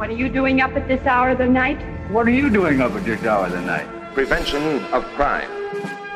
What 0.00 0.08
are 0.08 0.16
you 0.16 0.30
doing 0.30 0.62
up 0.62 0.74
at 0.76 0.88
this 0.88 1.04
hour 1.04 1.28
of 1.28 1.36
the 1.36 1.46
night? 1.46 1.78
What 2.10 2.26
are 2.26 2.30
you 2.30 2.48
doing 2.48 2.80
up 2.80 2.92
at 2.92 3.04
this 3.04 3.22
hour 3.22 3.44
of 3.44 3.52
the 3.52 3.60
night? 3.60 3.86
Prevention 4.14 4.82
of 4.94 5.04
crime. 5.14 5.50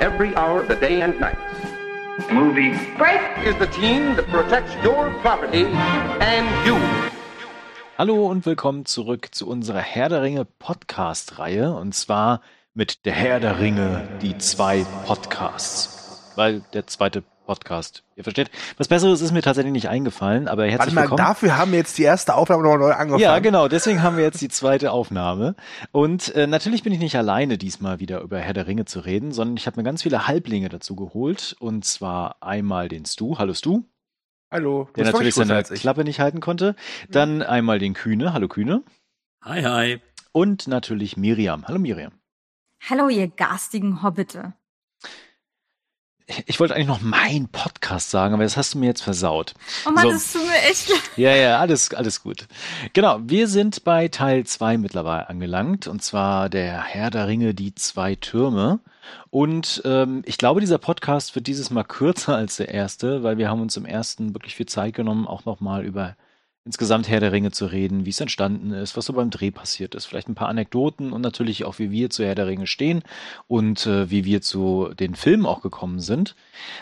Every 0.00 0.34
hour 0.36 0.62
of 0.62 0.68
the 0.68 0.76
day 0.76 1.02
and 1.02 1.20
night. 1.20 1.36
Movie. 2.32 2.72
Break! 2.96 3.20
Is 3.44 3.54
the 3.58 3.66
team 3.66 4.16
that 4.16 4.26
protects 4.28 4.72
your 4.82 5.10
property 5.20 5.66
and 5.66 6.48
you. 6.66 6.78
Hallo 7.98 8.26
und 8.30 8.46
willkommen 8.46 8.86
zurück 8.86 9.34
zu 9.34 9.46
unserer 9.46 9.80
Herr 9.80 10.08
der 10.08 10.22
Ringe 10.22 10.46
Podcast-Reihe 10.46 11.74
und 11.74 11.94
zwar 11.94 12.40
mit 12.72 13.04
der 13.04 13.12
Herr 13.12 13.38
der 13.38 13.60
Ringe, 13.60 14.08
die 14.22 14.38
zwei 14.38 14.86
Podcasts. 15.04 16.32
Weil 16.36 16.62
der 16.72 16.86
zweite 16.86 17.22
Podcast, 17.44 18.04
ihr 18.16 18.24
versteht. 18.24 18.50
Was 18.78 18.88
Besseres 18.88 19.20
ist 19.20 19.32
mir 19.32 19.42
tatsächlich 19.42 19.72
nicht 19.72 19.88
eingefallen, 19.88 20.48
aber 20.48 20.64
herzlich 20.64 20.78
Warte 20.78 20.94
mal, 20.94 21.02
willkommen. 21.02 21.18
dafür 21.18 21.56
haben 21.56 21.72
wir 21.72 21.78
jetzt 21.78 21.96
die 21.98 22.02
erste 22.02 22.34
Aufnahme 22.34 22.62
noch 22.62 22.76
neu 22.76 22.92
angefangen. 22.92 23.22
Ja, 23.22 23.38
genau, 23.38 23.68
deswegen 23.68 24.02
haben 24.02 24.16
wir 24.16 24.24
jetzt 24.24 24.40
die 24.40 24.48
zweite 24.48 24.92
Aufnahme. 24.92 25.54
Und 25.92 26.34
äh, 26.34 26.46
natürlich 26.46 26.82
bin 26.82 26.92
ich 26.92 26.98
nicht 26.98 27.16
alleine 27.16 27.58
diesmal 27.58 28.00
wieder 28.00 28.20
über 28.20 28.38
Herr 28.38 28.54
der 28.54 28.66
Ringe 28.66 28.86
zu 28.86 29.00
reden, 29.00 29.32
sondern 29.32 29.56
ich 29.56 29.66
habe 29.66 29.78
mir 29.78 29.84
ganz 29.84 30.02
viele 30.02 30.26
Halblinge 30.26 30.68
dazu 30.68 30.96
geholt. 30.96 31.54
Und 31.60 31.84
zwar 31.84 32.42
einmal 32.42 32.88
den 32.88 33.04
Stu. 33.04 33.38
Hallo 33.38 33.54
Stu. 33.54 33.82
Hallo. 34.50 34.88
Der 34.96 35.04
natürlich 35.04 35.34
seine. 35.34 35.62
Klappe 35.62 36.04
nicht 36.04 36.20
halten 36.20 36.40
konnte. 36.40 36.76
Dann 37.10 37.42
einmal 37.42 37.78
den 37.78 37.94
Kühne. 37.94 38.32
Hallo 38.32 38.48
Kühne. 38.48 38.82
Hi, 39.42 39.62
hi. 39.62 40.00
Und 40.32 40.66
natürlich 40.66 41.16
Miriam. 41.16 41.66
Hallo 41.66 41.78
Miriam. 41.78 42.12
Hallo, 42.88 43.08
ihr 43.08 43.28
garstigen 43.28 44.02
Hobbite. 44.02 44.54
Ich 46.46 46.58
wollte 46.58 46.74
eigentlich 46.74 46.86
noch 46.88 47.02
mein 47.02 47.48
Podcast 47.48 48.10
sagen, 48.10 48.32
aber 48.32 48.44
das 48.44 48.56
hast 48.56 48.72
du 48.74 48.78
mir 48.78 48.86
jetzt 48.86 49.02
versaut. 49.02 49.52
Oh 49.86 49.90
Mann, 49.90 50.04
So. 50.04 50.12
das 50.12 50.32
tut 50.32 50.42
mir 50.46 50.70
echt 50.70 50.88
leid. 50.88 51.00
Ja, 51.16 51.36
ja, 51.36 51.58
alles, 51.58 51.92
alles 51.92 52.22
gut. 52.22 52.46
Genau, 52.94 53.18
wir 53.22 53.46
sind 53.46 53.84
bei 53.84 54.08
Teil 54.08 54.44
2 54.44 54.78
mittlerweile 54.78 55.28
angelangt, 55.28 55.86
und 55.86 56.02
zwar 56.02 56.48
der 56.48 56.82
Herr 56.82 57.10
der 57.10 57.28
Ringe, 57.28 57.52
die 57.52 57.74
zwei 57.74 58.14
Türme. 58.14 58.80
Und 59.28 59.82
ähm, 59.84 60.22
ich 60.24 60.38
glaube, 60.38 60.60
dieser 60.60 60.78
Podcast 60.78 61.34
wird 61.34 61.46
dieses 61.46 61.70
Mal 61.70 61.84
kürzer 61.84 62.36
als 62.36 62.56
der 62.56 62.70
erste, 62.70 63.22
weil 63.22 63.36
wir 63.36 63.50
haben 63.50 63.60
uns 63.60 63.76
im 63.76 63.84
ersten 63.84 64.32
wirklich 64.34 64.54
viel 64.54 64.66
Zeit 64.66 64.94
genommen, 64.94 65.26
auch 65.26 65.44
nochmal 65.44 65.84
über 65.84 66.16
insgesamt 66.64 67.08
Herr 67.08 67.20
der 67.20 67.32
Ringe 67.32 67.50
zu 67.50 67.66
reden, 67.66 68.06
wie 68.06 68.10
es 68.10 68.20
entstanden 68.20 68.72
ist, 68.72 68.96
was 68.96 69.04
so 69.04 69.12
beim 69.12 69.30
Dreh 69.30 69.50
passiert 69.50 69.94
ist, 69.94 70.06
vielleicht 70.06 70.28
ein 70.28 70.34
paar 70.34 70.48
Anekdoten 70.48 71.12
und 71.12 71.20
natürlich 71.20 71.64
auch, 71.64 71.78
wie 71.78 71.90
wir 71.90 72.08
zu 72.08 72.24
Herr 72.24 72.34
der 72.34 72.46
Ringe 72.46 72.66
stehen 72.66 73.02
und 73.48 73.86
äh, 73.86 74.10
wie 74.10 74.24
wir 74.24 74.40
zu 74.40 74.90
den 74.98 75.14
Filmen 75.14 75.44
auch 75.44 75.60
gekommen 75.60 76.00
sind. 76.00 76.34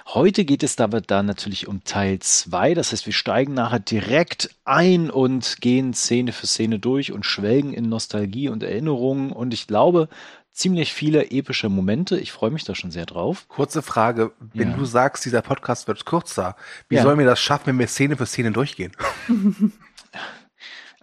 Heute 0.07 0.45
geht 0.45 0.63
es 0.63 0.79
aber 0.79 1.01
dann 1.01 1.27
natürlich 1.27 1.67
um 1.67 1.83
Teil 1.83 2.21
2, 2.21 2.75
das 2.75 2.93
heißt, 2.93 3.07
wir 3.07 3.13
steigen 3.13 3.55
nachher 3.55 3.81
direkt 3.81 4.51
ein 4.65 5.11
und 5.11 5.61
gehen 5.61 5.95
Szene 5.95 6.31
für 6.31 6.47
Szene 6.47 6.79
durch 6.79 7.11
und 7.11 7.27
schwelgen 7.27 7.75
in 7.75 7.89
Nostalgie 7.89 8.49
und 8.49 8.63
Erinnerungen. 8.63 9.33
Und 9.33 9.53
ich 9.53 9.67
glaube, 9.67 10.09
ziemlich 10.53 10.93
viele 10.93 11.31
epische 11.31 11.69
Momente. 11.69 12.19
Ich 12.19 12.31
freue 12.33 12.51
mich 12.51 12.65
da 12.65 12.75
schon 12.75 12.91
sehr 12.91 13.07
drauf. 13.07 13.47
Kurze 13.49 13.83
Frage, 13.83 14.33
wenn 14.53 14.71
Ja. 14.71 14.77
du 14.77 14.85
sagst, 14.85 15.25
dieser 15.25 15.43
Podcast 15.43 15.89
wird 15.89 16.05
kürzer, 16.07 16.57
wie 16.89 16.97
Ja. 16.97 17.03
sollen 17.03 17.19
wir 17.19 17.27
das 17.27 17.41
schaffen, 17.41 17.67
wenn 17.69 17.79
wir 17.79 17.87
Szene 17.89 18.17
für 18.17 18.27
Szene 18.27 18.53
durchgehen? 18.53 18.93
Ein 19.29 19.73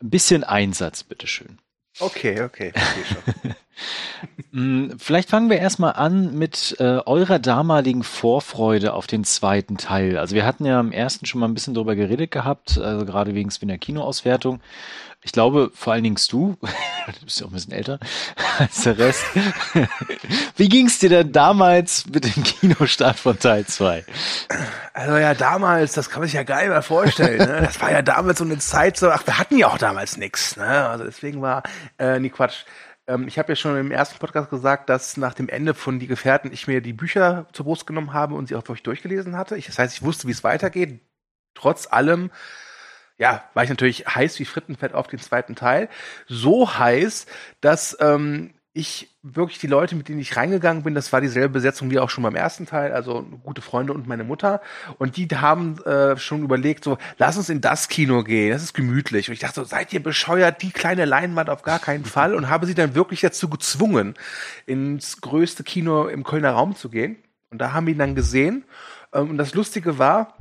bisschen 0.10 0.44
Einsatz, 0.44 1.04
bitteschön. 1.04 1.58
Okay, 2.00 2.42
okay. 2.42 2.74
Mm, 4.52 4.98
Vielleicht 4.98 5.30
fangen 5.30 5.50
wir 5.50 5.58
erstmal 5.60 5.94
an 5.94 6.38
mit 6.38 6.76
äh, 6.80 6.84
eurer 7.06 7.40
damaligen 7.40 8.04
Vorfreude 8.04 8.94
auf 8.94 9.08
den 9.08 9.24
zweiten 9.24 9.78
Teil. 9.78 10.18
Also 10.18 10.36
wir 10.36 10.46
hatten 10.46 10.66
ja 10.66 10.80
im 10.82 10.92
ersten 10.92 11.26
schon 11.26 11.40
mal 11.40 11.48
ein 11.48 11.54
bisschen 11.54 11.76
drüber 11.76 11.96
geredet 11.96 12.32
gehabt, 12.32 12.78
also 12.78 13.06
gerade 13.06 13.36
wegen 13.36 13.52
Swinner 13.52 13.78
Kinoauswertung. 13.78 14.60
Ich 15.22 15.34
glaube, 15.34 15.70
vor 15.74 15.94
allen 15.94 16.04
Dingen 16.04 16.18
du, 16.30 16.58
du 17.20 17.26
bist 17.26 17.40
ja 17.40 17.46
auch 17.46 17.52
ein 17.52 17.54
bisschen 17.54 17.74
älter 17.74 18.00
als 18.58 18.84
der 18.84 18.98
Rest. 18.98 19.26
Wie 20.56 20.70
ging's 20.70 21.00
dir 21.00 21.10
denn 21.10 21.32
damals 21.32 22.06
mit 22.06 22.24
dem 22.24 22.44
Kinostart 22.44 23.20
von 23.20 23.38
Teil 23.38 23.66
2? 23.66 24.06
Also 24.94 25.18
ja, 25.18 25.34
damals, 25.34 25.94
das 25.94 26.10
kann 26.10 26.22
man 26.22 26.28
sich 26.28 26.36
ja 26.36 26.44
geil 26.44 26.70
mal 26.70 26.82
vorstellen. 26.82 27.38
Ne? 27.38 27.62
Das 27.64 27.82
war 27.82 27.92
ja 27.92 28.02
damals 28.02 28.40
so 28.40 28.46
eine 28.46 28.60
Zeit, 28.60 28.98
so, 28.98 29.10
ach, 29.12 29.26
wir 29.28 29.38
hatten 29.38 29.58
ja 29.58 29.68
auch 29.68 29.78
damals 29.78 30.16
nix. 30.16 30.56
Ne? 30.56 30.88
Also 30.88 31.04
deswegen 31.04 31.42
war, 31.42 31.64
äh, 31.98 32.20
nee, 32.20 32.30
Quatsch. 32.30 32.64
Ähm, 33.08 33.28
ich 33.28 33.38
habe 33.38 33.52
ja 33.52 33.56
schon 33.58 33.76
im 33.78 33.92
ersten 33.92 34.20
Podcast 34.20 34.50
gesagt, 34.50 34.90
dass 34.90 35.18
nach 35.18 35.34
dem 35.34 35.50
Ende 35.50 35.74
von 35.74 36.00
Die 36.00 36.08
Gefährten 36.08 36.54
ich 36.54 36.68
mir 36.68 36.80
die 36.80 36.94
Bücher 36.94 37.48
zur 37.52 37.66
Brust 37.66 37.86
genommen 37.88 38.14
habe 38.14 38.36
und 38.36 38.48
sie 38.48 38.56
auch 38.56 38.64
wirklich 38.64 38.84
durchgelesen 38.84 39.36
hatte. 39.36 39.58
Ich, 39.58 39.66
das 39.66 39.80
heißt, 39.80 39.96
ich 39.96 40.04
wusste, 40.04 40.28
wie 40.28 40.32
es 40.32 40.46
weitergeht. 40.46 41.02
Trotz 41.56 41.88
allem, 41.92 42.32
ja, 43.20 43.44
war 43.54 43.64
ich 43.64 43.70
natürlich 43.70 44.08
heiß 44.08 44.40
wie 44.40 44.46
Frittenfett 44.46 44.94
auf 44.94 45.08
den 45.08 45.20
zweiten 45.20 45.56
Teil. 45.56 45.90
So 46.28 46.80
heiß, 46.80 47.26
dass 47.62 47.96
ähm, 48.00 48.54
ich 48.72 49.10
wirklich 49.24 49.60
die 49.60 49.68
Leute, 49.68 49.96
mit 49.96 50.08
denen 50.08 50.20
ich 50.20 50.38
reingegangen 50.38 50.84
bin, 50.84 50.96
das 50.96 51.12
war 51.12 51.20
dieselbe 51.20 51.50
Besetzung 51.50 51.92
wie 51.92 52.00
auch 52.00 52.10
schon 52.10 52.24
beim 52.24 52.36
ersten 52.36 52.66
Teil, 52.66 52.94
also 52.94 53.24
gute 53.44 53.62
Freunde 53.62 53.92
und 53.92 54.08
meine 54.08 54.24
Mutter. 54.24 54.62
Und 54.98 55.18
die 55.18 55.28
haben 55.28 55.84
äh, 55.84 56.16
schon 56.18 56.44
überlegt, 56.44 56.86
so, 56.86 56.98
lass 57.18 57.36
uns 57.36 57.50
in 57.50 57.60
das 57.60 57.90
Kino 57.90 58.24
gehen, 58.24 58.52
das 58.52 58.64
ist 58.64 58.74
gemütlich. 58.74 59.28
Und 59.28 59.34
ich 59.34 59.40
dachte 59.40 59.56
so, 59.56 59.64
seid 59.66 59.92
ihr 59.92 60.02
bescheuert, 60.02 60.62
die 60.62 60.72
kleine 60.72 61.04
Leinwand 61.04 61.50
auf 61.50 61.62
gar 61.62 61.80
keinen 61.80 62.06
Fall. 62.16 62.34
Und 62.34 62.50
habe 62.50 62.68
sie 62.68 62.76
dann 62.76 62.96
wirklich 62.96 63.20
dazu 63.20 63.50
gezwungen, 63.50 64.14
ins 64.66 65.20
größte 65.20 65.66
Kino 65.66 66.08
im 66.08 66.24
Kölner 66.24 66.52
Raum 66.52 66.76
zu 66.76 66.90
gehen. 66.90 67.18
Und 67.50 67.58
da 67.60 67.74
haben 67.74 67.86
wir 67.86 67.94
ihn 67.94 68.00
dann 68.00 68.16
gesehen. 68.16 68.64
Ähm, 69.14 69.32
und 69.32 69.38
das 69.38 69.56
Lustige 69.56 69.98
war, 69.98 70.39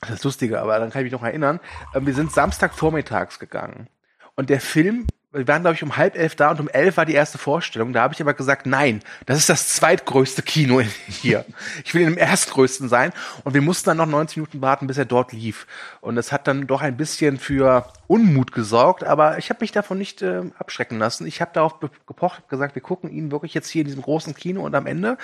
das 0.00 0.10
ist 0.10 0.24
Lustige, 0.24 0.60
aber 0.60 0.78
dann 0.78 0.90
kann 0.90 1.00
ich 1.00 1.10
mich 1.10 1.12
noch 1.12 1.26
erinnern, 1.26 1.60
ähm, 1.94 2.06
wir 2.06 2.14
sind 2.14 2.32
Samstag 2.32 2.74
vormittags 2.74 3.38
gegangen. 3.38 3.88
Und 4.36 4.50
der 4.50 4.60
Film, 4.60 5.06
wir 5.32 5.46
waren, 5.48 5.62
glaube 5.62 5.74
ich, 5.74 5.82
um 5.82 5.96
halb 5.96 6.16
elf 6.16 6.36
da 6.36 6.52
und 6.52 6.60
um 6.60 6.68
elf 6.68 6.96
war 6.96 7.04
die 7.04 7.14
erste 7.14 7.36
Vorstellung. 7.36 7.92
Da 7.92 8.02
habe 8.02 8.14
ich 8.14 8.20
aber 8.20 8.34
gesagt, 8.34 8.66
nein, 8.66 9.02
das 9.26 9.38
ist 9.38 9.48
das 9.48 9.74
zweitgrößte 9.74 10.42
Kino 10.42 10.80
hier. 11.06 11.44
Ich 11.84 11.92
will 11.94 12.04
dem 12.04 12.16
erstgrößten 12.16 12.88
sein. 12.88 13.12
Und 13.44 13.52
wir 13.52 13.60
mussten 13.60 13.90
dann 13.90 13.96
noch 13.96 14.06
90 14.06 14.36
Minuten 14.38 14.62
warten, 14.62 14.86
bis 14.86 14.96
er 14.96 15.04
dort 15.04 15.32
lief. 15.32 15.66
Und 16.00 16.14
das 16.14 16.30
hat 16.32 16.46
dann 16.46 16.66
doch 16.66 16.80
ein 16.80 16.96
bisschen 16.96 17.38
für 17.38 17.92
Unmut 18.06 18.52
gesorgt, 18.52 19.04
aber 19.04 19.38
ich 19.38 19.50
habe 19.50 19.58
mich 19.60 19.72
davon 19.72 19.98
nicht 19.98 20.22
äh, 20.22 20.42
abschrecken 20.58 20.98
lassen. 20.98 21.26
Ich 21.26 21.40
habe 21.40 21.50
darauf 21.52 21.80
gepocht, 21.80 22.48
gesagt, 22.48 22.74
wir 22.74 22.82
gucken 22.82 23.10
ihn 23.10 23.32
wirklich 23.32 23.54
jetzt 23.54 23.68
hier 23.68 23.82
in 23.82 23.88
diesem 23.88 24.02
großen 24.02 24.34
Kino 24.34 24.64
und 24.64 24.74
am 24.74 24.86
Ende 24.86 25.18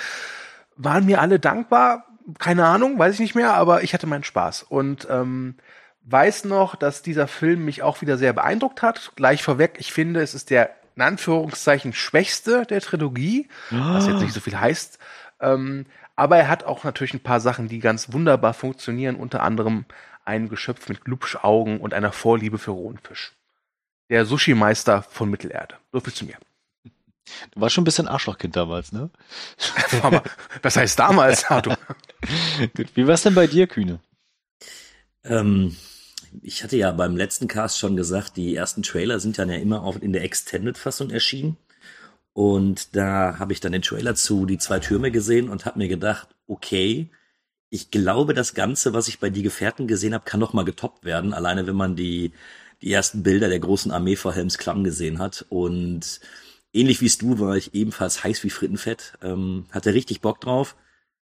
waren 0.77 1.07
mir 1.07 1.21
alle 1.21 1.39
dankbar. 1.39 2.05
Keine 2.39 2.67
Ahnung, 2.67 2.99
weiß 2.99 3.15
ich 3.15 3.21
nicht 3.21 3.35
mehr, 3.35 3.55
aber 3.55 3.83
ich 3.83 3.93
hatte 3.95 4.07
meinen 4.07 4.25
Spaß. 4.25 4.63
Und 4.63 5.07
ähm, 5.11 5.57
weiß 6.03 6.45
noch, 6.45 6.77
dass 6.77 7.03
dieser 7.03 7.29
Film 7.29 7.65
mich 7.65 7.83
auch 7.83 8.01
wieder 8.01 8.19
sehr 8.19 8.33
beeindruckt 8.33 8.83
hat. 8.83 9.13
Gleich 9.17 9.43
vorweg, 9.43 9.77
ich 9.79 9.93
finde, 9.93 10.21
es 10.21 10.35
ist 10.35 10.51
der 10.51 10.71
in 10.97 11.03
Anführungszeichen 11.03 11.93
schwächste 11.93 12.67
der 12.67 12.81
Trilogie, 12.81 13.49
was 13.71 14.07
jetzt 14.07 14.21
nicht 14.21 14.33
so 14.33 14.41
viel 14.41 14.59
heißt. 14.59 14.99
Ähm, 15.41 15.87
aber 16.15 16.37
er 16.37 16.49
hat 16.49 16.65
auch 16.65 16.85
natürlich 16.85 17.15
ein 17.15 17.23
paar 17.23 17.41
Sachen, 17.41 17.69
die 17.69 17.81
ganz 17.81 18.13
wunderbar 18.13 18.55
funktionieren, 18.55 19.17
unter 19.17 19.43
anderem 19.43 19.87
ein 20.25 20.49
Geschöpf 20.49 20.89
mit 20.89 21.05
Glubschaugen 21.05 21.81
und 21.81 21.93
einer 21.95 22.13
Vorliebe 22.13 22.59
für 22.59 22.71
rohen 22.71 22.99
Fisch. 22.99 23.33
Der 24.11 24.25
Sushi-Meister 24.25 25.03
von 25.03 25.31
Mittelerde. 25.31 25.77
So 25.93 26.01
viel 26.01 26.15
zu 26.15 26.25
mir. 26.25 26.37
Du 27.53 27.61
warst 27.61 27.75
schon 27.75 27.83
ein 27.83 27.87
bisschen 27.87 28.07
Arschlochkind 28.07 28.55
damals, 28.55 28.93
ne? 28.93 29.11
Was 30.63 30.77
heißt 30.77 30.99
damals, 30.99 31.45
Arthur? 31.51 31.77
Gut. 32.77 32.89
Wie 32.95 33.07
war's 33.07 33.23
denn 33.23 33.35
bei 33.35 33.47
dir, 33.47 33.67
Kühne? 33.67 34.01
Ähm, 35.25 35.77
ich 36.43 36.63
hatte 36.63 36.77
ja 36.77 36.91
beim 36.93 37.17
letzten 37.17 37.49
Cast 37.49 37.79
schon 37.79 37.97
gesagt, 37.97 38.37
die 38.37 38.55
ersten 38.55 38.83
Trailer 38.83 39.21
sind 39.21 39.39
dann 39.39 39.51
ja 39.51 39.57
immer 39.57 39.83
auch 39.83 39.97
in 39.97 40.13
der 40.13 40.25
Extended-Fassung 40.25 41.11
erschienen. 41.11 41.57
Und 42.33 42.97
da 42.97 43.39
habe 43.39 43.53
ich 43.53 43.61
dann 43.61 43.73
den 43.73 43.83
Trailer 43.83 44.15
zu 44.17 44.45
Die 44.45 44.59
zwei 44.59 44.81
Türme 44.81 45.11
gesehen 45.13 45.49
und 45.49 45.67
habe 45.67 45.79
mir 45.79 45.89
gedacht, 45.89 46.29
okay, 46.49 47.11
ich 47.71 47.91
glaube, 47.91 48.35
das 48.35 48.55
Ganze, 48.55 48.93
was 48.93 49.09
ich 49.09 49.21
bei 49.21 49.31
Die 49.31 49.43
Gefährten 49.43 49.87
gesehen 49.87 50.15
habe, 50.15 50.25
kann 50.25 50.41
noch 50.41 50.53
mal 50.53 50.65
getoppt 50.65 51.05
werden. 51.05 51.33
Alleine 51.33 51.67
wenn 51.67 51.77
man 51.77 51.97
die, 51.97 52.33
die 52.83 52.93
ersten 52.93 53.23
Bilder 53.23 53.49
der 53.49 53.61
großen 53.61 53.93
Armee 53.93 54.17
vor 54.17 54.33
Helmsklamm 54.35 54.85
gesehen 54.85 55.19
hat. 55.19 55.47
Und 55.49 56.21
ähnlich 56.73 57.01
wie 57.01 57.09
du 57.09 57.39
war 57.39 57.57
ich 57.57 57.75
ebenfalls 57.75 58.25
heiß 58.25 58.43
wie 58.45 58.51
Frittenfett. 58.51 59.15
Ähm, 59.23 59.67
hatte 59.71 59.95
richtig 59.95 60.21
Bock 60.21 60.41
drauf. 60.41 60.77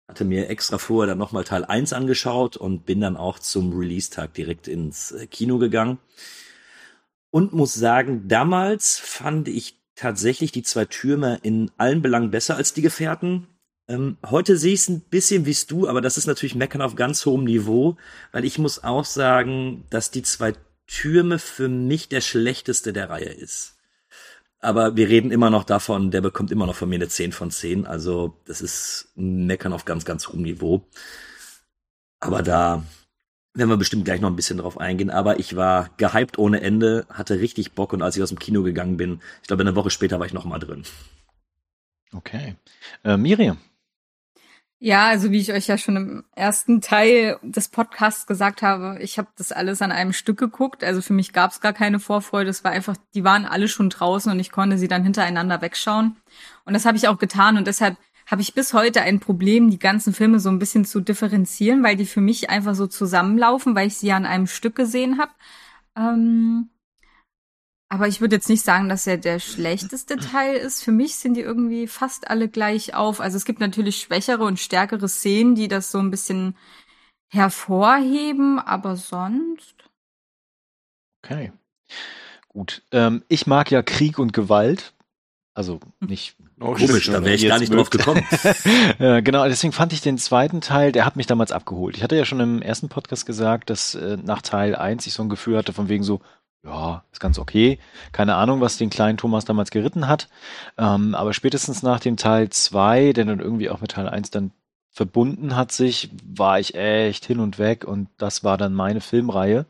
Hatte 0.09 0.25
mir 0.25 0.49
extra 0.49 0.79
vorher 0.79 1.05
dann 1.05 1.19
nochmal 1.19 1.43
Teil 1.43 1.63
1 1.63 1.93
angeschaut 1.93 2.57
und 2.57 2.83
bin 2.83 2.99
dann 2.99 3.15
auch 3.15 3.37
zum 3.37 3.77
Release-Tag 3.77 4.33
direkt 4.33 4.67
ins 4.67 5.11
äh, 5.11 5.27
Kino 5.27 5.59
gegangen. 5.59 5.99
Und 7.29 7.53
muss 7.53 7.75
sagen, 7.75 8.27
damals 8.27 8.97
fand 8.97 9.47
ich 9.47 9.79
tatsächlich 9.93 10.51
die 10.51 10.63
zwei 10.63 10.85
Türme 10.85 11.37
in 11.43 11.69
allen 11.77 12.01
Belangen 12.01 12.31
besser 12.31 12.55
als 12.55 12.73
die 12.73 12.81
Gefährten. 12.81 13.45
Ähm, 13.87 14.17
heute 14.25 14.57
sehe 14.57 14.73
ich 14.73 14.79
es 14.79 14.89
ein 14.89 15.01
bisschen 15.01 15.45
wie 15.45 15.55
du, 15.67 15.87
aber 15.87 16.01
das 16.01 16.17
ist 16.17 16.25
natürlich 16.25 16.55
Meckern 16.55 16.81
auf 16.81 16.95
ganz 16.95 17.23
hohem 17.27 17.43
Niveau, 17.43 17.95
weil 18.31 18.45
ich 18.45 18.57
muss 18.57 18.83
auch 18.83 19.05
sagen, 19.05 19.85
dass 19.91 20.09
die 20.09 20.23
zwei 20.23 20.53
Türme 20.87 21.37
für 21.37 21.69
mich 21.69 22.09
der 22.09 22.21
schlechteste 22.21 22.93
der 22.93 23.11
Reihe 23.11 23.29
ist. 23.29 23.78
Aber 24.61 24.97
wir 24.97 25.07
reden 25.07 25.31
immer 25.31 25.49
noch 25.49 25.63
davon, 25.63 26.11
der 26.11 26.21
bekommt 26.21 26.51
immer 26.51 26.65
noch 26.65 26.75
von 26.75 26.89
mir 26.89 26.95
eine 26.95 27.07
10 27.07 27.31
von 27.31 27.49
10. 27.49 27.85
Also 27.85 28.37
das 28.45 28.61
ist 28.61 29.11
Meckern 29.15 29.73
auf 29.73 29.85
ganz, 29.85 30.03
ganz 30.05 30.27
hohem 30.27 30.41
Niveau. 30.41 30.85
Aber 32.19 32.43
da 32.43 32.83
werden 33.53 33.69
wir 33.69 33.77
bestimmt 33.77 34.05
gleich 34.05 34.21
noch 34.21 34.29
ein 34.29 34.35
bisschen 34.35 34.57
drauf 34.57 34.77
eingehen, 34.79 35.09
aber 35.09 35.39
ich 35.39 35.55
war 35.55 35.89
gehypt 35.97 36.37
ohne 36.37 36.61
Ende, 36.61 37.05
hatte 37.09 37.39
richtig 37.39 37.73
Bock 37.73 37.93
und 37.93 38.01
als 38.01 38.15
ich 38.15 38.23
aus 38.23 38.29
dem 38.29 38.39
Kino 38.39 38.63
gegangen 38.63 38.97
bin, 38.97 39.21
ich 39.41 39.47
glaube 39.47 39.61
eine 39.61 39.75
Woche 39.75 39.89
später 39.89 40.19
war 40.19 40.25
ich 40.25 40.33
noch 40.33 40.45
mal 40.45 40.59
drin. 40.59 40.83
Okay. 42.13 42.55
Äh, 43.03 43.17
Miriam. 43.17 43.57
Ja, 44.81 45.07
also 45.07 45.31
wie 45.31 45.39
ich 45.39 45.51
euch 45.51 45.67
ja 45.67 45.77
schon 45.77 45.97
im 45.97 46.23
ersten 46.35 46.79
Teil 46.79 47.37
des 47.43 47.67
Podcasts 47.67 48.25
gesagt 48.25 48.61
habe, 48.61 48.97
ich 49.01 49.17
habe 49.17 49.27
das 49.37 49.51
alles 49.51 49.81
an 49.81 49.91
einem 49.91 50.13
Stück 50.13 50.39
geguckt. 50.39 50.85
Also 50.85 51.01
für 51.01 51.11
mich 51.11 51.33
gab 51.33 51.51
es 51.51 51.59
gar 51.59 51.73
keine 51.73 51.99
Vorfreude. 51.99 52.49
Es 52.49 52.63
war 52.63 52.71
einfach, 52.71 52.95
die 53.13 53.25
waren 53.25 53.45
alle 53.45 53.67
schon 53.67 53.89
draußen 53.89 54.31
und 54.31 54.39
ich 54.39 54.51
konnte 54.51 54.77
sie 54.77 54.87
dann 54.87 55.03
hintereinander 55.03 55.61
wegschauen. 55.61 56.15
Und 56.63 56.73
das 56.73 56.85
habe 56.85 56.95
ich 56.95 57.09
auch 57.09 57.17
getan 57.17 57.57
und 57.57 57.67
deshalb 57.67 57.97
habe 58.25 58.41
ich 58.41 58.53
bis 58.53 58.73
heute 58.73 59.01
ein 59.01 59.19
Problem, 59.19 59.69
die 59.69 59.79
ganzen 59.79 60.13
Filme 60.13 60.39
so 60.39 60.49
ein 60.49 60.59
bisschen 60.59 60.85
zu 60.85 61.01
differenzieren, 61.01 61.83
weil 61.83 61.97
die 61.97 62.05
für 62.05 62.21
mich 62.21 62.49
einfach 62.49 62.75
so 62.75 62.87
zusammenlaufen, 62.87 63.75
weil 63.75 63.87
ich 63.87 63.97
sie 63.97 64.07
ja 64.07 64.15
an 64.15 64.25
einem 64.25 64.47
Stück 64.47 64.75
gesehen 64.75 65.19
habe. 65.19 65.31
Ähm, 65.97 66.69
aber 67.89 68.07
ich 68.07 68.21
würde 68.21 68.35
jetzt 68.35 68.49
nicht 68.49 68.63
sagen, 68.63 68.87
dass 68.87 69.07
er 69.07 69.17
der 69.17 69.39
schlechteste 69.39 70.17
Teil 70.17 70.55
ist. 70.55 70.83
Für 70.83 70.91
mich 70.91 71.15
sind 71.15 71.33
die 71.33 71.41
irgendwie 71.41 71.87
fast 71.87 72.29
alle 72.29 72.47
gleich 72.47 72.93
auf. 72.93 73.19
Also 73.19 73.35
es 73.35 73.45
gibt 73.45 73.59
natürlich 73.59 73.99
schwächere 73.99 74.43
und 74.43 74.59
stärkere 74.59 75.09
Szenen, 75.09 75.55
die 75.55 75.67
das 75.67 75.89
so 75.89 75.97
ein 75.97 76.11
bisschen 76.11 76.55
hervorheben, 77.29 78.59
aber 78.59 78.95
sonst. 78.95 79.75
Okay. 81.23 81.51
Gut. 82.47 82.83
Ähm, 82.91 83.23
ich 83.27 83.47
mag 83.47 83.71
ja 83.71 83.81
Krieg 83.81 84.19
und 84.19 84.33
Gewalt. 84.33 84.93
Also 85.55 85.79
nicht 85.99 86.37
oh, 86.61 86.75
komisch, 86.75 87.07
da 87.07 87.23
wäre 87.23 87.35
ich 87.35 87.47
gar 87.47 87.59
nicht 87.59 87.73
drauf 87.73 87.89
gekommen. 87.89 88.23
ja, 88.99 89.19
genau, 89.19 89.45
deswegen 89.45 89.73
fand 89.73 89.93
ich 89.93 90.01
den 90.01 90.17
zweiten 90.17 90.61
Teil, 90.61 90.91
der 90.91 91.05
hat 91.05 91.15
mich 91.15 91.27
damals 91.27 91.51
abgeholt. 91.51 91.97
Ich 91.97 92.03
hatte 92.03 92.15
ja 92.15 92.23
schon 92.23 92.39
im 92.39 92.61
ersten 92.61 92.87
Podcast 92.87 93.25
gesagt, 93.25 93.69
dass 93.69 93.95
äh, 93.95 94.17
nach 94.23 94.41
Teil 94.41 94.75
1 94.75 95.05
ich 95.07 95.13
so 95.13 95.23
ein 95.23 95.27
Gefühl 95.27 95.57
hatte, 95.57 95.73
von 95.73 95.89
wegen 95.89 96.03
so, 96.03 96.21
ja, 96.63 97.03
ist 97.11 97.19
ganz 97.19 97.39
okay. 97.39 97.79
Keine 98.11 98.35
Ahnung, 98.35 98.61
was 98.61 98.77
den 98.77 98.89
kleinen 98.89 99.17
Thomas 99.17 99.45
damals 99.45 99.71
geritten 99.71 100.07
hat. 100.07 100.27
Ähm, 100.77 101.15
aber 101.15 101.33
spätestens 101.33 101.83
nach 101.83 101.99
dem 101.99 102.17
Teil 102.17 102.49
2, 102.49 103.13
der 103.13 103.25
dann 103.25 103.39
irgendwie 103.39 103.69
auch 103.69 103.81
mit 103.81 103.91
Teil 103.91 104.09
1 104.09 104.31
dann 104.31 104.51
verbunden 104.91 105.55
hat 105.55 105.71
sich, 105.71 106.09
war 106.25 106.59
ich 106.59 106.75
echt 106.75 107.25
hin 107.25 107.39
und 107.39 107.59
weg 107.59 107.85
und 107.85 108.09
das 108.17 108.43
war 108.43 108.57
dann 108.57 108.73
meine 108.73 109.01
Filmreihe. 109.01 109.65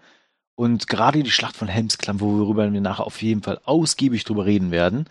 Und 0.55 0.87
gerade 0.87 1.23
die 1.23 1.31
Schlacht 1.31 1.55
von 1.55 1.69
Helmsklamm, 1.69 2.19
worüber 2.19 2.73
wir 2.73 2.81
nachher 2.81 3.05
auf 3.05 3.21
jeden 3.21 3.43
Fall 3.43 3.61
ausgiebig 3.63 4.25
drüber 4.25 4.45
reden 4.45 4.71
werden, 4.71 5.05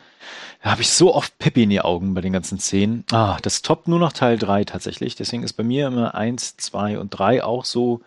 da 0.63 0.73
habe 0.73 0.83
ich 0.83 0.91
so 0.91 1.15
oft 1.15 1.39
Pippi 1.39 1.63
in 1.63 1.71
die 1.71 1.81
Augen 1.81 2.13
bei 2.13 2.21
den 2.21 2.35
ganzen 2.35 2.59
Szenen. 2.59 3.05
Ah, 3.13 3.39
das 3.41 3.63
toppt 3.63 3.89
nur 3.89 3.99
noch 3.99 4.13
Teil 4.13 4.37
3 4.37 4.65
tatsächlich. 4.65 5.15
Deswegen 5.15 5.45
ist 5.45 5.55
bei 5.55 5.63
mir 5.63 5.87
immer 5.87 6.15
1, 6.15 6.59
2 6.59 6.99
und 6.99 7.11
3 7.11 7.45
auch 7.45 7.65
so 7.65 8.03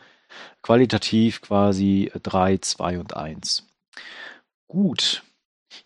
qualitativ 0.61 1.41
quasi 1.41 2.11
3, 2.21 2.57
2 2.57 2.99
und 2.99 3.15
1. 3.15 3.67
Gut. 4.67 5.23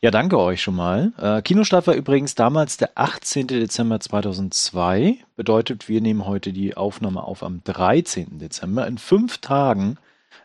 Ja, 0.01 0.12
danke 0.12 0.39
euch 0.39 0.62
schon 0.62 0.75
mal. 0.75 1.13
Äh, 1.18 1.42
Kinostart 1.42 1.88
war 1.88 1.95
übrigens 1.95 2.36
damals 2.36 2.77
der 2.77 2.92
18. 2.95 3.47
Dezember 3.47 4.00
2002. 4.00 5.18
Bedeutet, 5.36 5.88
wir 5.89 6.01
nehmen 6.01 6.25
heute 6.25 6.53
die 6.53 6.75
Aufnahme 6.75 7.24
auf 7.24 7.44
am 7.44 7.63
13. 7.63 8.39
Dezember. 8.39 8.88
In 8.88 8.97
fünf 8.97 9.39
Tagen 9.39 9.97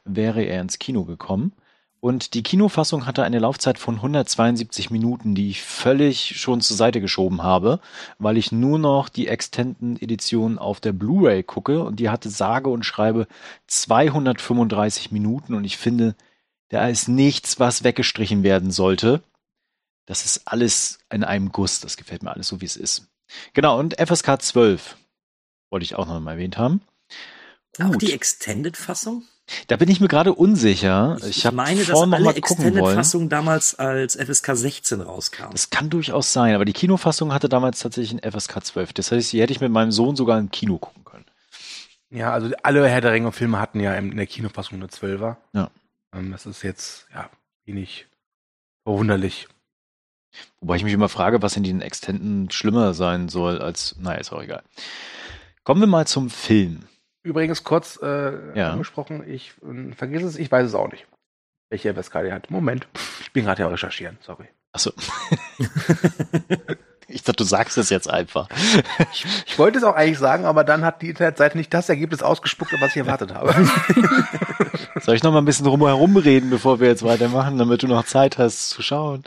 wäre 0.04 0.42
er 0.42 0.60
ins 0.60 0.78
Kino 0.78 1.04
gekommen. 1.04 1.52
Und 2.00 2.32
die 2.32 2.42
Kinofassung 2.42 3.04
hatte 3.04 3.24
eine 3.24 3.38
Laufzeit 3.38 3.78
von 3.78 3.96
172 3.96 4.90
Minuten, 4.90 5.34
die 5.34 5.50
ich 5.50 5.62
völlig 5.62 6.40
schon 6.40 6.62
zur 6.62 6.76
Seite 6.76 7.02
geschoben 7.02 7.42
habe, 7.42 7.78
weil 8.18 8.38
ich 8.38 8.52
nur 8.52 8.78
noch 8.78 9.10
die 9.10 9.28
Extended 9.28 10.00
Edition 10.02 10.58
auf 10.58 10.80
der 10.80 10.92
Blu-ray 10.92 11.42
gucke 11.42 11.84
und 11.84 12.00
die 12.00 12.08
hatte 12.08 12.30
sage 12.30 12.70
und 12.70 12.86
schreibe 12.86 13.26
235 13.66 15.12
Minuten 15.12 15.52
und 15.52 15.64
ich 15.64 15.76
finde, 15.76 16.14
da 16.70 16.88
ist 16.88 17.08
nichts, 17.08 17.60
was 17.60 17.84
weggestrichen 17.84 18.42
werden 18.42 18.70
sollte. 18.70 19.22
Das 20.06 20.24
ist 20.24 20.48
alles 20.48 21.00
in 21.12 21.22
einem 21.22 21.52
Guss. 21.52 21.80
Das 21.80 21.98
gefällt 21.98 22.22
mir 22.22 22.32
alles 22.32 22.48
so, 22.48 22.62
wie 22.62 22.66
es 22.66 22.76
ist. 22.76 23.08
Genau, 23.52 23.78
und 23.78 23.94
FSK 24.00 24.40
12 24.40 24.96
wollte 25.70 25.84
ich 25.84 25.96
auch 25.96 26.06
noch 26.06 26.18
mal 26.20 26.32
erwähnt 26.32 26.56
haben. 26.56 26.80
Auch 27.78 27.96
die 27.96 28.12
Extended-Fassung? 28.12 29.24
Da 29.66 29.76
bin 29.76 29.88
ich 29.88 30.00
mir 30.00 30.08
gerade 30.08 30.32
unsicher. 30.34 31.16
Ich, 31.20 31.38
ich 31.38 31.46
habe 31.46 31.56
meine, 31.56 31.84
dass 31.84 32.00
alle 32.00 32.34
Extended-Fassungen 32.34 33.28
damals 33.28 33.74
als 33.74 34.16
FSK 34.16 34.56
16 34.56 35.00
rauskamen. 35.00 35.52
Das 35.52 35.70
kann 35.70 35.90
durchaus 35.90 36.32
sein, 36.32 36.54
aber 36.54 36.64
die 36.64 36.72
Kinofassung 36.72 37.32
hatte 37.32 37.48
damals 37.48 37.80
tatsächlich 37.80 38.22
ein 38.22 38.32
FSK 38.32 38.64
12. 38.64 38.92
Das 38.92 39.12
heißt, 39.12 39.32
die 39.32 39.40
hätte 39.40 39.52
ich 39.52 39.60
mit 39.60 39.72
meinem 39.72 39.92
Sohn 39.92 40.16
sogar 40.16 40.38
im 40.38 40.50
Kino 40.50 40.78
gucken 40.78 41.04
können. 41.04 41.24
Ja, 42.10 42.32
also 42.32 42.50
alle 42.62 42.88
Herr 42.88 43.00
der 43.00 43.12
Ringe-Filme 43.12 43.58
hatten 43.58 43.80
ja 43.80 43.94
in 43.94 44.16
der 44.16 44.26
Kinofassung 44.26 44.78
eine 44.78 44.86
12er. 44.86 45.36
Ja. 45.52 45.70
Ähm, 46.14 46.32
das 46.32 46.46
ist 46.46 46.62
jetzt, 46.62 47.06
ja, 47.14 47.30
wenig 47.64 48.06
verwunderlich. 48.84 49.48
Wobei 50.60 50.76
ich 50.76 50.84
mich 50.84 50.92
immer 50.92 51.08
frage, 51.08 51.42
was 51.42 51.56
in 51.56 51.62
den 51.62 51.80
Extenden 51.80 52.50
schlimmer 52.50 52.94
sein 52.94 53.28
soll 53.28 53.60
als, 53.60 53.96
naja, 53.98 54.20
ist 54.20 54.32
auch 54.32 54.42
egal. 54.42 54.62
Kommen 55.64 55.80
wir 55.80 55.88
mal 55.88 56.06
zum 56.06 56.30
Film. 56.30 56.84
Übrigens 57.22 57.64
kurz 57.64 57.98
äh, 58.02 58.56
ja. 58.58 58.72
angesprochen, 58.72 59.24
ich 59.28 59.52
äh, 59.62 59.92
vergiss 59.92 60.22
es, 60.22 60.36
ich 60.36 60.50
weiß 60.50 60.66
es 60.66 60.74
auch 60.74 60.90
nicht, 60.90 61.06
welche 61.68 61.92
die 61.92 62.32
hat. 62.32 62.50
Moment, 62.50 62.88
ich 63.20 63.32
bin 63.32 63.44
gerade 63.44 63.62
ja 63.62 63.68
recherchieren, 63.68 64.18
sorry. 64.22 64.46
Achso. 64.72 64.92
ich 67.08 67.22
dachte, 67.22 67.36
du 67.38 67.44
sagst 67.44 67.76
es 67.76 67.90
jetzt 67.90 68.08
einfach. 68.08 68.48
ich, 69.12 69.26
ich, 69.46 69.58
wollte 69.58 69.78
es 69.78 69.84
auch 69.84 69.96
eigentlich 69.96 70.18
sagen, 70.18 70.44
aber 70.44 70.64
dann 70.64 70.84
hat 70.84 71.02
die 71.02 71.10
Internetseite 71.10 71.58
nicht 71.58 71.74
das 71.74 71.88
Ergebnis 71.88 72.22
ausgespuckt, 72.22 72.72
was 72.80 72.90
ich 72.90 72.98
erwartet 72.98 73.34
habe. 73.34 73.52
Soll 75.00 75.16
ich 75.16 75.22
noch 75.22 75.32
mal 75.32 75.38
ein 75.38 75.44
bisschen 75.44 75.66
drumherum 75.66 76.16
reden, 76.16 76.50
bevor 76.50 76.80
wir 76.80 76.88
jetzt 76.88 77.02
weitermachen, 77.02 77.58
damit 77.58 77.82
du 77.82 77.88
noch 77.88 78.04
Zeit 78.04 78.38
hast 78.38 78.70
zu 78.70 78.80
schauen? 78.82 79.24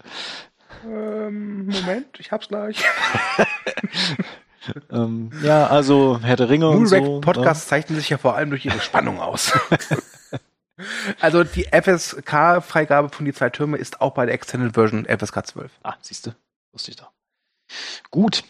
Ähm, 0.86 1.68
Moment, 1.68 2.20
ich 2.20 2.32
hab's 2.32 2.48
gleich. 2.48 2.84
ähm, 4.92 5.32
ja, 5.44 5.68
also 5.68 6.20
Herr 6.22 6.36
der 6.36 6.50
Ringe 6.50 6.70
und 6.70 6.88
so. 6.88 7.20
Podcasts 7.22 7.66
ne? 7.66 7.70
zeichnen 7.70 8.00
sich 8.00 8.10
ja 8.10 8.18
vor 8.18 8.36
allem 8.36 8.50
durch 8.50 8.66
ihre 8.66 8.80
Spannung 8.80 9.20
aus. 9.20 9.52
also 11.20 11.44
die 11.44 11.66
FSK-Freigabe 11.72 13.10
von 13.10 13.26
die 13.26 13.34
zwei 13.34 13.50
Türme 13.50 13.78
ist 13.78 14.02
auch 14.02 14.14
bei 14.14 14.26
der 14.26 14.36
Extended 14.36 14.74
Version 14.74 15.06
FSK 15.06 15.46
12. 15.48 15.72
Ah, 15.84 15.96
siehst 16.02 16.28
du, 16.28 16.32
wusste 16.72 16.92
ich 16.92 16.98
doch. 16.98 17.12
Gut, 18.12 18.44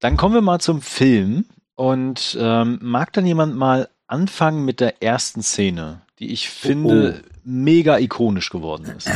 dann 0.00 0.16
kommen 0.16 0.34
wir 0.34 0.42
mal 0.42 0.60
zum 0.60 0.82
Film 0.82 1.46
und 1.74 2.36
ähm, 2.40 2.78
mag 2.82 3.12
dann 3.12 3.26
jemand 3.26 3.56
mal 3.56 3.88
anfangen 4.06 4.64
mit 4.64 4.80
der 4.80 5.02
ersten 5.02 5.42
Szene, 5.42 6.02
die 6.18 6.32
ich 6.32 6.50
finde 6.50 7.14
oh, 7.14 7.20
oh. 7.20 7.30
mega 7.44 7.98
ikonisch 7.98 8.50
geworden 8.50 8.86
ist. 8.96 9.10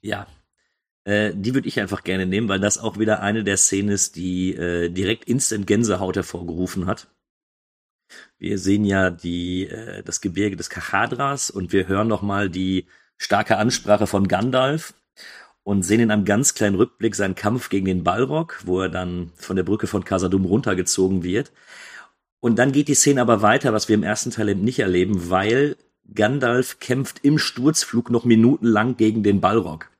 Ja, 0.00 0.26
äh, 1.04 1.32
die 1.34 1.54
würde 1.54 1.68
ich 1.68 1.80
einfach 1.80 2.02
gerne 2.02 2.26
nehmen, 2.26 2.48
weil 2.48 2.60
das 2.60 2.78
auch 2.78 2.98
wieder 2.98 3.20
eine 3.20 3.44
der 3.44 3.56
Szenen 3.56 3.90
ist, 3.90 4.16
die 4.16 4.54
äh, 4.54 4.88
direkt 4.90 5.26
instant 5.26 5.66
Gänsehaut 5.66 6.16
hervorgerufen 6.16 6.86
hat. 6.86 7.08
Wir 8.38 8.58
sehen 8.58 8.84
ja 8.84 9.10
die, 9.10 9.66
äh, 9.66 10.02
das 10.02 10.20
Gebirge 10.20 10.56
des 10.56 10.70
Kachadras 10.70 11.50
und 11.50 11.72
wir 11.72 11.88
hören 11.88 12.08
noch 12.08 12.22
mal 12.22 12.50
die 12.50 12.86
starke 13.16 13.56
Ansprache 13.58 14.06
von 14.06 14.28
Gandalf 14.28 14.94
und 15.62 15.82
sehen 15.82 16.00
in 16.00 16.10
einem 16.10 16.24
ganz 16.24 16.54
kleinen 16.54 16.76
Rückblick 16.76 17.14
seinen 17.14 17.34
Kampf 17.34 17.68
gegen 17.68 17.86
den 17.86 18.04
Balrog, 18.04 18.60
wo 18.64 18.80
er 18.80 18.88
dann 18.88 19.32
von 19.36 19.56
der 19.56 19.62
Brücke 19.62 19.86
von 19.86 20.04
Casadum 20.04 20.44
runtergezogen 20.44 21.22
wird. 21.22 21.52
Und 22.40 22.58
dann 22.58 22.72
geht 22.72 22.88
die 22.88 22.94
Szene 22.94 23.22
aber 23.22 23.40
weiter, 23.40 23.72
was 23.72 23.88
wir 23.88 23.94
im 23.94 24.02
ersten 24.02 24.30
Teil 24.30 24.50
eben 24.50 24.64
nicht 24.64 24.78
erleben, 24.78 25.30
weil 25.30 25.76
Gandalf 26.14 26.78
kämpft 26.80 27.20
im 27.24 27.38
Sturzflug 27.38 28.10
noch 28.10 28.24
minutenlang 28.24 28.98
gegen 28.98 29.22
den 29.22 29.40
Balrog. 29.40 29.90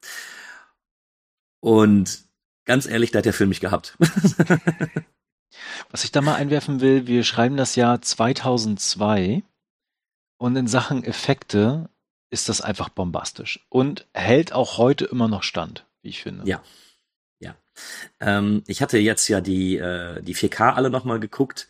Und 1.65 2.27
ganz 2.67 2.85
ehrlich, 2.85 3.11
da 3.11 3.21
hat 3.21 3.25
der 3.25 3.33
Film 3.33 3.49
mich 3.49 3.61
gehabt. 3.61 3.97
Was 5.91 6.05
ich 6.05 6.13
da 6.13 6.21
mal 6.21 6.35
einwerfen 6.35 6.83
will, 6.83 7.07
wir 7.07 7.25
schreiben 7.25 7.57
das 7.57 7.75
Jahr 7.75 8.03
2002 8.03 9.43
und 10.37 10.57
in 10.57 10.67
Sachen 10.67 11.05
Effekte 11.05 11.89
ist 12.29 12.51
das 12.51 12.61
einfach 12.61 12.91
bombastisch 12.91 13.65
und 13.71 14.07
hält 14.13 14.53
auch 14.53 14.77
heute 14.77 15.07
immer 15.07 15.27
noch 15.27 15.43
stand, 15.43 15.87
wie 16.03 16.11
ich 16.11 16.23
finde. 16.23 16.47
Ja. 16.47 16.63
Ja. 17.39 17.57
Ähm, 18.21 18.63
ich 18.67 18.83
hatte 18.83 18.99
jetzt 18.99 19.27
ja 19.29 19.41
die, 19.41 19.79
äh, 19.79 20.21
die 20.21 20.37
4K 20.37 20.75
alle 20.75 20.91
nochmal 20.91 21.19
geguckt. 21.19 21.67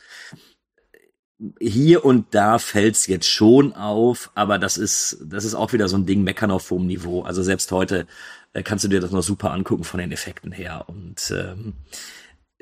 Hier 1.60 2.04
und 2.04 2.34
da 2.34 2.58
fällt's 2.58 3.06
jetzt 3.06 3.30
schon 3.30 3.72
auf, 3.74 4.32
aber 4.34 4.58
das 4.58 4.76
ist, 4.76 5.18
das 5.24 5.44
ist 5.44 5.54
auch 5.54 5.72
wieder 5.72 5.86
so 5.86 5.96
ein 5.96 6.06
Ding, 6.06 6.24
meckern 6.24 6.50
auf 6.50 6.68
hohem 6.72 6.88
Niveau. 6.88 7.22
Also 7.22 7.44
selbst 7.44 7.70
heute 7.70 8.08
äh, 8.54 8.62
kannst 8.62 8.84
du 8.84 8.88
dir 8.88 9.00
das 9.00 9.10
noch 9.10 9.22
super 9.22 9.52
angucken 9.52 9.84
von 9.84 10.00
den 10.00 10.12
Effekten 10.12 10.52
her 10.52 10.84
und 10.86 11.30
ähm, 11.36 11.74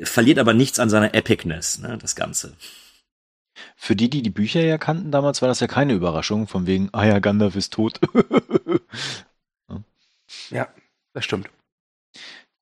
verliert 0.03 0.39
aber 0.39 0.55
nichts 0.55 0.81
an 0.81 0.91
seiner 0.91 1.15
Epicness, 1.15 1.79
ne, 1.79 1.97
das 1.99 2.17
Ganze. 2.17 2.57
Für 3.77 3.95
die, 3.95 4.09
die 4.09 4.23
die 4.23 4.31
Bücher 4.31 4.63
ja 4.63 4.79
kannten 4.79 5.13
damals, 5.13 5.43
war 5.43 5.49
das 5.49 5.61
ja 5.61 5.67
keine 5.67 5.93
Überraschung, 5.93 6.49
von 6.49 6.67
wegen, 6.67 6.89
ah 6.93 7.05
ja, 7.05 7.19
Gandalf 7.19 7.55
ist 7.55 7.75
tot. 7.75 8.01
ja, 10.51 10.69
das 11.13 11.25
stimmt. 11.25 11.51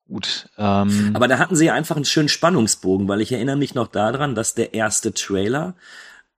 Gut. 0.09 0.49
Ähm, 0.59 1.13
Aber 1.15 1.29
da 1.29 1.39
hatten 1.39 1.55
sie 1.55 1.67
ja 1.67 1.75
einfach 1.75 1.95
einen 1.95 2.05
schönen 2.05 2.29
Spannungsbogen, 2.29 3.07
weil 3.07 3.21
ich 3.21 3.31
erinnere 3.31 3.57
mich 3.57 3.77
noch 3.77 3.87
daran, 3.87 4.35
dass 4.35 4.55
der 4.55 4.75
erste 4.75 5.15
Trailer 5.15 5.77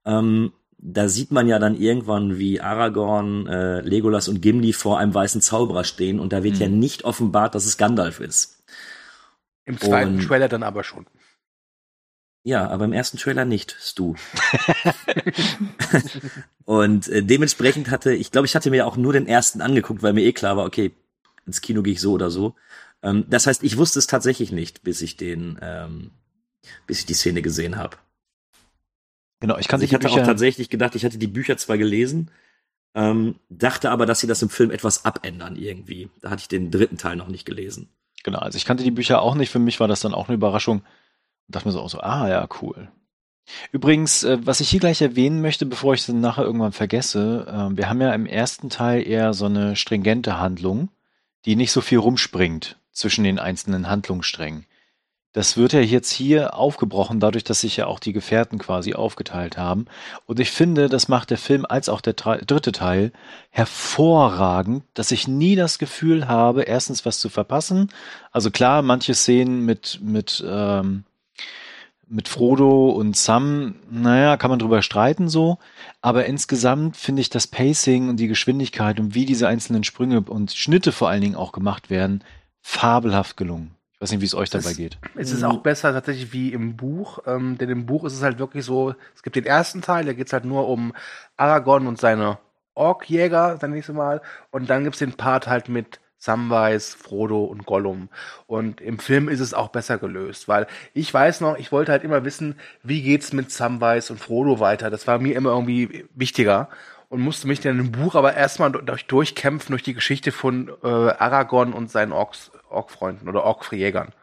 ähm, 0.05 0.53
da 0.85 1.07
sieht 1.07 1.31
man 1.31 1.47
ja 1.47 1.59
dann 1.59 1.79
irgendwann, 1.79 2.37
wie 2.37 2.59
Aragorn, 2.59 3.47
äh, 3.47 3.79
Legolas 3.81 4.27
und 4.27 4.41
Gimli 4.41 4.73
vor 4.73 4.99
einem 4.99 5.13
weißen 5.13 5.39
Zauberer 5.41 5.85
stehen 5.85 6.19
und 6.19 6.33
da 6.33 6.43
wird 6.43 6.55
Mhm. 6.55 6.61
ja 6.61 6.67
nicht 6.67 7.05
offenbart, 7.05 7.55
dass 7.55 7.65
es 7.65 7.77
Gandalf 7.77 8.19
ist. 8.19 8.63
Im 9.65 9.79
zweiten 9.79 10.15
Und- 10.19 10.27
Trailer 10.27 10.49
dann 10.49 10.63
aber 10.63 10.83
schon. 10.83 11.05
Ja, 12.45 12.67
aber 12.69 12.83
im 12.83 12.91
ersten 12.91 13.17
Trailer 13.17 13.45
nicht, 13.45 13.77
Stu. 13.79 14.15
und 16.65 17.07
äh, 17.07 17.23
dementsprechend 17.23 17.89
hatte, 17.89 18.13
ich 18.13 18.31
glaube, 18.31 18.45
ich 18.47 18.55
hatte 18.55 18.69
mir 18.69 18.85
auch 18.85 18.97
nur 18.97 19.13
den 19.13 19.27
ersten 19.27 19.61
angeguckt, 19.61 20.03
weil 20.03 20.13
mir 20.13 20.23
eh 20.25 20.33
klar 20.33 20.57
war, 20.57 20.65
okay, 20.65 20.91
ins 21.45 21.61
Kino 21.61 21.81
gehe 21.83 21.93
ich 21.93 22.01
so 22.01 22.13
oder 22.13 22.29
so. 22.29 22.55
Ähm, 23.01 23.25
das 23.29 23.47
heißt, 23.47 23.63
ich 23.63 23.77
wusste 23.77 23.99
es 23.99 24.07
tatsächlich 24.07 24.51
nicht, 24.51 24.83
bis 24.83 25.01
ich 25.01 25.17
den, 25.17 25.57
ähm, 25.61 26.11
bis 26.87 26.99
ich 26.99 27.05
die 27.05 27.13
Szene 27.13 27.41
gesehen 27.41 27.77
habe. 27.77 27.97
Genau, 29.43 29.57
ich 29.57 29.67
kann 29.67 29.81
Also 29.81 29.83
ich 29.83 29.93
hatte 29.93 30.09
auch 30.09 30.25
tatsächlich 30.25 30.69
gedacht, 30.69 30.95
ich 30.95 31.03
hatte 31.03 31.17
die 31.17 31.27
Bücher 31.27 31.57
zwar 31.57 31.77
gelesen, 31.77 32.31
ähm, 32.95 33.35
dachte 33.49 33.91
aber, 33.91 34.05
dass 34.05 34.21
sie 34.21 34.27
das 34.27 34.41
im 34.41 34.47
Film 34.47 34.71
etwas 34.71 35.03
abändern 35.03 35.57
irgendwie. 35.57 36.09
Da 36.21 36.29
hatte 36.29 36.39
ich 36.39 36.47
den 36.47 36.71
dritten 36.71 36.97
Teil 36.97 37.17
noch 37.17 37.27
nicht 37.27 37.43
gelesen. 37.43 37.89
Genau, 38.23 38.39
also 38.39 38.55
ich 38.55 38.63
kannte 38.63 38.85
die 38.85 38.91
Bücher 38.91 39.21
auch 39.21 39.35
nicht. 39.35 39.49
Für 39.49 39.59
mich 39.59 39.81
war 39.81 39.89
das 39.89 39.99
dann 39.99 40.13
auch 40.13 40.29
eine 40.29 40.35
Überraschung. 40.35 40.77
Und 40.77 40.85
dachte 41.49 41.67
mir 41.67 41.73
so 41.73 41.81
auch 41.81 41.89
so, 41.89 41.99
ah 41.99 42.29
ja, 42.29 42.47
cool. 42.61 42.87
Übrigens, 43.73 44.23
äh, 44.23 44.37
was 44.45 44.61
ich 44.61 44.69
hier 44.69 44.79
gleich 44.79 45.01
erwähnen 45.01 45.41
möchte, 45.41 45.65
bevor 45.65 45.93
ich 45.93 45.99
es 45.99 46.05
dann 46.05 46.21
nachher 46.21 46.45
irgendwann 46.45 46.71
vergesse, 46.71 47.45
äh, 47.45 47.75
wir 47.75 47.89
haben 47.89 47.99
ja 47.99 48.13
im 48.13 48.25
ersten 48.25 48.69
Teil 48.69 49.05
eher 49.05 49.33
so 49.33 49.47
eine 49.47 49.75
stringente 49.75 50.39
Handlung, 50.39 50.87
die 51.43 51.57
nicht 51.57 51.73
so 51.73 51.81
viel 51.81 51.97
rumspringt 51.97 52.79
zwischen 52.93 53.25
den 53.25 53.39
einzelnen 53.39 53.89
Handlungssträngen. 53.89 54.67
Das 55.33 55.57
wird 55.57 55.73
ja 55.73 55.79
jetzt 55.79 56.11
hier 56.11 56.53
aufgebrochen, 56.55 57.19
dadurch, 57.19 57.43
dass 57.43 57.61
sich 57.61 57.75
ja 57.77 57.87
auch 57.87 57.99
die 57.99 58.13
Gefährten 58.13 58.59
quasi 58.59 58.93
aufgeteilt 58.93 59.57
haben. 59.57 59.85
Und 60.27 60.39
ich 60.39 60.51
finde, 60.51 60.89
das 60.89 61.07
macht 61.07 61.31
der 61.31 61.39
Film 61.39 61.65
als 61.67 61.89
auch 61.89 62.01
der 62.01 62.13
dritte 62.13 62.71
Teil 62.71 63.11
hervorragend, 63.49 64.83
dass 64.93 65.09
ich 65.09 65.27
nie 65.27 65.55
das 65.55 65.79
Gefühl 65.79 66.27
habe, 66.27 66.61
erstens 66.63 67.03
was 67.03 67.19
zu 67.19 67.29
verpassen. 67.29 67.89
Also 68.31 68.51
klar, 68.51 68.83
manche 68.83 69.15
Szenen 69.15 69.65
mit, 69.65 69.99
mit, 70.03 70.45
ähm, 70.47 71.03
mit 72.07 72.27
Frodo 72.27 72.89
und 72.89 73.17
Sam, 73.17 73.75
naja, 73.89 74.37
kann 74.37 74.51
man 74.51 74.59
drüber 74.59 74.83
streiten 74.83 75.29
so. 75.29 75.57
Aber 76.01 76.27
insgesamt 76.27 76.95
finde 76.95 77.23
ich 77.23 77.31
das 77.31 77.47
Pacing 77.47 78.07
und 78.07 78.17
die 78.17 78.27
Geschwindigkeit 78.27 78.99
und 78.99 79.15
wie 79.15 79.25
diese 79.25 79.47
einzelnen 79.47 79.83
Sprünge 79.83 80.21
und 80.21 80.53
Schnitte 80.53 80.91
vor 80.91 81.09
allen 81.09 81.21
Dingen 81.21 81.35
auch 81.35 81.53
gemacht 81.53 81.89
werden, 81.89 82.23
fabelhaft 82.61 83.35
gelungen. 83.35 83.71
Ich 84.03 84.07
weiß 84.07 84.11
nicht, 84.11 84.21
wie 84.21 84.25
es 84.25 84.35
euch 84.35 84.49
dabei 84.49 84.63
Das- 84.67 84.75
geht. 84.75 84.97
Es 85.15 85.31
ist 85.31 85.43
auch 85.43 85.59
besser 85.59 85.93
tatsächlich 85.93 86.33
wie 86.33 86.51
im 86.51 86.75
Buch, 86.75 87.19
ähm, 87.25 87.57
denn 87.57 87.69
im 87.69 87.85
Buch 87.85 88.03
ist 88.03 88.11
es 88.11 88.21
halt 88.21 88.37
wirklich 88.37 88.65
so, 88.65 88.93
es 89.15 89.23
gibt 89.23 89.37
den 89.37 89.45
ersten 89.45 89.81
Teil, 89.81 90.03
da 90.03 90.11
geht 90.11 90.27
es 90.27 90.33
halt 90.33 90.43
nur 90.43 90.67
um 90.67 90.91
Aragorn 91.37 91.87
und 91.87 92.01
seine 92.01 92.37
Orkjäger, 92.73 93.57
das 93.57 93.69
nächste 93.69 93.93
Mal, 93.93 94.21
und 94.51 94.69
dann 94.69 94.83
gibt 94.83 94.95
es 94.95 94.99
den 94.99 95.13
Part 95.13 95.47
halt 95.47 95.69
mit 95.69 96.01
Samwise, 96.17 96.97
Frodo 96.97 97.45
und 97.45 97.65
Gollum. 97.65 98.09
Und 98.45 98.81
im 98.81 98.99
Film 98.99 99.29
ist 99.29 99.39
es 99.39 99.53
auch 99.53 99.69
besser 99.69 99.97
gelöst, 99.97 100.49
weil 100.49 100.67
ich 100.93 101.13
weiß 101.13 101.39
noch, 101.39 101.57
ich 101.57 101.71
wollte 101.71 101.93
halt 101.93 102.03
immer 102.03 102.25
wissen, 102.25 102.55
wie 102.83 103.01
geht's 103.03 103.31
mit 103.31 103.51
Samwise 103.51 104.11
und 104.11 104.19
Frodo 104.19 104.59
weiter. 104.59 104.89
Das 104.89 105.07
war 105.07 105.17
mir 105.19 105.33
immer 105.37 105.51
irgendwie 105.51 106.05
wichtiger 106.13 106.67
und 107.13 107.21
musste 107.21 107.47
mich 107.47 107.59
dann 107.59 107.79
im 107.79 107.91
Buch 107.91 108.15
aber 108.15 108.33
erstmal 108.33 108.71
durch, 108.71 109.05
durchkämpfen 109.05 109.71
durch 109.71 109.83
die 109.83 109.93
Geschichte 109.93 110.31
von 110.31 110.69
äh, 110.81 110.87
Aragorn 110.87 111.71
und 111.71 111.91
seinen 111.91 112.11
Orks, 112.11 112.51
Orkfreunden 112.71 113.29
oder 113.29 113.43
Orkjägern. 113.43 114.13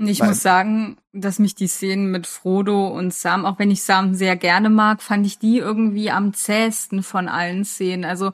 Ich 0.00 0.20
muss 0.20 0.42
sagen, 0.42 0.98
dass 1.12 1.38
mich 1.38 1.54
die 1.54 1.68
Szenen 1.68 2.10
mit 2.10 2.26
Frodo 2.26 2.88
und 2.88 3.14
Sam, 3.14 3.46
auch 3.46 3.60
wenn 3.60 3.70
ich 3.70 3.84
Sam 3.84 4.14
sehr 4.14 4.36
gerne 4.36 4.70
mag, 4.70 5.02
fand 5.02 5.24
ich 5.24 5.38
die 5.38 5.58
irgendwie 5.58 6.10
am 6.10 6.34
zähesten 6.34 7.04
von 7.04 7.28
allen 7.28 7.64
Szenen. 7.64 8.04
Also 8.04 8.32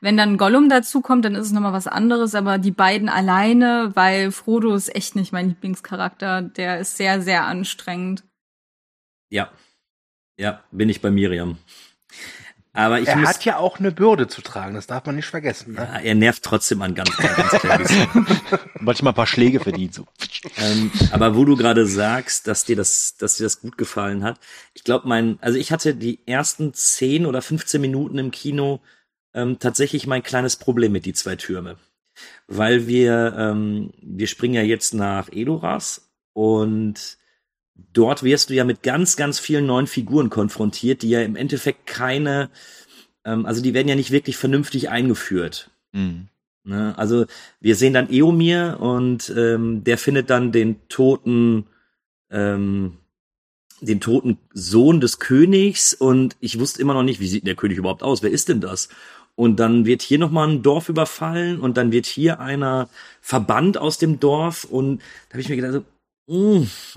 wenn 0.00 0.16
dann 0.16 0.38
Gollum 0.38 0.70
dazu 0.70 1.02
kommt, 1.02 1.26
dann 1.26 1.34
ist 1.34 1.46
es 1.46 1.52
nochmal 1.52 1.74
was 1.74 1.86
anderes, 1.86 2.34
aber 2.34 2.56
die 2.56 2.72
beiden 2.72 3.10
alleine, 3.10 3.92
weil 3.94 4.32
Frodo 4.32 4.74
ist 4.74 4.92
echt 4.96 5.14
nicht 5.16 5.32
mein 5.32 5.50
Lieblingscharakter, 5.50 6.40
der 6.40 6.80
ist 6.80 6.96
sehr, 6.96 7.20
sehr 7.20 7.44
anstrengend. 7.44 8.24
Ja. 9.28 9.50
Ja, 10.38 10.64
bin 10.72 10.88
ich 10.88 11.02
bei 11.02 11.10
Miriam. 11.10 11.58
Aber 12.78 13.00
ich 13.00 13.08
er 13.08 13.16
muss, 13.16 13.28
hat 13.28 13.44
ja 13.44 13.56
auch 13.56 13.80
eine 13.80 13.90
Bürde 13.90 14.28
zu 14.28 14.40
tragen, 14.40 14.76
das 14.76 14.86
darf 14.86 15.04
man 15.04 15.16
nicht 15.16 15.26
vergessen. 15.26 15.74
Ne? 15.74 15.80
ja, 15.80 15.98
er 15.98 16.14
nervt 16.14 16.44
trotzdem 16.44 16.80
an 16.80 16.94
ganz, 16.94 17.16
ganz, 17.16 17.36
ganz 17.36 17.50
klein. 17.58 18.26
Manchmal 18.80 19.12
ein 19.12 19.16
paar 19.16 19.26
Schläge 19.26 19.58
verdient. 19.58 19.94
So. 19.94 20.06
ähm, 20.58 20.92
aber 21.10 21.34
wo 21.34 21.44
du 21.44 21.56
gerade 21.56 21.86
sagst, 21.88 22.46
dass 22.46 22.64
dir 22.64 22.76
das, 22.76 23.16
dass 23.16 23.36
dir 23.36 23.42
das 23.42 23.60
gut 23.60 23.78
gefallen 23.78 24.22
hat, 24.22 24.38
ich 24.74 24.84
glaube, 24.84 25.08
mein, 25.08 25.38
also 25.40 25.58
ich 25.58 25.72
hatte 25.72 25.96
die 25.96 26.24
ersten 26.24 26.72
10 26.72 27.26
oder 27.26 27.42
15 27.42 27.80
Minuten 27.80 28.16
im 28.16 28.30
Kino 28.30 28.78
ähm, 29.34 29.58
tatsächlich 29.58 30.06
mein 30.06 30.22
kleines 30.22 30.54
Problem 30.54 30.92
mit 30.92 31.04
die 31.04 31.14
zwei 31.14 31.34
Türme, 31.34 31.78
weil 32.46 32.86
wir, 32.86 33.34
ähm, 33.36 33.90
wir 34.00 34.28
springen 34.28 34.54
ja 34.54 34.62
jetzt 34.62 34.94
nach 34.94 35.30
Edoras 35.32 36.12
und 36.32 37.17
dort 37.92 38.22
wirst 38.22 38.50
du 38.50 38.54
ja 38.54 38.64
mit 38.64 38.82
ganz, 38.82 39.16
ganz 39.16 39.38
vielen 39.38 39.66
neuen 39.66 39.86
Figuren 39.86 40.30
konfrontiert, 40.30 41.02
die 41.02 41.10
ja 41.10 41.22
im 41.22 41.36
Endeffekt 41.36 41.86
keine, 41.86 42.50
ähm, 43.24 43.46
also 43.46 43.62
die 43.62 43.74
werden 43.74 43.88
ja 43.88 43.94
nicht 43.94 44.10
wirklich 44.10 44.36
vernünftig 44.36 44.90
eingeführt. 44.90 45.70
Mhm. 45.92 46.28
Ne? 46.64 46.94
Also 46.98 47.26
wir 47.60 47.76
sehen 47.76 47.94
dann 47.94 48.10
Eomir 48.10 48.78
und 48.80 49.32
ähm, 49.36 49.84
der 49.84 49.98
findet 49.98 50.28
dann 50.30 50.52
den 50.52 50.86
toten, 50.88 51.66
ähm, 52.30 52.98
den 53.80 54.00
toten 54.00 54.38
Sohn 54.52 55.00
des 55.00 55.18
Königs 55.18 55.94
und 55.94 56.36
ich 56.40 56.58
wusste 56.58 56.82
immer 56.82 56.94
noch 56.94 57.04
nicht, 57.04 57.20
wie 57.20 57.28
sieht 57.28 57.42
denn 57.42 57.46
der 57.46 57.54
König 57.54 57.78
überhaupt 57.78 58.02
aus? 58.02 58.22
Wer 58.22 58.30
ist 58.30 58.48
denn 58.48 58.60
das? 58.60 58.88
Und 59.34 59.60
dann 59.60 59.86
wird 59.86 60.02
hier 60.02 60.18
nochmal 60.18 60.48
ein 60.48 60.62
Dorf 60.62 60.88
überfallen 60.88 61.60
und 61.60 61.76
dann 61.76 61.92
wird 61.92 62.06
hier 62.06 62.40
einer 62.40 62.88
verbannt 63.20 63.78
aus 63.78 63.96
dem 63.96 64.18
Dorf 64.18 64.64
und 64.64 64.98
da 65.28 65.34
habe 65.34 65.40
ich 65.40 65.48
mir 65.48 65.56
gedacht, 65.56 65.72
so, 65.72 65.80
mm, 65.80 65.97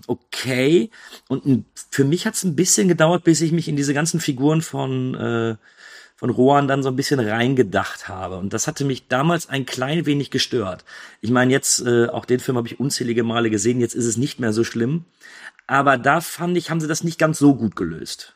okay. 0.07 0.89
Und 1.27 1.65
für 1.89 2.03
mich 2.03 2.25
hat 2.25 2.35
es 2.35 2.43
ein 2.43 2.55
bisschen 2.55 2.87
gedauert, 2.87 3.23
bis 3.23 3.41
ich 3.41 3.51
mich 3.51 3.67
in 3.67 3.75
diese 3.75 3.93
ganzen 3.93 4.19
Figuren 4.19 4.61
von 4.61 5.15
äh, 5.15 5.55
von 6.21 6.29
Rohan 6.29 6.67
dann 6.67 6.83
so 6.83 6.89
ein 6.89 6.95
bisschen 6.95 7.19
reingedacht 7.19 8.07
habe. 8.07 8.37
Und 8.37 8.53
das 8.53 8.67
hatte 8.67 8.85
mich 8.85 9.07
damals 9.07 9.49
ein 9.49 9.65
klein 9.65 10.05
wenig 10.05 10.29
gestört. 10.29 10.85
Ich 11.19 11.31
meine, 11.31 11.51
jetzt, 11.51 11.83
äh, 11.83 12.09
auch 12.09 12.25
den 12.25 12.39
Film 12.39 12.57
habe 12.57 12.67
ich 12.67 12.79
unzählige 12.79 13.23
Male 13.23 13.49
gesehen, 13.49 13.79
jetzt 13.79 13.95
ist 13.95 14.05
es 14.05 14.17
nicht 14.17 14.39
mehr 14.39 14.53
so 14.53 14.63
schlimm. 14.63 15.05
Aber 15.65 15.97
da 15.97 16.21
fand 16.21 16.55
ich, 16.57 16.69
haben 16.69 16.79
sie 16.79 16.87
das 16.87 17.03
nicht 17.03 17.17
ganz 17.17 17.39
so 17.39 17.55
gut 17.55 17.75
gelöst. 17.75 18.35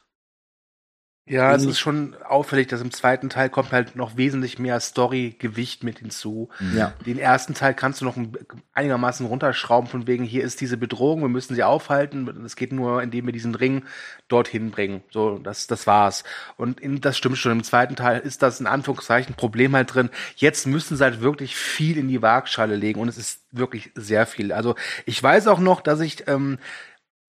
Ja, 1.28 1.50
es 1.54 1.64
Irgendwie- 1.64 1.72
ist 1.72 1.80
schon 1.80 2.16
auffällig, 2.24 2.68
dass 2.68 2.82
im 2.82 2.92
zweiten 2.92 3.32
Teil 3.32 3.50
kommt 3.50 3.72
halt 3.72 3.96
noch 3.96 4.16
wesentlich 4.16 4.60
mehr 4.60 4.80
Story-Gewicht 4.80 5.84
mit 5.84 5.98
hinzu. 5.98 6.50
Ja. 6.76 6.94
Den 7.04 7.18
ersten 7.18 7.56
Teil 7.56 7.74
kannst 7.74 8.00
du 8.00 8.06
noch 8.06 8.16
ein- 8.16 8.38
einigermaßen 8.74 9.26
runterschrauben, 9.26 9.90
von 9.90 10.06
wegen, 10.06 10.24
hier 10.24 10.44
ist 10.44 10.62
diese 10.62 10.78
Bedrohung, 10.78 11.22
wir 11.22 11.28
müssen 11.28 11.56
sie 11.56 11.64
aufhalten. 11.64 12.46
Es 12.46 12.56
geht 12.56 12.72
nur, 12.72 13.02
indem 13.02 13.26
wir 13.26 13.34
diesen 13.34 13.56
Ring 13.56 13.86
dorthin 14.28 14.70
bringen. 14.70 15.02
So, 15.10 15.40
das, 15.40 15.66
das 15.66 15.88
war's. 15.88 16.24
Und 16.58 16.80
in, 16.80 17.02
das 17.02 17.18
stimmt 17.18 17.40
schon. 17.40 17.54
Im 17.54 17.64
zweiten 17.64 17.96
Teil 17.96 18.20
ist 18.20 18.44
das 18.44 18.60
in 18.60 18.68
Anführungszeichen 18.68 19.34
Problem 19.34 19.76
halt 19.76 19.96
drin. 19.96 20.12
Jetzt 20.36 20.68
müssen 20.68 20.96
sie 20.96 21.04
halt 21.04 21.22
wirklich 21.22 21.56
viel 21.56 21.98
in 21.98 22.08
die 22.08 22.22
Waagschale 22.22 22.76
legen 22.76 23.00
und 23.00 23.08
es 23.08 23.18
ist 23.18 23.42
wirklich 23.52 23.90
sehr 23.96 24.28
viel. 24.28 24.52
Also 24.52 24.76
ich 25.08 25.24
weiß 25.24 25.48
auch 25.48 25.60
noch, 25.60 25.82
dass 25.82 26.02
ich, 26.02 26.28
ähm, 26.28 26.60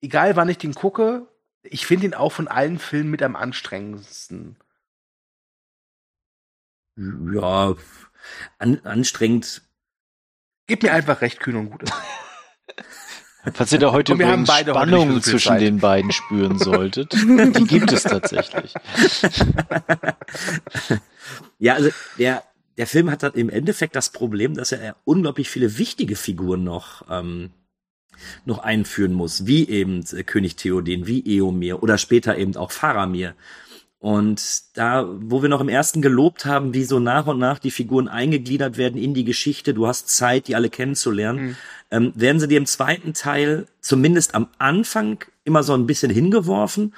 egal 0.01 0.35
wann 0.35 0.49
ich 0.49 0.59
den 0.59 0.75
gucke, 0.75 1.25
ich 1.69 1.85
finde 1.85 2.07
ihn 2.07 2.13
auch 2.13 2.31
von 2.31 2.47
allen 2.47 2.79
Filmen 2.79 3.11
mit 3.11 3.21
am 3.21 3.35
anstrengendsten. 3.35 4.55
Ja, 6.97 7.75
an, 8.57 8.79
anstrengend. 8.83 9.61
Gib 10.67 10.83
mir 10.83 10.93
einfach 10.93 11.21
recht, 11.21 11.39
kühn 11.39 11.55
und 11.55 11.69
gut. 11.69 11.83
Falls 13.53 13.71
ihr 13.71 13.79
da 13.79 13.93
heute 13.93 14.13
Und 14.13 14.19
wir 14.19 14.27
haben 14.27 14.43
übrigens 14.43 14.49
beide 14.49 14.73
heute 14.73 14.89
Spannungen 14.89 15.13
nicht 15.15 15.25
so 15.25 15.31
zwischen 15.31 15.47
Zeit. 15.49 15.61
den 15.61 15.79
beiden 15.79 16.11
spüren 16.11 16.59
solltet, 16.59 17.13
die 17.13 17.65
gibt 17.65 17.91
es 17.91 18.03
tatsächlich. 18.03 18.73
Ja, 21.59 21.73
also 21.73 21.89
der, 22.17 22.43
der 22.77 22.87
Film 22.87 23.09
hat 23.09 23.23
dann 23.23 23.33
im 23.33 23.49
Endeffekt 23.49 23.95
das 23.95 24.11
Problem, 24.11 24.53
dass 24.55 24.71
er 24.71 24.95
unglaublich 25.05 25.49
viele 25.49 25.77
wichtige 25.77 26.15
Figuren 26.15 26.63
noch, 26.63 27.05
ähm, 27.09 27.51
noch 28.45 28.59
einführen 28.59 29.13
muss, 29.13 29.45
wie 29.45 29.67
eben 29.67 30.03
äh, 30.13 30.23
König 30.23 30.55
Theoden, 30.55 31.07
wie 31.07 31.39
Eomir 31.39 31.83
oder 31.83 31.97
später 31.97 32.37
eben 32.37 32.55
auch 32.55 32.71
Faramir. 32.71 33.35
Und 33.99 34.77
da, 34.77 35.07
wo 35.19 35.41
wir 35.41 35.49
noch 35.49 35.61
im 35.61 35.69
ersten 35.69 36.01
gelobt 36.01 36.45
haben, 36.45 36.73
wie 36.73 36.83
so 36.83 36.99
nach 36.99 37.25
und 37.25 37.39
nach 37.39 37.57
die 37.57 37.71
Figuren 37.71 38.07
eingegliedert 38.07 38.77
werden 38.77 39.01
in 39.01 39.13
die 39.13 39.23
Geschichte, 39.23 39.73
du 39.73 39.87
hast 39.87 40.09
Zeit, 40.09 40.47
die 40.47 40.55
alle 40.55 40.69
kennenzulernen, 40.69 41.57
ähm, 41.89 42.13
werden 42.15 42.39
sie 42.39 42.47
dir 42.47 42.57
im 42.57 42.67
zweiten 42.67 43.13
Teil 43.13 43.65
zumindest 43.81 44.35
am 44.35 44.49
Anfang 44.59 45.23
immer 45.45 45.63
so 45.63 45.73
ein 45.73 45.87
bisschen 45.87 46.11
hingeworfen 46.11 46.93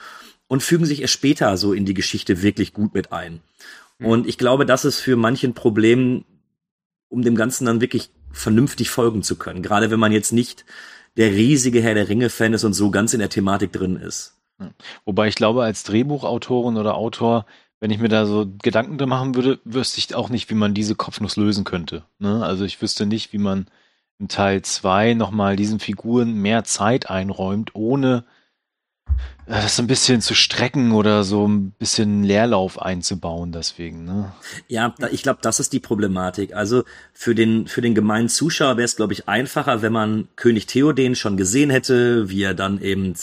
und 0.48 0.62
fügen 0.62 0.86
sich 0.86 1.02
erst 1.02 1.14
später 1.14 1.56
so 1.56 1.72
in 1.74 1.86
die 1.86 1.94
Geschichte 1.94 2.42
wirklich 2.42 2.74
gut 2.74 2.94
mit 2.94 3.14
ein. 3.14 3.40
Und 4.02 4.28
ich 4.28 4.38
glaube, 4.38 4.66
das 4.66 4.86
ist 4.86 5.00
für 5.00 5.18
manchen 5.18 5.54
Problem, 5.54 6.24
um 7.10 7.22
dem 7.22 7.36
Ganzen 7.36 7.66
dann 7.66 7.82
wirklich 7.82 8.12
vernünftig 8.32 8.90
folgen 8.90 9.24
zu 9.24 9.36
können. 9.36 9.62
Gerade 9.62 9.92
wenn 9.92 10.00
man 10.00 10.12
jetzt 10.12 10.32
nicht 10.32 10.66
der 11.18 11.32
riesige 11.32 11.82
Herr 11.82 11.94
der 11.94 12.10
Ringe-Fan 12.10 12.54
ist 12.54 12.63
und 12.63 12.74
so 12.74 12.92
ganz 12.92 13.13
in 13.13 13.20
der 13.20 13.30
Thematik 13.30 13.72
drin 13.72 13.96
ist. 13.96 14.36
Wobei 15.06 15.28
ich 15.28 15.36
glaube, 15.36 15.63
als 15.63 15.84
Drehbuchautorin 15.84 16.78
oder 16.78 16.96
Autor, 16.96 17.46
wenn 17.80 17.92
ich 17.92 18.00
mir 18.00 18.10
da 18.10 18.25
so 18.25 18.46
Gedanken 18.62 18.98
drin 18.98 19.10
machen 19.10 19.36
würde, 19.36 19.60
wüsste 19.63 20.00
ich 20.00 20.13
auch 20.16 20.30
nicht, 20.30 20.50
wie 20.50 20.56
man 20.56 20.74
diese 20.74 20.96
Kopfnuss 20.96 21.38
lösen 21.38 21.63
könnte. 21.63 22.04
Ne? 22.20 22.44
Also 22.44 22.66
ich 22.66 22.82
wüsste 22.82 23.06
nicht, 23.06 23.32
wie 23.32 23.38
man 23.38 23.68
in 24.20 24.28
Teil 24.28 24.62
2 24.62 25.13
nochmal 25.13 25.56
diesen 25.56 25.80
Figuren 25.80 26.34
mehr 26.34 26.66
Zeit 26.66 27.10
einräumt, 27.10 27.74
ohne 27.74 28.25
das 29.56 29.75
so 29.75 29.82
ein 29.82 29.88
bisschen 29.88 30.22
zu 30.22 30.36
strecken 30.36 30.91
oder 30.91 31.24
so 31.24 31.48
ein 31.48 31.72
bisschen 31.72 32.24
Leerlauf 32.24 32.79
einzubauen 32.79 33.51
deswegen. 33.51 34.06
Ne? 34.06 34.32
Ja, 34.68 34.94
da, 35.00 35.08
ich 35.08 35.24
glaube, 35.24 35.39
das 35.41 35.60
ist 35.60 35.74
die 35.74 35.79
Problematik. 35.79 36.56
Also 36.56 36.84
für 37.13 37.34
den 37.34 37.68
für 37.68 37.82
den 37.82 37.96
gemeinen 37.96 38.29
Zuschauer 38.29 38.77
wäre 38.77 38.86
es, 38.86 38.96
glaube 38.96 39.13
ich, 39.13 39.27
einfacher, 39.27 39.82
wenn 39.82 39.91
man 39.91 40.27
König 40.36 40.68
Theoden 40.68 41.15
schon 41.15 41.36
gesehen 41.36 41.72
hätte, 41.72 42.29
wie 42.29 42.44
er 42.44 42.53
dann 42.53 42.79
eben 42.79 43.15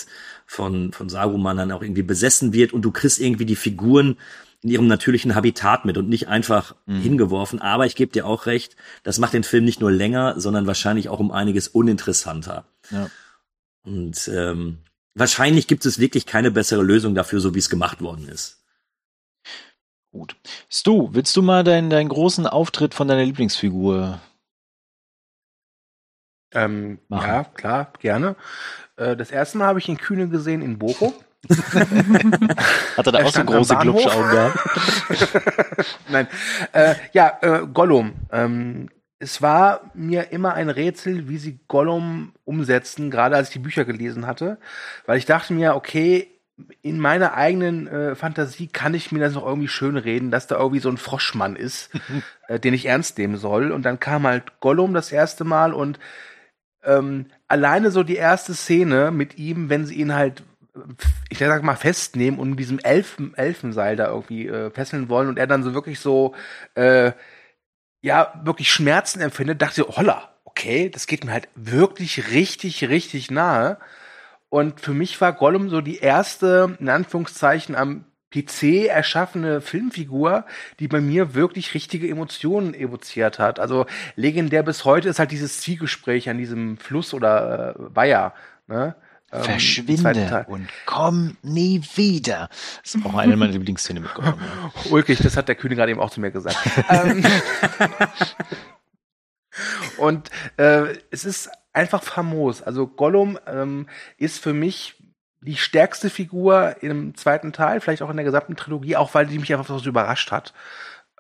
von 0.47 0.92
von 0.92 1.09
Saruman 1.09 1.56
dann 1.56 1.73
auch 1.73 1.83
irgendwie 1.83 2.02
besessen 2.02 2.52
wird 2.52 2.73
und 2.73 2.83
du 2.83 2.90
kriegst 2.90 3.21
irgendwie 3.21 3.47
die 3.47 3.56
Figuren 3.56 4.16
in 4.62 4.71
ihrem 4.71 4.88
natürlichen 4.88 5.37
Habitat 5.37 5.85
mit 5.85 5.97
und 5.97 6.09
nicht 6.09 6.26
einfach 6.26 6.75
mhm. 6.87 7.02
hingeworfen. 7.02 7.61
Aber 7.61 7.87
ich 7.87 7.95
gebe 7.95 8.11
dir 8.11 8.26
auch 8.26 8.47
recht, 8.47 8.75
das 9.04 9.18
macht 9.18 9.33
den 9.33 9.45
Film 9.45 9.64
nicht 9.64 9.80
nur 9.80 9.92
länger, 9.92 10.40
sondern 10.40 10.66
wahrscheinlich 10.66 11.09
auch 11.09 11.21
um 11.21 11.30
einiges 11.30 11.68
uninteressanter. 11.68 12.64
Ja. 12.90 13.09
Und 13.85 14.28
ähm, 14.35 14.78
wahrscheinlich 15.16 15.66
gibt 15.66 15.85
es 15.85 15.99
wirklich 15.99 16.26
keine 16.26 16.50
bessere 16.50 16.82
Lösung 16.82 17.14
dafür, 17.14 17.40
so 17.40 17.54
wie 17.54 17.58
es 17.58 17.68
gemacht 17.68 18.00
worden 18.00 18.28
ist. 18.28 18.62
Gut. 20.12 20.37
Stu, 20.70 21.08
willst 21.12 21.37
du 21.37 21.42
mal 21.42 21.64
deinen, 21.64 21.90
deinen 21.90 22.08
großen 22.08 22.46
Auftritt 22.46 22.94
von 22.94 23.08
deiner 23.08 23.25
Lieblingsfigur 23.25 24.20
ähm, 26.56 26.99
ja, 27.11 27.44
klar, 27.44 27.92
gerne. 28.00 28.37
Äh, 28.96 29.14
das 29.14 29.30
erste 29.30 29.58
Mal 29.58 29.66
habe 29.66 29.78
ich 29.78 29.88
ihn 29.88 29.99
Kühne 29.99 30.28
gesehen 30.28 30.62
in 30.62 30.78
Bochum. 30.78 31.12
Hat 32.96 33.06
er 33.06 33.12
da 33.12 33.18
er 33.18 33.26
auch 33.26 33.32
so 33.32 33.44
große 33.44 33.76
Glubschaugen 33.76 34.30
gehabt? 34.30 34.58
Nein. 36.08 36.28
Äh, 36.73 36.94
ja, 37.12 37.38
äh, 37.42 37.66
Gollum. 37.66 38.14
Ähm, 38.32 38.88
es 39.18 39.40
war 39.40 39.90
mir 39.94 40.32
immer 40.32 40.54
ein 40.54 40.68
Rätsel, 40.68 41.28
wie 41.28 41.38
sie 41.38 41.58
Gollum 41.68 42.32
umsetzen, 42.44 43.11
gerade 43.11 43.37
als 43.37 43.49
ich 43.49 43.54
die 43.54 43.61
Bücher 43.61 43.85
gelesen 43.85 44.26
hatte. 44.26 44.58
Weil 45.06 45.18
ich 45.18 45.25
dachte 45.25 45.54
mir, 45.54 45.75
okay, 45.75 46.28
in 46.82 46.99
meiner 46.99 47.35
eigenen 47.35 47.87
äh, 47.87 48.14
Fantasie 48.14 48.66
kann 48.66 48.94
ich 48.94 49.12
mir 49.12 49.20
das 49.20 49.35
noch 49.35 49.46
irgendwie 49.46 49.68
schön 49.68 49.96
reden, 49.96 50.30
dass 50.30 50.46
da 50.46 50.56
irgendwie 50.56 50.80
so 50.80 50.88
ein 50.88 50.96
Froschmann 50.96 51.56
ist, 51.56 51.90
äh, 52.49 52.58
den 52.58 52.75
ich 52.75 52.87
ernst 52.87 53.18
nehmen 53.18 53.37
soll. 53.37 53.73
Und 53.73 53.82
dann 53.82 54.00
kam 54.00 54.26
halt 54.26 54.61
Gollum 54.61 54.94
das 54.94 55.12
erste 55.12 55.44
Mal 55.44 55.73
und 55.73 55.99
ähm, 56.85 57.26
alleine 57.49 57.90
so 57.90 58.02
die 58.02 58.16
erste 58.16 58.54
Szene 58.54 59.11
mit 59.11 59.38
ihm, 59.38 59.70
wenn 59.70 59.87
sie 59.87 59.94
ihn 59.94 60.14
halt 60.14 60.42
ich 61.30 61.38
sag 61.38 61.62
mal, 61.62 61.76
festnehmen 61.76 62.38
und 62.38 62.50
mit 62.50 62.58
diesem 62.58 62.78
Elfen, 62.78 63.35
Elfenseil 63.35 63.96
da 63.96 64.08
irgendwie 64.08 64.46
äh, 64.46 64.70
fesseln 64.70 65.08
wollen 65.08 65.28
und 65.28 65.38
er 65.38 65.46
dann 65.46 65.62
so 65.62 65.75
wirklich 65.75 66.00
so, 66.00 66.35
äh, 66.75 67.12
ja, 68.03 68.41
wirklich 68.45 68.71
Schmerzen 68.71 69.21
empfindet, 69.21 69.62
dachte 69.62 69.87
holla, 69.88 70.31
okay, 70.45 70.88
das 70.88 71.07
geht 71.07 71.25
mir 71.25 71.33
halt 71.33 71.49
wirklich 71.55 72.31
richtig, 72.31 72.88
richtig 72.88 73.31
nahe. 73.31 73.79
Und 74.49 74.81
für 74.81 74.95
mich 74.95 75.21
war 75.21 75.33
Gollum 75.33 75.69
so 75.69 75.81
die 75.81 75.99
erste, 75.99 76.76
in 76.81 76.88
Anführungszeichen, 76.88 77.75
am 77.75 78.05
PC 78.33 78.87
erschaffene 78.88 79.61
Filmfigur, 79.61 80.45
die 80.81 80.88
bei 80.88 81.00
mir 81.00 81.35
wirklich 81.35 81.75
richtige 81.75 82.09
Emotionen 82.09 82.75
evoziert 82.75 83.38
hat. 83.38 83.61
Also 83.61 83.87
legendär 84.15 84.62
bis 84.62 84.85
heute 84.85 85.09
ist 85.09 85.19
halt 85.19 85.31
dieses 85.31 85.61
Zielgespräch 85.61 86.29
an 86.29 86.38
diesem 86.38 86.76
Fluss 86.76 87.15
oder 87.15 87.71
äh, 87.71 87.75
Weiher. 87.79 88.35
Ne? 88.67 88.95
Ähm, 89.37 89.45
Verschwinde 89.45 90.47
und 90.49 90.69
komm 90.87 91.37
nie 91.43 91.83
wieder. 91.95 92.49
Das 92.83 92.95
ist 92.95 93.07
auch 93.07 93.14
eine 93.14 93.37
meiner 93.37 93.52
Lieblingsszenen 93.52 94.02
mit 94.02 94.14
Gollum. 94.14 94.35
Ja. 94.40 94.90
Ulkig, 94.90 95.19
das 95.19 95.37
hat 95.37 95.49
der 95.49 95.55
König 95.55 95.78
gerade 95.78 95.93
eben 95.93 96.00
auch 96.00 96.11
zu 96.11 96.21
mir 96.21 96.31
gesagt. 96.31 96.57
Ähm, 96.88 97.25
und 99.97 100.31
äh, 100.59 100.99
es 101.11 101.25
ist 101.25 101.50
einfach 101.73 102.02
famos. 102.02 102.62
Also 102.62 102.87
Gollum 102.87 103.38
ähm, 103.47 103.88
ist 104.19 104.39
für 104.39 104.52
mich 104.52 105.02
die 105.41 105.56
stärkste 105.56 106.10
Figur 106.10 106.76
im 106.82 107.15
zweiten 107.15 107.52
Teil, 107.52 107.80
vielleicht 107.80 108.02
auch 108.02 108.10
in 108.10 108.17
der 108.17 108.25
gesamten 108.25 108.56
Trilogie, 108.56 108.97
auch 108.97 109.15
weil 109.15 109.26
die 109.26 109.39
mich 109.39 109.52
einfach 109.54 109.78
so 109.78 109.89
überrascht 109.89 110.30
hat. 110.30 110.52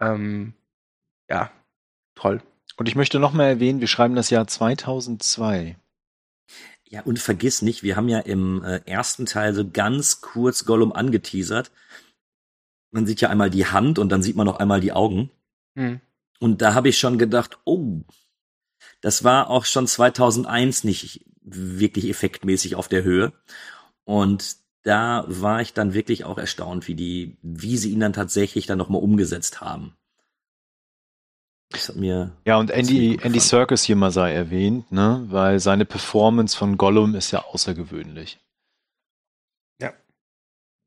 Ähm, 0.00 0.54
ja, 1.28 1.50
toll. 2.14 2.42
Und 2.76 2.88
ich 2.88 2.96
möchte 2.96 3.18
noch 3.18 3.32
mal 3.32 3.46
erwähnen, 3.46 3.80
wir 3.80 3.88
schreiben 3.88 4.14
das 4.14 4.30
Jahr 4.30 4.46
2002. 4.46 5.76
Ja, 6.88 7.02
und 7.02 7.18
vergiss 7.18 7.62
nicht, 7.62 7.82
wir 7.82 7.96
haben 7.96 8.08
ja 8.08 8.20
im 8.20 8.62
äh, 8.62 8.80
ersten 8.86 9.26
Teil 9.26 9.54
so 9.54 9.68
ganz 9.68 10.20
kurz 10.20 10.64
Gollum 10.64 10.92
angeteasert. 10.92 11.72
Man 12.92 13.06
sieht 13.06 13.20
ja 13.20 13.28
einmal 13.28 13.50
die 13.50 13.66
Hand 13.66 13.98
und 13.98 14.10
dann 14.10 14.22
sieht 14.22 14.36
man 14.36 14.46
noch 14.46 14.60
einmal 14.60 14.80
die 14.80 14.92
Augen. 14.92 15.30
Hm. 15.74 16.00
Und 16.38 16.62
da 16.62 16.74
habe 16.74 16.88
ich 16.88 16.98
schon 16.98 17.18
gedacht, 17.18 17.58
oh, 17.64 18.02
das 19.00 19.24
war 19.24 19.50
auch 19.50 19.64
schon 19.64 19.86
2001 19.86 20.84
nicht 20.84 21.24
wirklich 21.42 22.08
effektmäßig 22.08 22.76
auf 22.76 22.88
der 22.88 23.02
Höhe. 23.02 23.32
Und 24.04 24.56
da 24.82 25.24
war 25.26 25.60
ich 25.60 25.72
dann 25.72 25.94
wirklich 25.94 26.24
auch 26.24 26.38
erstaunt, 26.38 26.86
wie 26.86 26.94
die, 26.94 27.36
wie 27.42 27.76
sie 27.76 27.90
ihn 27.90 28.00
dann 28.00 28.12
tatsächlich 28.12 28.66
dann 28.66 28.78
nochmal 28.78 29.02
umgesetzt 29.02 29.60
haben. 29.60 29.96
Das 31.76 31.90
hat 31.90 31.96
mir. 31.96 32.32
Ja, 32.46 32.56
und 32.56 32.70
Andy, 32.70 33.18
Andy 33.22 33.38
Serkis 33.38 33.82
hier 33.84 33.96
mal 33.96 34.10
sei 34.10 34.32
erwähnt, 34.32 34.90
ne? 34.90 35.24
Weil 35.28 35.60
seine 35.60 35.84
Performance 35.84 36.56
von 36.56 36.76
Gollum 36.76 37.14
ist 37.14 37.30
ja 37.32 37.44
außergewöhnlich. 37.44 38.38
Ja. 39.80 39.92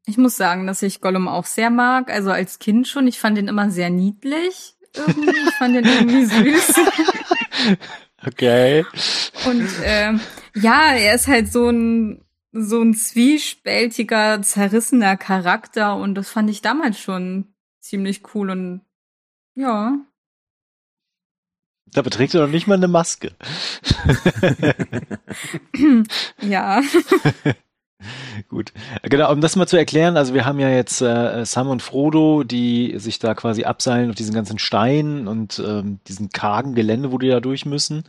Ich 0.06 0.18
muss 0.18 0.36
sagen, 0.36 0.66
dass 0.66 0.82
ich 0.82 1.02
Gollum 1.02 1.28
auch 1.28 1.46
sehr 1.46 1.70
mag. 1.70 2.12
Also 2.12 2.32
als 2.32 2.60
Kind 2.60 2.88
schon. 2.88 3.08
Ich 3.08 3.20
fand 3.20 3.38
ihn 3.38 3.48
immer 3.48 3.70
sehr 3.70 3.90
niedlich. 3.90 4.76
Irgendwie. 4.96 5.30
Ich 5.30 5.54
fand 5.56 5.76
ihn 5.76 5.86
irgendwie 5.86 6.26
süß. 6.26 6.76
okay. 8.28 8.86
Und 9.46 9.70
ähm, 9.84 10.20
ja, 10.56 10.94
er 10.94 11.14
ist 11.14 11.28
halt 11.28 11.52
so 11.52 11.70
ein 11.70 12.26
so 12.52 12.82
ein 12.82 12.96
zwiespältiger, 12.96 14.42
zerrissener 14.42 15.18
Charakter 15.18 15.96
und 15.96 16.16
das 16.16 16.32
fand 16.32 16.50
ich 16.50 16.62
damals 16.62 17.00
schon 17.00 17.54
ziemlich 17.80 18.24
cool 18.34 18.50
und 18.50 18.82
ja, 19.54 20.00
da 21.94 22.02
beträgt 22.02 22.34
er 22.34 22.42
noch 22.42 22.52
nicht 22.52 22.68
mal 22.68 22.76
eine 22.76 22.88
Maske. 22.88 23.32
ja. 26.42 26.82
Gut. 28.48 28.72
Genau, 29.04 29.32
um 29.32 29.42
das 29.42 29.58
mal 29.58 29.68
zu 29.68 29.76
erklären, 29.76 30.16
also 30.16 30.34
wir 30.34 30.46
haben 30.46 30.60
ja 30.60 30.70
jetzt 30.70 31.02
äh, 31.02 31.46
Sam 31.46 31.68
und 31.68 31.82
Frodo, 31.82 32.44
die 32.44 32.94
sich 32.98 33.20
da 33.20 33.34
quasi 33.34 33.66
abseilen 33.66 34.10
auf 34.10 34.16
diesen 34.16 34.34
ganzen 34.34 34.58
Steinen 34.58 35.28
und 35.28 35.62
ähm, 35.66 36.00
diesen 36.08 36.30
kargen 36.30 36.76
Gelände, 36.76 37.12
wo 37.12 37.18
die 37.18 37.28
da 37.28 37.42
durch 37.42 37.66
müssen 37.66 38.06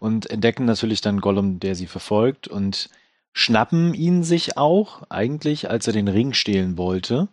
und 0.00 0.28
entdecken 0.28 0.64
natürlich 0.64 1.00
dann 1.00 1.20
Gollum, 1.20 1.60
der 1.60 1.76
sie 1.76 1.86
verfolgt 1.86 2.48
und 2.48 2.90
schnappen 3.32 3.94
ihn 3.94 4.24
sich 4.24 4.56
auch 4.56 5.04
eigentlich, 5.08 5.70
als 5.70 5.86
er 5.86 5.92
den 5.92 6.08
Ring 6.08 6.32
stehlen 6.32 6.76
wollte. 6.76 7.28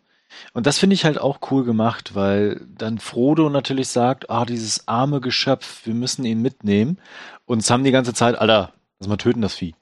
Und 0.54 0.66
das 0.66 0.78
finde 0.78 0.94
ich 0.94 1.06
halt 1.06 1.18
auch 1.20 1.40
cool 1.52 1.64
gemacht, 1.64 2.16
weil 2.16 2.62
dann 2.68 3.00
Frodo 3.00 3.50
natürlich 3.50 3.90
sagt, 3.90 4.30
ah, 4.30 4.46
dieses 4.46 4.88
arme 4.88 5.22
Geschöpf, 5.22 5.86
wir 5.86 5.94
müssen 5.94 6.26
ihn 6.26 6.42
mitnehmen. 6.42 7.00
Und 7.46 7.64
Sam 7.64 7.84
die 7.84 7.92
ganze 7.92 8.14
Zeit, 8.14 8.36
Alter, 8.36 8.74
lass 9.00 9.08
mal 9.08 9.18
töten 9.18 9.42
das 9.42 9.56
Vieh. 9.56 9.76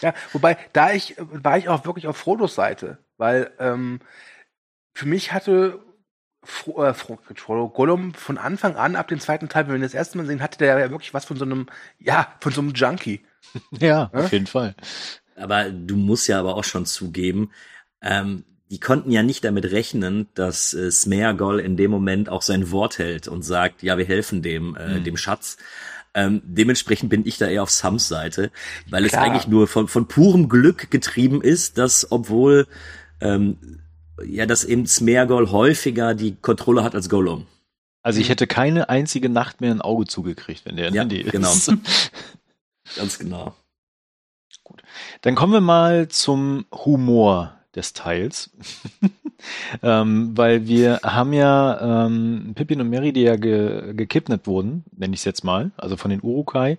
ja, 0.01 0.15
wobei, 0.33 0.57
da 0.73 0.93
ich, 0.93 1.17
war 1.19 1.59
ich 1.59 1.69
auch 1.69 1.85
wirklich 1.85 2.07
auf 2.07 2.17
Frodos 2.17 2.55
Seite, 2.55 2.99
weil 3.17 3.51
ähm, 3.59 4.01
für 4.95 5.07
mich 5.07 5.33
hatte 5.33 5.81
Fro 6.43 6.83
äh, 6.85 6.95
Frodo 6.95 7.69
Gollum 7.69 8.15
von 8.15 8.39
Anfang 8.39 8.77
an, 8.77 8.97
ab 8.97 9.09
dem 9.09 9.21
zweiten 9.21 9.49
Teil, 9.49 9.67
wenn 9.67 9.75
wir 9.75 9.81
das 9.81 9.95
erste 9.95 10.17
Mal 10.17 10.27
sehen, 10.27 10.43
hatte 10.43 10.59
der 10.59 10.79
ja 10.79 10.91
wirklich 10.91 11.13
was 11.13 11.25
von 11.25 11.37
so 11.37 11.45
einem, 11.45 11.67
ja, 11.99 12.33
von 12.41 12.53
so 12.53 12.61
einem 12.61 12.73
Junkie. 12.73 13.21
Ja, 13.71 14.11
ja? 14.13 14.21
auf 14.21 14.33
jeden 14.33 14.47
Fall. 14.47 14.75
Aber 15.37 15.71
du 15.71 15.97
musst 15.97 16.27
ja 16.29 16.39
aber 16.41 16.57
auch 16.57 16.65
schon 16.65 16.85
zugeben, 16.85 17.53
ähm, 18.03 18.45
die 18.71 18.81
konnten 18.81 19.11
ja 19.11 19.23
nicht 19.23 19.45
damit 19.45 19.71
rechnen, 19.71 20.29
dass 20.35 20.75
äh, 20.75 20.91
Smeagol 20.91 21.59
in 21.59 21.77
dem 21.77 21.91
Moment 21.91 22.29
auch 22.29 22.43
sein 22.43 22.71
Wort 22.71 22.99
hält 22.99 23.27
und 23.29 23.43
sagt, 23.43 23.83
ja, 23.83 23.97
wir 23.97 24.05
helfen 24.05 24.43
dem, 24.43 24.77
äh, 24.77 24.99
mhm. 24.99 25.05
dem 25.05 25.17
Schatz. 25.17 25.57
Ähm, 26.15 26.43
dementsprechend 26.45 27.11
bin 27.11 27.27
ich 27.27 27.39
da 27.39 27.47
eher 27.47 27.63
auf 27.63 27.71
Sams 27.71 28.09
Seite, 28.09 28.51
weil 28.89 29.07
Klar. 29.07 29.23
es 29.23 29.29
eigentlich 29.29 29.49
nur 29.49 29.69
von, 29.69 29.89
von 29.89 30.09
purem 30.09 30.49
Glück 30.49 30.91
getrieben 30.91 31.43
ist, 31.43 31.79
dass 31.79 32.11
obwohl 32.11 32.67
ähm, 33.21 33.81
ja, 34.27 34.47
dass 34.47 34.65
eben 34.65 34.87
Smeagol 34.87 35.51
häufiger 35.51 36.15
die 36.15 36.35
Kontrolle 36.35 36.83
hat 36.83 36.95
als 36.95 37.09
Gollum. 37.09 37.47
Also 38.03 38.21
ich 38.21 38.29
hätte 38.29 38.47
keine 38.47 38.89
einzige 38.89 39.29
Nacht 39.29 39.61
mehr 39.61 39.71
ein 39.71 39.81
Auge 39.81 40.07
zugekriegt, 40.07 40.65
wenn 40.65 40.77
der 40.77 40.89
in 40.89 40.95
ja, 40.95 41.03
Handy 41.03 41.21
ist. 41.21 41.33
Genau. 41.33 41.53
Ganz 42.97 43.19
genau. 43.19 43.55
Gut. 44.65 44.83
Dann 45.23 45.35
kommen 45.35 45.53
wir 45.53 45.61
mal 45.61 46.09
zum 46.09 46.67
Humor 46.73 47.58
des 47.79 47.93
Teils. 47.93 48.51
ähm, 49.83 50.37
weil 50.37 50.67
wir 50.67 51.01
haben 51.03 51.33
ja 51.33 52.07
ähm, 52.07 52.53
Pippin 52.55 52.81
und 52.81 52.91
Mary, 52.91 53.13
die 53.13 53.23
ja 53.23 53.37
ge 53.37 53.95
gekidnappt 53.95 54.47
wurden, 54.47 54.85
nenne 54.97 55.15
ich 55.15 55.21
es 55.21 55.25
jetzt 55.25 55.45
mal, 55.45 55.71
also 55.77 55.97
von 55.97 56.11
den 56.11 56.23
Urukai, 56.23 56.79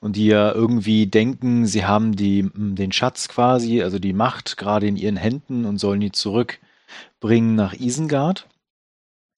und 0.00 0.16
die 0.16 0.26
ja 0.26 0.52
irgendwie 0.52 1.06
denken, 1.06 1.66
sie 1.66 1.84
haben 1.84 2.14
die, 2.16 2.48
den 2.54 2.92
Schatz 2.92 3.28
quasi, 3.28 3.82
also 3.82 3.98
die 3.98 4.12
Macht 4.12 4.56
gerade 4.56 4.86
in 4.86 4.96
ihren 4.96 5.16
Händen 5.16 5.64
und 5.64 5.78
sollen 5.78 6.00
die 6.00 6.12
zurückbringen 6.12 7.56
nach 7.56 7.74
Isengard. 7.74 8.46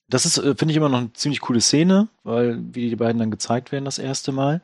Das 0.08 0.26
ist, 0.26 0.38
äh, 0.38 0.54
finde 0.54 0.72
ich, 0.72 0.76
immer 0.76 0.88
noch 0.88 0.98
eine 0.98 1.12
ziemlich 1.14 1.40
coole 1.40 1.60
Szene, 1.60 2.08
weil 2.22 2.58
wie 2.72 2.88
die 2.90 2.96
beiden 2.96 3.18
dann 3.18 3.30
gezeigt 3.30 3.72
werden 3.72 3.84
das 3.84 3.98
erste 3.98 4.32
Mal. 4.32 4.62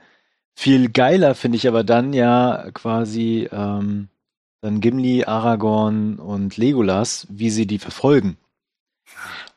Viel 0.57 0.89
geiler 0.91 1.35
finde 1.35 1.57
ich 1.57 1.67
aber 1.67 1.85
dann 1.85 2.13
ja 2.13 2.71
quasi 2.73 3.49
ähm, 3.51 4.09
dann 4.65 4.81
Gimli, 4.81 5.25
Aragorn 5.25 6.19
und 6.19 6.57
Legolas, 6.57 7.27
wie 7.29 7.51
sie 7.51 7.67
die 7.67 7.79
verfolgen. 7.79 8.39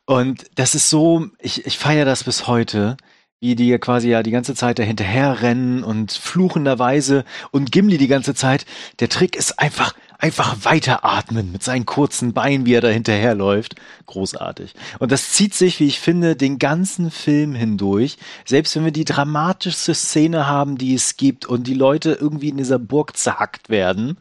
Und 0.05 0.47
das 0.55 0.75
ist 0.75 0.89
so, 0.89 1.27
ich, 1.39 1.65
ich 1.65 1.77
feiere 1.77 2.03
das 2.03 2.25
bis 2.25 2.45
heute, 2.45 2.97
wie 3.39 3.55
die 3.55 3.69
ja 3.69 3.77
quasi 3.77 4.09
ja 4.09 4.21
die 4.21 4.31
ganze 4.31 4.53
Zeit 4.53 4.79
dahinterher 4.79 5.41
rennen 5.41 5.85
und 5.85 6.11
fluchenderweise 6.11 7.23
und 7.51 7.71
Gimli 7.71 7.97
die 7.97 8.09
ganze 8.09 8.35
Zeit. 8.35 8.65
Der 8.99 9.07
Trick 9.07 9.37
ist 9.37 9.59
einfach, 9.59 9.93
einfach 10.17 10.65
weiteratmen 10.65 11.53
mit 11.53 11.63
seinen 11.63 11.85
kurzen 11.85 12.33
Beinen, 12.33 12.65
wie 12.65 12.73
er 12.73 12.81
da 12.81 12.89
hinterherläuft. 12.89 13.75
Großartig. 14.07 14.73
Und 14.99 15.13
das 15.13 15.31
zieht 15.31 15.53
sich, 15.53 15.79
wie 15.79 15.87
ich 15.87 16.01
finde, 16.01 16.35
den 16.35 16.59
ganzen 16.59 17.11
Film 17.11 17.55
hindurch. 17.55 18.17
Selbst 18.43 18.75
wenn 18.75 18.83
wir 18.83 18.91
die 18.91 19.05
dramatischste 19.05 19.93
Szene 19.93 20.47
haben, 20.47 20.77
die 20.77 20.95
es 20.95 21.15
gibt 21.15 21.45
und 21.45 21.65
die 21.65 21.75
Leute 21.75 22.17
irgendwie 22.19 22.49
in 22.49 22.57
dieser 22.57 22.79
Burg 22.79 23.15
zerhackt 23.15 23.69
werden, 23.69 24.17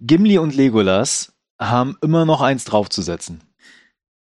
Gimli 0.00 0.38
und 0.38 0.54
Legolas 0.54 1.34
haben 1.60 1.96
immer 2.02 2.24
noch 2.24 2.40
eins 2.40 2.64
draufzusetzen. 2.64 3.42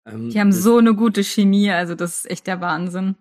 Ähm, 0.07 0.31
die 0.31 0.41
haben 0.41 0.53
so 0.53 0.79
eine 0.79 0.95
gute 0.95 1.23
Chemie, 1.23 1.71
also 1.71 1.95
das 1.95 2.19
ist 2.19 2.31
echt 2.31 2.47
der 2.47 2.61
Wahnsinn. 2.61 3.17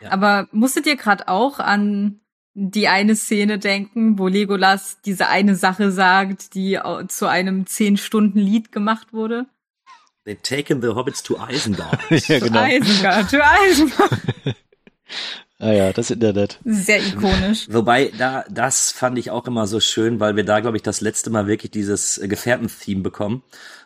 Ja. 0.00 0.12
Aber 0.12 0.48
musstet 0.52 0.86
ihr 0.86 0.96
gerade 0.96 1.28
auch 1.28 1.58
an 1.58 2.20
die 2.54 2.88
eine 2.88 3.16
Szene 3.16 3.58
denken, 3.58 4.18
wo 4.18 4.28
Legolas 4.28 5.00
diese 5.02 5.28
eine 5.28 5.56
Sache 5.56 5.90
sagt, 5.92 6.54
die 6.54 6.78
zu 7.08 7.26
einem 7.28 7.66
zehn 7.66 7.96
Stunden 7.96 8.38
Lied 8.38 8.72
gemacht 8.72 9.12
wurde? 9.12 9.46
They've 10.26 10.42
taken 10.42 10.80
the 10.80 10.88
hobbits 10.88 11.22
to 11.22 11.36
Isengard. 11.36 12.00
ja, 12.28 12.38
genau. 12.38 12.60
To 12.60 12.66
Isengard, 12.66 13.30
to 13.30 13.36
Isengard. 13.70 14.56
Ah 15.58 15.72
ja, 15.72 15.92
das 15.92 16.10
Internet. 16.10 16.60
Sehr 16.64 17.04
ikonisch. 17.04 17.66
Wobei, 17.70 18.12
da, 18.18 18.44
das 18.50 18.92
fand 18.92 19.18
ich 19.18 19.30
auch 19.30 19.46
immer 19.46 19.66
so 19.66 19.80
schön, 19.80 20.20
weil 20.20 20.36
wir 20.36 20.44
da, 20.44 20.60
glaube 20.60 20.76
ich, 20.76 20.82
das 20.82 21.00
letzte 21.00 21.30
Mal 21.30 21.46
wirklich 21.46 21.70
dieses 21.70 22.20
Gefährten-Theme 22.22 23.02
bekommen, 23.02 23.42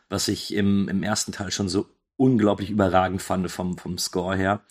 was 0.08 0.26
ich 0.26 0.52
im, 0.52 0.88
im 0.88 1.04
ersten 1.04 1.30
Teil 1.30 1.52
schon 1.52 1.68
so 1.68 1.86
unglaublich 2.16 2.70
überragend 2.70 3.22
fand 3.22 3.50
vom, 3.50 3.78
vom 3.78 3.98
Score 3.98 4.36
her. 4.36 4.62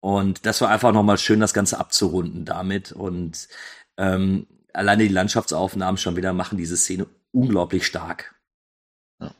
Und 0.00 0.46
das 0.46 0.60
war 0.60 0.70
einfach 0.70 0.92
nochmal 0.92 1.18
schön, 1.18 1.40
das 1.40 1.52
Ganze 1.52 1.80
abzurunden 1.80 2.44
damit. 2.44 2.92
Und 2.92 3.48
ähm, 3.96 4.46
alleine 4.72 5.02
die 5.02 5.12
Landschaftsaufnahmen 5.12 5.98
schon 5.98 6.14
wieder 6.14 6.32
machen 6.32 6.58
diese 6.58 6.76
Szene 6.76 7.08
unglaublich 7.32 7.84
stark. 7.86 8.36
Ja. 9.20 9.34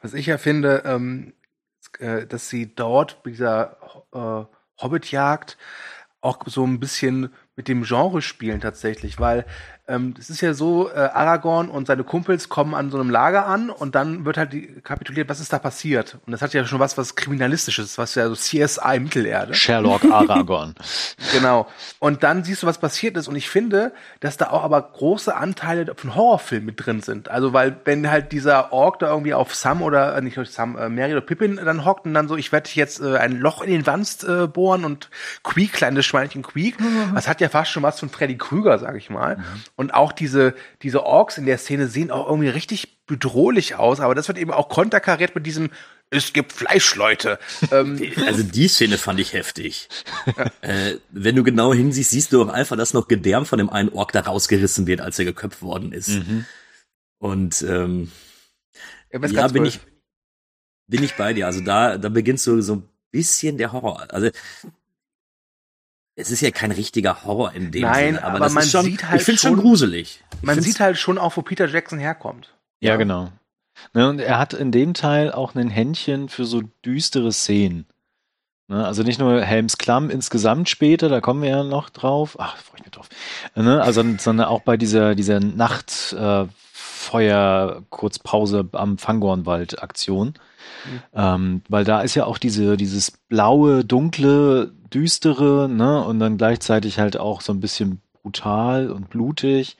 Was 0.00 0.12
ich 0.12 0.26
ja 0.26 0.36
finde, 0.36 0.82
ähm, 0.84 1.32
äh, 1.98 2.26
dass 2.26 2.50
sie 2.50 2.74
dort 2.74 3.22
dieser 3.24 3.78
äh, 4.12 4.53
Hobbitjagd 4.80 5.56
auch 6.20 6.38
so 6.46 6.66
ein 6.66 6.80
bisschen 6.80 7.32
mit 7.54 7.68
dem 7.68 7.82
Genre 7.84 8.22
spielen 8.22 8.60
tatsächlich, 8.60 9.20
weil 9.20 9.44
ähm, 9.86 10.14
es 10.18 10.30
ist 10.30 10.40
ja 10.40 10.54
so, 10.54 10.90
äh, 10.90 10.94
Aragorn 10.94 11.68
und 11.68 11.86
seine 11.86 12.04
Kumpels 12.04 12.48
kommen 12.48 12.74
an 12.74 12.90
so 12.90 12.98
einem 12.98 13.10
Lager 13.10 13.46
an 13.46 13.68
und 13.68 13.94
dann 13.94 14.24
wird 14.24 14.38
halt 14.38 14.54
die, 14.54 14.66
kapituliert, 14.82 15.28
was 15.28 15.40
ist 15.40 15.52
da 15.52 15.58
passiert. 15.58 16.18
Und 16.24 16.32
das 16.32 16.40
hat 16.40 16.54
ja 16.54 16.64
schon 16.64 16.78
was, 16.78 16.96
was 16.96 17.16
Kriminalistisches, 17.16 17.98
was 17.98 18.14
ja 18.14 18.26
so 18.28 18.34
CSI 18.34 18.98
Mittelerde. 19.00 19.52
Sherlock 19.52 20.04
Aragorn. 20.04 20.74
genau. 21.32 21.66
Und 21.98 22.22
dann 22.22 22.44
siehst 22.44 22.62
du, 22.62 22.66
was 22.66 22.78
passiert 22.78 23.16
ist. 23.18 23.28
Und 23.28 23.36
ich 23.36 23.50
finde, 23.50 23.92
dass 24.20 24.38
da 24.38 24.50
auch 24.50 24.64
aber 24.64 24.80
große 24.80 25.36
Anteile 25.36 25.94
von 25.94 26.14
Horrorfilmen 26.14 26.66
mit 26.66 26.84
drin 26.84 27.02
sind. 27.02 27.30
Also, 27.30 27.52
weil 27.52 27.76
wenn 27.84 28.10
halt 28.10 28.32
dieser 28.32 28.72
Ork 28.72 29.00
da 29.00 29.10
irgendwie 29.10 29.34
auf 29.34 29.54
Sam 29.54 29.82
oder, 29.82 30.16
äh, 30.16 30.22
nicht 30.22 30.38
auf 30.38 30.48
Sam, 30.48 30.78
äh, 30.78 30.88
Mary 30.88 31.12
oder 31.12 31.20
Pippin 31.20 31.56
dann 31.56 31.84
hockt 31.84 32.06
und 32.06 32.14
dann 32.14 32.26
so, 32.26 32.36
ich 32.36 32.52
werde 32.52 32.70
jetzt 32.72 33.00
äh, 33.00 33.18
ein 33.18 33.38
Loch 33.38 33.60
in 33.60 33.70
den 33.70 33.86
Wand 33.86 34.24
äh, 34.24 34.46
bohren 34.46 34.84
und 34.84 35.10
Queek, 35.42 35.74
kleines 35.74 36.06
Schweinchen 36.06 36.42
Queek, 36.42 36.80
mhm. 36.80 37.12
das 37.14 37.28
hat 37.28 37.40
ja 37.40 37.48
fast 37.48 37.70
schon 37.70 37.82
was 37.82 38.00
von 38.00 38.08
Freddy 38.08 38.36
Krüger, 38.36 38.78
sag 38.78 38.96
ich 38.96 39.10
mal. 39.10 39.36
Mhm. 39.36 39.42
Und 39.76 39.92
auch 39.92 40.12
diese, 40.12 40.54
diese 40.82 41.02
Orks 41.04 41.36
in 41.36 41.46
der 41.46 41.58
Szene 41.58 41.88
sehen 41.88 42.10
auch 42.10 42.28
irgendwie 42.28 42.48
richtig 42.48 43.04
bedrohlich 43.06 43.74
aus, 43.74 44.00
aber 44.00 44.14
das 44.14 44.28
wird 44.28 44.38
eben 44.38 44.52
auch 44.52 44.68
konterkariert 44.68 45.34
mit 45.34 45.46
diesem 45.46 45.70
es 46.10 46.32
gibt 46.32 46.52
Fleischleute. 46.52 47.38
ähm, 47.72 48.00
also 48.26 48.42
die 48.42 48.68
Szene 48.68 48.98
fand 48.98 49.20
ich 49.20 49.32
heftig. 49.32 49.88
äh, 50.60 50.96
wenn 51.10 51.34
du 51.34 51.42
genau 51.42 51.74
hinsiehst, 51.74 52.10
siehst 52.10 52.32
du 52.32 52.42
auch 52.42 52.48
einfach, 52.48 52.76
dass 52.76 52.94
noch 52.94 53.08
Gedärm 53.08 53.46
von 53.46 53.58
dem 53.58 53.70
einen 53.70 53.88
Ork 53.88 54.12
da 54.12 54.20
rausgerissen 54.20 54.86
wird, 54.86 55.00
als 55.00 55.18
er 55.18 55.24
geköpft 55.24 55.62
worden 55.62 55.92
ist. 55.92 56.10
Mhm. 56.10 56.44
Und 57.18 57.62
ähm, 57.62 58.12
ja, 59.12 59.26
ja 59.26 59.48
bin 59.48 59.64
ich 59.64 59.80
bin 60.86 61.02
ich 61.02 61.14
bei 61.14 61.32
dir. 61.32 61.46
Also 61.46 61.60
da 61.60 61.98
da 61.98 62.08
beginnt 62.08 62.40
so 62.40 62.60
so 62.60 62.76
ein 62.76 62.88
bisschen 63.10 63.58
der 63.58 63.72
Horror. 63.72 64.06
Also 64.10 64.30
es 66.16 66.30
ist 66.30 66.40
ja 66.40 66.50
kein 66.50 66.70
richtiger 66.70 67.24
Horror 67.24 67.52
in 67.52 67.70
dem 67.72 67.82
Nein, 67.82 68.14
Sinne, 68.14 68.24
aber, 68.24 68.36
aber 68.36 68.44
das 68.44 68.52
man 68.52 68.62
ist 68.62 68.70
schon, 68.70 68.84
sieht 68.84 69.08
halt 69.08 69.20
ich 69.20 69.26
finde 69.26 69.40
schon 69.40 69.56
gruselig. 69.56 70.22
Ich 70.36 70.42
man 70.42 70.60
sieht 70.60 70.80
halt 70.80 70.96
schon 70.98 71.18
auch, 71.18 71.36
wo 71.36 71.42
Peter 71.42 71.68
Jackson 71.68 71.98
herkommt. 71.98 72.54
Ja, 72.80 72.90
ja. 72.90 72.96
genau. 72.96 73.32
Ne, 73.92 74.08
und 74.08 74.20
er 74.20 74.38
hat 74.38 74.54
in 74.54 74.70
dem 74.70 74.94
Teil 74.94 75.32
auch 75.32 75.56
ein 75.56 75.68
Händchen 75.68 76.28
für 76.28 76.44
so 76.44 76.62
düstere 76.84 77.32
Szenen. 77.32 77.86
Ne, 78.68 78.86
also 78.86 79.02
nicht 79.02 79.18
nur 79.18 79.42
Helms 79.42 79.76
Klamm 79.76 80.08
insgesamt 80.10 80.68
später, 80.68 81.08
da 81.08 81.20
kommen 81.20 81.42
wir 81.42 81.50
ja 81.50 81.64
noch 81.64 81.90
drauf. 81.90 82.36
Ach, 82.38 82.56
freue 82.56 82.76
ich 82.78 82.84
mich 82.84 82.92
drauf. 82.92 83.08
Ne, 83.56 83.82
also, 83.82 84.04
sondern 84.18 84.46
auch 84.46 84.60
bei 84.62 84.76
dieser, 84.76 85.16
dieser 85.16 85.40
Nachtfeuer, 85.40 86.20
äh, 87.78 87.82
Kurzpause 87.90 88.68
am 88.72 88.98
Fangornwald-Aktion. 88.98 90.34
Mhm. 90.84 91.00
Ähm, 91.14 91.62
weil 91.68 91.84
da 91.84 92.00
ist 92.02 92.14
ja 92.14 92.26
auch 92.26 92.38
diese, 92.38 92.76
dieses 92.76 93.10
blaue, 93.10 93.84
dunkle, 93.84 94.72
düstere, 94.92 95.68
ne, 95.68 96.04
und 96.04 96.20
dann 96.20 96.36
gleichzeitig 96.36 96.98
halt 96.98 97.16
auch 97.16 97.40
so 97.40 97.52
ein 97.52 97.60
bisschen 97.60 98.00
brutal 98.22 98.90
und 98.90 99.10
blutig. 99.10 99.76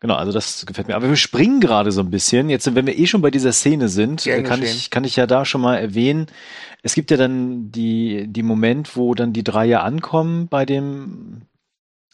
Genau, 0.00 0.14
also 0.14 0.32
das 0.32 0.64
gefällt 0.66 0.88
mir. 0.88 0.96
Aber 0.96 1.08
wir 1.08 1.16
springen 1.16 1.60
gerade 1.60 1.92
so 1.92 2.00
ein 2.00 2.10
bisschen. 2.10 2.48
Jetzt, 2.48 2.74
wenn 2.74 2.86
wir 2.86 2.98
eh 2.98 3.06
schon 3.06 3.22
bei 3.22 3.30
dieser 3.30 3.52
Szene 3.52 3.88
sind, 3.88 4.24
Gern 4.24 4.44
kann 4.44 4.62
ich, 4.62 4.90
kann 4.90 5.04
ich 5.04 5.16
ja 5.16 5.26
da 5.26 5.44
schon 5.44 5.60
mal 5.60 5.76
erwähnen. 5.76 6.26
Es 6.82 6.94
gibt 6.94 7.10
ja 7.10 7.16
dann 7.16 7.70
die, 7.72 8.26
die 8.28 8.42
Moment, 8.42 8.96
wo 8.96 9.14
dann 9.14 9.32
die 9.32 9.44
drei 9.44 9.66
ja 9.66 9.82
ankommen 9.82 10.48
bei 10.48 10.64
dem, 10.64 11.42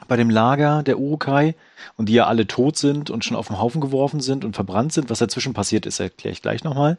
bei 0.09 0.17
dem 0.17 0.31
Lager 0.31 0.83
der 0.83 0.99
Urukai 0.99 1.55
und 1.97 2.09
die 2.09 2.15
ja 2.15 2.27
alle 2.27 2.47
tot 2.47 2.77
sind 2.77 3.11
und 3.11 3.25
schon 3.25 3.37
auf 3.37 3.49
den 3.49 3.59
Haufen 3.59 3.81
geworfen 3.81 4.21
sind 4.21 4.45
und 4.45 4.55
verbrannt 4.55 4.93
sind. 4.93 5.11
Was 5.11 5.19
dazwischen 5.19 5.53
passiert 5.55 5.87
ist, 5.87 6.01
erkläre 6.01 6.33
ich 6.33 6.43
gleich 6.43 6.65
nochmal. 6.65 6.99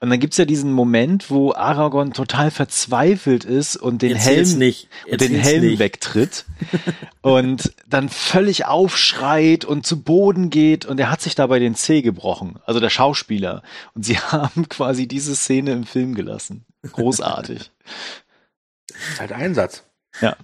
Und 0.00 0.10
dann 0.10 0.20
gibt's 0.20 0.36
ja 0.36 0.44
diesen 0.44 0.72
Moment, 0.72 1.30
wo 1.30 1.52
Aragorn 1.52 2.12
total 2.12 2.50
verzweifelt 2.50 3.44
ist 3.44 3.76
und 3.76 4.02
den 4.02 4.16
Helm, 4.16 4.58
nicht. 4.58 4.88
und 5.10 5.20
den 5.20 5.34
Helm 5.34 5.64
nicht. 5.64 5.78
wegtritt 5.78 6.44
und 7.22 7.72
dann 7.86 8.08
völlig 8.08 8.66
aufschreit 8.66 9.64
und 9.64 9.86
zu 9.86 10.02
Boden 10.02 10.50
geht 10.50 10.86
und 10.86 11.00
er 11.00 11.10
hat 11.10 11.20
sich 11.20 11.34
dabei 11.34 11.58
den 11.58 11.74
Zeh 11.74 12.02
gebrochen, 12.02 12.58
also 12.66 12.80
der 12.80 12.90
Schauspieler. 12.90 13.62
Und 13.94 14.04
sie 14.04 14.18
haben 14.18 14.68
quasi 14.68 15.06
diese 15.08 15.34
Szene 15.34 15.72
im 15.72 15.84
Film 15.84 16.14
gelassen. 16.14 16.64
Großartig. 16.92 17.70
Das 18.88 19.08
ist 19.12 19.20
halt 19.20 19.32
Einsatz. 19.32 19.82
Ja. 20.20 20.36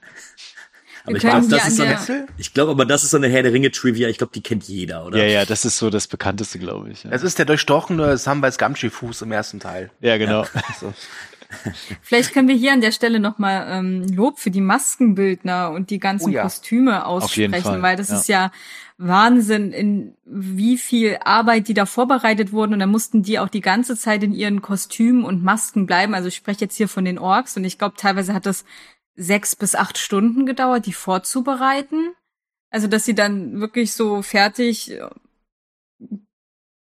Aber 1.05 1.17
ich 1.17 1.23
glaube, 1.23 1.49
das 1.49 1.69
ist 1.69 1.77
so 1.77 1.83
eine, 1.83 2.27
ich 2.39 2.55
glaube, 2.55 2.71
aber 2.71 2.87
das 2.87 3.03
ist 3.03 3.11
so 3.11 3.17
eine 3.17 3.29
Herr 3.29 3.43
der 3.43 3.53
Ringe 3.53 3.71
Trivia. 3.71 4.09
Ich 4.09 4.19
glaube, 4.19 4.33
die 4.35 4.43
kennt 4.43 4.65
jeder, 4.65 5.05
oder? 5.05 5.19
Ja, 5.19 5.25
ja, 5.25 5.45
das 5.45 5.65
ist 5.65 5.79
so 5.79 5.91
das 5.91 6.07
bekannteste, 6.07 6.59
glaube 6.59 6.91
ich. 6.91 7.05
Ja. 7.05 7.11
Es 7.11 7.23
ist 7.23 7.39
der 7.39 7.45
durchstochene 7.45 8.17
Samwise 8.17 8.59
Gamgee 8.59 8.91
Fuß 8.91 9.23
im 9.23 9.33
ersten 9.33 9.59
Teil. 9.61 9.91
Ja, 10.01 10.17
genau. 10.17 10.43
Ja. 10.43 10.63
So. 10.81 10.93
Vielleicht 12.01 12.33
können 12.33 12.49
wir 12.49 12.55
hier 12.55 12.73
an 12.73 12.81
der 12.81 12.93
Stelle 12.93 13.21
nochmal 13.21 13.67
ähm, 13.69 14.09
Lob 14.09 14.39
für 14.39 14.51
die 14.51 14.61
Maskenbildner 14.61 15.71
und 15.71 15.91
die 15.91 15.99
ganzen 15.99 16.31
oh 16.31 16.33
ja. 16.33 16.43
Kostüme 16.43 17.05
aussprechen, 17.05 17.83
weil 17.83 17.97
das 17.97 18.09
ja. 18.09 18.17
ist 18.17 18.29
ja 18.29 18.53
Wahnsinn, 18.97 19.73
in 19.73 20.15
wie 20.25 20.79
viel 20.79 21.19
Arbeit 21.25 21.69
die 21.69 21.75
da 21.75 21.87
vorbereitet 21.87 22.53
wurden 22.53 22.73
und 22.73 22.79
dann 22.79 22.91
mussten 22.91 23.23
die 23.23 23.39
auch 23.39 23.49
die 23.49 23.61
ganze 23.61 23.97
Zeit 23.97 24.23
in 24.23 24.33
ihren 24.33 24.63
Kostümen 24.63 25.25
und 25.25 25.43
Masken 25.43 25.87
bleiben. 25.87 26.15
Also 26.15 26.29
ich 26.29 26.37
spreche 26.37 26.63
jetzt 26.63 26.77
hier 26.77 26.89
von 26.89 27.05
den 27.05 27.19
Orks 27.19 27.57
und 27.57 27.65
ich 27.65 27.79
glaube, 27.79 27.97
teilweise 27.97 28.33
hat 28.33 28.47
das 28.47 28.65
sechs 29.15 29.57
bis 29.57 29.75
acht 29.75 29.99
Stunden 29.99 30.47
gedauert, 30.47 30.87
die 30.87 30.93
vorzubereiten. 30.93 32.13
Also, 32.71 32.87
dass 32.87 33.05
sie 33.05 33.15
dann 33.15 33.61
wirklich 33.61 33.93
so 33.93 34.23
fertig 34.23 34.93
äh, 34.93 35.09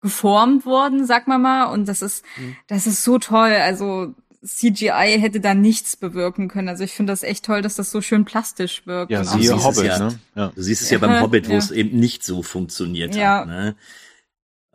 geformt 0.01 0.65
wurden, 0.65 1.05
sag 1.05 1.27
mal 1.27 1.37
mal. 1.37 1.65
Und 1.65 1.87
das 1.87 2.01
ist, 2.01 2.25
mhm. 2.37 2.55
das 2.67 2.87
ist 2.87 3.03
so 3.03 3.19
toll. 3.19 3.53
Also, 3.53 4.13
CGI 4.45 5.17
hätte 5.19 5.39
da 5.39 5.53
nichts 5.53 5.95
bewirken 5.95 6.47
können. 6.47 6.69
Also 6.69 6.83
ich 6.83 6.93
finde 6.93 7.11
das 7.11 7.23
echt 7.23 7.45
toll, 7.45 7.61
dass 7.61 7.75
das 7.75 7.91
so 7.91 8.01
schön 8.01 8.25
plastisch 8.25 8.85
wirkt. 8.85 9.11
Ja, 9.11 9.23
siehe 9.23 9.63
Hobbit, 9.63 9.85
ja, 9.85 9.99
ne? 9.99 10.19
Ja. 10.35 10.51
Du 10.55 10.61
siehst 10.61 10.81
es 10.81 10.89
ja 10.89 10.99
beim 10.99 11.21
Hobbit, 11.21 11.47
wo 11.47 11.53
ja. 11.53 11.57
es 11.57 11.71
eben 11.71 11.99
nicht 11.99 12.23
so 12.23 12.43
funktioniert 12.43 13.15
ja. 13.15 13.39
hat. 13.39 13.47
Ne? 13.47 13.75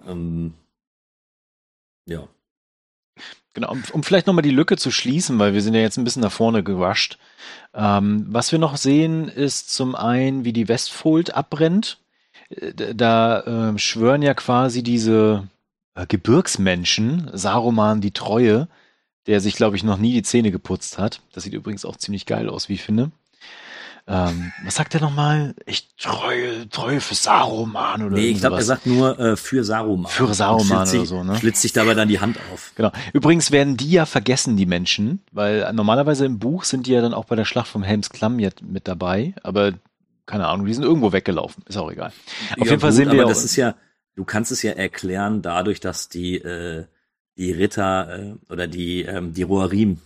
Ähm, 0.06 0.54
Ja. 2.06 2.28
Genau, 3.54 3.70
um, 3.70 3.82
um 3.92 4.02
vielleicht 4.02 4.26
nochmal 4.26 4.42
die 4.42 4.50
Lücke 4.50 4.76
zu 4.76 4.90
schließen, 4.90 5.38
weil 5.38 5.52
wir 5.52 5.60
sind 5.60 5.74
ja 5.74 5.80
jetzt 5.80 5.98
ein 5.98 6.04
bisschen 6.04 6.22
nach 6.22 6.32
vorne 6.32 6.62
gerusht. 6.62 7.18
Ähm, 7.74 8.26
was 8.28 8.50
wir 8.50 8.58
noch 8.58 8.76
sehen, 8.76 9.28
ist 9.28 9.70
zum 9.74 9.94
einen, 9.94 10.44
wie 10.44 10.52
die 10.54 10.68
Westfold 10.68 11.34
abbrennt. 11.34 11.98
Äh, 12.50 12.94
Da 12.94 13.72
äh, 13.74 13.78
schwören 13.78 14.22
ja 14.22 14.34
quasi 14.34 14.82
diese 14.82 15.48
äh, 15.94 16.06
Gebirgsmenschen, 16.06 17.30
Saruman 17.34 18.00
die 18.00 18.12
Treue, 18.12 18.68
der 19.26 19.40
sich, 19.40 19.54
glaube 19.54 19.76
ich, 19.76 19.84
noch 19.84 19.98
nie 19.98 20.12
die 20.12 20.22
Zähne 20.22 20.50
geputzt 20.50 20.98
hat. 20.98 21.20
Das 21.32 21.44
sieht 21.44 21.52
übrigens 21.52 21.84
auch 21.84 21.96
ziemlich 21.96 22.26
geil 22.26 22.48
aus, 22.48 22.68
wie 22.68 22.74
ich 22.74 22.82
finde. 22.82 23.10
Ähm, 24.06 24.52
was 24.64 24.74
sagt 24.74 24.94
er 24.94 25.00
nochmal? 25.00 25.54
Ich 25.64 25.88
treue, 25.96 26.68
treue 26.68 27.00
für 27.00 27.14
Saruman 27.14 28.02
oder 28.02 28.16
Nee, 28.16 28.30
ich 28.30 28.40
glaube, 28.40 28.56
er 28.56 28.62
sagt 28.64 28.84
nur 28.86 29.18
äh, 29.18 29.36
für 29.36 29.62
Saruman. 29.64 30.10
Für 30.10 30.34
Saruman 30.34 30.86
schlitzt 30.86 30.92
oder 30.94 31.00
sich- 31.00 31.08
so, 31.08 31.22
ne? 31.24 31.36
Schlitzt 31.36 31.62
sich 31.62 31.72
dabei 31.72 31.94
dann 31.94 32.08
die 32.08 32.18
Hand 32.20 32.38
auf. 32.52 32.72
Genau. 32.74 32.90
Übrigens 33.12 33.52
werden 33.52 33.76
die 33.76 33.90
ja 33.92 34.04
vergessen, 34.04 34.56
die 34.56 34.66
Menschen, 34.66 35.22
weil 35.30 35.72
normalerweise 35.72 36.26
im 36.26 36.38
Buch 36.40 36.64
sind 36.64 36.86
die 36.88 36.92
ja 36.92 37.00
dann 37.00 37.14
auch 37.14 37.26
bei 37.26 37.36
der 37.36 37.44
Schlacht 37.44 37.68
vom 37.68 37.82
Helms 37.84 38.10
Klamm 38.10 38.38
jetzt 38.40 38.60
mit 38.62 38.88
dabei, 38.88 39.34
aber 39.44 39.72
keine 40.26 40.48
Ahnung, 40.48 40.66
die 40.66 40.74
sind 40.74 40.82
irgendwo 40.84 41.12
weggelaufen, 41.12 41.62
ist 41.68 41.76
auch 41.76 41.90
egal. 41.90 42.08
Auf 42.52 42.58
Ja, 42.58 42.64
jeden 42.66 42.80
Fall 42.80 42.90
gut, 42.90 42.96
sehen 42.96 43.10
wir 43.12 43.20
aber 43.22 43.28
das 43.28 43.44
ist 43.44 43.56
ja, 43.56 43.74
du 44.16 44.24
kannst 44.24 44.50
es 44.52 44.62
ja 44.62 44.72
erklären 44.72 45.42
dadurch, 45.42 45.78
dass 45.80 46.08
die 46.08 46.36
äh, 46.38 46.86
die 47.36 47.52
Ritter 47.52 48.18
äh, 48.18 48.34
oder 48.52 48.66
die 48.66 49.02
ähm, 49.02 49.32
die 49.32 49.42
Roarim, 49.42 50.00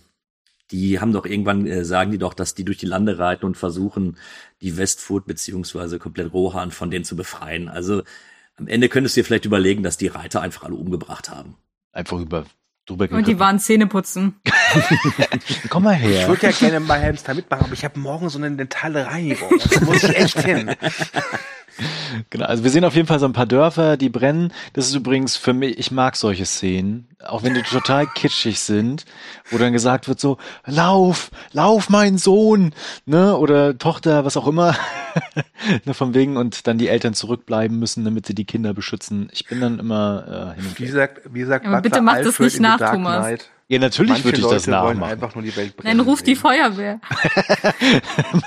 die 0.71 0.99
haben 0.99 1.13
doch 1.13 1.25
irgendwann 1.25 1.65
äh, 1.65 1.85
sagen 1.85 2.11
die 2.11 2.17
doch, 2.17 2.33
dass 2.33 2.53
die 2.55 2.65
durch 2.65 2.77
die 2.77 2.85
Lande 2.85 3.17
reiten 3.19 3.45
und 3.45 3.55
versuchen, 3.57 4.17
die 4.61 4.77
Westfoot 4.77 5.25
beziehungsweise 5.25 5.99
komplett 5.99 6.33
Rohan 6.33 6.71
von 6.71 6.91
denen 6.91 7.05
zu 7.05 7.15
befreien. 7.15 7.69
Also 7.69 8.03
am 8.57 8.67
Ende 8.67 8.89
könntest 8.89 9.15
du 9.15 9.21
dir 9.21 9.25
vielleicht 9.25 9.45
überlegen, 9.45 9.83
dass 9.83 9.97
die 9.97 10.07
Reiter 10.07 10.41
einfach 10.41 10.63
alle 10.63 10.75
umgebracht 10.75 11.29
haben. 11.29 11.55
einfach 11.91 12.19
über 12.19 12.45
drüber 12.85 13.09
Und 13.11 13.27
die 13.27 13.37
waren 13.39 13.59
Zähne 13.59 13.87
putzen. 13.87 14.39
Komm 15.69 15.83
mal 15.83 15.95
Ich 15.95 16.01
her. 16.03 16.27
würde 16.29 16.47
ja 16.47 16.51
gerne 16.51 16.81
bei 16.81 17.05
Hamster 17.05 17.33
mitmachen, 17.33 17.65
aber 17.65 17.73
ich 17.73 17.83
habe 17.83 17.99
morgen 17.99 18.29
so 18.29 18.37
eine 18.39 18.55
dentale 18.55 19.05
Reinigung. 19.05 19.51
Da 19.73 19.81
muss 19.81 20.03
ich 20.03 20.15
echt 20.15 20.39
hin. 20.41 20.73
Genau, 22.29 22.45
also 22.45 22.63
wir 22.63 22.71
sehen 22.71 22.85
auf 22.85 22.95
jeden 22.95 23.07
Fall 23.07 23.19
so 23.19 23.25
ein 23.25 23.33
paar 23.33 23.45
Dörfer, 23.45 23.97
die 23.97 24.09
brennen. 24.09 24.53
Das 24.73 24.87
ist 24.87 24.95
übrigens 24.95 25.35
für 25.37 25.53
mich, 25.53 25.77
ich 25.77 25.91
mag 25.91 26.15
solche 26.15 26.45
Szenen, 26.45 27.07
auch 27.23 27.43
wenn 27.43 27.53
die 27.53 27.61
total 27.61 28.07
kitschig 28.15 28.59
sind, 28.59 29.05
wo 29.49 29.57
dann 29.57 29.73
gesagt 29.73 30.07
wird 30.07 30.19
so, 30.19 30.37
lauf, 30.65 31.29
lauf 31.51 31.89
mein 31.89 32.17
Sohn, 32.17 32.73
ne, 33.05 33.37
oder 33.37 33.77
Tochter, 33.77 34.25
was 34.25 34.37
auch 34.37 34.47
immer, 34.47 34.75
ne, 35.85 35.93
von 35.93 36.13
wegen 36.13 36.37
und 36.37 36.67
dann 36.67 36.77
die 36.77 36.87
Eltern 36.87 37.13
zurückbleiben 37.13 37.77
müssen, 37.77 38.05
damit 38.05 38.25
sie 38.25 38.35
die 38.35 38.45
Kinder 38.45 38.73
beschützen. 38.73 39.29
Ich 39.31 39.45
bin 39.45 39.61
dann 39.61 39.79
immer 39.79 40.53
äh, 40.55 40.59
hin 40.59 40.69
und 40.69 40.79
Wie 40.79 40.87
sagt, 40.87 41.21
wie 41.31 41.43
sagt 41.43 41.65
Aber 41.65 41.81
bitte 41.81 41.99
Butler 41.99 42.01
mach 42.01 42.21
das 42.21 42.39
nicht 42.39 42.59
nach, 42.59 42.79
Thomas. 42.79 43.25
Knight? 43.25 43.49
Ja, 43.69 43.79
natürlich 43.79 44.11
Manche 44.11 44.23
würde 44.23 44.37
ich 44.37 44.43
das 44.47 44.65
Leute 44.65 44.81
wollen 44.81 44.97
nachmachen. 44.99 45.11
einfach 45.11 45.35
nur 45.35 45.43
die 45.43 45.53
Welt 45.57 45.75
brennen. 45.75 45.97
Dann 45.97 46.07
ruft 46.07 46.25
die. 46.25 46.37
Feuerwehr. 46.37 47.01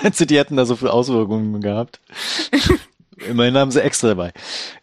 Meinst 0.01 0.19
du, 0.19 0.25
die 0.25 0.39
hätten 0.39 0.55
da 0.55 0.65
so 0.65 0.75
viele 0.75 0.91
Auswirkungen 0.91 1.61
gehabt? 1.61 1.99
Immerhin 3.27 3.57
haben 3.57 3.71
sie 3.71 3.81
extra 3.81 4.09
dabei. 4.09 4.31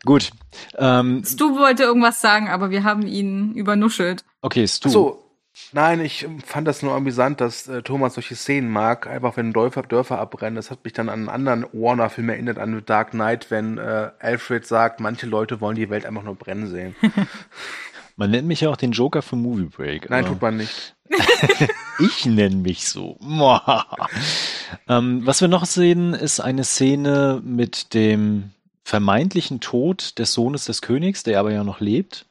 Gut. 0.05 0.31
Ähm, 0.77 1.22
Stu 1.24 1.57
wollte 1.57 1.85
irgendwas 1.85 2.20
sagen, 2.20 2.48
aber 2.48 2.70
wir 2.70 2.85
haben 2.85 3.07
ihn 3.07 3.53
übernuschelt. 3.55 4.24
okay, 4.42 4.66
Stu. 4.66 4.88
Ach 4.88 4.92
so. 4.92 5.24
Nein, 5.72 6.01
ich 6.01 6.27
fand 6.46 6.66
das 6.66 6.83
nur 6.83 6.94
amüsant, 6.94 7.40
dass 7.40 7.68
äh, 7.68 7.83
Thomas 7.83 8.14
solche 8.14 8.37
Szenen 8.37 8.70
mag, 8.70 9.07
einfach 9.07 9.37
wenn 9.37 9.53
Dörfer, 9.53 9.83
Dörfer 9.83 10.18
abbrennen. 10.18 10.55
Das 10.55 10.70
hat 10.70 10.85
mich 10.85 10.94
dann 10.94 11.09
an 11.09 11.20
einen 11.20 11.29
anderen 11.29 11.66
Warner-Film 11.72 12.31
erinnert, 12.31 12.59
an 12.59 12.74
The 12.74 12.83
Dark 12.83 13.11
Knight, 13.11 13.51
wenn 13.51 13.77
äh, 13.77 14.11
Alfred 14.18 14.66
sagt, 14.66 15.01
manche 15.01 15.27
Leute 15.27 15.61
wollen 15.61 15.77
die 15.77 15.90
Welt 15.90 16.07
einfach 16.07 16.22
nur 16.22 16.37
brennen 16.37 16.68
sehen. 16.68 16.94
Man 18.18 18.33
nennt 18.33 18.48
mich 18.48 18.62
ja 18.62 18.68
auch 18.68 18.76
den 18.76 18.90
Joker 18.90 19.22
für 19.22 19.37
Movie 19.37 19.66
Break. 19.66 20.11
Nein, 20.11 20.26
tut 20.26 20.42
man 20.42 20.57
nicht. 20.59 20.94
Ich 22.00 22.26
nenne 22.26 22.54
mich 22.54 22.88
so. 22.88 23.18
Ähm, 24.88 25.26
was 25.26 25.40
wir 25.40 25.48
noch 25.48 25.66
sehen, 25.66 26.14
ist 26.14 26.38
eine 26.38 26.62
Szene 26.62 27.42
mit 27.44 27.92
dem 27.92 28.50
vermeintlichen 28.85 29.59
Tod 29.59 30.16
des 30.20 30.33
Sohnes 30.33 30.66
des 30.66 30.81
Königs, 30.81 31.24
der 31.24 31.40
aber 31.40 31.52
ja 31.52 31.64
noch 31.64 31.81
lebt. 31.81 32.26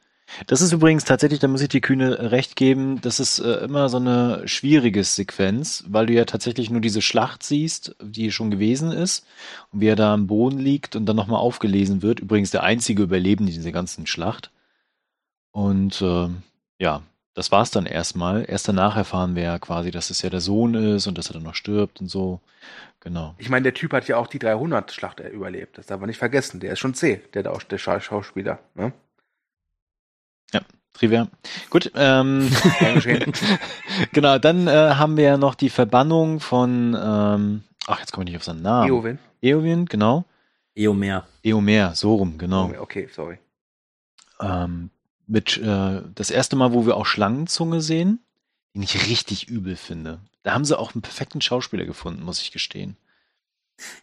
Das 0.45 0.61
ist 0.61 0.71
übrigens 0.71 1.03
tatsächlich, 1.03 1.41
da 1.41 1.49
muss 1.49 1.61
ich 1.61 1.67
die 1.69 1.81
Kühne 1.81 2.31
recht 2.31 2.55
geben, 2.55 3.01
das 3.01 3.19
ist 3.19 3.39
äh, 3.39 3.65
immer 3.65 3.89
so 3.89 3.97
eine 3.97 4.47
schwierige 4.47 5.03
Sequenz, 5.03 5.83
weil 5.87 6.05
du 6.05 6.13
ja 6.13 6.23
tatsächlich 6.23 6.69
nur 6.69 6.81
diese 6.81 7.01
Schlacht 7.01 7.43
siehst, 7.43 7.95
die 8.01 8.31
schon 8.31 8.51
gewesen 8.51 8.91
ist, 8.93 9.25
und 9.73 9.81
wie 9.81 9.87
er 9.87 9.95
da 9.97 10.13
am 10.13 10.27
Boden 10.27 10.59
liegt 10.59 10.95
und 10.95 11.05
dann 11.05 11.17
nochmal 11.17 11.39
aufgelesen 11.39 12.01
wird. 12.01 12.21
Übrigens 12.21 12.51
der 12.51 12.63
einzige 12.63 13.03
Überlebende 13.03 13.51
dieser 13.51 13.71
ganzen 13.73 14.07
Schlacht. 14.07 14.49
Und 15.57 16.03
ähm, 16.03 16.43
ja, 16.77 17.01
das 17.33 17.51
war's 17.51 17.71
dann 17.71 17.87
erstmal. 17.87 18.45
Erst 18.47 18.67
danach 18.67 18.95
erfahren 18.95 19.35
wir 19.35 19.41
ja 19.41 19.57
quasi, 19.57 19.89
dass 19.89 20.11
es 20.11 20.21
ja 20.21 20.29
der 20.29 20.39
Sohn 20.39 20.75
ist 20.75 21.07
und 21.07 21.17
dass 21.17 21.31
er 21.31 21.33
dann 21.33 21.41
noch 21.41 21.55
stirbt 21.55 21.99
und 21.99 22.09
so. 22.09 22.41
Genau. 22.99 23.33
Ich 23.39 23.49
meine, 23.49 23.63
der 23.63 23.73
Typ 23.73 23.91
hat 23.91 24.07
ja 24.07 24.17
auch 24.17 24.27
die 24.27 24.37
300-Schlacht 24.37 25.19
überlebt. 25.19 25.79
Das 25.79 25.87
darf 25.87 25.99
man 25.99 26.09
nicht 26.09 26.19
vergessen. 26.19 26.59
Der 26.59 26.73
ist 26.73 26.79
schon 26.79 26.93
C, 26.93 27.23
der, 27.33 27.41
der, 27.41 27.57
der 27.57 27.79
Scha- 27.79 27.99
Schauspieler. 27.99 28.59
Ne? 28.75 28.93
Trivia. 30.93 31.27
Gut, 31.71 31.91
ähm, 31.95 32.51
genau, 34.13 34.37
dann 34.39 34.67
äh, 34.67 34.71
haben 34.71 35.15
wir 35.17 35.23
ja 35.25 35.37
noch 35.37 35.53
die 35.55 35.69
Verbannung 35.69 36.39
von, 36.39 36.95
ähm, 36.99 37.63
ach, 37.87 37.99
jetzt 37.99 38.11
komme 38.13 38.23
ich 38.25 38.29
nicht 38.31 38.37
auf 38.37 38.43
seinen 38.43 38.63
Namen. 38.63 38.89
Eowyn. 38.89 39.19
Eowyn, 39.41 39.85
genau. 39.85 40.25
Eomer. 40.75 41.27
Eomer, 41.43 41.93
so 41.95 42.15
rum, 42.15 42.39
genau. 42.39 42.71
Okay, 42.79 43.07
sorry. 43.11 43.37
Ähm, 44.39 44.89
mit 45.27 45.57
äh, 45.57 46.01
das 46.15 46.31
erste 46.31 46.55
Mal, 46.55 46.73
wo 46.73 46.85
wir 46.85 46.97
auch 46.97 47.05
Schlangenzunge 47.05 47.81
sehen, 47.81 48.19
den 48.73 48.83
ich 48.83 49.07
richtig 49.07 49.47
übel 49.49 49.75
finde. 49.75 50.19
Da 50.43 50.53
haben 50.53 50.65
sie 50.65 50.77
auch 50.77 50.95
einen 50.95 51.01
perfekten 51.01 51.41
Schauspieler 51.41 51.85
gefunden, 51.85 52.23
muss 52.23 52.41
ich 52.41 52.51
gestehen. 52.51 52.97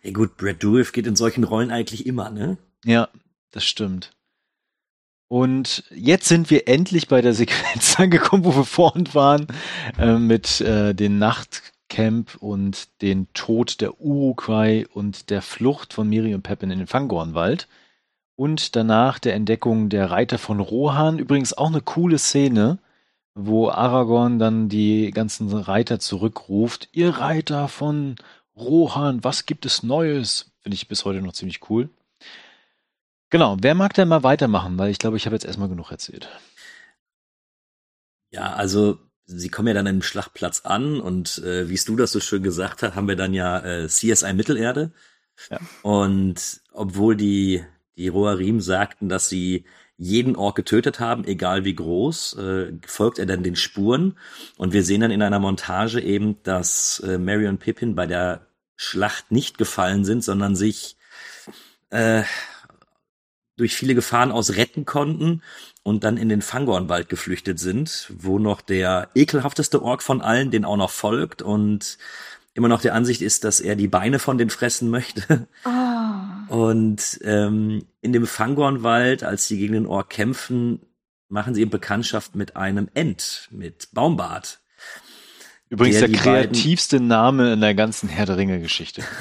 Ja 0.02 0.12
gut, 0.12 0.36
Brad 0.36 0.62
Dourif 0.62 0.92
geht 0.92 1.06
in 1.06 1.16
solchen 1.16 1.44
Rollen 1.44 1.70
eigentlich 1.70 2.06
immer, 2.06 2.30
ne? 2.30 2.58
Ja, 2.84 3.08
das 3.50 3.64
stimmt. 3.64 4.12
Und 5.28 5.84
jetzt 5.90 6.28
sind 6.28 6.50
wir 6.50 6.68
endlich 6.68 7.08
bei 7.08 7.20
der 7.20 7.34
Sequenz 7.34 7.94
angekommen, 7.98 8.44
wo 8.44 8.54
wir 8.54 8.64
vorhin 8.64 9.12
waren, 9.14 9.46
äh, 9.98 10.18
mit 10.18 10.60
äh, 10.60 10.94
dem 10.94 11.18
Nachtcamp 11.18 12.36
und 12.36 13.00
den 13.02 13.32
Tod 13.32 13.80
der 13.80 14.00
Uruguay 14.00 14.86
und 14.92 15.30
der 15.30 15.42
Flucht 15.42 15.94
von 15.94 16.08
Miri 16.08 16.34
und 16.34 16.42
Pepin 16.42 16.70
in 16.70 16.78
den 16.78 16.86
Fangornwald. 16.86 17.68
Und 18.36 18.74
danach 18.74 19.18
der 19.18 19.34
Entdeckung 19.34 19.88
der 19.88 20.10
Reiter 20.10 20.38
von 20.38 20.60
Rohan. 20.60 21.18
Übrigens 21.18 21.52
auch 21.52 21.68
eine 21.68 21.80
coole 21.80 22.18
Szene, 22.18 22.78
wo 23.34 23.68
Aragorn 23.68 24.38
dann 24.38 24.68
die 24.68 25.10
ganzen 25.12 25.52
Reiter 25.52 26.00
zurückruft. 26.00 26.88
Ihr 26.92 27.10
Reiter 27.10 27.68
von 27.68 28.16
Rohan, 28.56 29.22
was 29.24 29.46
gibt 29.46 29.66
es 29.66 29.82
Neues? 29.82 30.52
Finde 30.60 30.74
ich 30.74 30.88
bis 30.88 31.04
heute 31.04 31.20
noch 31.20 31.32
ziemlich 31.32 31.68
cool. 31.68 31.88
Genau, 33.30 33.56
wer 33.60 33.74
mag 33.74 33.94
denn 33.94 34.08
mal 34.08 34.22
weitermachen? 34.22 34.78
Weil 34.78 34.90
ich 34.90 34.98
glaube, 34.98 35.16
ich 35.16 35.26
habe 35.26 35.34
jetzt 35.34 35.44
erstmal 35.44 35.68
genug 35.68 35.90
erzählt. 35.90 36.28
Ja, 38.30 38.52
also 38.54 38.98
sie 39.26 39.48
kommen 39.48 39.68
ja 39.68 39.74
dann 39.74 39.86
im 39.86 40.02
Schlachtplatz 40.02 40.60
an 40.60 41.00
und 41.00 41.38
äh, 41.38 41.68
wie 41.68 41.74
es 41.74 41.84
du 41.84 41.96
das 41.96 42.12
so 42.12 42.20
schön 42.20 42.42
gesagt 42.42 42.82
hast, 42.82 42.94
haben 42.94 43.08
wir 43.08 43.16
dann 43.16 43.34
ja 43.34 43.58
äh, 43.58 43.88
CSI 43.88 44.34
Mittelerde. 44.34 44.92
Ja. 45.50 45.58
Und 45.82 46.60
obwohl 46.72 47.16
die, 47.16 47.64
die 47.96 48.08
Roarim 48.08 48.60
sagten, 48.60 49.08
dass 49.08 49.28
sie 49.28 49.64
jeden 49.96 50.34
Ork 50.34 50.56
getötet 50.56 50.98
haben, 50.98 51.24
egal 51.24 51.64
wie 51.64 51.74
groß, 51.74 52.36
äh, 52.38 52.72
folgt 52.86 53.18
er 53.18 53.26
dann 53.26 53.44
den 53.44 53.56
Spuren. 53.56 54.18
Und 54.56 54.72
wir 54.72 54.82
sehen 54.82 55.00
dann 55.00 55.12
in 55.12 55.22
einer 55.22 55.38
Montage 55.38 56.00
eben, 56.00 56.42
dass 56.42 57.00
äh, 57.00 57.18
Mary 57.18 57.46
und 57.46 57.58
Pippin 57.58 57.94
bei 57.94 58.06
der 58.06 58.46
Schlacht 58.76 59.30
nicht 59.30 59.56
gefallen 59.56 60.04
sind, 60.04 60.24
sondern 60.24 60.56
sich 60.56 60.96
äh, 61.90 62.24
durch 63.56 63.76
viele 63.76 63.94
Gefahren 63.94 64.32
aus 64.32 64.56
retten 64.56 64.84
konnten 64.84 65.42
und 65.84 66.02
dann 66.02 66.16
in 66.16 66.28
den 66.28 66.42
Fangornwald 66.42 67.08
geflüchtet 67.08 67.60
sind, 67.60 68.12
wo 68.18 68.40
noch 68.40 68.60
der 68.60 69.10
ekelhafteste 69.14 69.80
Ork 69.80 70.02
von 70.02 70.20
allen 70.20 70.50
den 70.50 70.64
auch 70.64 70.76
noch 70.76 70.90
folgt 70.90 71.40
und 71.40 71.98
immer 72.54 72.68
noch 72.68 72.80
der 72.80 72.94
Ansicht 72.94 73.22
ist, 73.22 73.44
dass 73.44 73.60
er 73.60 73.76
die 73.76 73.88
Beine 73.88 74.18
von 74.18 74.38
denen 74.38 74.50
fressen 74.50 74.90
möchte. 74.90 75.46
Und 76.48 77.20
ähm, 77.22 77.84
in 78.00 78.12
dem 78.12 78.26
Fangornwald, 78.26 79.24
als 79.24 79.48
sie 79.48 79.58
gegen 79.58 79.74
den 79.74 79.86
Ork 79.86 80.10
kämpfen, 80.10 80.80
machen 81.28 81.54
sie 81.54 81.62
eben 81.62 81.70
Bekanntschaft 81.70 82.34
mit 82.34 82.56
einem 82.56 82.88
Ent, 82.94 83.48
mit 83.50 83.88
Baumbart. 83.92 84.60
Übrigens 85.70 85.98
Der 85.98 86.08
der, 86.08 86.18
beiden- 86.18 86.52
kreativste 86.52 87.00
Name 87.00 87.54
in 87.54 87.60
der 87.60 87.74
ganzen 87.74 88.08
Herr 88.08 88.26
der 88.26 88.36
Ringe-Geschichte. 88.36 89.02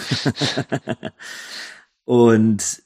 Und 2.05 2.83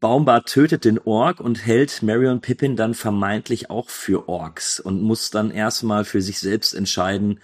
Baumbart 0.00 0.48
tötet 0.48 0.84
den 0.86 0.98
Ork 0.98 1.40
und 1.40 1.66
hält 1.66 2.02
Marion 2.02 2.40
Pippin 2.40 2.76
dann 2.76 2.94
vermeintlich 2.94 3.68
auch 3.68 3.90
für 3.90 4.26
Orks 4.28 4.80
und 4.80 5.02
muss 5.02 5.30
dann 5.30 5.50
erstmal 5.50 6.06
für 6.06 6.22
sich 6.22 6.38
selbst 6.38 6.72
entscheiden, 6.72 7.40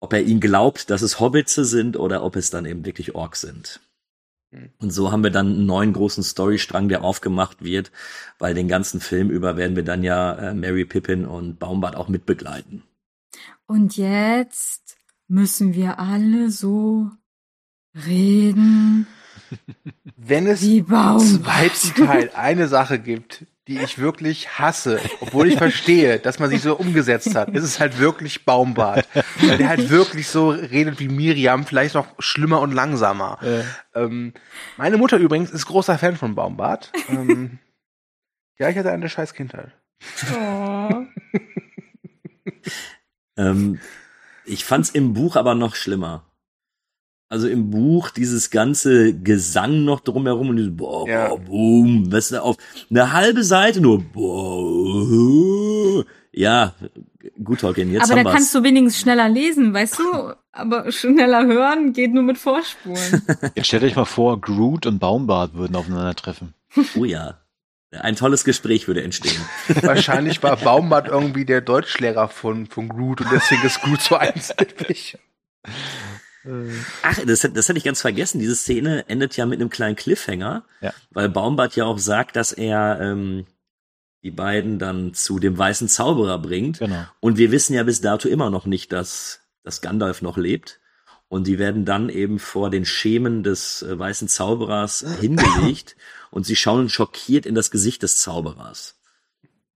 ob 0.00 0.12
er 0.12 0.20
ihn 0.22 0.40
glaubt, 0.40 0.90
dass 0.90 1.00
es 1.00 1.18
Hobbitze 1.20 1.64
sind 1.64 1.96
oder 1.96 2.22
ob 2.22 2.36
es 2.36 2.50
dann 2.50 2.66
eben 2.66 2.84
wirklich 2.84 3.14
Orks 3.14 3.40
sind. 3.40 3.80
Hm. 4.50 4.70
Und 4.78 4.90
so 4.90 5.12
haben 5.12 5.22
wir 5.22 5.30
dann 5.30 5.46
einen 5.46 5.66
neuen 5.66 5.92
großen 5.92 6.22
Storystrang, 6.22 6.88
der 6.88 7.04
aufgemacht 7.04 7.62
wird, 7.62 7.90
weil 8.38 8.54
den 8.54 8.68
ganzen 8.68 9.00
Film 9.00 9.30
über 9.30 9.56
werden 9.56 9.76
wir 9.76 9.84
dann 9.84 10.02
ja 10.02 10.34
äh, 10.34 10.54
Mary 10.54 10.84
Pippin 10.84 11.26
und 11.26 11.58
Baumbart 11.58 11.96
auch 11.96 12.08
mitbegleiten. 12.08 12.82
Und 13.66 13.96
jetzt 13.96 14.96
müssen 15.26 15.74
wir 15.74 15.98
alle 15.98 16.50
so 16.50 17.10
reden. 18.06 19.06
Wenn 20.16 20.46
es 20.46 20.60
Teil 21.94 22.30
eine 22.34 22.68
Sache 22.68 22.98
gibt, 22.98 23.46
die 23.68 23.78
ich 23.78 23.98
wirklich 23.98 24.58
hasse, 24.58 24.98
obwohl 25.20 25.46
ich 25.46 25.56
verstehe, 25.56 26.18
dass 26.18 26.38
man 26.38 26.50
sie 26.50 26.56
so 26.56 26.76
umgesetzt 26.76 27.34
hat, 27.34 27.50
ist 27.50 27.62
es 27.62 27.78
halt 27.78 27.98
wirklich 27.98 28.44
Baumbart. 28.44 29.06
Weil 29.40 29.58
der 29.58 29.68
halt 29.68 29.90
wirklich 29.90 30.28
so 30.28 30.50
redet 30.50 30.98
wie 30.98 31.08
Miriam, 31.08 31.64
vielleicht 31.66 31.94
noch 31.94 32.06
schlimmer 32.18 32.60
und 32.60 32.72
langsamer. 32.72 33.38
Ähm, 33.94 34.32
meine 34.76 34.96
Mutter 34.96 35.18
übrigens 35.18 35.50
ist 35.50 35.66
großer 35.66 35.98
Fan 35.98 36.16
von 36.16 36.34
Baumbart. 36.34 36.92
Ähm, 37.08 37.58
ja, 38.58 38.68
ich 38.68 38.76
hatte 38.76 38.90
eine 38.90 39.08
scheiß 39.08 39.34
Kindheit. 39.34 39.70
Oh. 40.34 40.90
Ähm, 43.38 43.78
ich 44.44 44.64
fand's 44.64 44.90
im 44.90 45.14
Buch 45.14 45.36
aber 45.36 45.54
noch 45.54 45.76
schlimmer. 45.76 46.24
Also 47.30 47.46
im 47.46 47.68
Buch 47.70 48.08
dieses 48.10 48.50
ganze 48.50 49.12
Gesang 49.12 49.84
noch 49.84 50.00
drumherum 50.00 50.48
und 50.48 50.56
dieses 50.56 50.74
boah, 50.74 51.06
Ja. 51.08 51.28
boah, 51.28 51.38
boom, 51.40 52.10
weißt 52.10 52.32
du, 52.32 52.42
auf 52.42 52.56
eine 52.90 53.12
halbe 53.12 53.44
Seite 53.44 53.82
nur 53.82 54.02
boah, 54.02 56.04
ja, 56.32 56.72
gut, 57.42 57.60
Tolkien, 57.60 57.92
jetzt 57.92 58.04
Aber 58.04 58.12
haben 58.12 58.18
da 58.24 58.30
wir's. 58.30 58.34
kannst 58.34 58.54
du 58.54 58.62
wenigstens 58.62 59.02
schneller 59.02 59.28
lesen, 59.28 59.74
weißt 59.74 59.98
du? 59.98 60.32
Aber 60.52 60.90
schneller 60.90 61.44
hören 61.46 61.92
geht 61.92 62.14
nur 62.14 62.22
mit 62.22 62.38
Vorspulen. 62.38 63.22
Jetzt 63.54 63.66
stellt 63.66 63.84
euch 63.84 63.94
mal 63.94 64.06
vor, 64.06 64.40
Groot 64.40 64.86
und 64.86 64.98
Baumbart 64.98 65.54
würden 65.54 65.76
aufeinandertreffen. 65.76 66.54
Oh 66.96 67.04
ja. 67.04 67.38
Ein 67.92 68.16
tolles 68.16 68.42
Gespräch 68.44 68.88
würde 68.88 69.02
entstehen. 69.04 69.40
Wahrscheinlich 69.82 70.42
war 70.42 70.56
Baumbart 70.56 71.08
irgendwie 71.08 71.44
der 71.44 71.60
Deutschlehrer 71.60 72.28
von, 72.28 72.66
von 72.66 72.88
Groot 72.88 73.20
und 73.20 73.28
deswegen 73.32 73.62
ist 73.62 73.82
Groot 73.82 74.00
so 74.00 74.16
einsilbig. 74.16 75.18
Ach, 77.02 77.18
das, 77.26 77.40
das 77.52 77.68
hatte 77.68 77.78
ich 77.78 77.84
ganz 77.84 78.00
vergessen. 78.00 78.38
Diese 78.40 78.56
Szene 78.56 79.08
endet 79.08 79.36
ja 79.36 79.46
mit 79.46 79.60
einem 79.60 79.70
kleinen 79.70 79.96
Cliffhanger, 79.96 80.64
Ja. 80.80 80.92
weil 81.10 81.28
Baumbart 81.28 81.76
ja 81.76 81.84
auch 81.84 81.98
sagt, 81.98 82.36
dass 82.36 82.52
er 82.52 82.98
ähm, 83.00 83.46
die 84.22 84.30
beiden 84.30 84.78
dann 84.78 85.14
zu 85.14 85.38
dem 85.38 85.56
weißen 85.56 85.88
Zauberer 85.88 86.38
bringt. 86.38 86.78
Genau. 86.78 87.04
Und 87.20 87.38
wir 87.38 87.50
wissen 87.52 87.74
ja 87.74 87.82
bis 87.82 88.00
dato 88.00 88.28
immer 88.28 88.50
noch 88.50 88.66
nicht, 88.66 88.92
dass, 88.92 89.40
dass 89.62 89.80
Gandalf 89.80 90.22
noch 90.22 90.36
lebt. 90.36 90.80
Und 91.28 91.46
die 91.46 91.58
werden 91.58 91.84
dann 91.84 92.08
eben 92.08 92.38
vor 92.38 92.70
den 92.70 92.86
Schemen 92.86 93.42
des 93.42 93.82
äh, 93.82 93.98
weißen 93.98 94.28
Zauberers 94.28 95.04
hingelegt 95.20 95.96
und 96.30 96.46
sie 96.46 96.56
schauen 96.56 96.88
schockiert 96.88 97.44
in 97.46 97.54
das 97.54 97.70
Gesicht 97.70 98.02
des 98.02 98.18
Zauberers. 98.18 98.96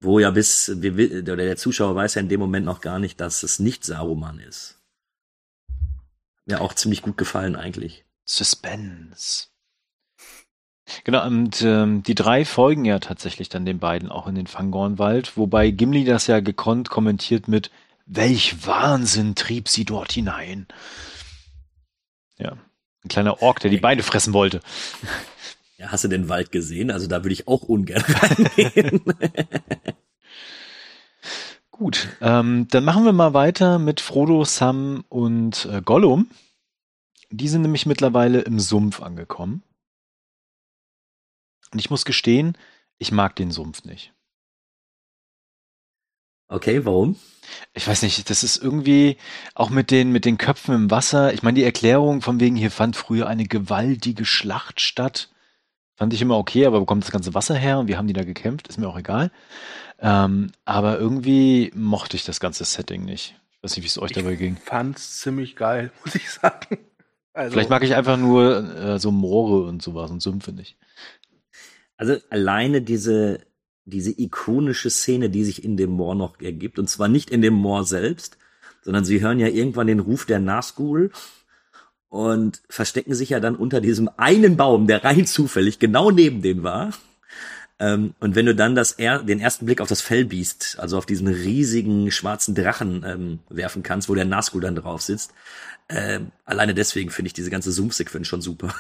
Wo 0.01 0.19
ja 0.19 0.31
bis, 0.31 0.73
wir, 0.81 1.23
der 1.23 1.57
Zuschauer 1.57 1.95
weiß 1.95 2.15
ja 2.17 2.23
in 2.23 2.29
dem 2.29 2.41
Moment 2.41 2.67
noch 2.67 2.81
gar 2.81 2.99
nicht, 2.99 3.21
dass 3.21 3.43
es 3.45 3.59
nicht 3.59 3.85
Saruman 3.85 4.41
ist. 4.41 4.81
Mir 6.47 6.61
auch 6.61 6.75
ziemlich 6.75 7.03
gut 7.03 7.17
gefallen 7.17 7.57
eigentlich. 7.57 8.05
Suspense. 8.25 9.47
Genau, 11.05 11.27
und 11.27 11.63
ähm, 11.63 12.03
die 12.03 12.15
drei 12.15 12.45
folgen 12.45 12.85
ja 12.85 12.99
tatsächlich 12.99 13.49
dann 13.49 13.65
den 13.65 13.79
beiden 13.79 14.11
auch 14.11 14.27
in 14.27 14.35
den 14.35 14.47
Fangornwald, 14.47 15.37
wobei 15.37 15.71
Gimli 15.71 16.05
das 16.05 16.27
ja 16.27 16.41
gekonnt 16.41 16.91
kommentiert 16.91 17.49
mit 17.49 17.71
Welch 18.07 18.67
Wahnsinn 18.67 19.35
trieb 19.35 19.69
sie 19.69 19.85
dort 19.85 20.13
hinein. 20.13 20.67
Ja, 22.37 22.57
ein 23.05 23.09
kleiner 23.09 23.43
Ork, 23.43 23.61
der 23.61 23.71
die 23.71 23.79
Beine 23.79 24.03
fressen 24.03 24.33
wollte. 24.33 24.61
Ja, 25.79 25.91
hast 25.93 26.05
du 26.05 26.09
den 26.09 26.29
Wald 26.29 26.53
gesehen? 26.53 26.91
Also 26.91 27.07
da 27.07 27.25
würde 27.25 27.33
ich 27.33 27.49
auch 27.49 27.63
ungern 27.63 28.03
reingehen. 28.07 29.03
Gut, 31.73 32.17
ähm, 32.21 32.69
dann 32.69 32.85
machen 32.85 33.05
wir 33.05 33.13
mal 33.13 33.35
weiter 33.35 33.79
mit 33.79 34.01
Frodo, 34.01 34.45
Sam 34.45 35.05
und 35.09 35.65
äh, 35.65 35.81
Gollum. 35.83 36.31
Die 37.31 37.49
sind 37.49 37.63
nämlich 37.63 37.87
mittlerweile 37.87 38.43
im 38.43 38.61
Sumpf 38.61 39.01
angekommen. 39.01 39.63
Und 41.73 41.79
ich 41.79 41.89
muss 41.89 42.05
gestehen, 42.05 42.59
ich 42.99 43.11
mag 43.11 43.35
den 43.37 43.51
Sumpf 43.51 43.85
nicht. 43.85 44.13
okay, 46.49 46.85
warum? 46.85 47.17
Ich 47.73 47.89
weiß 47.89 48.03
nicht, 48.03 48.29
das 48.29 48.45
ist 48.45 48.59
irgendwie 48.59 49.17
auch 49.55 49.71
mit 49.71 49.91
den, 49.91 50.13
mit 50.13 50.27
den 50.27 50.37
Köpfen 50.37 50.75
im 50.75 50.91
Wasser. 50.91 51.33
Ich 51.33 51.43
meine, 51.43 51.55
die 51.55 51.65
Erklärung 51.65 52.21
von 52.21 52.39
wegen, 52.39 52.55
hier 52.55 52.71
fand 52.71 52.95
früher 52.95 53.27
eine 53.27 53.45
gewaltige 53.45 54.27
Schlacht 54.27 54.83
statt, 54.83 55.31
fand 55.97 56.13
ich 56.13 56.21
immer 56.21 56.37
okay, 56.37 56.67
aber 56.67 56.81
wo 56.81 56.85
kommt 56.85 57.05
das 57.05 57.11
ganze 57.11 57.33
Wasser 57.33 57.55
her 57.55 57.79
und 57.79 57.89
wie 57.89 57.97
haben 57.97 58.07
die 58.07 58.13
da 58.13 58.25
gekämpft? 58.25 58.69
Ist 58.69 58.79
mir 58.79 58.89
auch 58.89 58.99
egal. 58.99 59.31
Ähm, 60.03 60.51
aber 60.65 60.99
irgendwie 60.99 61.71
mochte 61.77 62.17
ich 62.17 62.25
das 62.25 62.41
ganze 62.41 62.65
Setting 62.65 63.05
nicht. 63.05 63.37
Ich 63.53 63.63
weiß 63.63 63.77
nicht, 63.77 63.85
wie 63.85 63.89
es 63.89 63.99
euch 63.99 64.11
dabei 64.11 64.35
ging. 64.35 64.57
Fand's 64.57 65.21
ziemlich 65.21 65.55
geil, 65.55 65.93
muss 66.05 66.17
ich 66.17 66.29
sagen. 66.29 66.79
Also, 67.33 67.53
Vielleicht 67.53 67.71
mag 67.71 67.85
ich 67.85 67.95
einfach 67.95 68.19
nur 68.19 68.77
äh, 68.77 68.99
so 68.99 69.13
Moore 69.13 69.67
und 69.67 69.81
sowas 69.81 70.11
und 70.11 70.21
Sümpfe 70.21 70.53
nicht. 70.53 70.77
Also 71.97 72.17
alleine 72.31 72.83
diese, 72.83 73.47
diese 73.85 74.11
ikonische 74.11 74.91
Szene, 74.91 75.31
die 75.31 75.45
sich 75.45 75.63
in 75.65 75.77
dem 75.77 75.91
Moor 75.91 76.17
noch 76.17 76.41
ergibt, 76.41 76.81
und 76.81 76.91
zwar 76.91 77.07
nicht 77.07 77.31
in 77.31 77.41
dem 77.41 77.55
Moor 77.55 77.85
selbst, 77.85 78.39
sondern 78.83 79.05
sie 79.05 79.21
hören 79.21 79.39
ja 79.39 79.47
irgendwann 79.47 79.87
den 79.87 80.01
Ruf 80.01 80.27
der 80.27 80.41
Nazgul 80.41 81.13
und 82.09 82.61
verstecken 82.69 83.15
sich 83.15 83.31
ja 83.31 83.41
dann 83.41 83.55
unter 83.55 83.81
diesem 83.81 84.11
einen 84.17 84.57
Baum, 84.57 84.89
der 84.89 85.05
rein 85.05 85.27
zufällig 85.27 85.79
genau 85.79 86.11
neben 86.11 86.43
dem 86.43 86.65
war. 86.65 86.91
Ähm, 87.79 88.15
und 88.21 88.35
wenn 88.35 88.47
du 88.47 88.55
dann 88.55 88.75
das 88.75 88.93
er 88.93 89.23
den 89.23 89.41
ersten 89.41 89.67
Blick 89.67 89.81
auf 89.81 89.89
das 89.89 90.01
Fellbiest, 90.03 90.79
also 90.79 90.99
auf 90.99 91.07
diesen 91.07 91.27
riesigen 91.29 92.11
schwarzen 92.11 92.55
Drachen 92.55 93.05
ähm, 93.05 93.39
werfen 93.49 93.83
kannst, 93.83 94.09
wo 94.09 94.15
der 94.15 94.25
Nazgul 94.25 94.61
dann 94.61 94.77
drauf 94.77 95.03
sitzt, 95.03 95.33
ähm, 95.89 96.31
alleine 96.45 96.75
deswegen 96.75 97.11
finde 97.11 97.27
ich 97.29 97.33
diese 97.33 97.51
ganze 97.51 97.73
Zoom-Sequenz 97.73 98.29
schon 98.29 98.41
super. 98.43 98.75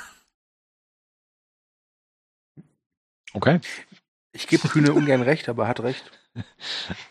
Okay. 3.34 3.60
ich 4.32 4.46
gebe 4.46 4.68
Kühne 4.68 4.92
ungern 4.92 5.22
recht, 5.22 5.48
aber 5.48 5.66
hat 5.66 5.80
recht. 5.80 6.10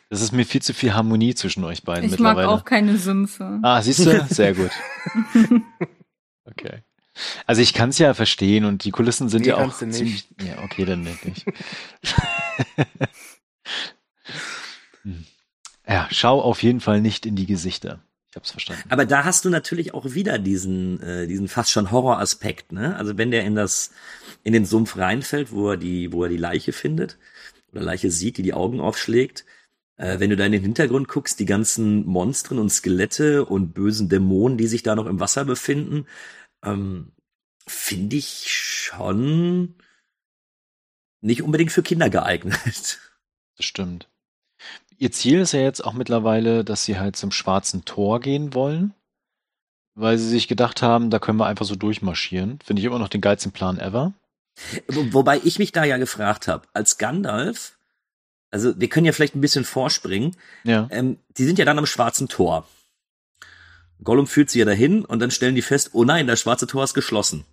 Das 0.10 0.22
ist 0.22 0.32
mir 0.32 0.46
viel 0.46 0.62
zu 0.62 0.74
viel 0.74 0.94
Harmonie 0.94 1.36
zwischen 1.36 1.64
euch 1.64 1.84
beiden 1.84 2.06
Ich 2.06 2.12
mag 2.20 2.36
mittlerweile. 2.36 2.50
auch 2.50 2.64
keine 2.66 2.98
Sümpfe. 2.98 3.60
Ah, 3.64 3.82
siehst 3.82 4.06
du? 4.06 4.26
Sehr 4.30 4.54
gut. 4.54 4.72
Okay. 6.44 6.84
Also 7.46 7.62
ich 7.62 7.74
kann 7.74 7.90
es 7.90 7.98
ja 7.98 8.14
verstehen 8.14 8.66
und 8.66 8.84
die 8.84 8.92
Kulissen 8.92 9.30
sind 9.30 9.42
Nee, 9.42 9.50
ja 9.50 9.58
auch 9.58 9.76
ziemlich. 9.76 10.28
Ja, 10.42 10.64
okay, 10.64 10.86
dann 10.86 11.02
nicht. 11.04 11.22
ja, 15.88 16.08
schau 16.12 16.42
auf 16.42 16.64
jeden 16.64 16.80
Fall 16.80 17.02
nicht 17.02 17.26
in 17.26 17.36
die 17.36 17.46
Gesichter. 17.46 18.00
Ich 18.32 18.38
hab's 18.38 18.52
verstanden. 18.52 18.84
Aber 18.90 19.06
da 19.06 19.26
hast 19.26 19.44
du 19.44 19.50
natürlich 19.50 19.94
auch 19.94 20.14
wieder 20.14 20.40
diesen, 20.40 21.02
äh, 21.04 21.28
diesen 21.28 21.50
fast 21.50 21.70
schon 21.70 21.92
Horroraspekt, 21.92 22.72
ne? 22.72 22.96
Also 22.96 23.18
wenn 23.18 23.30
der 23.30 23.44
in 23.44 23.56
das, 23.56 23.92
in 24.44 24.54
den 24.54 24.64
Sumpf 24.66 24.96
reinfällt, 24.96 25.52
wo 25.52 25.72
er 25.72 25.78
die, 25.78 26.14
wo 26.14 26.24
er 26.24 26.30
die 26.30 26.38
Leiche 26.38 26.72
findet 26.72 27.18
oder 27.74 27.82
Leiche 27.82 28.10
sieht, 28.10 28.38
die 28.38 28.44
die 28.44 28.54
Augen 28.54 28.80
aufschlägt, 28.80 29.46
äh, 29.98 30.20
wenn 30.20 30.30
du 30.30 30.38
da 30.38 30.46
in 30.46 30.54
den 30.54 30.62
Hintergrund 30.62 31.10
guckst, 31.10 31.40
die 31.42 31.46
ganzen 31.46 32.06
Monstren 32.06 32.58
und 32.58 32.70
Skelette 32.70 33.44
und 33.46 33.74
bösen 33.74 34.08
Dämonen, 34.08 34.58
die 34.58 34.68
sich 34.68 34.82
da 34.82 34.96
noch 34.96 35.08
im 35.08 35.20
Wasser 35.20 35.44
befinden, 35.44 36.06
ähm, 36.64 37.12
finde 37.68 38.16
ich 38.18 38.46
schon 38.52 39.76
nicht 41.22 41.44
unbedingt 41.44 41.72
für 41.72 41.84
Kinder 41.84 42.10
geeignet. 42.10 43.00
Das 43.58 43.66
stimmt. 43.68 44.08
Ihr 44.98 45.12
Ziel 45.12 45.40
ist 45.42 45.52
ja 45.52 45.60
jetzt 45.60 45.84
auch 45.86 45.94
mittlerweile, 45.94 46.64
dass 46.64 46.86
sie 46.86 46.98
halt 46.98 47.16
zum 47.16 47.32
schwarzen 47.32 47.86
Tor 47.86 48.20
gehen 48.20 48.56
wollen, 48.56 48.94
weil 49.94 50.18
sie 50.18 50.28
sich 50.30 50.48
gedacht 50.48 50.82
haben, 50.82 51.12
da 51.12 51.20
können 51.20 51.38
wir 51.38 51.46
einfach 51.46 51.66
so 51.66 51.76
durchmarschieren. 51.76 52.60
Finde 52.64 52.80
ich 52.80 52.86
immer 52.86 52.98
noch 52.98 53.10
den 53.10 53.22
geilsten 53.22 53.52
Plan 53.52 53.78
ever. 53.78 54.14
Wo, 54.88 55.14
wobei 55.14 55.40
ich 55.44 55.60
mich 55.60 55.72
da 55.74 55.84
ja 55.84 55.98
gefragt 55.98 56.48
habe, 56.48 56.68
als 56.74 56.98
Gandalf, 56.98 57.78
also 58.50 58.80
wir 58.80 58.90
können 58.90 59.06
ja 59.06 59.12
vielleicht 59.12 59.36
ein 59.36 59.42
bisschen 59.42 59.66
vorspringen, 59.66 60.36
Ja. 60.64 60.88
ähm, 60.90 61.20
die 61.38 61.46
sind 61.46 61.60
ja 61.60 61.66
dann 61.66 61.78
am 61.78 61.86
schwarzen 61.86 62.30
Tor. 62.30 62.68
Gollum 64.04 64.28
führt 64.28 64.50
sie 64.50 64.60
ja 64.60 64.66
dahin 64.66 65.06
und 65.06 65.20
dann 65.20 65.32
stellen 65.32 65.56
die 65.56 65.62
fest, 65.62 65.92
oh 65.94 66.04
nein, 66.04 66.28
das 66.28 66.40
schwarze 66.40 66.68
Tor 66.68 66.84
ist 66.84 66.94
geschlossen. 66.94 67.46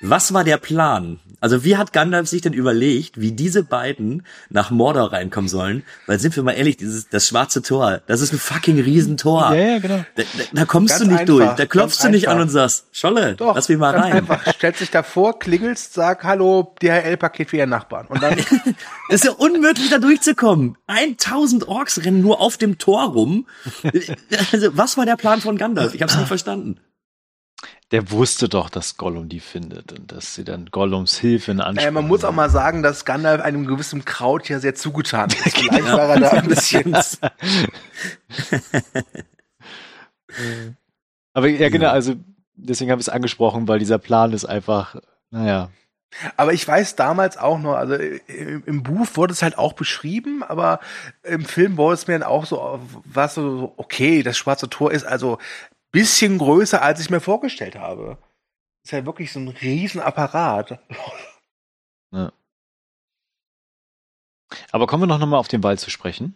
Was 0.00 0.34
war 0.34 0.44
der 0.44 0.58
Plan? 0.58 1.20
Also 1.42 1.64
wie 1.64 1.76
hat 1.76 1.92
Gandalf 1.92 2.28
sich 2.28 2.40
denn 2.40 2.52
überlegt, 2.52 3.20
wie 3.20 3.32
diese 3.32 3.64
beiden 3.64 4.24
nach 4.48 4.70
Mordor 4.70 5.12
reinkommen 5.12 5.48
sollen? 5.48 5.82
Weil 6.06 6.20
sind 6.20 6.36
wir 6.36 6.44
mal 6.44 6.52
ehrlich, 6.52 6.76
dieses, 6.76 7.08
das 7.08 7.26
schwarze 7.26 7.62
Tor, 7.62 8.00
das 8.06 8.20
ist 8.20 8.32
ein 8.32 8.38
fucking 8.38 8.80
Riesentor. 8.80 9.52
Ja, 9.54 9.60
ja, 9.72 9.78
genau. 9.80 10.04
Da, 10.14 10.22
da, 10.22 10.44
da 10.52 10.64
kommst 10.64 10.90
Ganz 10.94 11.02
du 11.02 11.08
nicht 11.08 11.20
einfach, 11.20 11.34
durch. 11.34 11.50
Da 11.56 11.66
klopfst 11.66 11.98
du 12.04 12.08
nicht 12.10 12.28
einfach. 12.28 12.36
an 12.36 12.42
und 12.42 12.48
sagst, 12.50 12.86
Scholle, 12.92 13.34
Doch, 13.34 13.56
lass 13.56 13.68
mich 13.68 13.76
mal 13.76 13.94
rein. 13.94 14.12
einfach. 14.12 14.54
Stellt 14.54 14.76
sich 14.76 14.90
davor, 14.92 15.40
klingelst, 15.40 15.94
sag 15.94 16.22
Hallo, 16.22 16.74
DHL-Paket 16.80 17.50
für 17.50 17.56
Ihren 17.56 17.70
Nachbarn. 17.70 18.06
Und 18.06 18.22
dann 18.22 18.38
Es 18.38 18.46
ist 19.08 19.24
ja 19.24 19.32
unmöglich, 19.32 19.90
da 19.90 19.98
durchzukommen. 19.98 20.78
1000 20.86 21.66
Orks 21.66 22.04
rennen 22.04 22.20
nur 22.20 22.40
auf 22.40 22.56
dem 22.56 22.78
Tor 22.78 23.10
rum. 23.12 23.46
Also, 24.52 24.76
was 24.76 24.96
war 24.96 25.06
der 25.06 25.16
Plan 25.16 25.40
von 25.40 25.56
Gandalf? 25.58 25.94
Ich 25.94 26.02
hab's 26.02 26.16
nicht 26.16 26.28
verstanden. 26.28 26.78
Der 27.92 28.10
wusste 28.10 28.48
doch, 28.48 28.70
dass 28.70 28.96
Gollum 28.96 29.28
die 29.28 29.40
findet 29.40 29.92
und 29.92 30.10
dass 30.10 30.34
sie 30.34 30.44
dann 30.44 30.66
Gollums 30.70 31.18
Hilfe 31.18 31.52
in 31.52 31.60
Anspruch 31.60 31.86
Äh, 31.86 31.90
man 31.90 32.08
muss 32.08 32.24
auch 32.24 32.32
mal 32.32 32.50
sagen, 32.50 32.82
dass 32.82 33.04
Gandalf 33.04 33.42
einem 33.42 33.66
gewissen 33.66 34.04
Kraut 34.04 34.48
ja 34.48 34.58
sehr 34.58 34.74
zugetan 34.74 35.28
ist. 35.30 35.42
Vielleicht 35.56 35.72
Genau. 35.84 35.96
war 35.98 36.08
er 36.08 36.20
da 36.20 36.30
ein 36.30 36.48
bisschen. 36.48 36.92
Aber 41.34 41.48
ja, 41.48 41.68
genau, 41.68 41.90
also 41.90 42.14
deswegen 42.54 42.90
habe 42.90 43.00
ich 43.00 43.08
es 43.08 43.12
angesprochen, 43.12 43.68
weil 43.68 43.78
dieser 43.78 43.98
Plan 43.98 44.32
ist 44.32 44.44
einfach, 44.44 44.96
naja, 45.30 45.70
Aber 46.36 46.52
ich 46.52 46.66
weiß 46.68 46.94
damals 46.96 47.38
auch 47.38 47.58
noch, 47.58 47.74
also 47.74 47.94
äh, 47.94 48.20
im 48.28 48.62
im 48.66 48.82
Buch 48.82 49.06
wurde 49.14 49.32
es 49.32 49.42
halt 49.42 49.56
auch 49.56 49.72
beschrieben, 49.72 50.42
aber 50.42 50.80
im 51.22 51.44
Film 51.44 51.78
wurde 51.78 51.94
es 51.94 52.06
mir 52.06 52.18
dann 52.18 52.28
auch 52.28 52.44
so, 52.44 52.80
was 53.04 53.34
so, 53.34 53.72
okay, 53.78 54.22
das 54.22 54.36
schwarze 54.36 54.68
Tor 54.68 54.92
ist 54.92 55.04
also 55.04 55.38
bisschen 55.92 56.38
größer, 56.38 56.82
als 56.82 57.00
ich 57.00 57.10
mir 57.10 57.20
vorgestellt 57.20 57.76
habe. 57.76 58.18
Ist 58.84 58.92
ja 58.92 59.06
wirklich 59.06 59.32
so 59.32 59.38
ein 59.38 59.48
Riesenapparat. 59.48 60.80
Aber 64.70 64.86
kommen 64.86 65.02
wir 65.02 65.06
noch 65.06 65.24
mal 65.26 65.38
auf 65.38 65.48
den 65.48 65.62
Wald 65.62 65.80
zu 65.80 65.90
sprechen. 65.90 66.34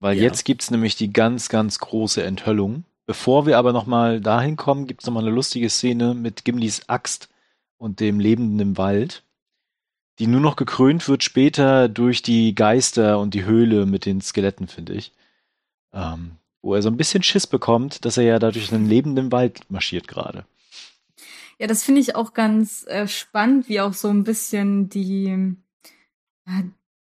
Weil 0.00 0.16
Ja. 0.16 0.24
jetzt 0.24 0.44
gibt's 0.44 0.70
nämlich 0.70 0.96
die 0.96 1.12
ganz, 1.12 1.48
ganz 1.48 1.78
große 1.78 2.22
Enthüllung. 2.22 2.84
Bevor 3.06 3.46
wir 3.46 3.56
aber 3.56 3.72
noch 3.72 3.86
mal 3.86 4.20
dahin 4.20 4.56
kommen, 4.56 4.86
gibt's 4.86 5.06
noch 5.06 5.14
mal 5.14 5.20
eine 5.20 5.30
lustige 5.30 5.70
Szene 5.70 6.14
mit 6.14 6.44
Gimlis 6.44 6.88
Axt 6.88 7.28
und 7.78 8.00
dem 8.00 8.18
Lebenden 8.20 8.58
im 8.60 8.76
Wald, 8.76 9.24
die 10.18 10.26
nur 10.26 10.40
noch 10.40 10.56
gekrönt 10.56 11.06
wird 11.08 11.22
später 11.22 11.88
durch 11.88 12.22
die 12.22 12.54
Geister 12.54 13.18
und 13.20 13.32
die 13.34 13.44
Höhle 13.44 13.86
mit 13.86 14.04
den 14.06 14.20
Skeletten, 14.20 14.66
finde 14.66 14.94
ich. 14.94 15.12
Ähm, 15.92 16.36
wo 16.66 16.74
er 16.74 16.82
so 16.82 16.90
ein 16.90 16.96
bisschen 16.96 17.22
Schiss 17.22 17.46
bekommt, 17.46 18.04
dass 18.04 18.16
er 18.16 18.24
ja 18.24 18.38
dadurch 18.38 18.72
einen 18.72 18.88
lebenden 18.88 19.32
Wald 19.32 19.60
marschiert 19.70 20.08
gerade. 20.08 20.44
Ja, 21.58 21.66
das 21.66 21.84
finde 21.84 22.00
ich 22.02 22.14
auch 22.16 22.34
ganz 22.34 22.86
äh, 22.86 23.08
spannend, 23.08 23.68
wie 23.68 23.80
auch 23.80 23.94
so 23.94 24.08
ein 24.08 24.24
bisschen 24.24 24.88
die, 24.90 25.56
ja, 26.46 26.62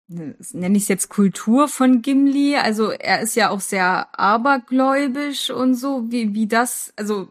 nenne 0.08 0.78
ich 0.78 0.84
es 0.84 0.88
jetzt 0.88 1.10
Kultur 1.10 1.68
von 1.68 2.02
Gimli. 2.02 2.56
Also 2.56 2.92
er 2.92 3.22
ist 3.22 3.36
ja 3.36 3.50
auch 3.50 3.60
sehr 3.60 4.08
abergläubisch 4.18 5.50
und 5.50 5.76
so, 5.76 6.06
wie, 6.10 6.34
wie 6.34 6.48
das, 6.48 6.94
also 6.96 7.30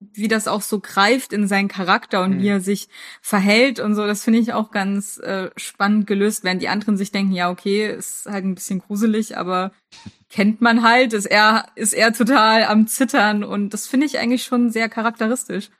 wie 0.00 0.28
das 0.28 0.48
auch 0.48 0.62
so 0.62 0.80
greift 0.80 1.32
in 1.32 1.48
seinen 1.48 1.68
Charakter 1.68 2.22
und 2.22 2.36
Mhm. 2.36 2.42
wie 2.42 2.48
er 2.48 2.60
sich 2.60 2.88
verhält 3.22 3.80
und 3.80 3.94
so. 3.94 4.06
Das 4.06 4.24
finde 4.24 4.38
ich 4.40 4.52
auch 4.52 4.70
ganz 4.70 5.18
äh, 5.18 5.50
spannend 5.56 6.06
gelöst, 6.06 6.44
während 6.44 6.62
die 6.62 6.68
anderen 6.68 6.96
sich 6.96 7.12
denken, 7.12 7.32
ja, 7.32 7.50
okay, 7.50 7.94
ist 7.94 8.26
halt 8.26 8.44
ein 8.44 8.54
bisschen 8.54 8.78
gruselig, 8.80 9.36
aber 9.36 9.72
kennt 10.28 10.60
man 10.60 10.82
halt, 10.82 11.12
ist 11.12 11.26
er, 11.26 11.66
ist 11.74 11.92
er 11.92 12.12
total 12.12 12.64
am 12.64 12.86
Zittern 12.86 13.44
und 13.44 13.70
das 13.70 13.86
finde 13.86 14.06
ich 14.06 14.18
eigentlich 14.18 14.44
schon 14.44 14.70
sehr 14.70 14.88
charakteristisch 14.88 15.70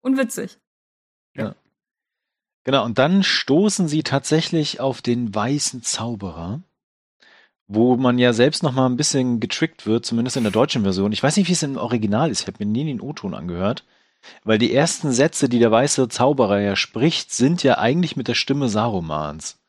und 0.00 0.18
witzig. 0.18 0.58
Genau, 2.66 2.84
und 2.84 2.98
dann 2.98 3.22
stoßen 3.22 3.86
sie 3.86 4.02
tatsächlich 4.02 4.80
auf 4.80 5.00
den 5.00 5.32
weißen 5.32 5.84
Zauberer, 5.84 6.62
wo 7.68 7.96
man 7.96 8.18
ja 8.18 8.32
selbst 8.32 8.64
noch 8.64 8.72
mal 8.72 8.86
ein 8.86 8.96
bisschen 8.96 9.38
getrickt 9.38 9.86
wird, 9.86 10.04
zumindest 10.04 10.36
in 10.36 10.42
der 10.42 10.50
deutschen 10.50 10.82
Version. 10.82 11.12
Ich 11.12 11.22
weiß 11.22 11.36
nicht, 11.36 11.46
wie 11.46 11.52
es 11.52 11.62
im 11.62 11.76
Original 11.76 12.28
ist. 12.28 12.40
Ich 12.40 12.46
habe 12.48 12.64
mir 12.64 12.68
nie 12.68 12.84
den 12.84 13.00
O-Ton 13.00 13.34
angehört, 13.34 13.84
weil 14.42 14.58
die 14.58 14.74
ersten 14.74 15.12
Sätze, 15.12 15.48
die 15.48 15.60
der 15.60 15.70
weiße 15.70 16.08
Zauberer 16.08 16.58
ja 16.58 16.74
spricht, 16.74 17.32
sind 17.32 17.62
ja 17.62 17.78
eigentlich 17.78 18.16
mit 18.16 18.26
der 18.26 18.34
Stimme 18.34 18.68
Sarumans. 18.68 19.60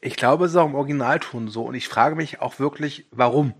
Ich 0.00 0.16
glaube, 0.16 0.46
es 0.46 0.52
ist 0.52 0.56
auch 0.56 0.68
im 0.68 0.74
Originalton 0.74 1.48
so. 1.48 1.64
Und 1.64 1.74
ich 1.74 1.86
frage 1.86 2.16
mich 2.16 2.40
auch 2.40 2.58
wirklich, 2.58 3.08
warum? 3.10 3.52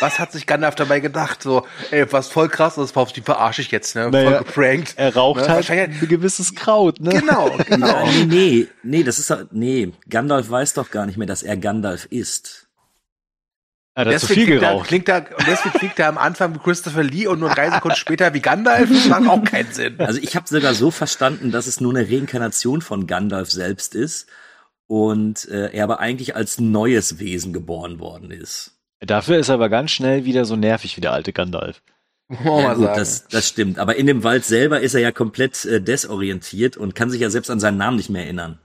Was 0.00 0.18
hat 0.18 0.30
sich 0.32 0.46
Gandalf 0.46 0.74
dabei 0.74 1.00
gedacht? 1.00 1.42
So, 1.42 1.66
ey, 1.90 2.10
was 2.12 2.28
voll 2.28 2.48
krass, 2.48 2.76
das 2.76 2.94
war 2.94 3.02
auf 3.02 3.12
die 3.12 3.20
verarsche 3.22 3.62
ich 3.62 3.70
jetzt, 3.70 3.94
ne? 3.96 4.10
Naja, 4.10 4.30
voll 4.30 4.38
geprankt. 4.44 4.94
Er 4.96 5.14
raucht 5.14 5.40
Ne, 5.40 5.48
halt 5.48 5.56
wahrscheinlich- 5.68 6.02
ein 6.02 6.08
gewisses 6.08 6.54
Kraut, 6.54 7.00
ne? 7.00 7.10
Genau, 7.10 7.50
genau. 7.68 7.86
Ja, 7.88 8.04
nee, 8.12 8.24
nee, 8.26 8.66
nee, 8.82 9.02
das 9.02 9.18
ist 9.18 9.30
doch- 9.30 9.44
nee, 9.50 9.92
Gandalf 10.08 10.48
weiß 10.50 10.74
doch 10.74 10.90
gar 10.90 11.06
nicht 11.06 11.18
mehr, 11.18 11.26
dass 11.26 11.42
er 11.42 11.56
Gandalf 11.56 12.06
ist. 12.10 12.68
Er 13.94 14.06
hat 14.06 14.20
zu 14.20 14.26
Deswegen 14.28 14.34
viel 14.34 14.46
klingt 14.46 14.62
er, 14.62 14.70
geraucht. 14.70 14.86
klingt 14.88 15.08
er, 15.10 15.18
und 15.38 15.46
deswegen 15.46 15.78
klingt 15.78 15.98
er 15.98 16.08
am 16.08 16.16
Anfang 16.16 16.54
wie 16.54 16.58
Christopher 16.60 17.02
Lee 17.02 17.26
und 17.26 17.40
nur 17.40 17.50
drei 17.50 17.70
Sekunden 17.70 17.96
später 17.96 18.32
wie 18.32 18.40
Gandalf. 18.40 18.88
Das 18.88 19.06
macht 19.06 19.28
auch 19.28 19.44
keinen 19.44 19.70
Sinn. 19.72 19.96
Also 20.00 20.18
ich 20.22 20.34
habe 20.34 20.48
sogar 20.48 20.72
so 20.72 20.90
verstanden, 20.90 21.50
dass 21.50 21.66
es 21.66 21.78
nur 21.80 21.94
eine 21.94 22.08
Reinkarnation 22.08 22.80
von 22.80 23.06
Gandalf 23.06 23.50
selbst 23.50 23.94
ist 23.94 24.28
und 24.86 25.46
äh, 25.48 25.72
er 25.72 25.84
aber 25.84 26.00
eigentlich 26.00 26.34
als 26.36 26.58
neues 26.58 27.18
Wesen 27.18 27.52
geboren 27.52 27.98
worden 27.98 28.30
ist. 28.30 28.70
Dafür 29.04 29.38
ist 29.38 29.48
er 29.48 29.54
aber 29.54 29.68
ganz 29.68 29.90
schnell 29.90 30.24
wieder 30.24 30.44
so 30.44 30.56
nervig 30.56 30.96
wie 30.96 31.00
der 31.00 31.12
alte 31.12 31.32
Gandalf. 31.32 31.82
Ja, 32.44 32.74
gut, 32.74 32.86
das, 32.88 33.26
das 33.28 33.48
stimmt. 33.48 33.78
Aber 33.78 33.96
in 33.96 34.06
dem 34.06 34.24
Wald 34.24 34.44
selber 34.44 34.80
ist 34.80 34.94
er 34.94 35.00
ja 35.00 35.12
komplett 35.12 35.64
äh, 35.66 35.80
desorientiert 35.82 36.76
und 36.76 36.94
kann 36.94 37.10
sich 37.10 37.20
ja 37.20 37.28
selbst 37.30 37.50
an 37.50 37.60
seinen 37.60 37.76
Namen 37.76 37.96
nicht 37.98 38.08
mehr 38.10 38.24
erinnern. 38.24 38.58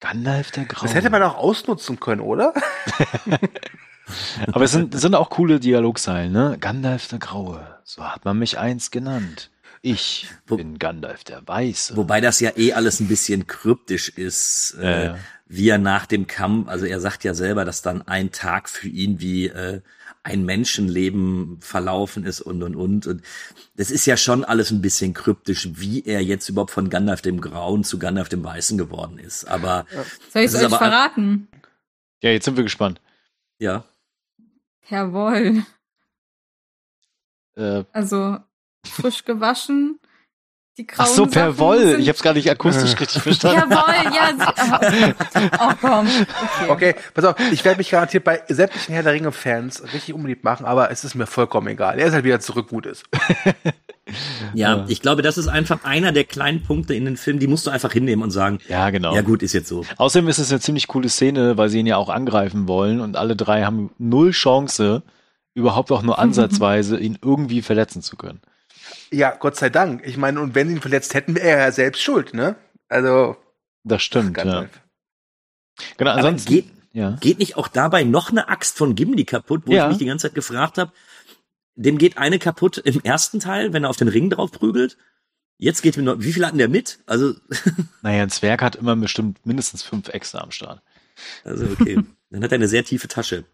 Gandalf 0.00 0.50
der 0.52 0.64
Graue. 0.66 0.84
das 0.86 0.94
hätte 0.94 1.10
man 1.10 1.22
auch 1.22 1.36
ausnutzen 1.36 1.98
können, 2.00 2.20
oder? 2.20 2.54
Aber 4.52 4.64
es 4.64 4.72
sind, 4.72 4.98
sind 4.98 5.14
auch 5.14 5.30
coole 5.30 5.58
Dialogzeilen, 5.58 6.32
ne? 6.32 6.56
Gandalf 6.60 7.08
der 7.08 7.18
Graue, 7.18 7.66
so 7.82 8.04
hat 8.04 8.24
man 8.24 8.38
mich 8.38 8.58
einst 8.58 8.92
genannt. 8.92 9.50
Ich 9.82 10.28
Wo- 10.46 10.56
bin 10.56 10.78
Gandalf 10.78 11.24
der 11.24 11.46
Weiße. 11.46 11.96
Wobei 11.96 12.20
das 12.20 12.40
ja 12.40 12.50
eh 12.56 12.72
alles 12.72 13.00
ein 13.00 13.08
bisschen 13.08 13.46
kryptisch 13.46 14.08
ist, 14.10 14.76
äh, 14.80 14.84
Ja, 14.84 15.04
ja. 15.04 15.18
Wie 15.48 15.68
er 15.68 15.78
nach 15.78 16.06
dem 16.06 16.26
Kampf, 16.26 16.68
also 16.68 16.86
er 16.86 17.00
sagt 17.00 17.22
ja 17.24 17.32
selber, 17.34 17.64
dass 17.64 17.82
dann 17.82 18.02
ein 18.02 18.32
Tag 18.32 18.68
für 18.68 18.88
ihn 18.88 19.20
wie 19.20 19.46
äh, 19.46 19.80
ein 20.24 20.44
Menschenleben 20.44 21.60
verlaufen 21.60 22.24
ist 22.24 22.40
und 22.40 22.62
und 22.64 22.74
und. 22.74 23.06
Und 23.06 23.22
das 23.76 23.92
ist 23.92 24.06
ja 24.06 24.16
schon 24.16 24.44
alles 24.44 24.72
ein 24.72 24.82
bisschen 24.82 25.14
kryptisch, 25.14 25.68
wie 25.74 26.02
er 26.04 26.20
jetzt 26.20 26.48
überhaupt 26.48 26.72
von 26.72 26.90
Gandalf 26.90 27.22
dem 27.22 27.40
Grauen 27.40 27.84
zu 27.84 27.98
Gandalf 28.00 28.28
dem 28.28 28.42
Weißen 28.42 28.76
geworden 28.76 29.18
ist. 29.18 29.44
Aber 29.44 29.86
Soll 30.32 30.42
ich 30.42 30.50
Das 30.50 30.54
es 30.54 30.60
euch 30.60 30.64
aber- 30.66 30.78
verraten? 30.78 31.46
Ja, 32.22 32.30
jetzt 32.30 32.44
sind 32.46 32.56
wir 32.56 32.64
gespannt. 32.64 33.00
ja, 33.58 33.84
Jawohl. 34.88 35.64
Äh, 37.56 37.84
Also 37.92 38.38
frisch 38.84 39.24
gewaschen. 39.24 39.98
Die 40.78 40.86
grauen 40.86 41.06
ach 41.08 41.14
so, 41.14 41.26
per 41.26 41.56
Woll. 41.58 41.96
Ich 41.98 42.08
habe 42.08 42.16
es 42.16 42.22
gar 42.22 42.34
nicht 42.34 42.50
akustisch 42.50 43.00
richtig 43.00 43.22
verstanden. 43.22 43.62
Jawohl, 43.70 44.14
ja. 44.14 44.30
sie- 44.36 45.50
Oh, 45.58 45.68
oh 45.70 45.72
komm. 45.80 46.06
Okay. 46.68 46.70
Okay, 46.70 46.94
pass 47.14 47.24
auf, 47.24 47.36
ich 47.50 47.64
werde 47.64 47.78
mich 47.78 47.90
garantiert 47.90 48.24
bei 48.24 48.42
sämtlichen 48.48 48.92
Herr 48.92 49.02
der 49.02 49.14
Ringe-Fans 49.14 49.82
richtig 49.94 50.12
unbeliebt 50.14 50.44
machen, 50.44 50.66
aber 50.66 50.90
es 50.90 51.02
ist 51.04 51.14
mir 51.14 51.26
vollkommen 51.26 51.68
egal. 51.68 51.98
Er 51.98 52.06
ist 52.06 52.12
halt 52.12 52.24
wieder 52.24 52.40
zurück, 52.40 52.68
gut 52.68 52.84
ist. 52.84 53.04
ja, 54.54 54.76
Ja. 54.76 54.84
ich 54.88 55.00
glaube, 55.00 55.22
das 55.22 55.38
ist 55.38 55.48
einfach 55.48 55.84
einer 55.84 56.12
der 56.12 56.24
kleinen 56.24 56.62
Punkte 56.62 56.94
in 56.94 57.06
den 57.06 57.16
Film, 57.16 57.38
die 57.38 57.46
musst 57.46 57.66
du 57.66 57.70
einfach 57.70 57.92
hinnehmen 57.92 58.22
und 58.22 58.30
sagen, 58.30 58.58
Ja, 58.68 58.90
genau. 58.90 59.14
ja 59.14 59.22
gut, 59.22 59.42
ist 59.42 59.54
jetzt 59.54 59.68
so. 59.68 59.84
Außerdem 59.96 60.28
ist 60.28 60.38
es 60.38 60.50
eine 60.50 60.60
ziemlich 60.60 60.88
coole 60.88 61.08
Szene, 61.08 61.56
weil 61.56 61.70
sie 61.70 61.80
ihn 61.80 61.86
ja 61.86 61.96
auch 61.96 62.10
angreifen 62.10 62.68
wollen 62.68 63.00
und 63.00 63.16
alle 63.16 63.34
drei 63.34 63.64
haben 63.64 63.90
null 63.98 64.32
Chance, 64.32 65.02
überhaupt 65.54 65.90
auch 65.90 66.02
nur 66.02 66.18
ansatzweise 66.18 66.98
ihn 66.98 67.18
irgendwie 67.22 67.62
verletzen 67.62 68.02
zu 68.02 68.16
können. 68.16 68.40
Ja, 69.10 69.30
Gott 69.36 69.56
sei 69.56 69.68
Dank. 69.70 70.06
Ich 70.06 70.16
meine, 70.16 70.40
und 70.40 70.54
wenn 70.54 70.68
sie 70.68 70.74
ihn 70.74 70.80
verletzt 70.80 71.14
hätten, 71.14 71.34
wäre 71.36 71.46
er 71.48 71.58
ja 71.58 71.72
selbst 71.72 72.02
schuld, 72.02 72.34
ne? 72.34 72.56
Also, 72.88 73.36
Das 73.84 74.02
stimmt, 74.02 74.36
ja. 74.36 74.44
Gandalf. 74.44 74.70
Genau, 75.96 76.10
ansonsten. 76.12 76.50
geht, 76.52 76.66
ja. 76.92 77.10
Geht 77.20 77.38
nicht 77.38 77.56
auch 77.56 77.68
dabei 77.68 78.04
noch 78.04 78.30
eine 78.30 78.48
Axt 78.48 78.78
von 78.78 78.94
Gimli 78.94 79.24
kaputt, 79.24 79.62
wo 79.66 79.72
Ja. 79.72 79.84
ich 79.84 79.88
mich 79.90 79.98
die 79.98 80.06
ganze 80.06 80.28
Zeit 80.28 80.34
gefragt 80.34 80.78
habe? 80.78 80.92
Dem 81.74 81.98
geht 81.98 82.16
eine 82.16 82.38
kaputt 82.38 82.78
im 82.78 83.00
ersten 83.02 83.38
Teil, 83.40 83.72
wenn 83.72 83.84
er 83.84 83.90
auf 83.90 83.98
den 83.98 84.08
Ring 84.08 84.30
drauf 84.30 84.50
prügelt. 84.50 84.96
Jetzt 85.58 85.82
geht 85.82 85.96
mir 85.96 86.02
noch, 86.02 86.16
wie 86.20 86.32
viel 86.32 86.44
hatten 86.46 86.58
der 86.58 86.68
mit? 86.68 86.98
Also, 87.06 87.34
Naja, 88.02 88.22
ein 88.22 88.30
Zwerg 88.30 88.62
hat 88.62 88.76
immer 88.76 88.96
bestimmt 88.96 89.44
mindestens 89.44 89.82
fünf 89.82 90.08
Äxte 90.08 90.40
am 90.40 90.50
Start. 90.50 90.82
also 91.44 91.66
okay. 91.66 91.98
Dann 92.30 92.42
hat 92.42 92.50
er 92.52 92.56
eine 92.56 92.68
sehr 92.68 92.84
tiefe 92.84 93.08
Tasche. 93.08 93.44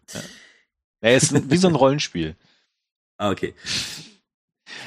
Er 1.01 1.15
ist 1.17 1.49
wie 1.51 1.57
so 1.57 1.67
ein 1.67 1.75
Rollenspiel. 1.75 2.35
Ah, 3.17 3.29
okay. 3.29 3.53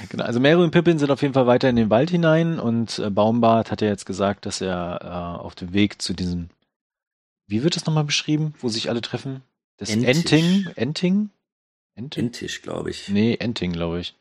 Genau, 0.09 0.25
also 0.25 0.41
Mary 0.41 0.63
und 0.63 0.71
Pippin 0.71 0.99
sind 0.99 1.11
auf 1.11 1.23
jeden 1.23 1.35
Fall 1.35 1.47
weiter 1.47 1.69
in 1.69 1.77
den 1.77 1.91
Wald 1.91 2.11
hinein 2.11 2.59
und 2.59 2.99
äh, 2.99 3.11
Baumbart 3.11 3.71
hat 3.71 3.83
ja 3.83 3.89
jetzt 3.89 4.07
gesagt, 4.07 4.47
dass 4.47 4.61
er 4.61 5.01
äh, 5.03 5.41
auf 5.41 5.55
dem 5.55 5.73
Weg 5.73 6.01
zu 6.01 6.15
diesem, 6.15 6.49
wie 7.47 7.63
wird 7.63 7.77
das 7.77 7.87
nochmal 7.87 8.05
beschrieben, 8.05 8.55
wo 8.61 8.69
sich 8.69 8.89
alle 8.89 9.03
treffen? 9.03 9.43
Das 9.77 9.91
Entisch. 9.91 10.17
Enting? 10.17 10.67
Enting? 10.77 11.31
Enting? 11.95 12.25
Endtisch, 12.25 12.63
glaube 12.63 12.91
ich. 12.91 13.09
Nee, 13.09 13.37
Enting, 13.39 13.73
glaube 13.73 14.01
ich. 14.01 14.15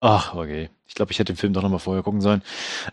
Ach, 0.00 0.34
okay. 0.34 0.70
Ich 0.86 0.94
glaube, 0.94 1.12
ich 1.12 1.18
hätte 1.18 1.32
den 1.32 1.38
Film 1.38 1.52
doch 1.52 1.62
nochmal 1.62 1.80
vorher 1.80 2.02
gucken 2.02 2.20
sollen. 2.20 2.42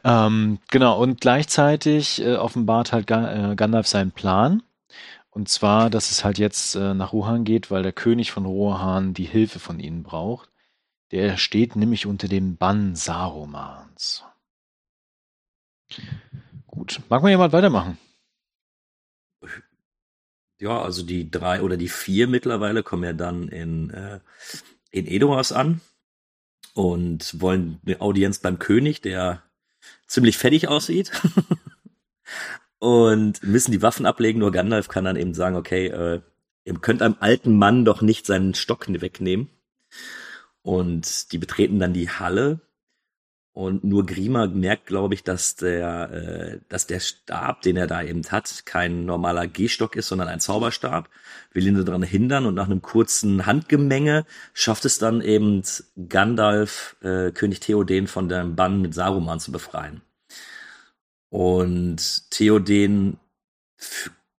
Ähm, 0.03 0.59
genau, 0.71 0.99
und 0.99 1.21
gleichzeitig 1.21 2.21
äh, 2.21 2.35
offenbart 2.35 2.91
halt 2.91 3.07
Ga 3.07 3.51
äh, 3.51 3.55
Gandalf 3.55 3.87
seinen 3.87 4.11
Plan. 4.11 4.63
Und 5.29 5.49
zwar, 5.49 5.89
dass 5.89 6.11
es 6.11 6.23
halt 6.23 6.37
jetzt 6.37 6.75
äh, 6.75 6.93
nach 6.93 7.11
Rohan 7.13 7.43
geht, 7.43 7.71
weil 7.71 7.83
der 7.83 7.91
König 7.91 8.31
von 8.31 8.45
Rohan 8.45 9.13
die 9.13 9.25
Hilfe 9.25 9.59
von 9.59 9.79
ihnen 9.79 10.03
braucht. 10.03 10.49
Der 11.13 11.37
steht 11.37 11.75
nämlich 11.75 12.07
unter 12.07 12.27
dem 12.27 12.57
Bann 12.57 12.95
Sarumans. 12.95 14.23
Gut. 16.65 17.01
Mag 17.07 17.21
mal 17.21 17.29
jemand 17.29 17.53
weitermachen? 17.53 17.99
Ja, 20.59 20.81
also 20.81 21.03
die 21.03 21.29
drei 21.29 21.61
oder 21.61 21.77
die 21.77 21.87
vier 21.87 22.27
mittlerweile 22.27 22.81
kommen 22.81 23.03
ja 23.03 23.13
dann 23.13 23.47
in, 23.47 23.91
äh, 23.91 24.21
in 24.89 25.05
Edoras 25.05 25.51
an. 25.51 25.81
und 26.73 27.39
wollen 27.39 27.79
eine 27.85 28.01
Audienz 28.01 28.39
beim 28.39 28.57
König, 28.57 28.99
der 29.01 29.43
ziemlich 30.07 30.39
fertig 30.39 30.67
aussieht. 30.67 31.11
und 32.79 33.43
müssen 33.43 33.71
die 33.71 33.83
Waffen 33.83 34.07
ablegen, 34.07 34.39
nur 34.39 34.51
Gandalf 34.51 34.87
kann 34.87 35.05
dann 35.05 35.15
eben 35.15 35.35
sagen, 35.35 35.57
okay, 35.57 35.89
äh, 35.89 36.21
ihr 36.65 36.73
könnt 36.79 37.03
einem 37.03 37.17
alten 37.19 37.55
Mann 37.55 37.85
doch 37.85 38.01
nicht 38.01 38.25
seinen 38.25 38.55
Stock 38.55 38.87
wegnehmen. 38.87 39.51
Und 40.63 41.31
die 41.31 41.37
betreten 41.37 41.79
dann 41.79 41.93
die 41.93 42.09
Halle 42.09 42.61
und 43.53 43.83
nur 43.83 44.07
Grima 44.07 44.47
merkt, 44.47 44.87
glaube 44.87 45.13
ich, 45.13 45.23
dass 45.23 45.55
der, 45.55 46.09
äh, 46.11 46.59
dass 46.69 46.87
der 46.87 46.99
Stab, 46.99 47.61
den 47.61 47.77
er 47.77 47.85
da 47.85 48.01
eben 48.01 48.23
hat, 48.31 48.65
kein 48.65 49.05
normaler 49.05 49.45
Gehstock 49.47 49.95
ist, 49.95 50.07
sondern 50.07 50.27
ein 50.27 50.39
Zauberstab. 50.39 51.07
Will 51.51 51.67
ihn 51.67 51.85
daran 51.85 52.01
hindern 52.01 52.47
und 52.47 52.55
nach 52.55 52.65
einem 52.65 52.81
kurzen 52.81 53.45
Handgemenge 53.45 54.25
schafft 54.53 54.85
es 54.85 54.97
dann 54.97 55.21
eben 55.21 55.61
Gandalf, 56.09 56.95
äh, 57.01 57.31
König 57.31 57.59
Theoden 57.59 58.07
von 58.07 58.27
dem 58.27 58.55
Bann 58.55 58.81
mit 58.81 58.95
Saruman 58.95 59.39
zu 59.39 59.51
befreien. 59.51 60.01
Und 61.29 62.31
Theoden 62.31 63.19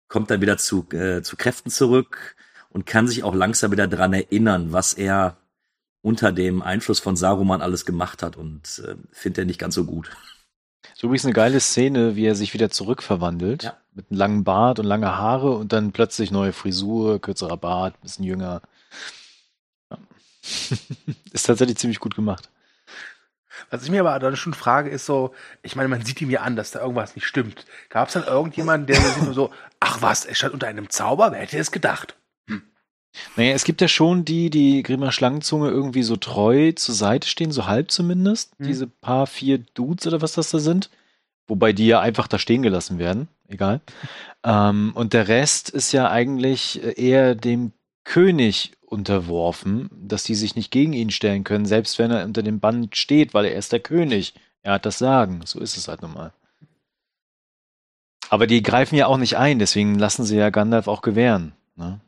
kommt 0.07 0.31
dann 0.31 0.41
wieder 0.41 0.57
zu, 0.57 0.87
äh, 0.91 1.21
zu 1.21 1.37
Kräften 1.37 1.69
zurück 1.69 2.35
und 2.69 2.87
kann 2.87 3.07
sich 3.07 3.23
auch 3.23 3.35
langsam 3.35 3.71
wieder 3.71 3.87
dran 3.87 4.13
erinnern, 4.13 4.71
was 4.71 4.93
er 4.93 5.37
unter 6.03 6.31
dem 6.31 6.61
Einfluss 6.61 6.99
von 6.99 7.15
Saruman 7.15 7.61
alles 7.61 7.85
gemacht 7.85 8.21
hat 8.21 8.37
und 8.37 8.83
äh, 8.85 8.95
findet 9.11 9.39
er 9.39 9.45
nicht 9.45 9.59
ganz 9.59 9.73
so 9.73 9.85
gut. 9.85 10.11
So 10.93 11.07
übrigens 11.07 11.25
eine 11.25 11.33
geile 11.33 11.59
Szene, 11.59 12.15
wie 12.15 12.25
er 12.25 12.35
sich 12.35 12.53
wieder 12.53 12.69
zurückverwandelt. 12.69 13.63
Ja. 13.63 13.77
Mit 13.93 14.11
einem 14.11 14.17
langen 14.17 14.43
Bart 14.43 14.79
und 14.79 14.85
lange 14.85 15.17
Haare 15.17 15.51
und 15.51 15.71
dann 15.71 15.93
plötzlich 15.93 16.29
neue 16.29 16.51
Frisur, 16.51 17.21
kürzerer 17.21 17.57
Bart, 17.57 17.99
bisschen 18.01 18.25
jünger. 18.25 18.61
Ja. 19.89 19.97
ist 21.31 21.45
tatsächlich 21.45 21.77
ziemlich 21.77 21.99
gut 21.99 22.15
gemacht. 22.15 22.49
Was 23.69 23.83
ich 23.83 23.89
mir 23.89 24.01
aber 24.01 24.19
dann 24.19 24.35
schon 24.35 24.53
frage, 24.53 24.89
ist 24.89 25.05
so, 25.05 25.33
ich 25.61 25.75
meine, 25.75 25.87
man 25.87 26.03
sieht 26.03 26.21
ihm 26.21 26.29
ja 26.29 26.41
an, 26.41 26.55
dass 26.55 26.71
da 26.71 26.81
irgendwas 26.81 27.15
nicht 27.15 27.25
stimmt. 27.25 27.65
Gab 27.89 28.09
es 28.09 28.13
dann 28.13 28.25
irgendjemanden, 28.25 28.87
der 28.87 28.99
sich 28.99 29.33
so, 29.33 29.51
ach 29.79 30.01
was, 30.01 30.25
er 30.25 30.35
stand 30.35 30.53
unter 30.53 30.67
einem 30.67 30.89
Zauber? 30.89 31.31
Wer 31.31 31.39
hätte 31.39 31.57
es 31.57 31.71
gedacht? 31.71 32.15
Naja, 33.35 33.53
es 33.53 33.63
gibt 33.63 33.81
ja 33.81 33.87
schon 33.87 34.25
die, 34.25 34.49
die 34.49 34.83
Grimmer 34.83 35.11
Schlangenzunge 35.11 35.69
irgendwie 35.69 36.03
so 36.03 36.15
treu 36.15 36.71
zur 36.71 36.95
Seite 36.95 37.27
stehen, 37.27 37.51
so 37.51 37.67
halb 37.67 37.91
zumindest. 37.91 38.59
Mhm. 38.59 38.67
Diese 38.67 38.87
paar, 38.87 39.27
vier 39.27 39.59
Dudes 39.73 40.07
oder 40.07 40.21
was 40.21 40.33
das 40.33 40.49
da 40.49 40.59
sind. 40.59 40.89
Wobei 41.47 41.73
die 41.73 41.87
ja 41.87 41.99
einfach 41.99 42.27
da 42.27 42.39
stehen 42.39 42.61
gelassen 42.61 42.99
werden. 42.99 43.27
Egal. 43.47 43.81
ähm, 44.43 44.91
und 44.95 45.13
der 45.13 45.27
Rest 45.27 45.69
ist 45.69 45.91
ja 45.91 46.09
eigentlich 46.09 46.81
eher 46.97 47.35
dem 47.35 47.71
König 48.03 48.73
unterworfen, 48.85 49.89
dass 49.91 50.23
die 50.23 50.35
sich 50.35 50.55
nicht 50.55 50.71
gegen 50.71 50.93
ihn 50.93 51.09
stellen 51.09 51.43
können, 51.43 51.65
selbst 51.65 51.99
wenn 51.99 52.11
er 52.11 52.25
unter 52.25 52.43
dem 52.43 52.59
Band 52.59 52.95
steht, 52.95 53.33
weil 53.33 53.45
er 53.45 53.55
ist 53.55 53.71
der 53.71 53.79
König. 53.79 54.33
Er 54.61 54.73
hat 54.73 54.85
das 54.85 54.97
Sagen. 54.97 55.41
So 55.45 55.59
ist 55.59 55.77
es 55.77 55.87
halt 55.87 56.01
nun 56.01 56.31
Aber 58.29 58.47
die 58.47 58.63
greifen 58.63 58.95
ja 58.95 59.07
auch 59.07 59.17
nicht 59.17 59.37
ein, 59.37 59.59
deswegen 59.59 59.95
lassen 59.95 60.23
sie 60.23 60.37
ja 60.37 60.49
Gandalf 60.49 60.87
auch 60.87 61.01
gewähren. 61.01 61.53
Ne? 61.75 61.99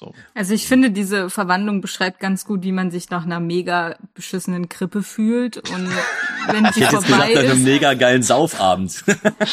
So. 0.00 0.14
Also 0.34 0.54
ich 0.54 0.66
finde, 0.66 0.90
diese 0.90 1.28
Verwandlung 1.28 1.82
beschreibt 1.82 2.20
ganz 2.20 2.46
gut, 2.46 2.62
wie 2.62 2.72
man 2.72 2.90
sich 2.90 3.10
nach 3.10 3.26
einer 3.26 3.38
mega 3.38 3.96
beschissenen 4.14 4.70
Krippe 4.70 5.02
fühlt. 5.02 5.58
Und 5.58 5.90
wenn 6.50 6.64
die 6.64 6.70
ich 6.70 6.86
hätte 6.86 7.02
vorbei 7.02 7.28
jetzt 7.28 7.28
gesagt, 7.28 7.32
ist, 7.32 7.50
einem 7.50 7.64
mega 7.64 7.92
geilen 7.92 8.22
Saufabend. 8.22 9.04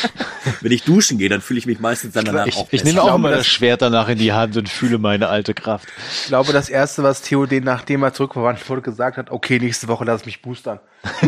wenn 0.61 0.71
ich 0.71 0.83
duschen 0.83 1.17
gehe, 1.17 1.27
dann 1.27 1.41
fühle 1.41 1.59
ich 1.59 1.65
mich 1.65 1.81
meistens 1.81 2.13
dann 2.13 2.23
danach 2.23 2.47
ich, 2.47 2.55
auch 2.55 2.69
Ich 2.71 2.85
nehme 2.85 3.01
auch 3.01 3.15
immer 3.15 3.29
das 3.29 3.45
Schwert 3.45 3.81
danach 3.81 4.07
in 4.07 4.19
die 4.19 4.31
Hand 4.31 4.55
und 4.55 4.69
fühle 4.69 4.99
meine 4.99 5.27
alte 5.27 5.53
Kraft. 5.53 5.89
Ich 6.21 6.27
glaube, 6.27 6.53
das 6.53 6.69
erste, 6.69 7.03
was 7.03 7.23
Theo 7.23 7.45
den, 7.45 7.65
nachdem 7.65 8.03
er 8.03 8.13
zurückverwandelt 8.13 8.69
wurde, 8.69 8.83
gesagt 8.83 9.17
hat, 9.17 9.29
okay, 9.29 9.59
nächste 9.59 9.89
Woche 9.89 10.05
lass 10.05 10.25
mich 10.25 10.41
boostern. 10.41 10.79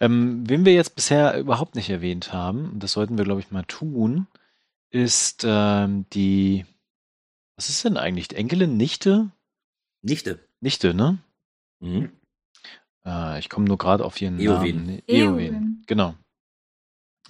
Ähm, 0.00 0.48
wen 0.48 0.64
wir 0.64 0.74
jetzt 0.74 0.94
bisher 0.94 1.38
überhaupt 1.38 1.74
nicht 1.74 1.90
erwähnt 1.90 2.32
haben, 2.32 2.70
und 2.70 2.82
das 2.82 2.92
sollten 2.92 3.16
wir, 3.16 3.24
glaube 3.24 3.40
ich, 3.40 3.50
mal 3.50 3.64
tun, 3.64 4.26
ist 4.90 5.44
ähm, 5.46 6.06
die, 6.12 6.64
was 7.56 7.68
ist 7.68 7.84
denn 7.84 7.96
eigentlich? 7.96 8.34
Enkelin, 8.34 8.76
Nichte? 8.76 9.30
Nichte. 10.02 10.40
Nichte, 10.60 10.94
ne? 10.94 11.18
Mhm. 11.80 12.12
Äh, 13.04 13.38
ich 13.38 13.48
komme 13.48 13.66
nur 13.66 13.78
gerade 13.78 14.04
auf 14.04 14.20
ihren 14.20 14.38
Eowyn. 14.38 14.86
Namen. 14.86 15.02
Eowyn. 15.06 15.82
Genau. 15.86 16.14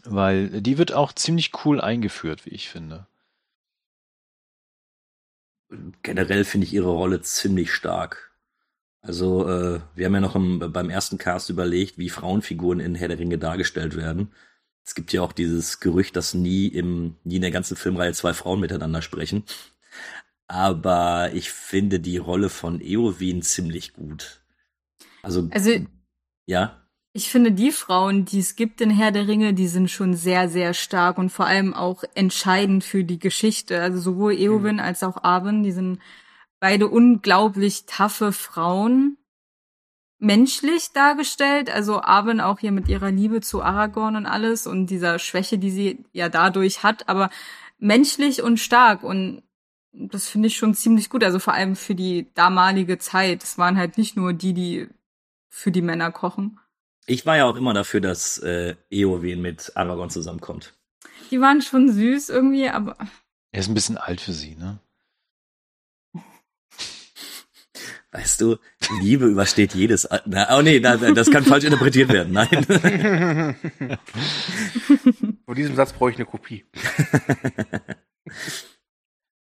Weil 0.05 0.62
die 0.62 0.79
wird 0.79 0.93
auch 0.93 1.12
ziemlich 1.12 1.53
cool 1.64 1.81
eingeführt, 1.81 2.47
wie 2.47 2.51
ich 2.51 2.69
finde. 2.69 3.07
Generell 6.03 6.45
finde 6.45 6.67
ich 6.67 6.73
ihre 6.73 6.91
Rolle 6.91 7.23
ziemlich 7.23 7.73
stark. 7.73 8.26
Also 9.07 9.48
äh, 9.48 9.80
wir 9.94 10.07
haben 10.07 10.14
ja 10.14 10.20
noch 10.20 10.34
im, 10.34 10.72
beim 10.72 10.90
ersten 10.90 11.18
Cast 11.18 11.48
überlegt, 11.50 11.96
wie 11.98 12.11
Frauenfiguren 12.11 12.80
in 12.80 12.94
Herr 12.94 13.09
der 13.09 13.18
Ringe 13.18 13.38
dargestellt 13.38 13.96
werden. 13.96 14.32
Es 14.84 14.94
gibt 14.94 15.12
ja 15.12 15.22
auch 15.22 15.32
dieses 15.32 15.80
Gerücht, 15.80 16.16
dass 16.16 16.34
nie 16.34 16.66
im 16.68 17.16
nie 17.24 17.36
in 17.36 17.42
der 17.42 17.50
ganzen 17.50 17.76
Filmreihe 17.76 18.12
zwei 18.12 18.34
Frauen 18.34 18.61
miteinander 18.61 19.02
sprechen. 19.02 19.44
Aber 20.48 21.30
ich 21.34 21.50
finde 21.50 21.98
die 21.98 22.18
Rolle 22.18 22.48
von 22.48 22.80
Eowyn 22.80 23.42
ziemlich 23.42 23.94
gut. 23.94 24.40
Also, 25.22 25.48
also 25.50 25.72
ja. 26.46 26.82
Ich 27.12 27.30
finde, 27.30 27.50
die 27.50 27.72
Frauen, 27.72 28.26
die 28.26 28.38
es 28.38 28.57
gibt 28.57 28.80
in 28.80 28.90
Herr 28.90 29.11
der 29.11 29.26
Ringe, 29.26 29.54
die 29.54 29.68
sind 29.68 29.90
schon 29.90 30.14
sehr, 30.14 30.48
sehr 30.48 30.74
stark 30.74 31.18
und 31.18 31.30
vor 31.30 31.46
allem 31.46 31.74
auch 31.74 32.04
entscheidend 32.14 32.84
für 32.84 33.04
die 33.04 33.18
Geschichte. 33.18 33.80
Also 33.80 33.98
sowohl 33.98 34.34
Eowyn 34.34 34.76
mhm. 34.76 34.80
als 34.80 35.02
auch 35.02 35.24
Arwen, 35.24 35.62
die 35.62 35.72
sind 35.72 35.98
beide 36.61 36.88
unglaublich 36.88 37.86
taffe 37.86 38.32
Frauen 38.32 39.18
menschlich 40.18 40.92
dargestellt. 40.92 41.70
Also 41.70 42.00
Arwen 42.00 42.40
auch 42.40 42.59
hier 42.59 42.72
mit 42.72 42.88
ihrer 42.88 43.11
Liebe 43.11 43.40
zu 43.40 43.62
Aragorn 43.62 44.16
und 44.16 44.26
alles 44.26 44.66
und 44.66 44.86
dieser 44.86 45.18
Schwäche, 45.18 45.59
die 45.59 45.70
sie 45.70 46.04
ja 46.12 46.28
dadurch 46.28 46.82
hat, 46.82 47.09
aber 47.09 47.30
menschlich 47.78 48.42
und 48.42 48.59
stark 48.59 49.02
und 49.02 49.42
das 49.98 50.28
finde 50.28 50.48
ich 50.48 50.57
schon 50.57 50.74
ziemlich 50.74 51.09
gut. 51.09 51.24
Also 51.24 51.38
vor 51.38 51.54
allem 51.54 51.74
für 51.74 51.94
die 51.94 52.26
damalige 52.34 52.98
Zeit. 52.98 53.42
Es 53.42 53.57
waren 53.57 53.78
halt 53.78 53.96
nicht 53.96 54.16
nur 54.16 54.32
die, 54.34 54.52
die 54.52 54.88
für 55.48 55.70
die 55.70 55.82
Männer 55.82 56.12
kochen. 56.12 56.61
Ich 57.07 57.24
war 57.24 57.36
ja 57.36 57.46
auch 57.46 57.57
immer 57.57 57.72
dafür, 57.72 58.00
dass 58.00 58.38
äh, 58.38 58.74
Eowyn 58.90 59.40
mit 59.40 59.72
Aragorn 59.74 60.11
zusammenkommt. 60.11 60.74
Die 61.30 61.40
waren 61.40 61.62
schon 61.62 61.90
süß 61.90 62.28
irgendwie, 62.28 62.68
aber. 62.68 62.96
Er 63.52 63.61
ist 63.61 63.68
ein 63.68 63.74
bisschen 63.74 63.96
alt 63.96 64.20
für 64.20 64.32
sie, 64.32 64.54
ne? 64.54 64.80
Weißt 68.12 68.40
du, 68.40 68.57
Liebe 69.00 69.26
übersteht 69.26 69.74
jedes. 69.74 70.09
Na, 70.26 70.57
oh 70.57 70.62
nee, 70.62 70.80
na, 70.80 70.96
das 70.96 71.30
kann 71.30 71.44
falsch 71.44 71.64
interpretiert 71.64 72.09
werden. 72.11 72.32
Nein. 72.32 73.57
Von 75.44 75.54
diesem 75.54 75.76
Satz 75.76 75.92
brauche 75.92 76.11
ich 76.11 76.16
eine 76.16 76.24
Kopie. 76.26 76.64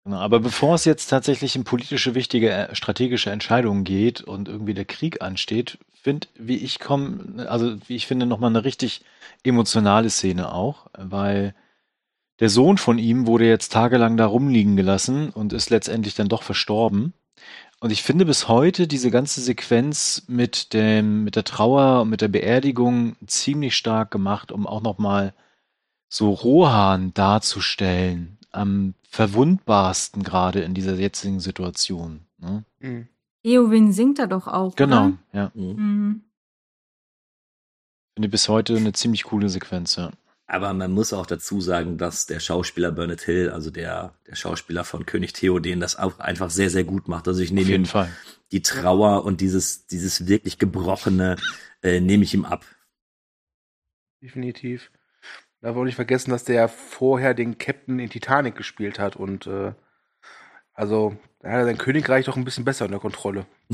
Genau, 0.05 0.17
aber 0.17 0.41
bevor 0.41 0.75
es 0.75 0.83
jetzt 0.83 1.07
tatsächlich 1.07 1.55
in 1.55 1.63
politische, 1.63 2.13
wichtige, 2.13 2.49
äh, 2.51 2.75
strategische 2.75 3.31
Entscheidungen 3.31 3.85
geht 3.85 4.21
und 4.21 4.49
irgendwie 4.49 4.73
der 4.73 4.83
Krieg 4.83 5.21
ansteht, 5.21 5.77
finde, 5.93 6.27
wie 6.35 6.57
ich 6.57 6.79
komme, 6.79 7.47
also 7.49 7.77
wie 7.87 7.95
ich 7.95 8.05
finde, 8.05 8.25
nochmal 8.25 8.49
eine 8.49 8.65
richtig 8.65 9.01
emotionale 9.43 10.09
Szene 10.09 10.53
auch, 10.53 10.87
weil 10.97 11.55
der 12.41 12.49
Sohn 12.49 12.77
von 12.77 12.97
ihm 12.97 13.27
wurde 13.27 13.47
jetzt 13.47 13.71
tagelang 13.71 14.17
da 14.17 14.25
rumliegen 14.25 14.75
gelassen 14.75 15.29
und 15.29 15.53
ist 15.53 15.69
letztendlich 15.69 16.15
dann 16.15 16.27
doch 16.27 16.43
verstorben. 16.43 17.13
Und 17.83 17.91
ich 17.91 18.01
finde 18.01 18.25
bis 18.25 18.47
heute 18.47 18.87
diese 18.87 19.11
ganze 19.11 19.41
Sequenz 19.41 20.23
mit 20.27 20.71
dem, 20.71 21.25
mit 21.25 21.35
der 21.35 21.43
Trauer 21.43 22.03
und 22.03 22.09
mit 22.09 22.21
der 22.21 22.29
Beerdigung 22.29 23.17
ziemlich 23.27 23.75
stark 23.75 24.09
gemacht, 24.09 24.53
um 24.53 24.65
auch 24.65 24.81
nochmal 24.81 25.33
so 26.07 26.31
Rohan 26.31 27.13
darzustellen. 27.13 28.37
Am 28.51 28.93
verwundbarsten 29.09 30.23
gerade 30.23 30.61
in 30.61 30.73
dieser 30.73 30.95
jetzigen 30.95 31.41
Situation. 31.41 32.21
Ne? 32.37 32.63
Mhm. 32.79 33.07
Eowyn 33.43 33.91
singt 33.91 34.17
da 34.17 34.27
doch 34.27 34.47
auch. 34.47 34.77
Genau, 34.77 35.07
oder? 35.07 35.17
ja. 35.33 35.51
Mhm. 35.53 36.23
Finde 38.15 38.29
bis 38.29 38.47
heute 38.47 38.77
eine 38.77 38.93
ziemlich 38.93 39.25
coole 39.25 39.49
Sequenz, 39.49 39.97
ja. 39.97 40.11
Aber 40.53 40.71
man 40.71 40.91
muss 40.91 41.13
auch 41.13 41.25
dazu 41.25 41.61
sagen, 41.61 41.97
dass 41.97 42.27
der 42.27 42.39
Schauspieler 42.39 42.91
Bernard 42.91 43.21
Hill, 43.21 43.49
also 43.49 43.71
der, 43.71 44.13
der 44.27 44.35
Schauspieler 44.35 44.83
von 44.83 45.07
König 45.07 45.33
Theoden, 45.33 45.79
das 45.79 45.95
auch 45.95 46.19
einfach 46.19 46.51
sehr, 46.51 46.69
sehr 46.69 46.83
gut 46.83 47.07
macht. 47.07 47.27
Also 47.27 47.41
ich 47.41 47.51
nehme 47.51 47.71
ihm 47.71 47.85
Fall. 47.85 48.11
die 48.51 48.61
Trauer 48.61 49.25
und 49.25 49.41
dieses, 49.41 49.87
dieses 49.87 50.27
wirklich 50.27 50.59
Gebrochene, 50.59 51.37
äh, 51.81 51.99
nehme 51.99 52.23
ich 52.23 52.35
ihm 52.35 52.45
ab. 52.45 52.67
Definitiv. 54.21 54.91
Da 55.61 55.73
wollte 55.73 55.89
ich 55.89 55.95
vergessen, 55.95 56.29
dass 56.29 56.43
der 56.43 56.69
vorher 56.69 57.33
den 57.33 57.57
Captain 57.57 57.97
in 57.97 58.11
Titanic 58.11 58.55
gespielt 58.55 58.99
hat 58.99 59.15
und 59.15 59.47
äh, 59.47 59.73
also 60.75 61.17
da 61.39 61.49
hat 61.49 61.57
er 61.61 61.65
sein 61.65 61.79
Königreich 61.79 62.25
doch 62.25 62.37
ein 62.37 62.45
bisschen 62.45 62.63
besser 62.63 62.85
unter 62.85 62.99
Kontrolle. 62.99 63.47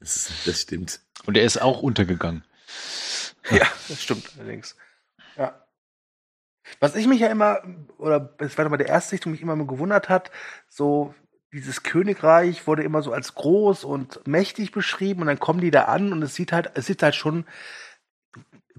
das, 0.00 0.30
das 0.44 0.60
stimmt. 0.60 1.00
Und 1.24 1.38
er 1.38 1.44
ist 1.44 1.62
auch 1.62 1.80
untergegangen. 1.80 2.44
Ja, 3.50 3.66
das 3.88 4.02
stimmt 4.02 4.30
allerdings. 4.36 4.76
Ja. 5.38 5.61
Was 6.80 6.96
ich 6.96 7.06
mich 7.06 7.20
ja 7.20 7.28
immer, 7.28 7.60
oder 7.98 8.34
es 8.38 8.56
war 8.56 8.68
mal 8.68 8.76
der 8.76 8.88
erste 8.88 9.10
Sichtung, 9.10 9.32
mich 9.32 9.42
immer 9.42 9.56
mal 9.56 9.66
gewundert 9.66 10.08
hat, 10.08 10.30
so 10.68 11.14
dieses 11.52 11.82
Königreich 11.82 12.66
wurde 12.66 12.82
immer 12.82 13.02
so 13.02 13.12
als 13.12 13.34
groß 13.34 13.84
und 13.84 14.26
mächtig 14.26 14.72
beschrieben 14.72 15.20
und 15.20 15.26
dann 15.26 15.38
kommen 15.38 15.60
die 15.60 15.70
da 15.70 15.84
an 15.84 16.12
und 16.12 16.22
es 16.22 16.34
sieht 16.34 16.52
halt, 16.52 16.70
es 16.74 16.86
sieht 16.86 17.02
halt 17.02 17.14
schon 17.14 17.44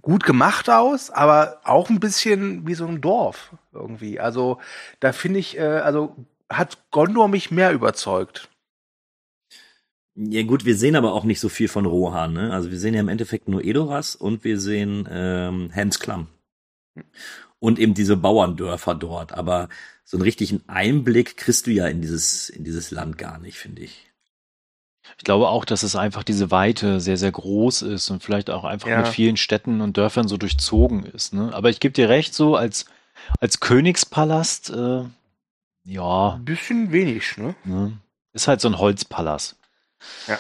gut 0.01 0.23
gemacht 0.23 0.69
aus, 0.69 1.11
aber 1.11 1.61
auch 1.63 1.89
ein 1.89 1.99
bisschen 1.99 2.67
wie 2.67 2.73
so 2.73 2.85
ein 2.87 2.99
Dorf 3.01 3.55
irgendwie. 3.71 4.19
Also 4.19 4.59
da 4.99 5.13
finde 5.13 5.39
ich, 5.39 5.57
äh, 5.57 5.61
also 5.61 6.15
hat 6.49 6.77
Gondor 6.91 7.27
mich 7.27 7.51
mehr 7.51 7.71
überzeugt. 7.71 8.49
Ja 10.15 10.43
gut, 10.43 10.65
wir 10.65 10.75
sehen 10.75 10.95
aber 10.95 11.13
auch 11.13 11.23
nicht 11.23 11.39
so 11.39 11.49
viel 11.49 11.67
von 11.67 11.85
Rohan. 11.85 12.33
Ne? 12.33 12.53
Also 12.53 12.69
wir 12.69 12.77
sehen 12.77 12.93
ja 12.93 12.99
im 12.99 13.07
Endeffekt 13.07 13.47
nur 13.47 13.63
Edoras 13.63 14.15
und 14.15 14.43
wir 14.43 14.59
sehen 14.59 15.07
ähm, 15.09 15.71
Hans 15.73 15.99
Klamm. 15.99 16.27
Und 17.63 17.79
eben 17.79 17.93
diese 17.93 18.17
Bauerndörfer 18.17 18.93
dort. 18.93 19.31
Aber 19.31 19.69
so 20.03 20.17
einen 20.17 20.23
richtigen 20.23 20.61
Einblick 20.67 21.37
kriegst 21.37 21.65
du 21.65 21.71
ja 21.71 21.87
in 21.87 22.01
dieses, 22.01 22.49
in 22.49 22.65
dieses 22.65 22.91
Land 22.91 23.17
gar 23.17 23.37
nicht, 23.39 23.57
finde 23.57 23.83
ich. 23.83 24.11
Ich 25.17 25.23
glaube 25.23 25.47
auch, 25.47 25.63
dass 25.63 25.81
es 25.83 25.95
einfach 25.95 26.23
diese 26.23 26.51
Weite 26.51 26.99
sehr, 26.99 27.15
sehr 27.15 27.31
groß 27.31 27.83
ist 27.83 28.09
und 28.09 28.21
vielleicht 28.21 28.49
auch 28.49 28.65
einfach 28.65 28.89
Ja. 28.89 28.97
mit 28.97 29.07
vielen 29.07 29.37
Städten 29.37 29.79
und 29.79 29.95
Dörfern 29.95 30.27
so 30.27 30.35
durchzogen 30.35 31.05
ist. 31.05 31.33
Ne? 31.33 31.51
Aber 31.53 31.69
ich 31.69 31.79
gebe 31.79 31.93
dir 31.93 32.09
recht, 32.09 32.33
so 32.33 32.57
als, 32.57 32.85
als 33.39 33.61
Königspalast, 33.61 34.69
äh, 34.71 35.03
ja, 35.85 36.33
Ein 36.33 36.43
bisschen 36.43 36.91
wenig, 36.91 37.37
ne? 37.37 37.55
ne? 37.63 37.97
ist 38.33 38.49
halt 38.49 38.59
so 38.59 38.67
ein 38.67 38.77
Holzpalast. 38.77 39.55
Ja. 40.27 40.37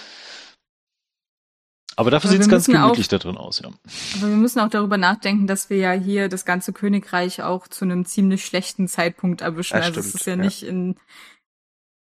Aber 1.95 2.11
dafür 2.11 2.29
sieht 2.29 2.41
es 2.41 2.49
ganz 2.49 2.67
müssen 2.67 2.77
auch- 2.79 2.83
gemütlich 2.87 3.07
da 3.07 3.17
drin 3.19 3.37
aus, 3.37 3.59
ja. 3.59 3.67
Aber 3.67 4.29
wir 4.29 4.35
müssen 4.37 4.59
auch 4.59 4.69
darüber 4.69 4.97
nachdenken, 4.97 5.47
dass 5.47 5.69
wir 5.69 5.77
ja 5.77 5.91
hier 5.91 6.29
das 6.29 6.45
ganze 6.45 6.73
Königreich 6.73 7.43
auch 7.43 7.67
zu 7.67 7.85
einem 7.85 8.05
ziemlich 8.05 8.45
schlechten 8.45 8.87
Zeitpunkt 8.87 9.41
erwischen. 9.41 9.77
Das 9.77 9.85
also 9.87 9.99
es 9.99 10.07
stimmt, 10.09 10.19
ist 10.21 10.25
ja, 10.25 10.35
ja. 10.35 10.41
nicht 10.41 10.63
in 10.63 10.95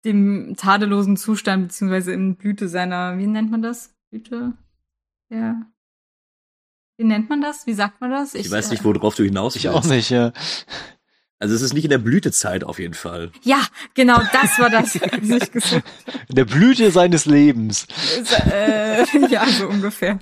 dem 0.05 0.55
tadellosen 0.57 1.16
Zustand, 1.16 1.68
beziehungsweise 1.68 2.12
in 2.12 2.37
Blüte 2.37 2.68
seiner, 2.68 3.18
wie 3.18 3.26
nennt 3.26 3.51
man 3.51 3.62
das? 3.62 3.95
Blüte? 4.11 4.53
Ja. 5.30 5.62
Wie 6.99 7.05
nennt 7.05 7.30
man 7.30 7.41
das? 7.41 7.66
Wie 7.66 7.72
sagt 7.72 8.01
man 8.01 8.11
das? 8.11 8.35
Ich, 8.35 8.51
weiß 8.51 8.68
äh, 8.68 8.70
nicht, 8.72 8.85
worauf 8.85 9.14
du 9.14 9.24
hinaus 9.24 9.57
Ich 9.57 9.64
willst. 9.64 9.76
auch 9.76 9.85
nicht, 9.85 10.11
ja. 10.11 10.33
Also 11.43 11.57
es 11.57 11.62
ist 11.62 11.74
nicht 11.74 11.82
in 11.82 11.90
der 11.90 11.99
Blütezeit 11.99 12.62
auf 12.62 12.78
jeden 12.78 12.95
Fall. 12.95 13.32
Ja, 13.43 13.61
genau, 13.95 14.20
das 14.32 14.61
war 14.61 14.70
das, 14.70 14.95
was 15.01 15.43
ich 15.43 15.51
gesagt 15.51 15.84
In 16.28 16.36
der 16.36 16.45
Blüte 16.45 16.93
seines 16.93 17.26
Lebens. 17.26 17.86
Äh, 18.53 19.05
ja, 19.28 19.47
so 19.47 19.66
ungefähr. 19.66 20.18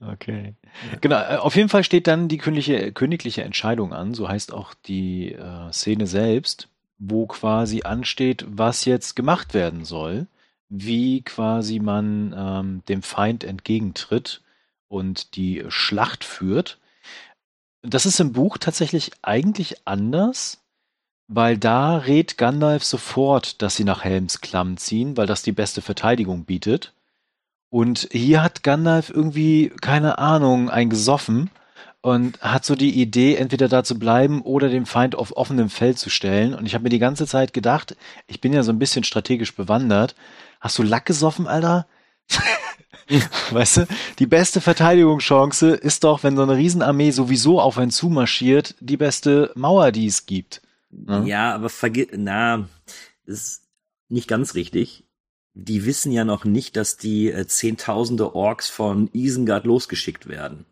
Okay. 0.00 0.54
Genau, 1.00 1.16
äh, 1.16 1.36
auf 1.36 1.56
jeden 1.56 1.68
Fall 1.68 1.82
steht 1.82 2.06
dann 2.06 2.28
die 2.28 2.38
königliche, 2.38 2.92
königliche 2.92 3.42
Entscheidung 3.42 3.92
an, 3.92 4.14
so 4.14 4.28
heißt 4.28 4.52
auch 4.52 4.74
die 4.74 5.32
äh, 5.32 5.72
Szene 5.72 6.06
selbst, 6.06 6.68
wo 6.98 7.26
quasi 7.26 7.82
ansteht, 7.82 8.44
was 8.48 8.84
jetzt 8.84 9.16
gemacht 9.16 9.54
werden 9.54 9.84
soll, 9.84 10.26
wie 10.68 11.22
quasi 11.22 11.80
man 11.80 12.34
ähm, 12.36 12.82
dem 12.88 13.02
Feind 13.02 13.42
entgegentritt 13.42 14.42
und 14.88 15.34
die 15.34 15.64
Schlacht 15.68 16.24
führt. 16.24 16.78
Das 17.88 18.04
ist 18.04 18.18
im 18.18 18.32
Buch 18.32 18.58
tatsächlich 18.58 19.12
eigentlich 19.22 19.86
anders, 19.86 20.58
weil 21.28 21.56
da 21.56 21.98
rät 21.98 22.36
Gandalf 22.36 22.82
sofort, 22.82 23.62
dass 23.62 23.76
sie 23.76 23.84
nach 23.84 24.02
Helms 24.02 24.40
Klamm 24.40 24.76
ziehen, 24.76 25.16
weil 25.16 25.28
das 25.28 25.42
die 25.42 25.52
beste 25.52 25.82
Verteidigung 25.82 26.44
bietet. 26.44 26.94
Und 27.70 28.08
hier 28.10 28.42
hat 28.42 28.64
Gandalf 28.64 29.10
irgendwie, 29.10 29.72
keine 29.80 30.18
Ahnung, 30.18 30.68
eingesoffen 30.68 31.48
und 32.00 32.40
hat 32.40 32.64
so 32.64 32.74
die 32.74 33.00
Idee, 33.00 33.36
entweder 33.36 33.68
da 33.68 33.84
zu 33.84 33.98
bleiben 33.98 34.42
oder 34.42 34.68
den 34.68 34.86
Feind 34.86 35.14
auf 35.14 35.36
offenem 35.36 35.70
Feld 35.70 35.98
zu 35.98 36.10
stellen. 36.10 36.54
Und 36.54 36.66
ich 36.66 36.74
habe 36.74 36.84
mir 36.84 36.90
die 36.90 36.98
ganze 36.98 37.26
Zeit 37.26 37.52
gedacht, 37.52 37.96
ich 38.26 38.40
bin 38.40 38.52
ja 38.52 38.64
so 38.64 38.72
ein 38.72 38.80
bisschen 38.80 39.04
strategisch 39.04 39.54
bewandert. 39.54 40.16
Hast 40.60 40.76
du 40.78 40.82
Lack 40.82 41.06
gesoffen, 41.06 41.46
Alter? 41.46 41.86
weißt 43.50 43.76
du, 43.78 43.86
die 44.18 44.26
beste 44.26 44.60
Verteidigungschance 44.60 45.70
ist 45.70 46.04
doch, 46.04 46.22
wenn 46.22 46.36
so 46.36 46.42
eine 46.42 46.56
Riesenarmee 46.56 47.10
sowieso 47.10 47.60
auf 47.60 47.78
einen 47.78 47.90
zumarschiert, 47.90 48.74
die 48.80 48.96
beste 48.96 49.52
Mauer, 49.54 49.92
die 49.92 50.06
es 50.06 50.26
gibt. 50.26 50.62
Ja. 50.90 51.22
Ja, 51.24 51.54
aber 51.54 51.68
vergiss, 51.68 52.08
na, 52.16 52.68
das 53.26 53.42
ist 53.42 53.62
nicht 54.08 54.28
ganz 54.28 54.54
richtig. 54.54 55.04
Die 55.54 55.86
wissen 55.86 56.12
ja 56.12 56.24
noch 56.24 56.44
nicht, 56.44 56.76
dass 56.76 56.96
die 56.96 57.30
äh, 57.30 57.46
Zehntausende 57.46 58.34
Orks 58.34 58.68
von 58.68 59.08
Isengard 59.12 59.64
losgeschickt 59.64 60.28
werden. 60.28 60.66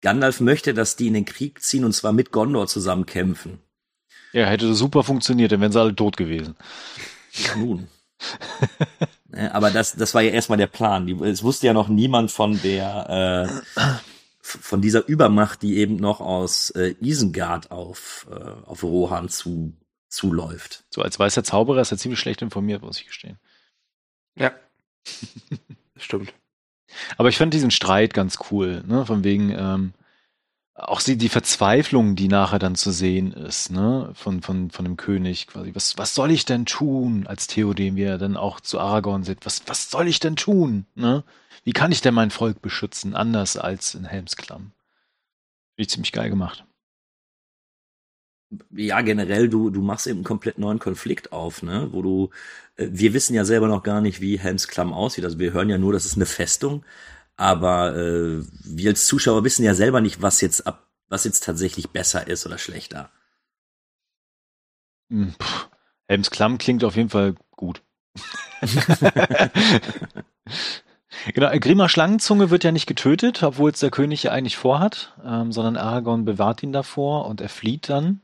Gandalf 0.00 0.40
möchte, 0.40 0.74
dass 0.74 0.96
die 0.96 1.06
in 1.06 1.14
den 1.14 1.24
Krieg 1.24 1.62
ziehen 1.62 1.84
und 1.84 1.92
zwar 1.92 2.12
mit 2.12 2.30
Gondor 2.30 2.66
zusammen 2.66 3.06
kämpfen. 3.06 3.58
Ja, 4.32 4.46
hätte 4.46 4.74
super 4.74 5.02
funktioniert, 5.04 5.52
dann 5.52 5.60
wären 5.60 5.72
sie 5.72 5.80
alle 5.80 5.94
tot 5.94 6.16
gewesen. 6.16 6.56
Nun. 7.56 7.88
Äh, 9.34 9.48
Aber 9.48 9.70
das, 9.70 9.94
das 9.94 10.14
war 10.14 10.22
ja 10.22 10.30
erstmal 10.30 10.58
der 10.58 10.66
Plan. 10.66 11.08
Es 11.22 11.42
wusste 11.42 11.66
ja 11.66 11.72
noch 11.72 11.88
niemand 11.88 12.30
von 12.30 12.60
der, 12.62 13.50
äh, 13.78 13.86
von 14.40 14.80
dieser 14.80 15.06
Übermacht, 15.06 15.62
die 15.62 15.78
eben 15.78 15.96
noch 15.96 16.20
aus 16.20 16.70
äh, 16.70 16.94
Isengard 17.00 17.70
auf, 17.70 18.26
äh, 18.30 18.66
auf 18.66 18.82
Rohan 18.82 19.28
zu, 19.28 19.72
zuläuft. 20.08 20.84
So 20.90 21.02
als 21.02 21.18
weißer 21.18 21.44
Zauberer 21.44 21.80
ist 21.80 21.92
er 21.92 21.98
ziemlich 21.98 22.20
schlecht 22.20 22.42
informiert, 22.42 22.82
muss 22.82 23.00
ich 23.00 23.06
gestehen. 23.06 23.38
Ja. 24.36 24.52
Stimmt. 25.96 26.32
Aber 27.16 27.28
ich 27.28 27.36
fand 27.36 27.52
diesen 27.54 27.70
Streit 27.70 28.14
ganz 28.14 28.38
cool, 28.50 28.84
ne? 28.86 29.04
Von 29.04 29.24
wegen, 29.24 29.50
ähm, 29.50 29.94
auch 30.74 31.00
die, 31.00 31.16
die 31.16 31.28
Verzweiflung, 31.28 32.16
die 32.16 32.28
nachher 32.28 32.58
dann 32.58 32.74
zu 32.74 32.90
sehen 32.90 33.32
ist, 33.32 33.70
ne, 33.70 34.10
von, 34.14 34.42
von, 34.42 34.70
von 34.70 34.84
dem 34.84 34.96
König 34.96 35.46
quasi. 35.46 35.74
Was, 35.74 35.96
was 35.98 36.14
soll 36.14 36.32
ich 36.32 36.44
denn 36.44 36.66
tun, 36.66 37.26
als 37.26 37.46
Theoden, 37.46 37.96
wie 37.96 38.02
er 38.02 38.18
dann 38.18 38.36
auch 38.36 38.60
zu 38.60 38.80
Aragorn 38.80 39.22
sagt, 39.22 39.46
was, 39.46 39.62
was 39.66 39.90
soll 39.90 40.08
ich 40.08 40.20
denn 40.20 40.36
tun, 40.36 40.86
ne? 40.94 41.24
Wie 41.62 41.72
kann 41.72 41.92
ich 41.92 42.02
denn 42.02 42.12
mein 42.14 42.30
Volk 42.30 42.60
beschützen, 42.60 43.14
anders 43.14 43.56
als 43.56 43.94
in 43.94 44.04
Helmsklamm? 44.04 44.72
Finde 45.76 45.82
ich 45.82 45.88
ziemlich 45.88 46.12
geil 46.12 46.28
gemacht. 46.28 46.64
ja, 48.70 49.00
generell, 49.00 49.48
du, 49.48 49.70
du 49.70 49.80
machst 49.80 50.06
eben 50.06 50.18
einen 50.18 50.24
komplett 50.24 50.58
neuen 50.58 50.78
Konflikt 50.78 51.32
auf, 51.32 51.62
ne? 51.62 51.88
Wo 51.92 52.02
du, 52.02 52.30
äh, 52.76 52.88
wir 52.90 53.14
wissen 53.14 53.34
ja 53.34 53.44
selber 53.44 53.68
noch 53.68 53.82
gar 53.82 54.00
nicht, 54.00 54.20
wie 54.20 54.38
Helms 54.38 54.68
Klamm 54.68 54.92
aussieht. 54.92 55.24
Also 55.24 55.38
wir 55.38 55.52
hören 55.52 55.70
ja 55.70 55.78
nur, 55.78 55.92
das 55.92 56.04
ist 56.04 56.16
eine 56.16 56.26
Festung, 56.26 56.84
aber 57.36 57.96
äh, 57.96 58.42
wir 58.64 58.90
als 58.90 59.06
Zuschauer 59.06 59.44
wissen 59.44 59.64
ja 59.64 59.74
selber 59.74 60.00
nicht, 60.00 60.22
was 60.22 60.40
jetzt 60.40 60.66
ab, 60.66 60.88
was 61.08 61.24
jetzt 61.24 61.44
tatsächlich 61.44 61.90
besser 61.90 62.26
ist 62.26 62.46
oder 62.46 62.58
schlechter. 62.58 63.10
Hm, 65.10 65.34
Puh. 65.38 65.66
Helmsklamm 66.08 66.58
klingt 66.58 66.84
auf 66.84 66.96
jeden 66.96 67.10
Fall 67.10 67.34
gut. 67.50 67.82
Genau, 71.32 71.50
Grima 71.58 71.88
Schlangenzunge 71.88 72.50
wird 72.50 72.64
ja 72.64 72.72
nicht 72.72 72.86
getötet, 72.86 73.42
obwohl 73.42 73.70
es 73.70 73.80
der 73.80 73.90
König 73.90 74.24
ja 74.24 74.32
eigentlich 74.32 74.56
vorhat, 74.56 75.14
ähm, 75.24 75.52
sondern 75.52 75.76
Aragorn 75.76 76.24
bewahrt 76.24 76.62
ihn 76.62 76.72
davor 76.72 77.26
und 77.26 77.40
er 77.40 77.48
flieht 77.48 77.88
dann. 77.88 78.20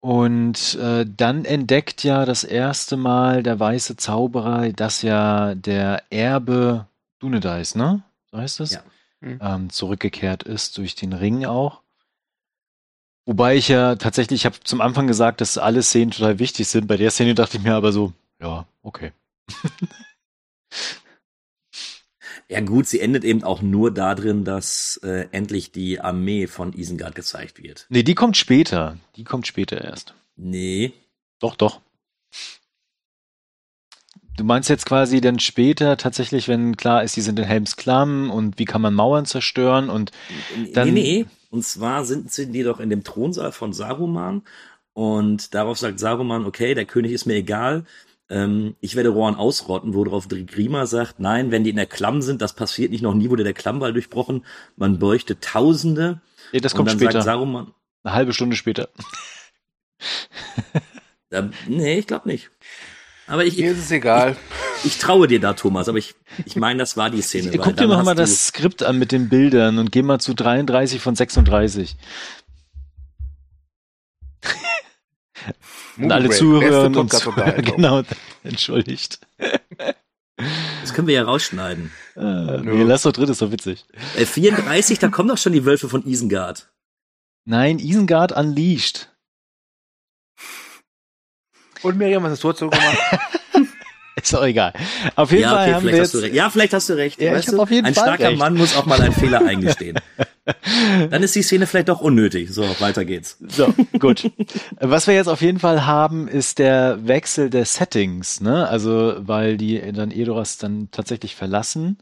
Und 0.00 0.74
äh, 0.76 1.06
dann 1.06 1.44
entdeckt 1.44 2.04
ja 2.04 2.24
das 2.24 2.44
erste 2.44 2.96
Mal 2.96 3.42
der 3.42 3.58
weiße 3.58 3.96
Zauberer, 3.96 4.72
dass 4.72 5.02
ja 5.02 5.54
der 5.54 6.02
Erbe 6.10 6.86
Dunedain, 7.22 7.64
ne? 7.74 8.02
So 8.30 8.38
heißt 8.38 8.60
es? 8.60 8.72
Ja. 8.72 8.82
Mhm. 9.20 9.38
Ähm, 9.40 9.70
zurückgekehrt 9.70 10.42
ist 10.42 10.76
durch 10.76 10.96
den 10.96 11.12
Ring 11.12 11.44
auch. 11.46 11.80
Wobei 13.24 13.56
ich 13.56 13.68
ja 13.68 13.94
tatsächlich, 13.94 14.40
ich 14.40 14.46
habe 14.46 14.58
zum 14.64 14.80
Anfang 14.80 15.06
gesagt, 15.06 15.40
dass 15.40 15.56
alle 15.56 15.82
Szenen 15.84 16.10
total 16.10 16.40
wichtig 16.40 16.66
sind. 16.66 16.88
Bei 16.88 16.96
der 16.96 17.12
Szene 17.12 17.36
dachte 17.36 17.56
ich 17.56 17.62
mir 17.62 17.74
aber 17.74 17.92
so, 17.92 18.12
ja, 18.40 18.66
okay. 18.82 19.12
Ja 22.48 22.60
gut, 22.60 22.86
sie 22.88 23.00
endet 23.00 23.22
eben 23.24 23.44
auch 23.44 23.62
nur 23.62 23.94
darin, 23.94 24.44
dass 24.44 24.98
äh, 25.04 25.28
endlich 25.30 25.70
die 25.70 26.00
Armee 26.00 26.48
von 26.48 26.72
Isengard 26.72 27.14
gezeigt 27.14 27.62
wird. 27.62 27.86
Nee, 27.88 28.02
die 28.02 28.14
kommt 28.16 28.36
später. 28.36 28.98
Die 29.16 29.24
kommt 29.24 29.46
später 29.46 29.80
erst. 29.80 30.14
Nee, 30.36 30.92
Doch, 31.38 31.56
doch. 31.56 31.80
Du 34.42 34.46
meinst 34.48 34.68
jetzt 34.68 34.86
quasi 34.86 35.20
dann 35.20 35.38
später 35.38 35.96
tatsächlich, 35.96 36.48
wenn 36.48 36.76
klar 36.76 37.04
ist, 37.04 37.14
die 37.14 37.20
sind 37.20 37.38
in 37.38 37.44
Helms 37.44 37.76
Klamm 37.76 38.28
und 38.28 38.58
wie 38.58 38.64
kann 38.64 38.82
man 38.82 38.92
Mauern 38.92 39.24
zerstören 39.24 39.88
und 39.88 40.10
Dann- 40.72 40.92
nee, 40.92 41.00
nee. 41.22 41.26
Und 41.50 41.64
zwar 41.64 42.04
sind, 42.04 42.32
sind 42.32 42.50
die 42.50 42.64
doch 42.64 42.80
in 42.80 42.90
dem 42.90 43.04
Thronsaal 43.04 43.52
von 43.52 43.72
Saruman 43.72 44.42
und 44.94 45.54
darauf 45.54 45.78
sagt 45.78 46.00
Saruman, 46.00 46.44
okay, 46.44 46.74
der 46.74 46.86
König 46.86 47.12
ist 47.12 47.24
mir 47.24 47.34
egal, 47.34 47.84
ähm, 48.30 48.74
ich 48.80 48.96
werde 48.96 49.10
Rohan 49.10 49.36
ausrotten, 49.36 49.94
worauf 49.94 50.26
Grima 50.26 50.86
sagt, 50.86 51.20
nein, 51.20 51.52
wenn 51.52 51.62
die 51.62 51.70
in 51.70 51.76
der 51.76 51.86
Klamm 51.86 52.20
sind, 52.20 52.42
das 52.42 52.56
passiert 52.56 52.90
nicht, 52.90 53.02
noch 53.02 53.14
nie 53.14 53.30
wurde 53.30 53.44
der 53.44 53.54
Klammwall 53.54 53.92
durchbrochen, 53.92 54.44
man 54.74 54.98
bräuchte 54.98 55.38
Tausende. 55.38 56.20
nee, 56.52 56.58
das 56.58 56.72
und 56.72 56.78
kommt 56.78 56.88
dann 56.90 56.98
später. 56.98 57.12
sagt 57.12 57.26
Saruman, 57.26 57.72
Eine 58.02 58.14
halbe 58.14 58.32
Stunde 58.32 58.56
später. 58.56 58.88
nee, 61.68 61.98
ich 62.00 62.08
glaube 62.08 62.28
nicht. 62.28 62.50
Aber 63.26 63.44
ich, 63.44 63.56
Mir 63.56 63.72
ist 63.72 63.78
es 63.78 63.90
egal. 63.90 64.36
ich 64.84 64.98
traue 64.98 65.26
dir 65.28 65.40
da, 65.40 65.52
Thomas, 65.54 65.88
aber 65.88 65.98
ich, 65.98 66.14
ich 66.44 66.56
meine, 66.56 66.78
das 66.80 66.96
war 66.96 67.08
die 67.10 67.22
Szene. 67.22 67.50
Guck 67.52 67.64
dir 67.66 67.72
dann 67.74 67.88
noch 67.88 67.98
hast 67.98 68.04
mal 68.04 68.14
du- 68.14 68.20
das 68.22 68.48
Skript 68.48 68.82
an 68.82 68.98
mit 68.98 69.12
den 69.12 69.28
Bildern 69.28 69.78
und 69.78 69.92
geh 69.92 70.02
mal 70.02 70.18
zu 70.18 70.34
33 70.34 71.00
von 71.00 71.14
36. 71.14 71.96
Und 75.98 76.10
alle 76.10 76.28
beste 76.28 76.46
und 76.46 76.94
zu, 76.94 77.00
Podcast-Unterhaltung. 77.00 77.76
genau, 77.76 78.02
entschuldigt. 78.44 79.20
Das 80.80 80.94
können 80.94 81.06
wir 81.06 81.14
ja 81.14 81.24
rausschneiden. 81.24 81.92
Äh, 82.16 82.58
nee, 82.62 82.82
lass 82.82 83.02
doch 83.02 83.12
drin, 83.12 83.28
ist 83.28 83.42
doch 83.42 83.52
witzig. 83.52 83.84
Äh, 84.16 84.24
34, 84.24 84.98
da 84.98 85.08
kommen 85.08 85.28
doch 85.28 85.38
schon 85.38 85.52
die 85.52 85.64
Wölfe 85.64 85.88
von 85.88 86.06
Isengard. 86.06 86.70
Nein, 87.44 87.78
Isengard 87.78 88.32
Unleashed. 88.32 89.11
Und 91.82 91.98
Miriam, 91.98 92.22
was 92.22 92.32
hast 92.32 92.44
du 92.44 92.48
dazu 92.48 92.70
gemacht? 92.70 92.98
Ist 94.22 94.34
auch 94.36 94.44
egal. 94.44 94.72
Auf 95.16 95.30
jeden 95.32 95.42
Ja, 95.42 95.50
Fall 95.50 95.64
okay, 95.64 95.74
haben 95.74 95.82
wir 95.84 95.90
vielleicht 95.90 96.02
hast 96.02 96.12
jetzt, 96.12 96.14
du 96.14 96.24
recht. 96.26 96.34
Ja, 96.34 96.50
vielleicht 96.50 96.72
hast 96.74 96.88
du 96.88 96.92
recht. 96.92 97.20
Ja, 97.20 97.30
ich 97.32 97.38
weißt 97.38 97.48
hab 97.48 97.54
du? 97.56 97.62
auf 97.62 97.70
jeden 97.70 97.86
Ein 97.86 97.94
Fall 97.94 98.04
starker 98.04 98.28
recht. 98.28 98.38
Mann 98.38 98.54
muss 98.54 98.76
auch 98.76 98.86
mal 98.86 99.00
einen 99.00 99.12
Fehler 99.12 99.40
eingestehen. 99.46 99.98
Dann 101.10 101.22
ist 101.22 101.34
die 101.34 101.42
Szene 101.42 101.66
vielleicht 101.66 101.88
doch 101.88 102.00
unnötig. 102.00 102.50
So, 102.50 102.62
weiter 102.78 103.04
geht's. 103.04 103.38
So, 103.48 103.74
gut. 103.98 104.30
Was 104.78 105.06
wir 105.06 105.14
jetzt 105.14 105.28
auf 105.28 105.40
jeden 105.40 105.58
Fall 105.58 105.86
haben, 105.86 106.28
ist 106.28 106.58
der 106.58 106.98
Wechsel 107.06 107.50
der 107.50 107.64
Settings, 107.64 108.40
ne? 108.40 108.68
Also, 108.68 109.14
weil 109.18 109.56
die 109.56 109.80
dann 109.92 110.10
Edoras 110.10 110.58
dann 110.58 110.88
tatsächlich 110.92 111.34
verlassen 111.34 111.98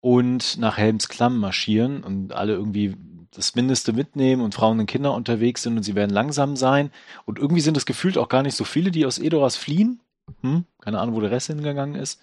und 0.00 0.58
nach 0.58 0.78
Helms 0.78 1.08
Klamm 1.08 1.38
marschieren 1.38 2.02
und 2.02 2.32
alle 2.32 2.54
irgendwie 2.54 2.96
das 3.34 3.54
Mindeste 3.54 3.92
mitnehmen 3.92 4.42
und 4.42 4.54
Frauen 4.54 4.78
und 4.78 4.86
Kinder 4.86 5.14
unterwegs 5.14 5.62
sind 5.62 5.76
und 5.76 5.82
sie 5.82 5.94
werden 5.94 6.10
langsam 6.10 6.56
sein. 6.56 6.90
Und 7.24 7.38
irgendwie 7.38 7.62
sind 7.62 7.76
es 7.76 7.86
gefühlt 7.86 8.18
auch 8.18 8.28
gar 8.28 8.42
nicht 8.42 8.56
so 8.56 8.64
viele, 8.64 8.90
die 8.90 9.06
aus 9.06 9.18
Edoras 9.18 9.56
fliehen. 9.56 10.00
Hm? 10.42 10.64
Keine 10.80 11.00
Ahnung, 11.00 11.14
wo 11.14 11.20
der 11.20 11.30
Rest 11.30 11.48
hingegangen 11.48 11.94
ist. 11.94 12.20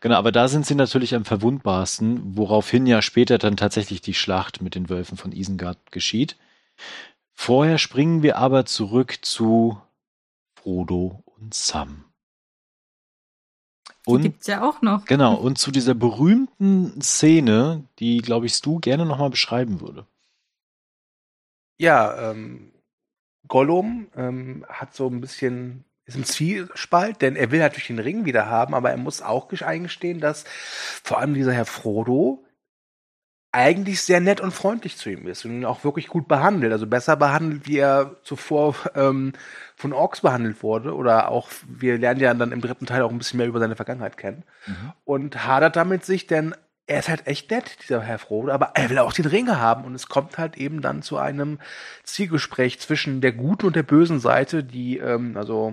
Genau, 0.00 0.16
aber 0.16 0.32
da 0.32 0.48
sind 0.48 0.66
sie 0.66 0.74
natürlich 0.74 1.14
am 1.14 1.24
verwundbarsten, 1.24 2.36
woraufhin 2.36 2.86
ja 2.86 3.02
später 3.02 3.38
dann 3.38 3.56
tatsächlich 3.56 4.00
die 4.00 4.14
Schlacht 4.14 4.60
mit 4.60 4.74
den 4.74 4.88
Wölfen 4.88 5.16
von 5.16 5.30
Isengard 5.32 5.92
geschieht. 5.92 6.36
Vorher 7.32 7.78
springen 7.78 8.22
wir 8.22 8.38
aber 8.38 8.64
zurück 8.64 9.18
zu 9.22 9.80
Frodo 10.54 11.22
und 11.38 11.54
Sam. 11.54 12.04
Die 14.08 14.10
Und 14.10 14.22
gibt's 14.22 14.46
ja 14.46 14.68
auch 14.68 14.82
noch. 14.82 15.04
genau, 15.04 15.34
und 15.34 15.58
zu 15.58 15.70
dieser 15.70 15.94
berühmten 15.94 17.00
Szene, 17.00 17.84
die, 17.98 18.18
glaube 18.18 18.46
ich, 18.46 18.54
Stu 18.54 18.78
gerne 18.80 19.04
nochmal 19.04 19.30
beschreiben 19.30 19.80
würde. 19.80 20.06
Ja, 21.78 22.30
ähm, 22.30 22.72
Gollum 23.48 24.08
ähm, 24.16 24.64
hat 24.68 24.94
so 24.94 25.08
ein 25.08 25.20
bisschen 25.20 25.84
ist 26.06 26.16
im 26.16 26.24
Zwiespalt, 26.24 27.20
denn 27.20 27.34
er 27.34 27.50
will 27.50 27.58
natürlich 27.58 27.88
den 27.88 27.98
Ring 27.98 28.24
wieder 28.24 28.46
haben, 28.46 28.74
aber 28.74 28.90
er 28.90 28.96
muss 28.96 29.22
auch 29.22 29.50
eingestehen, 29.62 30.20
dass 30.20 30.44
vor 31.02 31.18
allem 31.18 31.34
dieser 31.34 31.52
Herr 31.52 31.66
Frodo 31.66 32.44
eigentlich 33.50 34.02
sehr 34.02 34.20
nett 34.20 34.40
und 34.40 34.52
freundlich 34.52 34.98
zu 34.98 35.10
ihm 35.10 35.26
ist 35.26 35.44
und 35.44 35.52
ihn 35.52 35.64
auch 35.64 35.82
wirklich 35.82 36.08
gut 36.08 36.28
behandelt, 36.28 36.72
also 36.72 36.86
besser 36.86 37.16
behandelt, 37.16 37.66
wie 37.66 37.78
er 37.78 38.16
zuvor 38.22 38.76
ähm, 38.94 39.32
von 39.74 39.92
Orks 39.92 40.20
behandelt 40.20 40.62
wurde 40.62 40.94
oder 40.94 41.30
auch, 41.30 41.48
wir 41.66 41.98
lernen 41.98 42.20
ja 42.20 42.34
dann 42.34 42.52
im 42.52 42.60
dritten 42.60 42.86
Teil 42.86 43.02
auch 43.02 43.10
ein 43.10 43.18
bisschen 43.18 43.38
mehr 43.38 43.46
über 43.46 43.58
seine 43.58 43.74
Vergangenheit 43.74 44.18
kennen 44.18 44.44
und 45.04 45.46
hadert 45.46 45.74
damit 45.74 46.04
sich, 46.04 46.26
denn 46.26 46.54
er 46.86 47.00
ist 47.00 47.08
halt 47.08 47.26
echt 47.26 47.50
nett, 47.50 47.78
dieser 47.82 48.00
Herr 48.02 48.18
Frodo, 48.18 48.52
aber 48.52 48.72
er 48.74 48.90
will 48.90 48.98
auch 48.98 49.12
den 49.12 49.26
Ring 49.26 49.48
haben 49.50 49.84
und 49.84 49.94
es 49.94 50.08
kommt 50.08 50.38
halt 50.38 50.56
eben 50.56 50.80
dann 50.80 51.02
zu 51.02 51.16
einem 51.18 51.58
Zielgespräch 52.04 52.78
zwischen 52.80 53.20
der 53.20 53.32
guten 53.32 53.66
und 53.66 53.76
der 53.76 53.82
bösen 53.82 54.20
Seite, 54.20 54.62
die, 54.62 54.98
ähm, 54.98 55.36
also 55.36 55.72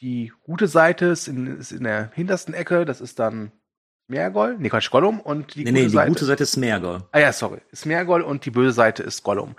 die 0.00 0.32
gute 0.44 0.66
Seite 0.68 1.06
ist 1.06 1.28
in, 1.28 1.58
ist 1.58 1.72
in 1.72 1.84
der 1.84 2.10
hintersten 2.14 2.54
Ecke, 2.54 2.84
das 2.84 3.00
ist 3.00 3.18
dann 3.18 3.52
Smeargol, 4.06 4.56
nee, 4.58 4.68
Quatsch, 4.68 4.90
Gollum 4.90 5.20
und 5.20 5.54
die 5.54 5.60
Nee, 5.60 5.70
gute 5.70 5.72
nee, 5.72 5.82
die 5.84 5.88
Seite. 5.90 6.08
gute 6.08 6.24
Seite 6.24 6.42
ist 6.42 6.52
Smeargol. 6.52 7.04
Ah 7.12 7.20
ja, 7.20 7.32
sorry. 7.32 7.60
Smeargol 7.74 8.22
und 8.22 8.44
die 8.44 8.50
böse 8.50 8.72
Seite 8.72 9.04
ist 9.04 9.22
Gollum. 9.22 9.54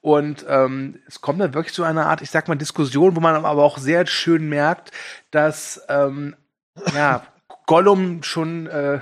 Und 0.00 0.46
ähm, 0.48 1.00
es 1.08 1.20
kommt 1.20 1.40
dann 1.40 1.54
wirklich 1.54 1.74
zu 1.74 1.82
einer 1.82 2.06
Art, 2.06 2.22
ich 2.22 2.30
sag 2.30 2.46
mal, 2.46 2.54
Diskussion, 2.54 3.16
wo 3.16 3.20
man 3.20 3.34
aber 3.34 3.62
auch 3.64 3.78
sehr 3.78 4.06
schön 4.06 4.48
merkt, 4.48 4.92
dass 5.32 5.82
ähm, 5.88 6.36
ja, 6.94 7.26
Gollum 7.66 8.22
schon 8.22 8.68
äh, 8.68 9.00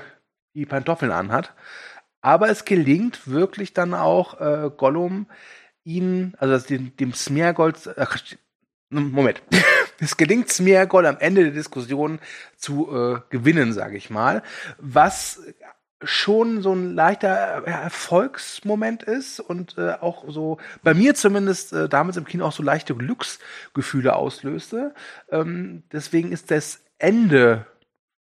die 0.54 0.66
Pantoffeln 0.66 1.12
anhat. 1.12 1.52
Aber 2.20 2.48
es 2.48 2.64
gelingt 2.64 3.28
wirklich 3.28 3.74
dann 3.74 3.92
auch 3.92 4.40
äh, 4.40 4.70
Gollum 4.74 5.26
ihn, 5.84 6.34
also 6.38 6.66
dem, 6.66 6.96
dem 6.96 7.12
Smeargol, 7.12 7.74
ach, 7.96 8.18
Moment. 8.90 9.42
Es 10.00 10.16
gelingt 10.16 10.50
Smeargol 10.50 11.06
am 11.06 11.18
Ende 11.18 11.44
der 11.44 11.52
Diskussion 11.52 12.18
zu 12.56 12.90
äh, 12.92 13.20
gewinnen, 13.30 13.72
sage 13.72 13.96
ich 13.96 14.10
mal. 14.10 14.42
Was 14.78 15.40
schon 16.02 16.62
so 16.62 16.72
ein 16.72 16.94
leichter 16.94 17.64
äh, 17.66 17.70
Erfolgsmoment 17.70 19.02
ist 19.04 19.40
und 19.40 19.78
äh, 19.78 19.92
auch 20.00 20.24
so 20.28 20.58
bei 20.82 20.94
mir 20.94 21.14
zumindest 21.14 21.72
äh, 21.72 21.88
damals 21.88 22.16
im 22.16 22.24
Kino 22.24 22.44
auch 22.44 22.52
so 22.52 22.62
leichte 22.62 22.94
Glücksgefühle 22.94 24.16
auslöste. 24.16 24.94
Ähm, 25.30 25.84
deswegen 25.92 26.32
ist 26.32 26.50
das 26.50 26.82
Ende 26.98 27.66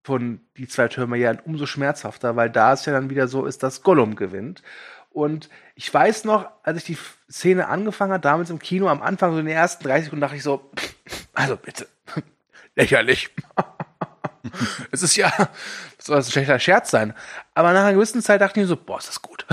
von 0.04 0.42
die 0.58 0.68
zwei 0.68 0.88
Türme 0.88 1.18
ja 1.18 1.34
umso 1.46 1.66
schmerzhafter, 1.66 2.36
weil 2.36 2.50
da 2.50 2.74
es 2.74 2.86
ja 2.86 2.94
dann 2.94 3.10
wieder 3.10 3.28
so 3.28 3.46
ist, 3.46 3.64
dass 3.64 3.84
Gollum 3.84 4.16
gewinnt. 4.16 4.64
Und 5.12 5.50
ich 5.76 5.94
weiß 5.94 6.24
noch, 6.24 6.50
als 6.64 6.78
ich 6.78 6.84
die 6.86 6.98
Szene 7.30 7.68
angefangen 7.68 8.14
hat, 8.14 8.26
damals 8.26 8.50
im 8.50 8.60
Kino, 8.60 8.88
am 8.88 9.02
Anfang, 9.02 9.34
so 9.34 9.40
in 9.40 9.46
den 9.46 9.56
ersten 9.56 9.84
30 9.84 10.06
Sekunden, 10.06 10.22
dachte 10.22 10.38
ich 10.38 10.44
so, 10.44 10.72
also 11.34 11.58
bitte, 11.58 11.88
lächerlich. 12.76 13.30
es 14.92 15.04
ist 15.04 15.16
ja, 15.18 15.32
soll 16.00 16.16
das 16.16 16.28
ein 16.28 16.32
schlechter 16.32 16.60
Scherz 16.60 16.92
sein. 16.92 17.14
Aber 17.54 17.74
nach 17.74 17.82
einer 17.82 17.94
gewissen 17.94 18.22
Zeit 18.22 18.42
dachte 18.42 18.60
ich 18.60 18.64
mir 18.64 18.68
so, 18.68 18.78
boah, 18.78 18.98
ist 18.98 19.10
das 19.10 19.22
gut. 19.22 19.46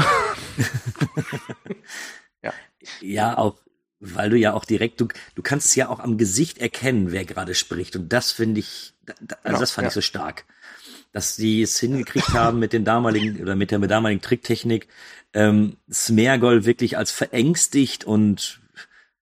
Ja, 3.01 3.36
auch, 3.36 3.57
weil 4.01 4.30
du 4.30 4.36
ja 4.36 4.55
auch 4.55 4.64
direkt, 4.64 5.01
du, 5.01 5.09
du 5.34 5.42
kannst 5.42 5.66
es 5.66 5.74
ja 5.74 5.88
auch 5.88 6.01
am 6.01 6.18
Gesicht 6.18 6.59
erkennen, 6.59 7.11
wer 7.11 7.24
gerade 7.24 7.55
spricht. 7.55 7.96
Und 7.96 8.12
das 8.12 8.32
finde 8.32 8.61
ich, 8.61 8.94
also 9.07 9.36
Genau, 9.42 9.59
das 9.61 9.70
fand 9.72 9.84
ja. 9.84 9.88
ich 9.88 9.94
so 9.94 10.01
stark. 10.01 10.44
Dass 11.12 11.36
die 11.36 11.62
es 11.62 11.78
hingekriegt 11.80 12.28
haben 12.34 12.59
mit 12.59 12.72
den 12.72 12.84
damaligen, 12.84 13.40
oder 13.40 13.57
mit 13.57 13.70
der 13.70 13.78
damaligen 13.80 14.20
Tricktechnik, 14.20 14.88
ähm, 15.32 15.76
Smeargol 15.90 16.64
wirklich 16.64 16.96
als 16.96 17.11
verängstigt 17.11 18.05
und 18.05 18.61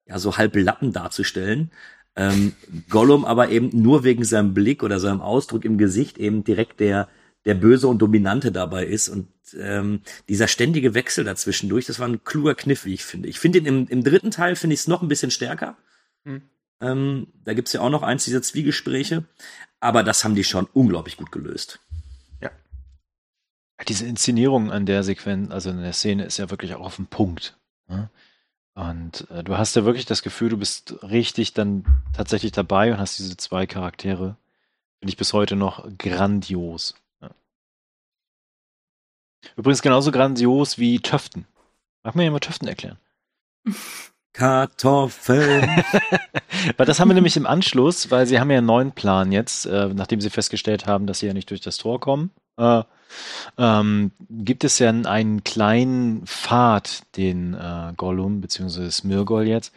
ja, 0.07 0.17
so 0.19 0.38
halb 0.38 0.55
Lappen 0.55 0.91
darzustellen. 0.93 1.71
Ähm, 2.15 2.53
Gollum 2.89 3.26
aber 3.26 3.49
eben 3.49 3.69
nur 3.74 4.03
wegen 4.03 4.24
seinem 4.24 4.53
Blick 4.53 4.84
oder 4.84 4.99
seinem 4.99 5.21
Ausdruck 5.21 5.65
im 5.65 5.78
Gesicht 5.78 6.17
eben 6.17 6.43
direkt 6.43 6.80
der, 6.80 7.09
der 7.45 7.55
Böse 7.55 7.87
und 7.87 7.99
Dominante 7.99 8.51
dabei 8.51 8.85
ist. 8.85 9.09
Und 9.09 9.27
ähm, 9.57 10.01
dieser 10.29 10.47
ständige 10.47 10.93
Wechsel 10.93 11.23
dazwischendurch, 11.23 11.85
das 11.85 11.99
war 11.99 12.07
ein 12.07 12.23
kluger 12.23 12.55
Kniff, 12.55 12.85
wie 12.85 12.93
ich 12.93 13.03
finde. 13.03 13.29
Ich 13.29 13.39
finde 13.39 13.59
ihn 13.59 13.65
im, 13.65 13.87
im 13.87 14.03
dritten 14.03 14.31
Teil 14.31 14.55
finde 14.55 14.73
ich 14.75 14.81
es 14.81 14.87
noch 14.87 15.01
ein 15.01 15.07
bisschen 15.07 15.31
stärker. 15.31 15.77
Hm. 16.25 16.41
Ähm, 16.81 17.27
da 17.43 17.53
gibt's 17.53 17.73
ja 17.73 17.81
auch 17.81 17.89
noch 17.89 18.03
eins 18.03 18.25
dieser 18.25 18.41
Zwiegespräche. 18.41 19.25
Aber 19.79 20.03
das 20.03 20.23
haben 20.23 20.35
die 20.35 20.43
schon 20.43 20.67
unglaublich 20.73 21.17
gut 21.17 21.31
gelöst. 21.31 21.79
Diese 23.87 24.05
Inszenierung 24.05 24.71
an 24.71 24.85
der 24.85 25.03
Sequenz, 25.03 25.51
also 25.51 25.69
in 25.69 25.81
der 25.81 25.93
Szene, 25.93 26.25
ist 26.25 26.37
ja 26.37 26.49
wirklich 26.49 26.73
auch 26.75 26.85
auf 26.85 26.95
den 26.95 27.07
Punkt. 27.07 27.57
Ne? 27.87 28.09
Und 28.75 29.29
äh, 29.29 29.43
du 29.43 29.57
hast 29.57 29.75
ja 29.75 29.85
wirklich 29.85 30.05
das 30.05 30.23
Gefühl, 30.23 30.49
du 30.49 30.57
bist 30.57 30.95
richtig 31.03 31.53
dann 31.53 31.85
tatsächlich 32.13 32.51
dabei 32.51 32.91
und 32.91 32.99
hast 32.99 33.19
diese 33.19 33.37
zwei 33.37 33.65
Charaktere. 33.65 34.37
Finde 34.99 35.11
ich 35.11 35.17
bis 35.17 35.33
heute 35.33 35.55
noch 35.55 35.85
grandios. 35.97 36.95
Übrigens 39.55 39.81
genauso 39.81 40.11
grandios 40.11 40.77
wie 40.77 40.99
Töften. 40.99 41.45
Mag 42.03 42.15
mir 42.15 42.25
ja 42.25 42.31
mal 42.31 42.39
Töften 42.39 42.67
erklären. 42.67 42.97
Kartoffeln. 44.33 45.83
Weil 46.77 46.85
das 46.85 46.99
haben 46.99 47.09
wir 47.09 47.13
nämlich 47.13 47.37
im 47.37 47.45
Anschluss, 47.45 48.09
weil 48.09 48.25
sie 48.25 48.39
haben 48.39 48.49
ja 48.49 48.57
einen 48.57 48.65
neuen 48.65 48.91
Plan 48.91 49.31
jetzt, 49.31 49.67
äh, 49.67 49.89
nachdem 49.93 50.21
sie 50.21 50.31
festgestellt 50.31 50.87
haben, 50.87 51.05
dass 51.05 51.19
sie 51.19 51.27
ja 51.27 51.33
nicht 51.33 51.51
durch 51.51 51.61
das 51.61 51.77
Tor 51.77 51.99
kommen. 51.99 52.31
Äh, 52.57 52.83
ähm, 53.59 54.11
gibt 54.29 54.63
es 54.63 54.79
ja 54.79 54.89
einen, 54.89 55.05
einen 55.05 55.43
kleinen 55.43 56.25
Pfad, 56.25 57.03
den 57.15 57.53
äh, 57.53 57.93
Gollum 57.95 58.41
bzw. 58.41 58.89
Smirgol 58.89 59.47
jetzt 59.47 59.71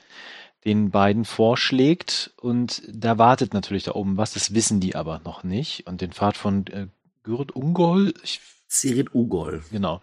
den 0.64 0.90
beiden 0.90 1.24
vorschlägt 1.24 2.32
und 2.40 2.82
da 2.88 3.18
wartet 3.18 3.54
natürlich 3.54 3.84
da 3.84 3.92
oben 3.92 4.16
was, 4.16 4.32
das 4.32 4.52
wissen 4.52 4.80
die 4.80 4.96
aber 4.96 5.20
noch 5.24 5.44
nicht 5.44 5.86
und 5.86 6.00
den 6.00 6.12
Pfad 6.12 6.36
von 6.36 6.66
äh, 6.66 6.88
Gürt 7.22 7.52
Ungol, 7.52 8.14
ich 8.24 8.40
Sirit 8.68 9.14
Ugol. 9.14 9.62
Genau. 9.70 10.00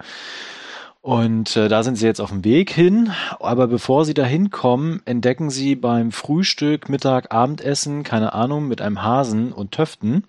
Und 1.02 1.58
äh, 1.58 1.68
da 1.68 1.84
sind 1.84 1.98
sie 1.98 2.06
jetzt 2.06 2.22
auf 2.22 2.30
dem 2.30 2.46
Weg 2.46 2.72
hin. 2.72 3.12
Aber 3.40 3.68
bevor 3.68 4.06
sie 4.06 4.14
da 4.14 4.24
hinkommen, 4.24 5.02
entdecken 5.06 5.50
sie 5.50 5.76
beim 5.76 6.14
Frühstück, 6.14 6.88
Mittag, 6.88 7.34
Abendessen, 7.34 8.04
keine 8.04 8.32
Ahnung, 8.32 8.70
mit 8.70 8.80
einem 8.80 9.04
Hasen 9.04 9.52
und 9.52 9.72
Töften, 9.72 10.26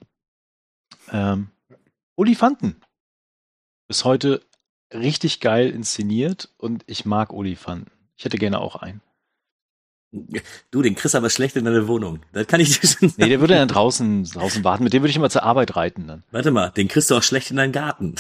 ähm, 1.13 1.51
Olifanten. 2.17 2.81
Bis 3.87 4.05
heute 4.05 4.41
richtig 4.93 5.39
geil 5.41 5.71
inszeniert 5.71 6.53
und 6.59 6.83
ich 6.87 7.05
mag 7.05 7.33
Olifanten. 7.33 7.93
Ich 8.17 8.25
hätte 8.25 8.39
gerne 8.39 8.61
auch 8.61 8.75
einen. 8.75 9.01
Du, 10.71 10.83
den 10.83 10.95
kriegst 10.95 11.15
aber 11.15 11.31
schlecht 11.31 11.57
in 11.57 11.65
deine 11.65 11.89
Wohnung. 11.89 12.21
Das 12.33 12.47
kann 12.47 12.61
ich 12.61 12.79
dir 12.79 12.87
schon 12.87 13.09
sagen. 13.09 13.15
Nee, 13.17 13.29
der 13.29 13.41
würde 13.41 13.55
dann 13.55 13.69
draußen, 13.69 14.25
draußen 14.25 14.63
warten. 14.63 14.85
Mit 14.85 14.93
dem 14.93 15.03
würde 15.03 15.11
ich 15.11 15.17
immer 15.17 15.31
zur 15.31 15.43
Arbeit 15.43 15.75
reiten 15.77 16.07
dann. 16.07 16.23
Warte 16.31 16.51
mal, 16.51 16.71
den 16.71 16.89
kriegst 16.89 17.11
du 17.11 17.17
auch 17.17 17.23
schlecht 17.23 17.51
in 17.51 17.57
deinen 17.57 17.73
Garten. 17.73 18.15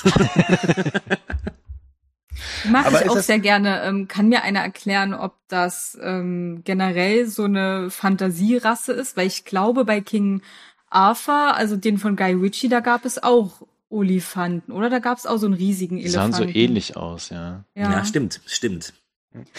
Mache 2.69 3.01
ich 3.05 3.11
auch 3.11 3.19
sehr 3.19 3.39
gerne. 3.39 3.83
Ähm, 3.83 4.09
kann 4.09 4.29
mir 4.29 4.43
einer 4.43 4.61
erklären, 4.61 5.15
ob 5.15 5.35
das 5.49 5.97
ähm, 6.03 6.63
generell 6.65 7.27
so 7.27 7.45
eine 7.45 7.91
Fantasierasse 7.91 8.93
ist? 8.93 9.17
Weil 9.17 9.27
ich 9.27 9.45
glaube, 9.45 9.85
bei 9.85 10.01
King 10.01 10.43
Arthur, 10.91 11.55
also 11.55 11.77
den 11.77 11.99
von 11.99 12.17
Guy 12.17 12.33
Ritchie, 12.33 12.69
da 12.69 12.81
gab 12.81 13.05
es 13.05 13.23
auch 13.23 13.63
Olifanten, 13.89 14.73
oder? 14.73 14.91
Da 14.91 14.99
gab 14.99 15.19
es 15.19 15.27
auch 15.27 15.37
so 15.37 15.47
einen 15.47 15.55
riesigen 15.55 15.99
Die 15.99 16.09
sahen 16.09 16.33
Elefanten. 16.33 16.53
so 16.53 16.59
ähnlich 16.59 16.97
aus, 16.97 17.31
ja. 17.31 17.65
Ja, 17.75 17.93
ja, 17.93 18.05
stimmt, 18.05 18.41
stimmt. 18.47 18.93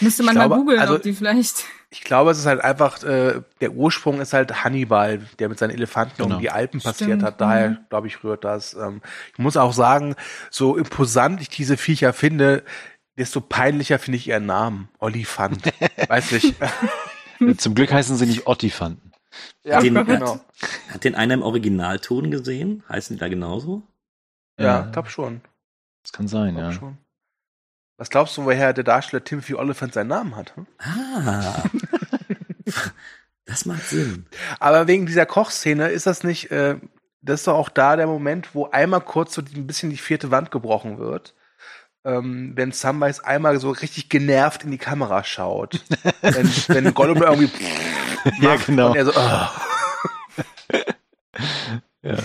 Müsste 0.00 0.22
man 0.22 0.34
Ich 0.34 0.38
mal 0.38 0.46
glaube, 0.46 0.62
googeln, 0.62 0.80
also- 0.80 0.96
ob 0.96 1.02
die 1.02 1.12
vielleicht. 1.12 1.64
Ich 1.90 2.00
glaube, 2.02 2.30
es 2.32 2.38
ist 2.38 2.46
halt 2.46 2.60
einfach, 2.62 3.02
äh, 3.04 3.42
der 3.60 3.72
Ursprung 3.72 4.20
ist 4.20 4.32
halt 4.32 4.64
Hannibal, 4.64 5.18
der 5.38 5.48
mit 5.48 5.58
seinen 5.58 5.70
Elefanten 5.70 6.20
Genau. 6.22 6.34
um 6.36 6.40
die 6.42 6.50
Alpen 6.50 6.80
passiert 6.80 7.10
Stimmt, 7.10 7.22
hat. 7.22 7.40
Daher, 7.40 7.70
mhm. 7.70 7.78
glaube 7.90 8.06
ich, 8.08 8.24
rührt 8.24 8.42
das. 8.44 8.74
Ähm, 8.74 9.00
ich 9.32 9.38
muss 9.38 9.56
auch 9.56 9.72
sagen, 9.72 10.16
so 10.50 10.76
imposant 10.76 11.40
ich 11.40 11.48
diese 11.48 11.76
Viecher 11.76 12.12
finde, 12.12 12.64
desto 13.16 13.40
peinlicher 13.40 13.98
finde 13.98 14.16
ich 14.18 14.26
ihren 14.28 14.46
Namen. 14.46 14.88
Olifant. 14.98 15.62
Weiß 16.08 16.32
ich. 16.32 16.54
Zum 17.58 17.74
Glück 17.74 17.92
heißen 17.92 18.16
sie 18.16 18.26
nicht 18.26 18.46
Ottifanten. 18.46 19.12
ja, 19.64 19.80
Den- 19.80 19.94
genau. 20.04 20.40
Hat 20.90 21.04
den 21.04 21.14
einer 21.14 21.34
im 21.34 21.42
Originalton 21.42 22.30
gesehen? 22.30 22.82
Heißen 22.88 23.16
die 23.16 23.20
da 23.20 23.28
genauso? 23.28 23.82
Ja, 24.58 24.82
glaub 24.90 25.08
schon. 25.10 25.40
Das 26.02 26.12
kann 26.12 26.28
sein, 26.28 26.54
Glaub 26.56 26.64
ja. 26.66 26.72
schon. 26.72 26.98
Was 27.98 28.10
glaubst 28.10 28.36
du, 28.36 28.44
woher 28.44 28.72
der 28.72 28.84
Darsteller 28.84 29.24
Timothy 29.24 29.54
Oliphant 29.54 29.94
seinen 29.94 30.08
Namen 30.08 30.36
hat? 30.36 30.54
Hm? 30.56 30.66
Ah. 30.78 31.62
das 33.46 33.64
macht 33.64 33.88
Sinn. 33.88 34.26
Aber 34.60 34.86
wegen 34.86 35.06
dieser 35.06 35.24
Kochszene 35.24 35.88
ist 35.88 36.06
das 36.06 36.22
nicht, 36.22 36.50
äh, 36.50 36.76
das 37.22 37.40
ist 37.40 37.46
doch 37.46 37.54
auch 37.54 37.70
da 37.70 37.96
der 37.96 38.06
Moment, 38.06 38.54
wo 38.54 38.66
einmal 38.66 39.00
kurz 39.00 39.34
so 39.34 39.42
ein 39.42 39.66
bisschen 39.66 39.90
die 39.90 39.96
vierte 39.96 40.30
Wand 40.30 40.50
gebrochen 40.50 40.98
wird. 40.98 41.34
Ähm, 42.04 42.52
wenn 42.54 42.70
Samwise 42.70 43.24
einmal 43.24 43.58
so 43.58 43.70
richtig 43.70 44.08
genervt 44.08 44.62
in 44.62 44.70
die 44.70 44.78
Kamera 44.78 45.24
schaut. 45.24 45.80
wenn, 46.20 46.50
wenn 46.68 46.94
Gollum 46.94 47.22
irgendwie 47.22 47.50
Ja, 48.40 48.50
macht 48.50 48.66
genau. 48.66 48.90
und 48.90 48.96
er 48.96 49.04
so, 49.06 49.12
oh. 49.14 49.46
Ja. 52.02 52.16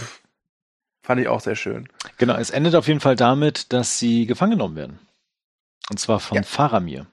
Fand 1.03 1.21
ich 1.21 1.27
auch 1.27 1.41
sehr 1.41 1.55
schön. 1.55 1.87
Genau, 2.17 2.35
es 2.35 2.49
endet 2.51 2.75
auf 2.75 2.87
jeden 2.87 2.99
Fall 2.99 3.15
damit, 3.15 3.73
dass 3.73 3.97
sie 3.97 4.25
gefangen 4.25 4.51
genommen 4.51 4.75
werden. 4.75 4.99
Und 5.91 5.97
zwar 5.99 6.21
von 6.21 6.37
Ja. 6.37 6.43
Faramir. 6.43 7.05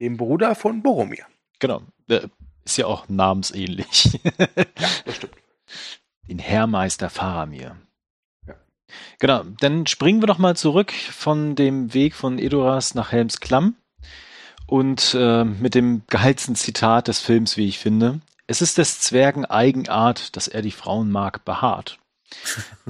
Dem 0.00 0.16
Bruder 0.16 0.54
von 0.54 0.82
Boromir. 0.82 1.26
Genau. 1.58 1.82
Ist 2.64 2.78
ja 2.78 2.86
auch 2.86 3.08
namensähnlich. 3.08 4.18
Ja, 4.24 4.48
das 5.04 5.16
stimmt. 5.16 5.34
Den 6.28 6.38
Herrmeister 6.38 7.10
Faramir. 7.10 7.76
Ja. 8.46 8.54
Genau, 9.20 9.44
dann 9.60 9.86
springen 9.86 10.22
wir 10.22 10.26
doch 10.26 10.38
mal 10.38 10.56
zurück 10.56 10.90
von 10.92 11.54
dem 11.54 11.94
Weg 11.94 12.14
von 12.14 12.38
Edoras 12.38 12.94
nach 12.94 13.12
Helms 13.12 13.40
Klamm 13.40 13.76
und 14.66 15.14
äh, 15.18 15.44
mit 15.44 15.74
dem 15.74 16.02
gehaltsten 16.08 16.56
Zitat 16.56 17.08
des 17.08 17.20
Films, 17.20 17.56
wie 17.56 17.68
ich 17.68 17.78
finde. 17.78 18.20
Es 18.46 18.62
ist 18.62 18.78
des 18.78 19.00
Zwergen 19.00 19.44
Eigenart, 19.44 20.34
dass 20.36 20.48
er 20.48 20.62
die 20.62 20.72
Frauen 20.72 21.10
mag, 21.10 21.44
behaart. 21.44 21.98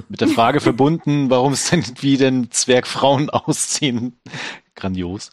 Mit 0.09 0.21
der 0.21 0.27
Frage 0.27 0.59
verbunden, 0.59 1.29
warum 1.29 1.53
es 1.53 1.69
denn 1.69 1.83
wie 2.01 2.17
denn 2.17 2.51
Zwergfrauen 2.51 3.29
aussehen. 3.31 4.19
Grandios. 4.75 5.31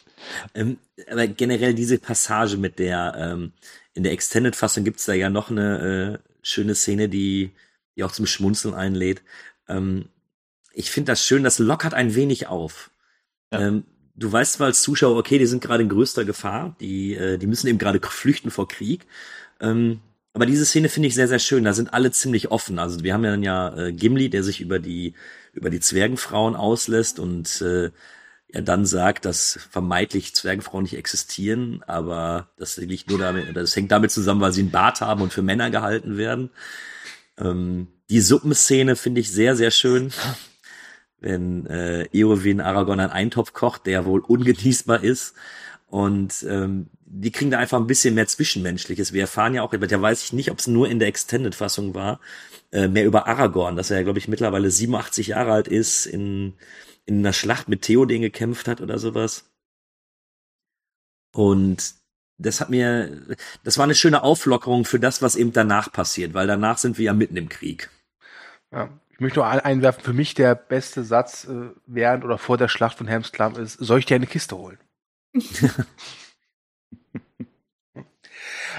Ähm, 0.55 0.79
aber 1.11 1.27
generell 1.27 1.75
diese 1.75 1.99
Passage 1.99 2.57
mit 2.57 2.79
der, 2.79 3.15
ähm, 3.17 3.53
in 3.95 4.03
der 4.03 4.13
Extended-Fassung 4.13 4.85
gibt's 4.85 5.05
da 5.05 5.13
ja 5.13 5.31
noch 5.31 5.51
eine 5.51 6.21
äh, 6.23 6.29
schöne 6.43 6.75
Szene, 6.75 7.09
die, 7.09 7.53
die 7.97 8.05
auch 8.05 8.13
zum 8.13 8.27
Schmunzeln 8.27 8.75
einlädt. 8.75 9.23
Ähm, 9.69 10.09
ich 10.73 10.91
finde 10.91 11.13
das 11.13 11.25
schön, 11.25 11.45
das 11.45 11.59
lockert 11.59 11.95
ein 11.95 12.15
wenig 12.15 12.47
auf. 12.47 12.91
Ja. 13.53 13.61
Ähm, 13.61 13.85
du 14.17 14.31
weißt 14.31 14.55
zwar 14.55 14.69
als 14.69 14.83
Zuschauer, 14.83 15.17
okay, 15.17 15.39
die 15.39 15.47
sind 15.47 15.63
gerade 15.63 15.83
in 15.83 15.89
größter 15.89 16.25
Gefahr, 16.25 16.77
die, 16.81 17.15
äh, 17.15 17.39
die 17.39 17.47
müssen 17.47 17.69
eben 17.69 17.79
gerade 17.79 18.01
flüchten 18.01 18.51
vor 18.51 18.69
Krieg. 18.69 19.07
Ähm, 19.61 20.01
aber 20.35 20.47
diese 20.47 20.67
Szene 20.67 20.89
finde 20.89 21.09
ich 21.09 21.15
sehr, 21.15 21.29
sehr 21.29 21.39
schön. 21.39 21.65
Da 21.65 21.73
sind 21.73 21.95
alle 21.95 22.11
ziemlich 22.11 22.51
offen. 22.51 22.81
Also 22.81 23.05
wir 23.05 23.15
haben 23.15 23.25
ja 23.25 23.31
dann 23.31 23.43
ja 23.45 23.77
äh, 23.77 23.93
Gimli, 23.93 24.31
der 24.31 24.43
sich 24.43 24.61
über 24.61 24.81
die, 24.81 25.15
über 25.53 25.71
die 25.71 25.79
Zwergenfrauen 25.79 26.57
auslässt 26.57 27.21
und 27.21 27.63
äh, 27.63 27.93
ja 28.53 28.61
dann 28.61 28.85
sagt, 28.85 29.25
dass 29.27 29.61
vermeintlich 29.71 30.35
Zwergenfrauen 30.35 30.83
nicht 30.83 30.97
existieren, 30.97 31.85
aber 31.87 32.49
das 32.57 32.77
liegt 32.77 33.11
nur 33.11 33.19
damit, 33.19 33.57
das 33.57 33.75
hängt 33.77 33.93
damit 33.93 34.11
zusammen, 34.11 34.41
weil 34.41 34.53
sie 34.53 34.63
einen 34.63 34.71
Bart 34.73 35.01
haben 35.01 35.23
und 35.23 35.33
für 35.33 35.43
Männer 35.43 35.71
gehalten 35.71 36.17
werden. 36.17 36.51
Ähm, 37.39 37.89
die 38.11 38.21
Suppenszene 38.21 38.97
finde 38.97 39.21
ich 39.21 39.31
sehr, 39.31 39.55
sehr 39.55 39.71
schön. 39.71 40.13
Wenn 41.21 41.67
äh, 41.67 42.07
Eowyn 42.13 42.61
Aragorn 42.61 43.01
einen 43.01 43.13
Eintopf 43.13 43.53
kocht, 43.53 43.87
der 43.87 44.05
wohl 44.05 44.21
ungenießbar 44.21 45.03
ist. 45.03 45.35
Und 45.89 46.45
ähm, 46.49 46.89
die 47.17 47.31
kriegen 47.31 47.51
da 47.53 47.59
einfach 47.59 47.79
ein 47.79 47.87
bisschen 47.87 48.15
mehr 48.15 48.27
Zwischenmenschliches. 48.27 49.13
Wir 49.13 49.23
erfahren 49.23 49.55
ja 49.55 49.63
auch, 49.63 49.71
da 49.75 50.03
weiß 50.03 50.25
ich 50.25 50.33
nicht, 50.33 50.51
ob 50.51 50.59
es 50.59 50.67
nur 50.67 50.89
in 50.89 50.99
der 50.99 51.07
Extended-Fassung 51.09 51.95
war, 51.95 52.19
äh, 52.73 52.89
mehr 52.89 53.05
über 53.07 53.29
Aragorn, 53.29 53.77
dass 53.77 53.91
er, 53.93 54.03
glaube 54.03 54.19
ich, 54.19 54.27
mittlerweile 54.27 54.71
87 54.71 55.29
Jahre 55.29 55.53
alt 55.53 55.69
ist, 55.69 56.07
in, 56.07 56.55
in 57.07 57.21
einer 57.21 57.33
Schlacht 57.33 57.69
mit 57.69 57.83
Theoden 57.83 58.21
gekämpft 58.21 58.67
hat 58.67 58.81
oder 58.81 58.99
sowas. 58.99 59.49
Und 61.33 61.95
das 62.39 62.61
hat 62.61 62.71
mir, 62.71 63.37
das 63.63 63.79
war 63.79 63.85
eine 63.85 63.95
schöne 63.95 64.25
Auflockerung 64.25 64.85
für 64.85 64.99
das, 64.99 65.23
was 65.23 65.37
eben 65.37 65.53
danach 65.53 65.93
passiert, 65.93 66.35
weil 66.35 66.49
danach 66.49 66.79
sind 66.79 66.99
wir 66.99 67.05
ja 67.05 67.13
mitten 67.13 67.37
im 67.37 67.49
Krieg. 67.49 67.91
Ja. 68.73 68.91
Ich 69.13 69.21
möchte 69.21 69.39
nur 69.39 69.47
ein- 69.47 69.61
einwerfen, 69.61 70.03
für 70.03 70.13
mich 70.13 70.35
der 70.35 70.57
beste 70.57 71.05
Satz 71.05 71.45
äh, 71.45 71.71
während 71.87 72.25
oder 72.25 72.39
vor 72.39 72.59
der 72.59 72.67
Schlacht 72.67 72.99
von 72.99 73.07
Helms 73.07 73.31
Klamm 73.31 73.55
ist, 73.55 73.75
soll 73.75 74.01
ich 74.01 74.07
dir 74.07 74.17
eine 74.17 74.27
Kiste 74.27 74.57
holen? 74.59 74.79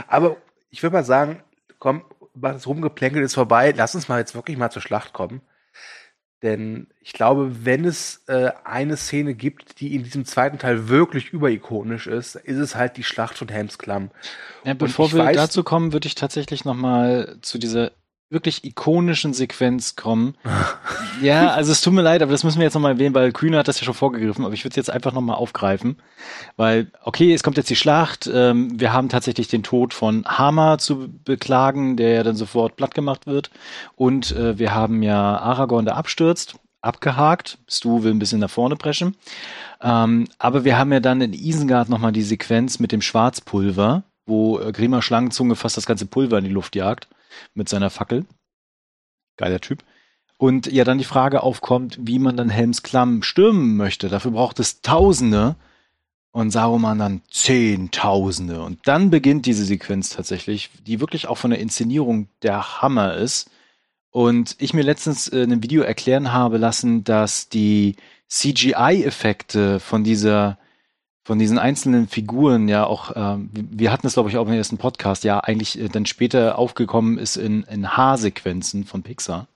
Aber 0.07 0.37
ich 0.69 0.83
würde 0.83 0.95
mal 0.95 1.03
sagen, 1.03 1.41
komm, 1.79 2.03
das 2.33 2.67
Rumgeplänkel 2.67 3.23
ist 3.23 3.35
vorbei, 3.35 3.73
lass 3.75 3.95
uns 3.95 4.09
mal 4.09 4.19
jetzt 4.19 4.35
wirklich 4.35 4.57
mal 4.57 4.69
zur 4.69 4.81
Schlacht 4.81 5.13
kommen. 5.13 5.41
Denn 6.43 6.87
ich 6.99 7.13
glaube, 7.13 7.65
wenn 7.65 7.85
es 7.85 8.23
äh, 8.27 8.51
eine 8.65 8.97
Szene 8.97 9.33
gibt, 9.33 9.79
die 9.79 9.95
in 9.95 10.03
diesem 10.03 10.25
zweiten 10.25 10.59
Teil 10.59 10.89
wirklich 10.89 11.29
überikonisch 11.29 12.07
ist, 12.07 12.35
ist 12.35 12.57
es 12.57 12.75
halt 12.75 12.97
die 12.97 13.03
Schlacht 13.03 13.37
von 13.37 13.47
Helms 13.47 13.77
Klamm. 13.77 14.11
Ja, 14.63 14.73
bevor 14.73 15.11
wir 15.13 15.23
weiß- 15.23 15.33
dazu 15.33 15.63
kommen, 15.63 15.93
würde 15.93 16.07
ich 16.07 16.15
tatsächlich 16.15 16.65
noch 16.65 16.75
mal 16.75 17.37
zu 17.41 17.57
dieser 17.57 17.91
wirklich 18.35 18.63
ikonischen 18.63 19.33
Sequenz 19.33 19.95
kommen. 19.95 20.35
ja, 21.21 21.49
also 21.49 21.71
es 21.71 21.81
tut 21.81 21.93
mir 21.93 22.03
leid, 22.03 22.21
aber 22.21 22.31
das 22.31 22.43
müssen 22.43 22.59
wir 22.59 22.65
jetzt 22.65 22.75
noch 22.75 22.81
mal 22.81 22.91
erwähnen, 22.91 23.15
weil 23.15 23.31
Kühne 23.31 23.57
hat 23.57 23.67
das 23.67 23.79
ja 23.79 23.85
schon 23.85 23.95
vorgegriffen, 23.95 24.45
aber 24.45 24.53
ich 24.53 24.63
würde 24.63 24.73
es 24.73 24.75
jetzt 24.75 24.91
einfach 24.91 25.13
noch 25.13 25.21
mal 25.21 25.33
aufgreifen, 25.33 25.97
weil 26.57 26.91
okay, 27.01 27.33
es 27.33 27.41
kommt 27.41 27.57
jetzt 27.57 27.71
die 27.71 27.75
Schlacht, 27.75 28.29
ähm, 28.31 28.79
wir 28.79 28.93
haben 28.93 29.09
tatsächlich 29.09 29.47
den 29.47 29.63
Tod 29.63 29.95
von 29.95 30.25
Hammer 30.25 30.77
zu 30.77 31.07
beklagen, 31.23 31.97
der 31.97 32.09
ja 32.09 32.23
dann 32.23 32.35
sofort 32.35 32.75
platt 32.75 32.93
gemacht 32.93 33.25
wird. 33.25 33.49
Und 33.95 34.33
äh, 34.33 34.59
wir 34.59 34.75
haben 34.75 35.01
ja 35.01 35.37
Aragorn, 35.37 35.85
der 35.85 35.95
abstürzt, 35.95 36.55
abgehakt, 36.81 37.57
Stu 37.67 38.03
will 38.03 38.11
ein 38.11 38.19
bisschen 38.19 38.41
nach 38.41 38.49
vorne 38.51 38.75
preschen, 38.75 39.15
ähm, 39.81 40.27
aber 40.37 40.65
wir 40.65 40.77
haben 40.77 40.91
ja 40.91 40.99
dann 40.99 41.21
in 41.21 41.33
Isengard 41.33 41.89
noch 41.89 41.99
mal 41.99 42.11
die 42.11 42.21
Sequenz 42.21 42.79
mit 42.79 42.91
dem 42.91 43.01
Schwarzpulver, 43.01 44.03
wo 44.25 44.59
äh, 44.59 44.71
Grima 44.71 45.01
Schlangenzunge 45.01 45.55
fast 45.55 45.77
das 45.77 45.85
ganze 45.85 46.05
Pulver 46.05 46.37
in 46.37 46.43
die 46.43 46.51
Luft 46.51 46.75
jagt 46.75 47.07
mit 47.53 47.69
seiner 47.69 47.89
Fackel. 47.89 48.25
Geiler 49.37 49.59
Typ. 49.59 49.83
Und 50.37 50.67
ja 50.67 50.83
dann 50.83 50.97
die 50.97 51.05
Frage 51.05 51.43
aufkommt, 51.43 51.97
wie 52.01 52.19
man 52.19 52.35
dann 52.35 52.49
Helms 52.49 52.83
Klamm 52.83 53.23
stürmen 53.23 53.77
möchte. 53.77 54.09
Dafür 54.09 54.31
braucht 54.31 54.59
es 54.59 54.81
Tausende 54.81 55.55
und 56.31 56.51
Saruman 56.51 56.99
dann 56.99 57.21
Zehntausende. 57.31 58.61
Und 58.61 58.85
dann 58.87 59.09
beginnt 59.09 59.45
diese 59.45 59.63
Sequenz 59.63 60.09
tatsächlich, 60.09 60.69
die 60.85 60.99
wirklich 60.99 61.27
auch 61.27 61.37
von 61.37 61.51
der 61.51 61.59
Inszenierung 61.59 62.27
der 62.41 62.81
Hammer 62.81 63.15
ist. 63.15 63.49
Und 64.11 64.55
ich 64.59 64.73
mir 64.73 64.83
letztens 64.83 65.29
äh, 65.29 65.39
in 65.39 65.51
einem 65.51 65.63
Video 65.63 65.81
erklären 65.83 66.33
habe 66.33 66.57
lassen, 66.57 67.05
dass 67.05 67.47
die 67.47 67.95
CGI-Effekte 68.27 69.79
von 69.79 70.03
dieser 70.03 70.57
von 71.25 71.39
diesen 71.39 71.57
einzelnen 71.57 72.07
Figuren 72.07 72.67
ja 72.69 72.85
auch, 72.85 73.11
ähm, 73.15 73.49
wir 73.51 73.91
hatten 73.91 74.05
es 74.05 74.13
glaube 74.13 74.29
ich 74.29 74.37
auch 74.37 74.47
im 74.47 74.53
ersten 74.53 74.77
Podcast, 74.77 75.23
ja 75.23 75.39
eigentlich 75.39 75.77
äh, 75.77 75.89
dann 75.89 76.05
später 76.05 76.57
aufgekommen 76.57 77.17
ist 77.17 77.35
in, 77.35 77.63
in 77.63 77.97
H-Sequenzen 77.97 78.85
von 78.85 79.01
Pixar. 79.01 79.47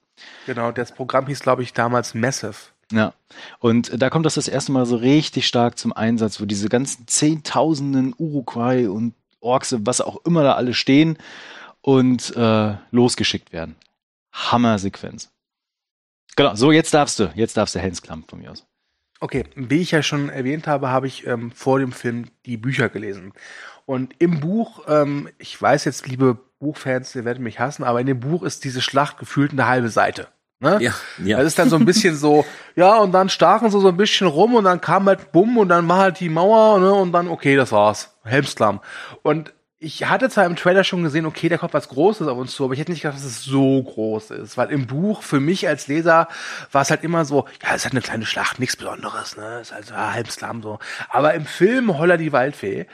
Genau, 0.47 0.72
das 0.72 0.91
Programm 0.93 1.28
hieß, 1.28 1.39
glaube 1.39 1.61
ich, 1.61 1.72
damals 1.72 2.15
Massive. 2.15 2.55
Ja, 2.91 3.13
und 3.59 4.01
da 4.01 4.09
kommt 4.09 4.26
das 4.26 4.34
das 4.34 4.47
erste 4.47 4.72
Mal 4.72 4.88
so 4.88 4.95
richtig 4.95 5.47
stark 5.47 5.78
zum 5.78 5.93
Einsatz, 5.93 6.41
wo 6.41 6.45
diese 6.45 6.70
ganzen 6.70 7.07
Zehntausenden 7.07 8.15
Uruguay 8.17 8.88
und 8.88 9.13
Orks, 9.39 9.76
was 9.80 10.01
auch 10.01 10.26
immer 10.26 10.43
da 10.43 10.53
alle 10.53 10.74
stehen 10.74 11.17
und 11.82 12.36
äh, 12.36 12.76
losgeschickt 12.89 13.53
werden. 13.53 13.76
Hammer-Sequenz. 14.34 15.30
Genau, 16.36 16.55
so 16.55 16.72
jetzt 16.72 16.95
darfst 16.95 17.20
du, 17.20 17.32
jetzt 17.36 17.57
darfst 17.57 17.76
du 17.76 17.80
Helms 17.80 18.01
Klamm 18.01 18.24
von 18.28 18.39
mir 18.39 18.51
aus. 18.51 18.65
Okay, 19.20 19.43
wie 19.55 19.82
ich 19.82 19.91
ja 19.91 20.01
schon 20.01 20.30
erwähnt 20.30 20.67
habe, 20.67 20.89
habe 20.89 21.07
ich 21.07 21.28
ähm, 21.28 21.51
vor 21.51 21.80
dem 21.80 21.91
Film 21.91 22.26
die 22.45 22.57
Bücher 22.57 22.89
gelesen. 22.89 23.34
Und 23.86 24.13
im 24.20 24.39
Buch, 24.39 24.86
ähm, 24.88 25.30
ich 25.39 25.61
weiß 25.61 25.86
jetzt, 25.86 26.07
liebe 26.07 26.38
Buchfans, 26.59 27.15
ihr 27.15 27.26
werdet 27.26 27.41
mich 27.41 27.59
hassen, 27.59 27.84
aber 27.84 27.99
in 27.99 28.07
dem 28.07 28.20
Buch 28.20 28.43
ist 28.43 28.63
diese 28.63 28.82
Schlacht 28.82 29.17
gefühlt 29.17 29.51
eine 29.51 29.67
halbe 29.67 29.89
Seite. 29.89 30.28
Ne? 30.61 30.78
Ja, 30.82 30.93
ja. 31.24 31.38
Das 31.38 31.47
ist 31.47 31.59
dann 31.59 31.70
so 31.70 31.78
ein 31.78 31.86
bisschen 31.86 32.15
so, 32.15 32.45
ja, 32.76 32.97
und 32.97 33.13
dann 33.13 33.30
stachen 33.30 33.70
sie 33.70 33.80
so 33.80 33.88
ein 33.88 33.97
bisschen 33.97 34.28
rum 34.28 34.55
und 34.55 34.65
dann 34.65 34.82
kam 34.82 35.07
halt 35.07 35.32
Bumm 35.32 35.57
und 35.57 35.70
dann 35.70 35.88
war 35.88 35.99
halt 35.99 36.20
die 36.20 36.30
Mauer, 36.30 36.80
ne, 36.80 36.93
und 36.93 37.13
dann, 37.13 37.30
okay, 37.30 37.55
das 37.55 37.72
war's. 37.72 38.17
Helmsklamm. 38.24 38.82
Und 39.24 39.53
ich 39.82 40.05
hatte 40.09 40.30
zwar 40.30 40.45
im 40.45 40.57
Trailer 40.57 40.84
schon 40.84 41.03
gesehen, 41.03 41.25
okay, 41.25 41.47
da 41.47 41.57
kommt 41.57 41.73
was 41.73 41.88
Großes 41.88 42.27
auf 42.27 42.38
uns 42.38 42.51
zu, 42.51 42.65
aber 42.65 42.73
ich 42.73 42.82
hätte 42.82 42.91
nicht 42.91 43.01
gedacht, 43.01 43.17
dass 43.17 43.25
es 43.25 43.43
so 43.43 43.82
groß 43.82 44.32
ist. 44.32 44.57
Weil 44.57 44.71
im 44.71 44.88
Buch, 44.88 45.23
für 45.23 45.39
mich 45.39 45.69
als 45.69 45.88
Leser, 45.88 46.27
war 46.73 46.82
es 46.82 46.89
halt 46.89 47.03
immer 47.03 47.23
so, 47.23 47.47
ja, 47.63 47.73
es 47.73 47.86
halt 47.86 47.93
eine 47.93 48.01
kleine 48.01 48.25
Schlacht, 48.25 48.59
nichts 48.59 48.75
Besonderes, 48.75 49.38
ne? 49.38 49.59
Es 49.61 49.69
ist 49.69 49.73
halt 49.73 49.86
so, 49.86 49.93
ja, 49.93 50.11
Helmsklamm 50.11 50.61
so. 50.61 50.80
Aber 51.09 51.34
im 51.34 51.45
Film 51.45 51.97
Holler 51.97 52.17
die 52.17 52.34
Waldfee, 52.34 52.88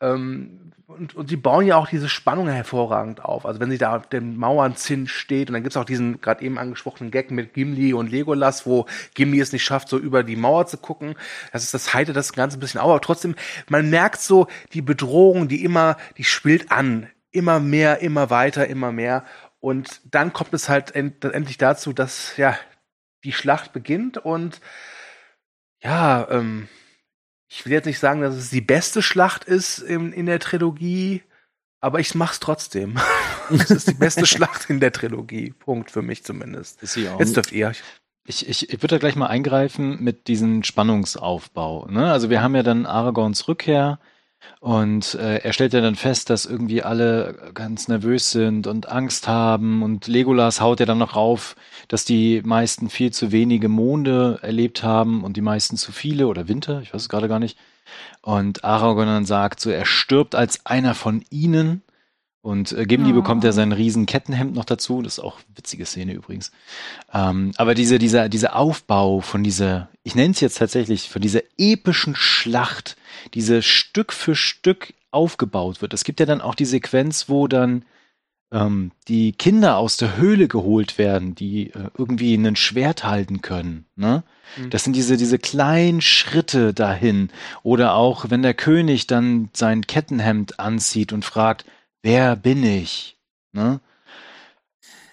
ähm, 0.00 0.72
und, 0.92 1.14
und 1.14 1.28
sie 1.28 1.36
bauen 1.36 1.66
ja 1.66 1.76
auch 1.76 1.88
diese 1.88 2.08
Spannung 2.08 2.48
hervorragend 2.48 3.24
auf. 3.24 3.46
Also 3.46 3.60
wenn 3.60 3.70
sie 3.70 3.78
da 3.78 3.96
auf 3.96 4.08
den 4.08 4.36
Mauernzinn 4.36 5.08
steht 5.08 5.48
und 5.48 5.54
dann 5.54 5.62
gibt's 5.62 5.76
auch 5.76 5.84
diesen 5.84 6.20
gerade 6.20 6.44
eben 6.44 6.58
angesprochenen 6.58 7.10
Gag 7.10 7.30
mit 7.30 7.54
Gimli 7.54 7.92
und 7.92 8.10
Legolas, 8.10 8.66
wo 8.66 8.86
Gimli 9.14 9.40
es 9.40 9.52
nicht 9.52 9.64
schafft, 9.64 9.88
so 9.88 9.98
über 9.98 10.22
die 10.22 10.36
Mauer 10.36 10.66
zu 10.66 10.78
gucken. 10.78 11.14
Das 11.52 11.62
ist 11.62 11.74
das 11.74 11.94
heite 11.94 12.12
das 12.12 12.32
Ganze 12.32 12.58
ein 12.58 12.60
bisschen 12.60 12.80
auf, 12.80 12.90
aber 12.90 13.00
trotzdem, 13.00 13.34
man 13.68 13.90
merkt 13.90 14.20
so 14.20 14.46
die 14.72 14.82
Bedrohung, 14.82 15.48
die 15.48 15.64
immer, 15.64 15.96
die 16.18 16.24
spielt 16.24 16.70
an. 16.70 17.08
Immer 17.30 17.60
mehr, 17.60 18.00
immer 18.00 18.28
weiter, 18.28 18.66
immer 18.66 18.92
mehr. 18.92 19.24
Und 19.60 20.00
dann 20.10 20.32
kommt 20.32 20.52
es 20.52 20.68
halt 20.68 20.94
end, 20.94 21.24
endlich 21.24 21.56
dazu, 21.56 21.92
dass 21.92 22.36
ja 22.36 22.56
die 23.24 23.32
Schlacht 23.32 23.72
beginnt 23.72 24.18
und 24.18 24.60
ja, 25.82 26.28
ähm, 26.30 26.68
ich 27.54 27.66
will 27.66 27.72
jetzt 27.72 27.84
nicht 27.84 27.98
sagen, 27.98 28.22
dass 28.22 28.34
es 28.34 28.48
die 28.48 28.62
beste 28.62 29.02
Schlacht 29.02 29.44
ist 29.44 29.78
in, 29.78 30.12
in 30.12 30.24
der 30.24 30.38
Trilogie, 30.38 31.22
aber 31.80 32.00
ich 32.00 32.14
mach's 32.14 32.40
trotzdem. 32.40 32.98
es 33.50 33.70
ist 33.70 33.88
die 33.88 33.94
beste 33.94 34.24
Schlacht 34.24 34.70
in 34.70 34.80
der 34.80 34.90
Trilogie. 34.90 35.52
Punkt 35.58 35.90
für 35.90 36.00
mich 36.00 36.24
zumindest. 36.24 36.82
Ist 36.82 36.94
sie 36.94 37.10
auch. 37.10 37.20
Jetzt 37.20 37.36
dürft 37.36 37.52
ihr. 37.52 37.72
Ich, 38.24 38.48
ich, 38.48 38.70
ich 38.70 38.82
würde 38.82 38.94
da 38.94 38.98
gleich 38.98 39.16
mal 39.16 39.26
eingreifen 39.26 40.02
mit 40.02 40.28
diesem 40.28 40.62
Spannungsaufbau. 40.62 41.88
Ne? 41.90 42.10
Also 42.10 42.30
wir 42.30 42.40
haben 42.40 42.56
ja 42.56 42.62
dann 42.62 42.86
Aragorns 42.86 43.46
Rückkehr 43.48 43.98
und 44.60 45.14
äh, 45.14 45.38
er 45.38 45.52
stellt 45.52 45.74
ja 45.74 45.82
dann 45.82 45.96
fest, 45.96 46.30
dass 46.30 46.46
irgendwie 46.46 46.82
alle 46.82 47.50
ganz 47.52 47.86
nervös 47.86 48.30
sind 48.30 48.66
und 48.66 48.88
Angst 48.88 49.28
haben 49.28 49.82
und 49.82 50.06
Legolas 50.06 50.60
haut 50.60 50.80
ja 50.80 50.86
dann 50.86 50.98
noch 50.98 51.16
rauf, 51.16 51.56
dass 51.88 52.04
die 52.04 52.42
meisten 52.44 52.90
viel 52.90 53.12
zu 53.12 53.32
wenige 53.32 53.68
Monde 53.68 54.38
erlebt 54.42 54.82
haben 54.82 55.24
und 55.24 55.36
die 55.36 55.40
meisten 55.42 55.76
zu 55.76 55.92
viele 55.92 56.26
oder 56.26 56.48
Winter, 56.48 56.80
ich 56.82 56.92
weiß 56.92 57.02
es 57.02 57.08
gerade 57.08 57.28
gar 57.28 57.38
nicht. 57.38 57.58
Und 58.22 58.64
Aragorn 58.64 59.06
dann 59.06 59.26
sagt 59.26 59.60
so, 59.60 59.70
er 59.70 59.84
stirbt 59.84 60.34
als 60.34 60.64
einer 60.64 60.94
von 60.94 61.24
ihnen 61.30 61.82
und 62.42 62.72
äh, 62.72 62.86
Gimli 62.86 63.12
Oh. 63.12 63.14
bekommt 63.14 63.44
ja 63.44 63.52
sein 63.52 63.70
riesen 63.70 64.04
Kettenhemd 64.04 64.54
noch 64.54 64.64
dazu. 64.64 65.00
Das 65.00 65.14
ist 65.14 65.24
auch 65.24 65.36
eine 65.36 65.56
witzige 65.56 65.86
Szene 65.86 66.12
übrigens. 66.12 66.50
Ähm, 67.14 67.52
aber 67.56 67.74
diese, 67.74 67.98
dieser, 68.00 68.28
dieser 68.28 68.56
Aufbau 68.56 69.20
von 69.20 69.44
dieser, 69.44 69.88
ich 70.02 70.16
nenne 70.16 70.32
es 70.32 70.40
jetzt 70.40 70.58
tatsächlich, 70.58 71.08
von 71.08 71.22
dieser 71.22 71.42
epischen 71.56 72.16
Schlacht, 72.16 72.96
diese 73.34 73.62
Stück 73.62 74.12
für 74.12 74.34
Stück 74.34 74.92
aufgebaut 75.12 75.82
wird. 75.82 75.94
Es 75.94 76.02
gibt 76.02 76.18
ja 76.18 76.26
dann 76.26 76.40
auch 76.40 76.56
die 76.56 76.64
Sequenz, 76.64 77.28
wo 77.28 77.46
dann 77.46 77.84
ähm, 78.52 78.92
die 79.08 79.32
Kinder 79.32 79.78
aus 79.78 79.96
der 79.96 80.16
Höhle 80.16 80.46
geholt 80.46 80.98
werden, 80.98 81.34
die 81.34 81.70
äh, 81.70 81.90
irgendwie 81.96 82.34
ein 82.34 82.56
Schwert 82.56 83.04
halten 83.04 83.40
können. 83.42 83.86
Ne? 83.96 84.22
Das 84.70 84.84
sind 84.84 84.94
diese, 84.94 85.16
diese 85.16 85.38
kleinen 85.38 86.00
Schritte 86.00 86.74
dahin. 86.74 87.30
Oder 87.62 87.94
auch, 87.94 88.26
wenn 88.28 88.42
der 88.42 88.54
König 88.54 89.06
dann 89.06 89.48
sein 89.54 89.86
Kettenhemd 89.86 90.60
anzieht 90.60 91.12
und 91.12 91.24
fragt, 91.24 91.64
wer 92.02 92.36
bin 92.36 92.62
ich? 92.62 93.16
Ne? 93.52 93.80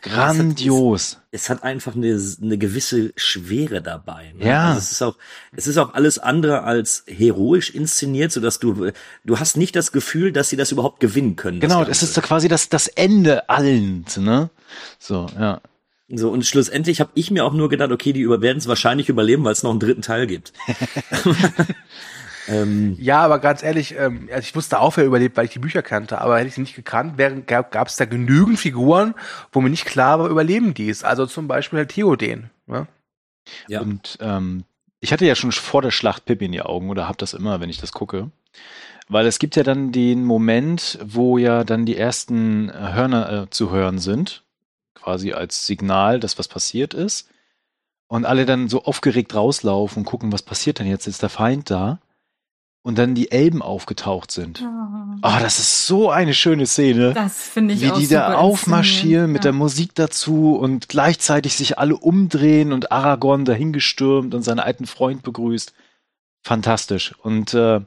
Grandios. 0.01 1.17
es 1.31 1.49
hat 1.49 1.63
einfach 1.63 1.95
eine, 1.95 2.19
eine 2.41 2.57
gewisse 2.57 3.11
Schwere 3.15 3.81
dabei. 3.81 4.33
Ne? 4.37 4.45
Ja. 4.45 4.67
Also 4.69 4.79
es 4.79 4.91
ist 4.91 5.01
auch, 5.01 5.15
es 5.55 5.67
ist 5.67 5.77
auch 5.77 5.93
alles 5.93 6.19
andere 6.19 6.63
als 6.63 7.03
heroisch 7.07 7.69
inszeniert, 7.69 8.31
so 8.31 8.39
dass 8.39 8.59
du, 8.59 8.91
du 9.25 9.39
hast 9.39 9.57
nicht 9.57 9.75
das 9.75 9.91
Gefühl, 9.91 10.31
dass 10.31 10.49
sie 10.49 10.57
das 10.57 10.71
überhaupt 10.71 10.99
gewinnen 10.99 11.35
können. 11.35 11.59
Genau, 11.59 11.83
Ganze. 11.85 12.05
ist 12.05 12.13
so 12.13 12.21
quasi 12.21 12.47
das, 12.47 12.69
das 12.69 12.87
Ende 12.87 13.49
allen, 13.49 14.05
ne? 14.17 14.49
So, 14.99 15.27
ja. 15.37 15.61
So, 16.11 16.29
und 16.31 16.43
schlussendlich 16.45 17.01
habe 17.01 17.11
ich 17.13 17.29
mir 17.29 17.45
auch 17.45 17.53
nur 17.53 17.69
gedacht, 17.69 17.91
okay, 17.91 18.13
die 18.13 18.21
über- 18.21 18.41
werden 18.41 18.57
es 18.57 18.67
wahrscheinlich 18.67 19.09
überleben, 19.09 19.43
weil 19.43 19.51
es 19.51 19.61
noch 19.61 19.69
einen 19.71 19.79
dritten 19.79 20.01
Teil 20.01 20.25
gibt. 20.25 20.53
ähm, 22.49 22.95
Ja, 22.99 23.21
aber 23.21 23.39
ganz 23.39 23.63
ehrlich, 23.63 23.95
ähm, 23.97 24.27
also 24.31 24.41
ich 24.41 24.55
wusste 24.55 24.79
auch, 24.79 24.97
wer 24.97 25.05
überlebt, 25.05 25.37
weil 25.37 25.45
ich 25.45 25.51
die 25.51 25.59
Bücher 25.59 25.81
kannte, 25.81 26.19
aber 26.19 26.37
hätte 26.37 26.47
ich 26.47 26.55
sie 26.55 26.61
nicht 26.61 26.75
gekannt, 26.75 27.17
gab 27.47 27.87
es 27.87 27.95
da 27.95 28.05
genügend 28.05 28.59
Figuren, 28.59 29.15
wo 29.51 29.61
mir 29.61 29.69
nicht 29.69 29.85
klar 29.85 30.19
war, 30.19 30.27
überleben 30.27 30.73
dies. 30.73 31.03
Also 31.03 31.25
zum 31.25 31.47
Beispiel 31.47 31.79
halt 31.79 31.89
Theoden. 31.89 32.49
Ne? 32.67 32.87
ja. 33.67 33.81
Und 33.81 34.17
ähm, 34.21 34.63
ich 34.99 35.13
hatte 35.13 35.25
ja 35.25 35.35
schon 35.35 35.51
vor 35.51 35.81
der 35.81 35.91
Schlacht 35.91 36.25
Pippi 36.25 36.45
in 36.45 36.51
die 36.51 36.61
Augen 36.61 36.89
oder 36.89 37.07
hab 37.07 37.17
das 37.17 37.33
immer, 37.33 37.59
wenn 37.59 37.69
ich 37.69 37.79
das 37.79 37.91
gucke. 37.91 38.31
Weil 39.07 39.25
es 39.25 39.39
gibt 39.39 39.55
ja 39.55 39.63
dann 39.63 39.91
den 39.91 40.23
Moment, 40.23 40.99
wo 41.03 41.37
ja 41.37 41.63
dann 41.63 41.85
die 41.85 41.97
ersten 41.97 42.69
äh, 42.69 42.93
Hörner 42.93 43.31
äh, 43.31 43.49
zu 43.49 43.71
hören 43.71 43.97
sind, 43.97 44.43
quasi 44.93 45.33
als 45.33 45.65
Signal, 45.65 46.19
dass 46.19 46.37
was 46.37 46.47
passiert 46.47 46.93
ist. 46.93 47.29
Und 48.07 48.25
alle 48.25 48.45
dann 48.45 48.69
so 48.69 48.83
aufgeregt 48.83 49.35
rauslaufen 49.35 50.01
und 50.01 50.05
gucken, 50.05 50.31
was 50.31 50.41
passiert 50.41 50.79
denn 50.79 50.87
jetzt? 50.87 51.07
Ist 51.07 51.21
der 51.21 51.29
Feind 51.29 51.69
da? 51.69 51.99
Und 52.81 52.97
dann 52.97 53.13
die 53.13 53.31
Elben 53.31 53.61
aufgetaucht 53.61 54.31
sind. 54.31 54.65
Ah, 55.21 55.41
das 55.41 55.59
ist 55.59 55.85
so 55.85 56.09
eine 56.09 56.33
schöne 56.33 56.65
Szene 56.65 57.13
Das 57.13 57.37
finde 57.37 57.73
ich 57.73 57.81
wie 57.81 57.91
auch 57.91 57.99
die 57.99 58.07
da 58.07 58.35
aufmarschieren 58.35 59.31
mit 59.31 59.43
der. 59.43 59.51
Musik 59.51 59.93
dazu 59.95 60.55
und 60.55 60.87
gleichzeitig 60.87 61.55
sich 61.55 61.77
alle 61.77 61.97
umdrehen 61.97 62.71
und 62.71 62.91
Aragorn 62.91 63.43
dahingestürmt 63.43 64.33
und 64.33 64.43
seinen 64.43 64.59
alten 64.59 64.85
Freund 64.85 65.23
begrüßt. 65.23 65.73
Fantastisch. 66.41 67.13
Und 67.21 67.53
äh, 67.53 67.81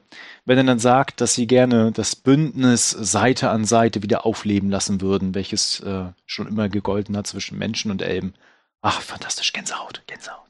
wenn 0.45 0.57
er 0.57 0.63
dann 0.63 0.79
sagt, 0.79 1.21
dass 1.21 1.33
sie 1.33 1.47
gerne 1.47 1.91
das 1.91 2.15
Bündnis 2.15 2.91
Seite 2.91 3.49
an 3.49 3.65
Seite 3.65 4.03
wieder 4.03 4.25
aufleben 4.27 4.69
lassen 4.69 5.01
würden, 5.01 5.33
welches 5.33 5.79
äh, 5.79 6.05
schon 6.27 6.47
immer 6.47 6.69
gegolten 6.69 7.17
hat 7.17 7.25
zwischen 7.25 7.57
Menschen 7.57 7.89
und 7.89 8.01
Elben. 8.03 8.35
Ach, 8.81 9.01
fantastisch. 9.01 9.53
Gänsehaut, 9.53 10.03
Gänsehaut. 10.05 10.49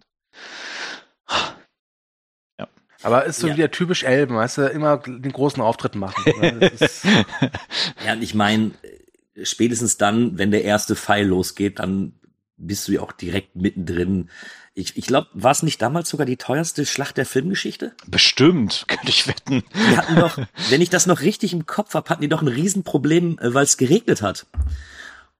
Aber 3.04 3.26
ist 3.26 3.39
so 3.39 3.47
Ja. 3.47 3.56
wieder 3.56 3.72
typisch 3.72 4.04
Elben, 4.04 4.36
weißt 4.36 4.58
du, 4.60 4.62
immer 4.68 4.97
den 4.97 5.32
großen 5.32 5.62
Auftritt 5.62 5.95
machen. 5.95 6.24
Ne? 6.41 6.72
Ja, 8.06 8.14
und 8.14 8.22
ich 8.24 8.34
meine, 8.34 8.72
spätestens 9.41 9.97
dann, 9.97 10.38
wenn 10.38 10.51
der 10.51 10.64
erste 10.64 10.95
Pfeil 10.95 11.28
losgeht, 11.28 11.80
dann 11.80 12.14
bist 12.58 12.88
du 12.88 12.93
ja 12.93 13.01
auch 13.01 13.12
direkt 13.12 13.56
mittendrin. 13.56 14.30
Ich, 14.76 14.97
ich 14.97 15.06
glaube, 15.06 15.28
war 15.34 15.51
es 15.51 15.62
nicht 15.64 15.82
damals 15.82 16.10
sogar 16.10 16.26
die 16.26 16.38
teuerste 16.38 16.86
Schlacht 16.86 17.18
der 17.18 17.26
Filmgeschichte? 17.26 17.93
Bestimmt, 18.08 18.86
könnte 18.88 19.10
ich 19.10 19.28
wetten. 19.28 19.64
Die 19.76 19.97
hatten 19.97 20.16
doch, 20.16 20.38
wenn 20.70 20.82
ich 20.82 20.89
das 20.89 21.06
noch 21.06 21.22
richtig 21.22 21.54
im 21.54 21.66
Kopf 21.66 21.93
habe, 21.93 22.10
hatten 22.10 22.22
die 22.22 22.30
doch 22.30 22.41
ein 22.41 22.47
Riesenproblem, 22.47 23.38
äh, 23.39 23.54
weil 23.54 23.64
es 23.66 23.78
geregnet 23.78 24.22
hat. 24.22 24.47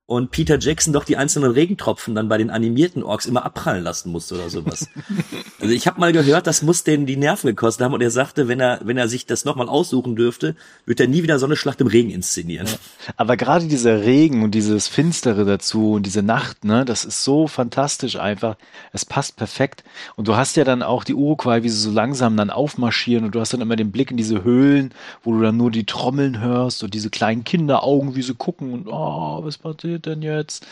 Und 0.06 0.32
Peter 0.32 0.60
Jackson 0.60 0.92
doch 0.92 1.06
die 1.06 1.16
einzelnen 1.16 1.52
Regentropfen 1.52 2.14
dann 2.14 2.28
bei 2.28 2.38
den 2.38 2.50
animierten 2.50 3.04
Orks 3.04 3.26
immer 3.26 3.46
abprallen 3.46 3.86
lassen 3.86 4.12
musste 4.12 4.36
oder 4.36 4.50
sowas. 4.50 4.90
also 5.62 5.74
ich 5.74 5.88
habe 5.88 6.02
mal 6.02 6.12
gehört, 6.12 6.46
das 6.46 6.62
muss 6.62 6.84
denen 6.84 7.06
die 7.06 7.16
Nerven 7.16 7.48
gekostet 7.48 7.86
haben 7.86 7.94
und 7.94 8.02
er 8.02 8.12
sagte, 8.12 8.50
wenn 8.50 8.60
er 8.60 8.82
wenn 8.84 8.98
er 8.98 9.08
sich 9.08 9.26
das 9.26 9.46
nochmal 9.46 9.70
aussuchen 9.70 10.18
dürfte, 10.18 10.58
wird 10.86 11.00
er 11.00 11.08
nie 11.08 11.24
wieder 11.24 11.40
so 11.40 11.46
eine 11.46 11.56
Schlacht 11.56 11.80
im 11.80 11.88
Regen 11.88 12.10
inszenieren. 12.10 12.68
Aber 13.16 13.38
gerade 13.38 13.68
dieser 13.68 14.02
Regen 14.02 14.44
und 14.44 14.52
dieses 14.52 14.90
Finstere 14.90 15.46
dazu 15.46 15.94
und 15.94 16.06
diese 16.06 16.22
Nacht, 16.22 16.66
ne, 16.66 16.84
das 16.84 17.06
ist 17.06 17.24
so 17.24 17.48
fantastisch 17.48 18.18
einfach. 18.18 18.58
Es 18.92 19.06
passt 19.06 19.38
perfekt. 19.38 19.86
Und 20.18 20.28
du 20.28 20.36
hast 20.36 20.58
ja 20.58 20.66
dann 20.66 20.84
auch 20.84 21.06
die 21.06 21.16
Uruguay, 21.16 21.64
wie 21.64 21.70
sie 21.70 21.80
so 21.80 21.92
langsam 21.92 22.36
dann 22.36 22.50
aufmarschieren 22.50 23.24
und 23.24 23.36
du 23.36 23.40
hast 23.40 23.54
dann 23.54 23.62
immer 23.62 23.78
den 23.78 23.94
Blick 23.94 24.12
in 24.12 24.18
diese 24.18 24.44
Höhlen, 24.44 24.94
wo 25.24 25.32
du 25.32 25.42
dann 25.42 25.56
nur 25.56 25.72
die 25.72 25.86
Trommeln 25.86 26.42
hörst 26.42 26.84
und 26.84 26.94
diese 26.94 27.10
kleinen 27.10 27.46
Kinderaugen, 27.46 28.16
wie 28.16 28.22
sie 28.22 28.36
gucken 28.36 28.74
und 28.74 28.88
oh, 28.88 29.40
was 29.44 29.58
passiert 29.58 30.03
denn 30.06 30.22
jetzt? 30.22 30.68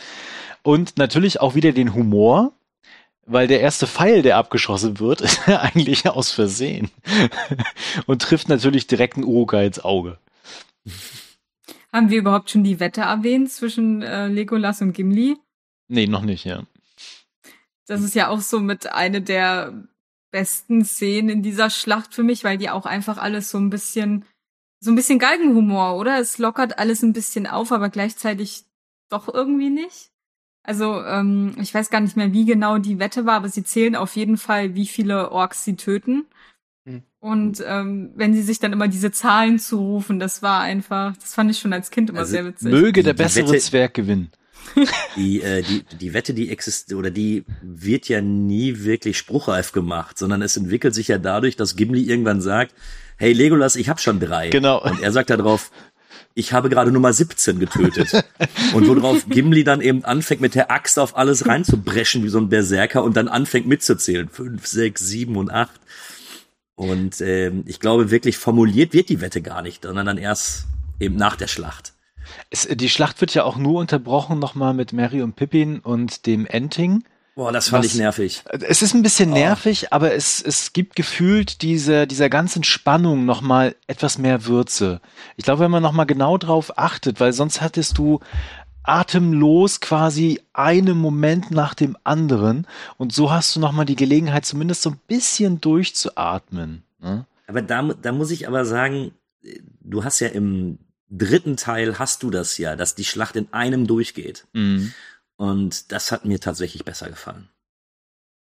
Und 0.62 0.96
natürlich 0.98 1.40
auch 1.40 1.54
wieder 1.54 1.72
den 1.72 1.94
Humor. 1.94 2.52
Weil 3.24 3.46
der 3.46 3.60
erste 3.60 3.86
Pfeil, 3.86 4.22
der 4.22 4.36
abgeschossen 4.36 4.98
wird, 4.98 5.20
ist 5.20 5.46
ja 5.46 5.60
eigentlich 5.60 6.08
aus 6.08 6.32
Versehen. 6.32 6.90
und 8.06 8.22
trifft 8.22 8.48
natürlich 8.48 8.86
direkt 8.86 9.16
einen 9.16 9.24
Uruguay 9.24 9.66
ins 9.66 9.78
Auge. 9.78 10.18
Haben 11.92 12.10
wir 12.10 12.18
überhaupt 12.18 12.50
schon 12.50 12.64
die 12.64 12.80
Wette 12.80 13.02
erwähnt 13.02 13.52
zwischen 13.52 14.02
äh, 14.02 14.26
Legolas 14.26 14.80
und 14.80 14.92
Gimli? 14.92 15.36
Nee, 15.88 16.06
noch 16.06 16.22
nicht, 16.22 16.44
ja. 16.44 16.62
Das 17.86 18.02
ist 18.02 18.14
ja 18.14 18.28
auch 18.28 18.40
so 18.40 18.60
mit 18.60 18.92
eine 18.92 19.20
der 19.20 19.86
besten 20.30 20.84
Szenen 20.84 21.28
in 21.28 21.42
dieser 21.42 21.70
Schlacht 21.70 22.14
für 22.14 22.22
mich, 22.22 22.42
weil 22.42 22.58
die 22.58 22.70
auch 22.70 22.86
einfach 22.86 23.18
alles 23.18 23.50
so 23.50 23.58
ein 23.58 23.70
bisschen, 23.70 24.24
so 24.80 24.90
ein 24.90 24.94
bisschen 24.96 25.18
Galgenhumor, 25.18 25.96
oder? 25.96 26.18
Es 26.18 26.38
lockert 26.38 26.78
alles 26.78 27.02
ein 27.02 27.12
bisschen 27.12 27.46
auf, 27.46 27.70
aber 27.70 27.90
gleichzeitig 27.90 28.64
doch 29.12 29.32
irgendwie 29.32 29.70
nicht. 29.70 30.10
Also 30.64 31.02
ähm, 31.02 31.56
ich 31.60 31.74
weiß 31.74 31.90
gar 31.90 32.00
nicht 32.00 32.16
mehr, 32.16 32.32
wie 32.32 32.44
genau 32.44 32.78
die 32.78 32.98
Wette 32.98 33.26
war, 33.26 33.34
aber 33.34 33.48
sie 33.48 33.64
zählen 33.64 33.96
auf 33.96 34.14
jeden 34.16 34.36
Fall, 34.36 34.74
wie 34.74 34.86
viele 34.86 35.32
Orks 35.32 35.64
sie 35.64 35.74
töten. 35.76 36.26
Hm. 36.86 37.02
Und 37.20 37.62
ähm, 37.66 38.12
wenn 38.14 38.32
sie 38.34 38.42
sich 38.42 38.58
dann 38.60 38.72
immer 38.72 38.88
diese 38.88 39.10
Zahlen 39.10 39.58
zurufen, 39.58 40.20
das 40.20 40.42
war 40.42 40.60
einfach, 40.60 41.16
das 41.16 41.34
fand 41.34 41.50
ich 41.50 41.58
schon 41.58 41.72
als 41.72 41.90
Kind 41.90 42.10
immer 42.10 42.20
Also, 42.20 42.32
sehr 42.32 42.44
witzig. 42.44 42.70
Möge 42.70 43.02
der 43.02 43.14
bessere 43.14 43.48
Wette- 43.48 43.58
Zwerg 43.58 43.94
gewinnen. 43.94 44.30
Die, 45.16 45.42
äh, 45.42 45.62
die, 45.62 45.82
die 46.00 46.14
Wette, 46.14 46.32
die 46.34 46.48
existiert, 46.48 46.96
oder 46.96 47.10
die 47.10 47.44
wird 47.62 48.08
ja 48.08 48.20
nie 48.22 48.78
wirklich 48.84 49.18
spruchreif 49.18 49.72
gemacht, 49.72 50.16
sondern 50.16 50.40
es 50.40 50.56
entwickelt 50.56 50.94
sich 50.94 51.08
ja 51.08 51.18
dadurch, 51.18 51.56
dass 51.56 51.74
Gimli 51.76 52.04
irgendwann 52.04 52.40
sagt, 52.40 52.72
hey 53.16 53.32
Legolas, 53.32 53.74
ich 53.76 53.88
hab 53.88 54.00
schon 54.00 54.20
drei. 54.20 54.48
Genau. 54.50 54.80
Und 54.82 55.02
er 55.02 55.10
sagt 55.12 55.30
darauf, 55.30 55.70
ich 56.34 56.52
habe 56.52 56.68
gerade 56.68 56.92
Nummer 56.92 57.12
17 57.12 57.58
getötet. 57.58 58.24
und 58.74 58.86
worauf 58.88 59.26
Gimli 59.28 59.64
dann 59.64 59.80
eben 59.80 60.04
anfängt, 60.04 60.40
mit 60.40 60.54
der 60.54 60.70
Axt 60.70 60.98
auf 60.98 61.16
alles 61.16 61.46
reinzubrechen, 61.46 62.22
wie 62.22 62.28
so 62.28 62.38
ein 62.38 62.48
Berserker, 62.48 63.02
und 63.02 63.16
dann 63.16 63.28
anfängt 63.28 63.66
mitzuzählen. 63.66 64.28
Fünf, 64.28 64.66
sechs, 64.66 65.06
sieben 65.06 65.36
und 65.36 65.50
acht. 65.50 65.80
Und 66.74 67.20
ähm, 67.20 67.64
ich 67.66 67.80
glaube, 67.80 68.10
wirklich 68.10 68.38
formuliert 68.38 68.92
wird 68.92 69.08
die 69.08 69.20
Wette 69.20 69.42
gar 69.42 69.62
nicht, 69.62 69.84
sondern 69.84 70.06
dann 70.06 70.18
erst 70.18 70.66
eben 71.00 71.16
nach 71.16 71.36
der 71.36 71.46
Schlacht. 71.46 71.92
Es, 72.50 72.66
die 72.66 72.88
Schlacht 72.88 73.20
wird 73.20 73.34
ja 73.34 73.44
auch 73.44 73.56
nur 73.56 73.80
unterbrochen 73.80 74.38
nochmal 74.38 74.74
mit 74.74 74.92
Mary 74.92 75.22
und 75.22 75.36
Pippin 75.36 75.80
und 75.80 76.26
dem 76.26 76.46
Enting. 76.46 77.04
Boah, 77.34 77.50
das 77.50 77.70
fand 77.70 77.84
Was- 77.84 77.92
ich 77.92 77.98
nervig. 77.98 78.42
Es 78.60 78.82
ist 78.82 78.94
ein 78.94 79.02
bisschen 79.02 79.30
nervig, 79.30 79.92
aber 79.92 80.12
es, 80.12 80.42
es 80.42 80.72
gibt 80.74 80.96
gefühlt 80.96 81.62
diese, 81.62 82.06
dieser 82.06 82.28
ganzen 82.28 82.62
Spannung 82.62 83.24
nochmal 83.24 83.74
etwas 83.86 84.18
mehr 84.18 84.44
Würze. 84.44 85.00
Ich 85.36 85.44
glaube, 85.44 85.60
wenn 85.60 85.70
man 85.70 85.82
nochmal 85.82 86.06
genau 86.06 86.36
drauf 86.36 86.78
achtet, 86.78 87.20
weil 87.20 87.32
sonst 87.32 87.62
hattest 87.62 87.96
du 87.96 88.20
atemlos 88.82 89.80
quasi 89.80 90.40
einen 90.52 90.98
Moment 90.98 91.50
nach 91.50 91.74
dem 91.74 91.96
anderen 92.04 92.66
und 92.98 93.12
so 93.12 93.30
hast 93.30 93.54
du 93.56 93.60
nochmal 93.60 93.86
die 93.86 93.96
Gelegenheit, 93.96 94.44
zumindest 94.44 94.82
so 94.82 94.90
ein 94.90 95.00
bisschen 95.06 95.60
durchzuatmen. 95.60 96.82
Ne? 97.00 97.24
Aber 97.46 97.62
da, 97.62 97.82
da 97.82 98.12
muss 98.12 98.30
ich 98.30 98.48
aber 98.48 98.64
sagen, 98.64 99.12
du 99.80 100.04
hast 100.04 100.20
ja 100.20 100.28
im 100.28 100.78
dritten 101.10 101.56
Teil 101.56 101.98
hast 101.98 102.22
du 102.22 102.30
das 102.30 102.58
ja, 102.58 102.74
dass 102.74 102.94
die 102.94 103.04
Schlacht 103.04 103.36
in 103.36 103.52
einem 103.52 103.86
durchgeht. 103.86 104.46
Mhm. 104.52 104.92
Und 105.36 105.92
das 105.92 106.12
hat 106.12 106.24
mir 106.24 106.40
tatsächlich 106.40 106.84
besser 106.84 107.08
gefallen. 107.08 107.48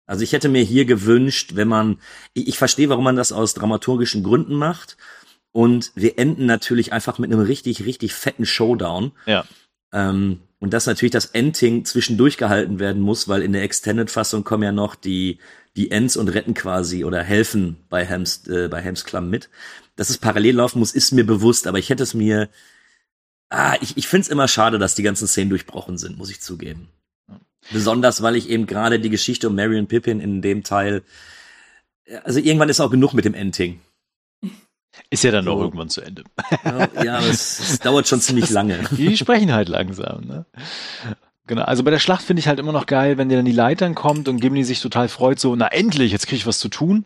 Also 0.06 0.24
ich 0.24 0.34
hätte 0.34 0.50
mir 0.50 0.64
hier 0.64 0.86
gewünscht, 0.86 1.52
wenn 1.54 1.68
man, 1.68 2.00
ich, 2.34 2.48
ich 2.48 2.58
verstehe, 2.58 2.90
warum 2.90 3.04
man 3.04 3.16
das 3.16 3.32
aus 3.32 3.54
dramaturgischen 3.54 4.24
Gründen 4.24 4.56
macht. 4.56 4.98
Und 5.52 5.92
wir 5.96 6.18
enden 6.18 6.46
natürlich 6.46 6.94
einfach 6.94 7.20
mit 7.20 7.32
einem 7.32 7.42
richtig, 7.42 7.86
richtig 7.86 8.14
fetten 8.14 8.46
Showdown. 8.46 9.12
Ja. 9.26 9.46
Ähm, 9.94 10.42
und 10.60 10.74
dass 10.74 10.88
natürlich 10.88 11.12
das 11.12 11.28
Ending 11.28 11.86
zwischendurch 11.86 12.38
gehalten 12.38 12.80
werden 12.80 13.02
muss, 13.02 13.28
weil 13.28 13.44
in 13.44 13.54
der 13.54 13.64
Extended-Fassung 13.64 14.44
kommen 14.44 14.64
ja 14.64 14.72
noch 14.72 14.96
die, 14.96 15.40
die 15.76 15.92
Ends 15.92 16.18
und 16.18 16.28
retten 16.30 16.54
quasi 16.54 17.06
oder 17.06 17.24
helfen 17.24 17.78
bei 17.90 18.04
Helms, 18.04 18.48
äh, 18.48 18.68
bei 18.68 18.82
Helms 18.82 19.06
Klamm 19.06 19.30
mit. 19.30 19.50
Dass 19.96 20.10
es 20.10 20.18
parallel 20.18 20.56
laufen 20.56 20.80
muss, 20.80 20.94
ist 20.94 21.12
mir 21.12 21.26
bewusst, 21.26 21.68
aber 21.68 21.78
ich 21.78 21.90
hätte 21.90 22.04
es 22.04 22.14
mir, 22.14 22.50
ah, 23.50 23.76
ich, 23.82 23.98
ich 23.98 24.08
finde 24.08 24.24
es 24.24 24.30
immer 24.30 24.48
schade, 24.48 24.80
dass 24.80 24.96
die 24.96 25.04
ganzen 25.04 25.28
Szenen 25.28 25.50
durchbrochen 25.50 25.98
sind, 25.98 26.18
muss 26.18 26.30
ich 26.30 26.42
zugeben. 26.42 26.90
Besonders, 27.72 28.22
weil 28.22 28.36
ich 28.36 28.50
eben 28.50 28.66
gerade 28.68 29.00
die 29.00 29.10
Geschichte 29.10 29.48
um 29.50 29.56
Marion 29.56 29.88
Pippin 29.88 30.20
in 30.22 30.42
dem 30.42 30.64
Teil, 30.64 31.04
also 32.24 32.40
irgendwann 32.40 32.70
ist 32.70 32.80
auch 32.80 32.90
genug 32.90 33.14
mit 33.14 33.26
dem 33.26 33.34
Ending. 33.34 33.80
Ist 35.12 35.24
ja 35.24 35.32
dann 35.32 35.46
So. 35.46 35.52
auch 35.52 35.62
irgendwann 35.62 35.90
zu 35.90 36.02
Ende. 36.02 36.24
Ja, 36.64 37.04
ja, 37.04 37.18
aber 37.18 37.28
es, 37.28 37.60
es 37.60 37.80
dauert 37.80 38.08
schon 38.08 38.22
ziemlich 38.22 38.50
lange. 38.50 38.80
Die 38.92 39.16
sprechen 39.18 39.54
halt 39.54 39.70
langsam, 39.70 40.26
ne? 40.26 40.46
Genau, 41.48 41.64
also 41.64 41.84
bei 41.84 41.92
der 41.92 42.00
Schlacht 42.00 42.24
finde 42.24 42.40
ich 42.42 42.48
halt 42.48 42.60
immer 42.60 42.72
noch 42.72 42.86
geil, 42.86 43.18
wenn 43.18 43.30
dir 43.30 43.38
dann 43.38 43.46
die 43.46 43.52
Leitern 43.52 43.96
kommt 43.96 44.28
und 44.28 44.40
Gimli 44.40 44.64
sich 44.64 44.82
total 44.82 45.10
freut, 45.10 45.40
so, 45.40 45.56
na 45.56 45.68
endlich, 45.68 46.12
jetzt 46.12 46.28
kriege 46.28 46.38
ich 46.38 46.46
was 46.48 46.60
zu 46.60 46.70
tun. 46.70 47.06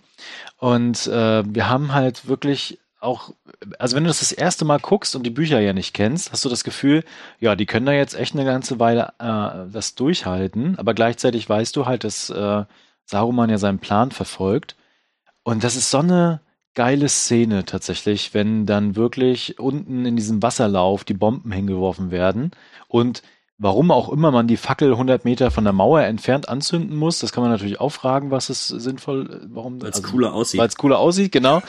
Und 0.58 1.08
äh, 1.08 1.44
wir 1.46 1.70
haben 1.70 1.94
halt 1.94 2.28
wirklich 2.28 2.80
auch, 3.04 3.34
also 3.80 3.96
wenn 3.96 4.04
du 4.04 4.10
das 4.10 4.20
das 4.20 4.32
erste 4.32 4.66
Mal 4.66 4.80
guckst 4.80 5.16
und 5.16 5.24
die 5.24 5.30
Bücher 5.30 5.60
ja 5.60 5.74
nicht 5.74 5.94
kennst, 5.94 6.32
hast 6.32 6.46
du 6.46 6.50
das 6.50 6.64
Gefühl, 6.64 7.04
ja, 7.40 7.56
die 7.56 7.66
können 7.66 7.86
da 7.86 7.92
jetzt 7.92 8.16
echt 8.16 8.34
eine 8.34 8.46
ganze 8.46 8.80
Weile 8.80 9.14
äh, 9.20 9.72
das 9.72 9.96
durchhalten, 9.96 10.78
aber 10.80 10.94
gleichzeitig 10.94 11.48
weißt 11.48 11.76
du 11.76 11.86
halt, 11.86 12.04
dass 12.04 12.30
äh, 12.30 12.66
Saruman 13.06 13.50
ja 13.50 13.58
seinen 13.58 13.80
Plan 13.80 14.12
verfolgt. 14.12 14.76
Und 15.44 15.64
das 15.64 15.76
ist 15.76 15.92
so 15.92 16.00
eine 16.00 16.40
geile 16.74 17.10
Szene 17.10 17.66
tatsächlich, 17.66 18.34
wenn 18.34 18.66
dann 18.66 18.96
wirklich 18.96 19.60
unten 19.60 20.06
in 20.06 20.16
diesem 20.16 20.42
Wasserlauf 20.42 21.04
die 21.04 21.14
Bomben 21.14 21.52
hingeworfen 21.52 22.12
werden 22.12 22.52
und 22.88 23.22
warum 23.58 23.92
auch 23.92 24.10
immer 24.10 24.32
man 24.32 24.48
die 24.48 24.58
Fackel 24.58 24.92
100 24.92 25.26
Meter 25.26 25.52
von 25.52 25.64
der 25.64 25.74
Mauer 25.74 26.02
entfernt 26.02 26.50
anzünden 26.50 26.98
muss, 26.98 27.20
das 27.20 27.32
kann 27.32 27.44
man 27.44 27.52
natürlich 27.52 27.80
auch 27.80 27.92
fragen, 27.92 28.32
was 28.32 28.50
es 28.50 28.68
sinnvoll, 28.68 29.48
warum 29.54 29.82
Weil 29.82 29.90
es 29.92 29.98
also- 29.98 30.10
cooler 30.12 30.34
aussieht. 30.34 30.60
weil 30.60 30.68
es 30.68 30.76
cooler 30.76 31.00
aussieht, 31.00 31.32
genau. 31.32 31.62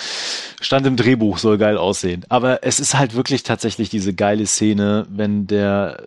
Stand 0.61 0.87
im 0.87 0.97
Drehbuch, 0.97 1.39
soll 1.39 1.59
geil 1.59 1.76
aussehen. 1.76 2.24
Aber 2.28 2.64
es 2.64 2.80
ist 2.80 2.97
halt 2.99 3.14
wirklich 3.14 3.43
tatsächlich 3.43 3.91
diese 3.91 4.14
geile 4.14 4.47
Szene, 4.47 5.07
wenn 5.11 5.47
der 5.47 6.05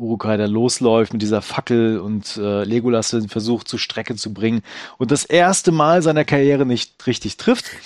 Urukai 0.00 0.36
da 0.36 0.46
losläuft 0.46 1.12
mit 1.12 1.22
dieser 1.22 1.42
Fackel 1.42 2.00
und 2.00 2.36
äh, 2.36 2.64
Legolas 2.64 3.10
den 3.10 3.28
versucht 3.28 3.68
zur 3.68 3.78
Strecke 3.78 4.16
zu 4.16 4.32
bringen 4.32 4.62
und 4.98 5.10
das 5.10 5.24
erste 5.24 5.70
Mal 5.70 6.02
seiner 6.02 6.24
Karriere 6.24 6.66
nicht 6.66 7.06
richtig 7.06 7.36
trifft. 7.36 7.66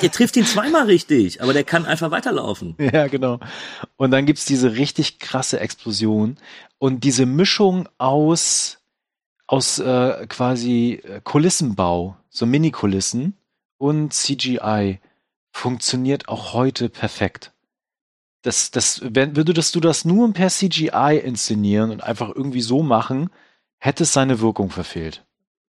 Er 0.00 0.12
trifft 0.12 0.36
ihn 0.36 0.46
zweimal 0.46 0.84
richtig, 0.84 1.42
aber 1.42 1.52
der 1.52 1.64
kann 1.64 1.86
einfach 1.86 2.10
weiterlaufen. 2.12 2.76
Ja, 2.92 3.08
genau. 3.08 3.40
Und 3.96 4.12
dann 4.12 4.26
gibt's 4.26 4.44
diese 4.44 4.74
richtig 4.74 5.18
krasse 5.18 5.58
Explosion 5.58 6.36
und 6.78 7.02
diese 7.04 7.26
Mischung 7.26 7.88
aus, 7.98 8.78
aus 9.46 9.80
äh, 9.80 10.26
quasi 10.28 11.00
äh, 11.02 11.20
Kulissenbau, 11.22 12.16
so 12.30 12.46
Mini-Kulissen 12.46 13.36
und 13.78 14.12
CGI 14.12 15.00
funktioniert 15.52 16.28
auch 16.28 16.52
heute 16.52 16.88
perfekt. 16.88 17.51
Das, 18.42 18.70
das, 18.72 19.00
wenn, 19.04 19.36
würdest 19.36 19.74
du 19.74 19.80
das 19.80 20.04
nur 20.04 20.32
per 20.32 20.48
CGI 20.48 21.20
inszenieren 21.22 21.90
und 21.90 22.02
einfach 22.02 22.28
irgendwie 22.34 22.60
so 22.60 22.82
machen, 22.82 23.30
hätte 23.78 24.02
es 24.02 24.12
seine 24.12 24.40
Wirkung 24.40 24.70
verfehlt. 24.70 25.24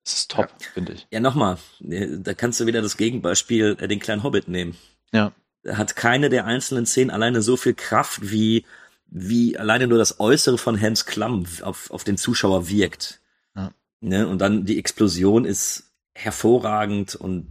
Das 0.03 0.13
ist 0.13 0.31
top, 0.31 0.49
finde 0.73 0.93
ich. 0.93 1.07
Ja, 1.11 1.19
nochmal, 1.19 1.57
da 1.79 2.33
kannst 2.33 2.59
du 2.59 2.65
wieder 2.65 2.81
das 2.81 2.95
Gegenbeispiel, 2.95 3.75
äh, 3.79 3.87
den 3.87 3.99
kleinen 3.99 4.23
Hobbit 4.23 4.47
nehmen. 4.47 4.77
Ja. 5.11 5.33
Hat 5.67 5.97
keine 5.97 6.29
der 6.29 6.45
einzelnen 6.45 6.85
Szenen 6.85 7.11
alleine 7.11 7.41
so 7.41 7.57
viel 7.57 7.73
Kraft, 7.73 8.31
wie, 8.31 8.65
wie 9.07 9.57
alleine 9.57 9.87
nur 9.87 9.97
das 9.97 10.21
Äußere 10.21 10.57
von 10.57 10.77
Helms 10.77 11.05
Klamm 11.05 11.45
auf, 11.61 11.91
auf 11.91 12.05
den 12.05 12.17
Zuschauer 12.17 12.69
wirkt. 12.69 13.19
Ja. 13.55 13.71
Ne? 13.99 14.27
Und 14.27 14.39
dann 14.39 14.63
die 14.63 14.79
Explosion 14.79 15.43
ist 15.43 15.91
hervorragend 16.13 17.15
und 17.15 17.47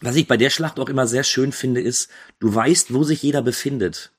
was 0.00 0.16
ich 0.16 0.28
bei 0.28 0.36
der 0.36 0.50
Schlacht 0.50 0.78
auch 0.78 0.88
immer 0.88 1.06
sehr 1.06 1.24
schön 1.24 1.52
finde, 1.52 1.80
ist, 1.80 2.10
du 2.38 2.54
weißt, 2.54 2.94
wo 2.94 3.02
sich 3.04 3.22
jeder 3.22 3.42
befindet. 3.42 4.12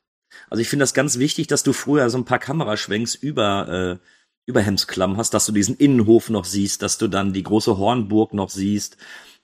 Also 0.50 0.62
ich 0.62 0.70
finde 0.70 0.84
das 0.84 0.94
ganz 0.94 1.20
wichtig, 1.20 1.48
dass 1.48 1.64
du 1.64 1.74
früher 1.74 2.10
so 2.10 2.18
ein 2.18 2.26
paar 2.26 2.40
Kameraschwenks 2.40 3.16
über, 3.16 4.00
äh, 4.02 4.08
über 4.46 4.62
Hemsklamm 4.62 5.18
hast, 5.18 5.34
dass 5.34 5.46
du 5.46 5.52
diesen 5.52 5.76
Innenhof 5.76 6.30
noch 6.30 6.46
siehst, 6.46 6.82
dass 6.82 6.98
du 6.98 7.08
dann 7.08 7.34
die 7.34 7.44
große 7.44 7.78
Hornburg 7.78 8.34
noch 8.34 8.50
siehst. 8.50 8.98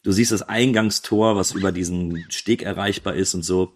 Du 0.03 0.11
siehst 0.11 0.31
das 0.31 0.43
Eingangstor, 0.43 1.35
was 1.35 1.53
über 1.53 1.71
diesen 1.71 2.25
Steg 2.29 2.63
erreichbar 2.63 3.15
ist 3.15 3.33
und 3.33 3.43
so. 3.43 3.73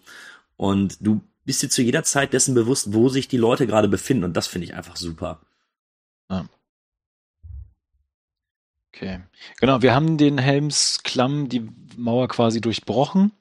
Und 0.58 0.98
du 1.00 1.22
bist 1.46 1.64
dir 1.64 1.70
zu 1.70 1.82
jeder 1.82 2.04
Zeit 2.04 2.34
dessen 2.34 2.54
bewusst, 2.54 2.94
wo 2.94 3.10
sich 3.10 3.28
die 3.28 3.38
Leute 3.38 3.66
gerade 3.66 3.88
befinden. 3.88 4.26
Und 4.26 4.38
das 4.38 4.48
finde 4.48 4.66
ich 4.66 4.76
einfach 4.76 4.98
super. 4.98 5.42
Okay. 8.94 9.20
Genau, 9.60 9.82
wir 9.82 9.94
haben 9.94 10.18
den 10.18 10.38
Helmsklamm, 10.38 11.48
die 11.48 11.70
Mauer 11.96 12.28
quasi 12.28 12.60
durchbrochen. 12.62 13.32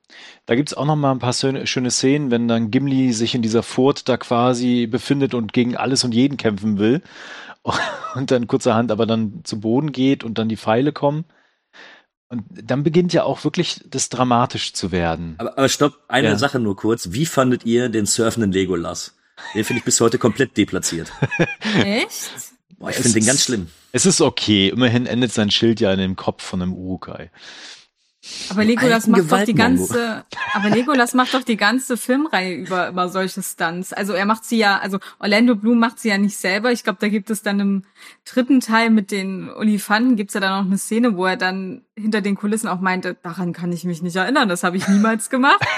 Da 0.46 0.54
gibt's 0.54 0.74
auch 0.74 0.84
noch 0.86 0.96
mal 0.96 1.10
ein 1.12 1.18
paar 1.18 1.32
schöne 1.32 1.66
schöne 1.66 1.90
Szenen, 1.90 2.30
wenn 2.30 2.48
dann 2.48 2.70
Gimli 2.70 3.12
sich 3.12 3.34
in 3.34 3.42
dieser 3.42 3.62
Furt 3.62 4.08
da 4.08 4.16
quasi 4.16 4.86
befindet 4.86 5.34
und 5.34 5.52
gegen 5.52 5.76
alles 5.76 6.04
und 6.04 6.12
jeden 6.14 6.36
kämpfen 6.36 6.78
will. 6.78 7.02
Und 8.14 8.30
dann 8.30 8.46
kurzerhand 8.46 8.90
aber 8.90 9.04
dann 9.04 9.42
zu 9.44 9.60
Boden 9.60 9.92
geht 9.92 10.24
und 10.24 10.38
dann 10.38 10.48
die 10.48 10.56
Pfeile 10.56 10.92
kommen. 10.92 11.26
Und 12.28 12.44
dann 12.50 12.82
beginnt 12.82 13.12
ja 13.12 13.24
auch 13.24 13.44
wirklich 13.44 13.84
das 13.86 14.08
dramatisch 14.08 14.72
zu 14.72 14.90
werden. 14.90 15.34
Aber, 15.36 15.58
aber 15.58 15.68
stopp, 15.68 15.98
eine 16.08 16.28
Ja. 16.28 16.36
Sache 16.36 16.58
nur 16.58 16.76
kurz. 16.76 17.12
Wie 17.12 17.26
fandet 17.26 17.66
ihr 17.66 17.90
den 17.90 18.06
surfenden 18.06 18.52
Legolas? 18.52 19.18
Den 19.54 19.64
finde 19.64 19.80
ich 19.80 19.84
bis 19.84 20.00
heute 20.00 20.18
komplett 20.18 20.56
deplatziert. 20.56 21.12
Echt? 21.84 22.30
Boah, 22.76 22.90
ich 22.90 22.96
Es 22.96 23.02
finde 23.02 23.20
den 23.20 23.26
ganz 23.26 23.44
schlimm. 23.44 23.68
Es 23.92 24.06
ist 24.06 24.20
okay. 24.20 24.68
Immerhin 24.68 25.06
endet 25.06 25.32
sein 25.32 25.50
Schild 25.50 25.80
ja 25.80 25.92
in 25.92 25.98
dem 25.98 26.16
Kopf 26.16 26.42
von 26.42 26.62
einem 26.62 26.74
Urukai. 26.74 27.30
Aber 28.50 28.64
Legolas 28.64 29.06
macht 29.06 29.30
doch 29.30 29.44
die 29.44 29.54
ganze, 29.54 30.24
aber 30.52 30.70
Legolas 30.70 31.14
macht 31.14 31.34
doch 31.34 31.44
die 31.44 31.56
ganze 31.56 31.96
Filmreihe 31.96 32.54
über, 32.54 32.88
über 32.88 33.08
solche 33.08 33.42
Stunts. 33.42 33.92
Also 33.92 34.12
er 34.12 34.26
macht 34.26 34.44
sie 34.44 34.58
ja, 34.58 34.78
also 34.78 34.98
Orlando 35.18 35.54
Bloom 35.54 35.78
macht 35.78 36.00
sie 36.00 36.08
ja 36.08 36.18
nicht 36.18 36.36
selber. 36.36 36.72
Ich 36.72 36.82
glaube, 36.82 36.98
da 37.00 37.08
gibt 37.08 37.30
es 37.30 37.42
dann 37.42 37.60
im 37.60 37.84
dritten 38.24 38.60
Teil 38.60 38.90
mit 38.90 39.12
den 39.12 39.50
Olifanten 39.50 40.16
gibt's 40.16 40.34
ja 40.34 40.40
dann 40.40 40.58
noch 40.58 40.66
eine 40.66 40.78
Szene, 40.78 41.16
wo 41.16 41.26
er 41.26 41.36
dann 41.36 41.82
hinter 41.96 42.20
den 42.20 42.34
Kulissen 42.34 42.68
auch 42.68 42.80
meinte, 42.80 43.16
daran 43.22 43.52
kann 43.52 43.72
ich 43.72 43.84
mich 43.84 44.02
nicht 44.02 44.16
erinnern, 44.16 44.48
das 44.48 44.64
habe 44.64 44.76
ich 44.76 44.88
niemals 44.88 45.30
gemacht. 45.30 45.64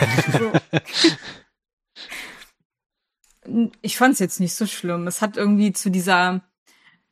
Ich 3.81 3.97
fand's 3.97 4.21
jetzt 4.21 4.39
nicht 4.39 4.55
so 4.55 4.67
schlimm. 4.67 5.09
Es 5.09 5.23
hat 5.23 5.37
irgendwie 5.37 5.73
zu 5.73 5.91
dieser, 5.91 6.43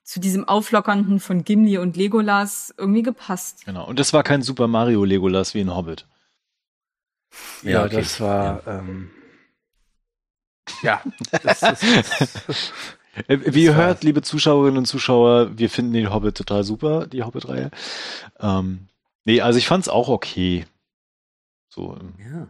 zu 0.08 0.20
diesem 0.20 0.48
Auflockernden 0.48 1.20
von 1.20 1.44
Gimli 1.44 1.76
und 1.76 1.98
Legolas 1.98 2.72
irgendwie 2.78 3.02
gepasst. 3.02 3.66
Genau. 3.66 3.86
Und 3.86 3.98
das 3.98 4.14
war 4.14 4.22
kein 4.22 4.40
Super 4.40 4.66
Mario 4.66 5.04
Legolas 5.04 5.52
wie 5.52 5.60
in 5.60 5.74
Hobbit. 5.74 6.06
Ja, 7.62 7.70
Ja, 7.70 7.84
okay. 7.84 7.96
das 7.96 8.18
war, 8.18 8.66
ähm, 8.66 9.10
ja, 10.82 11.02
das, 11.42 11.60
das, 12.46 12.72
Äh, 13.26 13.38
Wie 13.46 13.64
ihr 13.64 13.74
hört, 13.74 14.02
liebe 14.04 14.22
Zuschauerinnen 14.22 14.78
und 14.78 14.86
Zuschauer, 14.86 15.58
wir 15.58 15.68
finden 15.68 15.92
den 15.92 16.12
Hobbit 16.12 16.36
total 16.36 16.62
super, 16.64 17.06
die 17.06 17.24
Hobbit-Reihe. 17.24 17.70
Ähm, 18.38 18.86
nee, 19.24 19.40
also 19.40 19.58
ich 19.58 19.66
fand's 19.66 19.88
auch 19.88 20.08
okay. 20.08 20.64
So, 21.68 21.98
ähm, 22.00 22.14
Ja. 22.18 22.48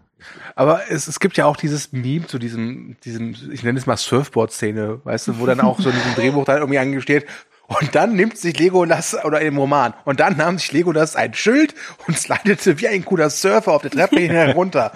Aber 0.57 0.91
es, 0.91 1.07
es 1.07 1.21
gibt 1.21 1.37
ja 1.37 1.47
auch 1.47 1.57
dieses 1.57 1.93
Meme 1.93 2.27
zu 2.27 2.39
diesem, 2.39 2.97
diesem, 3.05 3.37
ich 3.53 3.63
nenne 3.63 3.79
es 3.79 3.87
mal 3.87 3.97
Surfboard-Szene, 3.97 5.01
weißt 5.05 5.29
du, 5.29 5.39
wo 5.39 5.47
dann 5.47 5.61
auch 5.61 5.81
so 5.81 5.91
in 5.91 5.97
diesem 5.97 6.15
Drehbuch 6.17 6.45
dann 6.45 6.59
irgendwie 6.59 6.79
angesteht. 6.79 7.27
Und 7.69 7.95
dann 7.95 8.15
nimmt 8.15 8.39
sich 8.39 8.59
Legolas, 8.59 9.15
oder 9.25 9.43
im 9.43 9.59
Roman, 9.59 9.93
und 10.07 10.21
dann 10.21 10.39
nahm 10.39 10.59
sich 10.59 10.73
Legolas 10.73 11.17
ein 11.17 11.35
Schild 11.35 11.75
und 12.07 12.19
slidete 12.19 12.81
wie 12.81 12.89
ein 12.89 13.05
cooler 13.05 13.29
Surfer 13.31 13.73
auf 13.73 13.83
der 13.83 13.91
Treppe 13.91 14.21
herunter. 14.21 14.93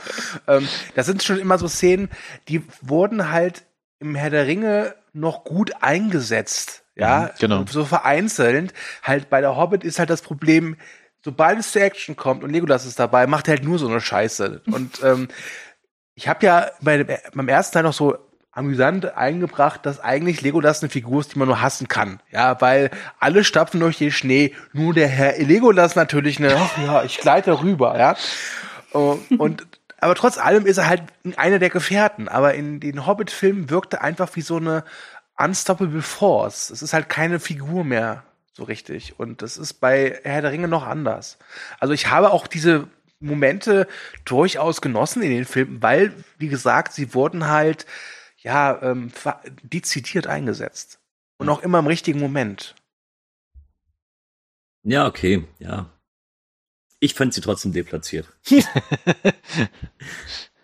ähm, 0.49 0.67
das 0.95 1.05
sind 1.07 1.23
schon 1.23 1.39
immer 1.39 1.59
so 1.59 1.69
Szenen, 1.69 2.09
die 2.49 2.63
wurden 2.81 3.31
halt 3.31 3.65
im 4.01 4.15
Herr 4.15 4.31
der 4.31 4.47
Ringe 4.47 4.95
noch 5.13 5.45
gut 5.45 5.73
eingesetzt. 5.83 6.83
Ja, 6.97 7.21
Mhm, 7.25 7.29
genau. 7.39 7.65
so 7.69 7.85
vereinzelt. 7.85 8.73
Halt 9.03 9.31
bei 9.31 9.41
der 9.41 9.57
Hobbit 9.57 9.85
ist 9.85 9.99
halt 9.99 10.11
das 10.11 10.23
Problem, 10.23 10.77
sobald 11.25 11.59
es 11.59 11.73
zur 11.73 11.83
Action 11.83 12.17
kommt 12.17 12.43
und 12.43 12.51
Legolas 12.51 12.85
ist 12.87 12.99
dabei, 12.99 13.27
macht 13.27 13.49
er 13.49 13.55
halt 13.57 13.65
nur 13.65 13.79
so 13.79 13.87
eine 13.89 14.01
Scheiße. 14.01 14.63
Und 14.67 15.03
ähm, 15.03 15.29
ich 16.15 16.29
habe 16.29 16.45
ja 16.45 16.71
bei 16.81 17.05
beim 17.35 17.49
ersten 17.49 17.75
Teil 17.75 17.83
noch 17.85 17.93
so 17.95 18.17
amüsant 18.53 19.17
eingebracht, 19.17 19.85
dass 19.85 19.99
eigentlich 19.99 20.43
Legolas 20.43 20.83
eine 20.83 20.91
Figur 20.91 21.21
ist, 21.21 21.35
die 21.35 21.39
man 21.39 21.49
nur 21.49 21.63
hassen 21.63 21.89
kann. 21.89 22.21
Ja, 22.31 22.61
weil 22.61 22.91
alle 23.19 23.45
stapfen 23.45 23.81
durch 23.81 23.99
den 23.99 24.13
Schnee, 24.13 24.55
nur 24.73 24.95
der 24.95 25.09
Herr 25.09 25.39
Legolas 25.39 25.97
natürlich 25.97 26.39
eine, 26.39 26.55
ach 26.55 26.79
ja, 26.79 27.03
ich 27.03 27.19
gleite 27.19 27.63
rüber, 27.63 27.99
ja. 27.99 28.17
Und 28.93 29.67
aber 30.03 30.17
trotz 30.17 30.37
allem 30.37 30.67
ist 30.67 30.79
er 30.79 30.89
halt 30.89 31.05
einer 31.37 31.61
der 31.61 31.71
Gefährten. 31.71 32.29
Aber 32.29 32.55
in 32.55 32.81
den 32.81 33.07
Hobbit-Filmen 33.07 33.71
wirkte 33.71 33.99
er 33.99 34.03
einfach 34.03 34.29
wie 34.35 34.41
so 34.41 34.57
eine 34.57 34.85
unstoppable 35.39 36.03
Force. 36.03 36.71
Es 36.71 36.83
ist 36.83 36.93
halt 36.93 37.09
keine 37.09 37.39
Figur 37.39 37.85
mehr 37.85 38.25
so 38.53 38.65
richtig. 38.65 39.19
Und 39.19 39.43
das 39.43 39.57
ist 39.57 39.75
bei 39.75 40.19
Herr 40.25 40.43
der 40.43 40.51
Ringe 40.51 40.67
noch 40.67 40.85
anders. 40.87 41.39
Also 41.79 41.95
ich 41.95 42.11
habe 42.11 42.33
auch 42.33 42.49
diese 42.49 42.89
Momente 43.21 43.87
durchaus 44.25 44.81
genossen 44.81 45.23
in 45.23 45.31
den 45.31 45.45
Filmen, 45.45 45.81
weil, 45.81 46.13
wie 46.37 46.49
gesagt, 46.49 46.93
sie 46.93 47.15
wurden 47.15 47.49
halt 47.49 47.87
ja 48.43 48.81
ähm, 48.83 49.13
dezidiert 49.63 50.27
eingesetzt. 50.27 51.01
Und 51.39 51.49
auch 51.49 51.63
immer 51.63 51.79
im 51.81 51.87
richtigen 51.87 52.21
Moment. 52.21 52.75
Ja, 54.85 55.07
okay, 55.07 55.47
ja. 55.59 55.91
Ich 57.01 57.15
fand 57.15 57.35
sie 57.35 57.41
trotzdem 57.41 57.73
deplatziert. 57.73 58.29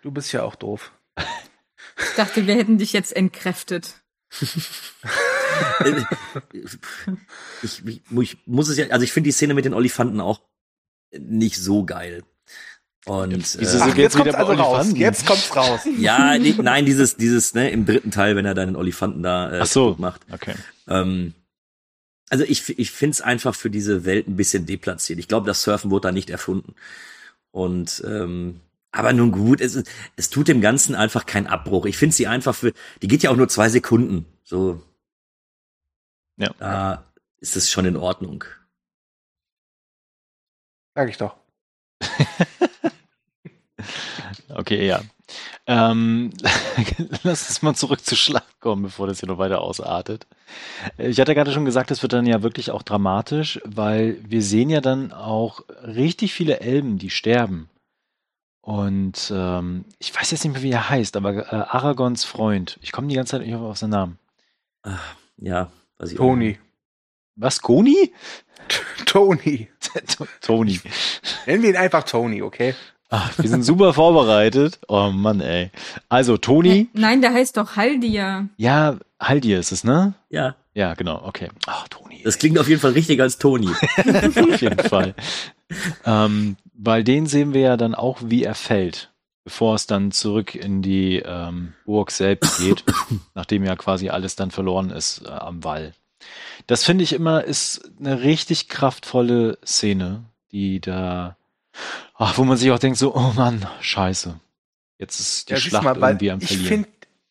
Du 0.01 0.11
bist 0.11 0.31
ja 0.31 0.43
auch 0.43 0.55
doof. 0.55 0.93
Ich 1.17 2.15
dachte, 2.15 2.47
wir 2.47 2.55
hätten 2.55 2.77
dich 2.77 2.93
jetzt 2.93 3.13
entkräftet. 3.15 4.01
ich, 4.39 4.45
ich, 7.63 8.03
ich 8.09 8.37
muss 8.47 8.69
es 8.69 8.77
ja, 8.77 8.87
also 8.87 9.03
ich 9.03 9.11
finde 9.11 9.27
die 9.27 9.33
Szene 9.33 9.53
mit 9.53 9.65
den 9.65 9.73
Olifanten 9.73 10.21
auch 10.21 10.41
nicht 11.11 11.57
so 11.57 11.83
geil. 11.83 12.23
Und 13.05 13.59
Wieso 13.59 13.77
äh, 13.77 13.81
Ach, 13.81 13.95
wir 13.95 14.03
jetzt 14.03 14.15
kommt's 14.17 14.33
bei 14.33 14.39
also 14.39 14.53
raus. 14.61 14.87
Jetzt 14.93 15.25
kommt's 15.25 15.55
raus. 15.55 15.81
ja, 15.99 16.37
nee, 16.37 16.53
nein, 16.61 16.85
dieses, 16.85 17.15
dieses, 17.15 17.53
ne, 17.53 17.69
im 17.71 17.85
dritten 17.85 18.11
Teil, 18.11 18.35
wenn 18.35 18.45
er 18.45 18.53
dann 18.53 18.67
den 18.69 18.75
Olifanten 18.75 19.23
da 19.23 19.51
äh, 19.53 19.59
Ach 19.61 19.65
so. 19.65 19.95
macht. 19.97 20.21
Okay. 20.31 20.53
Ähm, 20.87 21.33
also 22.29 22.43
ich, 22.43 22.77
ich 22.77 22.91
finde 22.91 23.13
es 23.13 23.21
einfach 23.21 23.55
für 23.55 23.69
diese 23.69 24.05
Welt 24.05 24.27
ein 24.27 24.35
bisschen 24.35 24.65
deplatziert. 24.65 25.17
Ich 25.17 25.27
glaube, 25.27 25.47
das 25.47 25.63
Surfen 25.63 25.89
wurde 25.91 26.09
da 26.09 26.11
nicht 26.11 26.29
erfunden. 26.29 26.75
Und 27.51 28.03
ähm, 28.05 28.59
aber 28.91 29.13
nun 29.13 29.31
gut, 29.31 29.61
es, 29.61 29.75
ist- 29.75 29.89
es 30.15 30.29
tut 30.29 30.47
dem 30.47 30.61
Ganzen 30.61 30.93
einfach 30.93 31.25
keinen 31.25 31.47
Abbruch. 31.47 31.85
Ich 31.85 31.97
finde 31.97 32.15
sie 32.15 32.27
einfach 32.27 32.53
für, 32.53 32.73
die 33.01 33.07
geht 33.07 33.23
ja 33.23 33.31
auch 33.31 33.35
nur 33.35 33.47
zwei 33.49 33.69
Sekunden. 33.69 34.25
So, 34.43 34.83
Ja. 36.37 36.53
da 36.59 37.05
ist 37.39 37.55
es 37.55 37.71
schon 37.71 37.85
in 37.85 37.95
Ordnung. 37.95 38.43
Sag 40.95 41.09
ich 41.09 41.17
doch. 41.17 41.35
Okay, 44.49 44.85
ja. 44.85 45.01
Ähm, 45.67 46.31
lass 47.23 47.47
uns 47.47 47.61
mal 47.61 47.75
zurück 47.75 48.03
zur 48.03 48.17
Schlacht 48.17 48.59
kommen, 48.59 48.83
bevor 48.83 49.07
das 49.07 49.19
hier 49.19 49.29
noch 49.29 49.37
weiter 49.37 49.61
ausartet. 49.61 50.25
Ich 50.97 51.19
hatte 51.19 51.35
gerade 51.35 51.51
schon 51.51 51.65
gesagt, 51.65 51.91
es 51.91 52.01
wird 52.01 52.13
dann 52.13 52.25
ja 52.25 52.41
wirklich 52.41 52.71
auch 52.71 52.81
dramatisch, 52.81 53.61
weil 53.65 54.17
wir 54.27 54.41
sehen 54.41 54.69
ja 54.69 54.81
dann 54.81 55.11
auch 55.11 55.61
richtig 55.83 56.33
viele 56.33 56.59
Elben, 56.61 56.97
die 56.97 57.09
sterben. 57.09 57.69
Und 58.61 59.31
ähm, 59.35 59.85
ich 59.99 60.15
weiß 60.15 60.31
jetzt 60.31 60.43
nicht 60.43 60.53
mehr, 60.53 60.63
wie 60.63 60.71
er 60.71 60.89
heißt, 60.89 61.15
aber 61.15 61.51
äh, 61.51 61.55
Aragons 61.55 62.23
Freund. 62.23 62.77
Ich 62.81 62.91
komme 62.91 63.07
die 63.07 63.15
ganze 63.15 63.31
Zeit 63.31 63.45
nicht 63.45 63.55
auf 63.55 63.77
seinen 63.77 63.91
Namen. 63.91 64.19
Ah, 64.83 64.99
ja, 65.37 65.71
weiß 65.97 66.11
ich 66.11 66.17
Tony. 66.17 66.59
Was, 67.35 67.61
Goni? 67.61 68.13
Tony. 69.05 69.69
Tony. 70.41 70.79
Nennen 71.45 71.63
wir 71.63 71.69
ihn 71.69 71.77
einfach 71.77 72.03
Tony, 72.03 72.41
okay? 72.41 72.75
Ach, 73.09 73.37
wir 73.39 73.49
sind 73.49 73.63
super 73.63 73.93
vorbereitet. 73.93 74.79
Oh 74.87 75.09
Mann, 75.11 75.41
ey. 75.41 75.71
Also, 76.09 76.37
Toni. 76.37 76.89
Nein, 76.93 77.21
der 77.21 77.33
heißt 77.33 77.57
doch 77.57 77.75
Haldir. 77.75 78.47
Ja, 78.57 78.97
Haldir 79.19 79.59
ist 79.59 79.71
es, 79.71 79.83
ne? 79.83 80.13
Ja, 80.29 80.55
Ja, 80.75 80.93
genau, 80.93 81.21
okay. 81.25 81.49
Ach, 81.65 81.87
Toni. 81.87 82.21
das 82.23 82.37
klingt 82.37 82.57
auf 82.59 82.69
jeden 82.69 82.79
Fall 82.79 82.91
richtiger 82.91 83.23
als 83.23 83.37
Toni. 83.39 83.67
auf 83.97 84.61
jeden 84.61 84.79
Fall. 84.87 85.15
ähm, 86.05 86.55
weil 86.73 87.03
den 87.03 87.25
sehen 87.25 87.53
wir 87.53 87.61
ja 87.61 87.77
dann 87.77 87.95
auch, 87.95 88.19
wie 88.23 88.43
er 88.43 88.55
fällt, 88.55 89.11
bevor 89.43 89.75
es 89.75 89.87
dann 89.87 90.11
zurück 90.11 90.53
in 90.55 90.81
die 90.81 91.17
ähm, 91.25 91.73
Burg 91.85 92.11
selbst 92.11 92.59
geht, 92.59 92.83
nachdem 93.33 93.63
ja 93.65 93.75
quasi 93.75 94.09
alles 94.09 94.35
dann 94.35 94.51
verloren 94.51 94.91
ist 94.91 95.23
äh, 95.25 95.29
am 95.31 95.63
Wall. 95.63 95.93
Das 96.67 96.83
finde 96.83 97.03
ich 97.03 97.13
immer 97.13 97.43
ist 97.43 97.89
eine 97.99 98.21
richtig 98.21 98.67
kraftvolle 98.67 99.57
Szene, 99.65 100.23
die 100.51 100.79
da, 100.79 101.35
ach, 102.15 102.37
wo 102.37 102.43
man 102.43 102.57
sich 102.57 102.71
auch 102.71 102.79
denkt 102.79 102.97
so, 102.97 103.15
oh 103.15 103.33
Mann, 103.35 103.65
scheiße. 103.81 104.39
Jetzt 104.97 105.19
ist 105.19 105.49
die 105.49 105.53
Ja, 105.53 105.59
Schlacht 105.59 105.83
mal, 105.99 106.11
irgendwie 106.11 106.31
am 106.31 106.39
ich 106.41 106.47
Verlieren. 106.47 106.67
finde, 106.67 106.89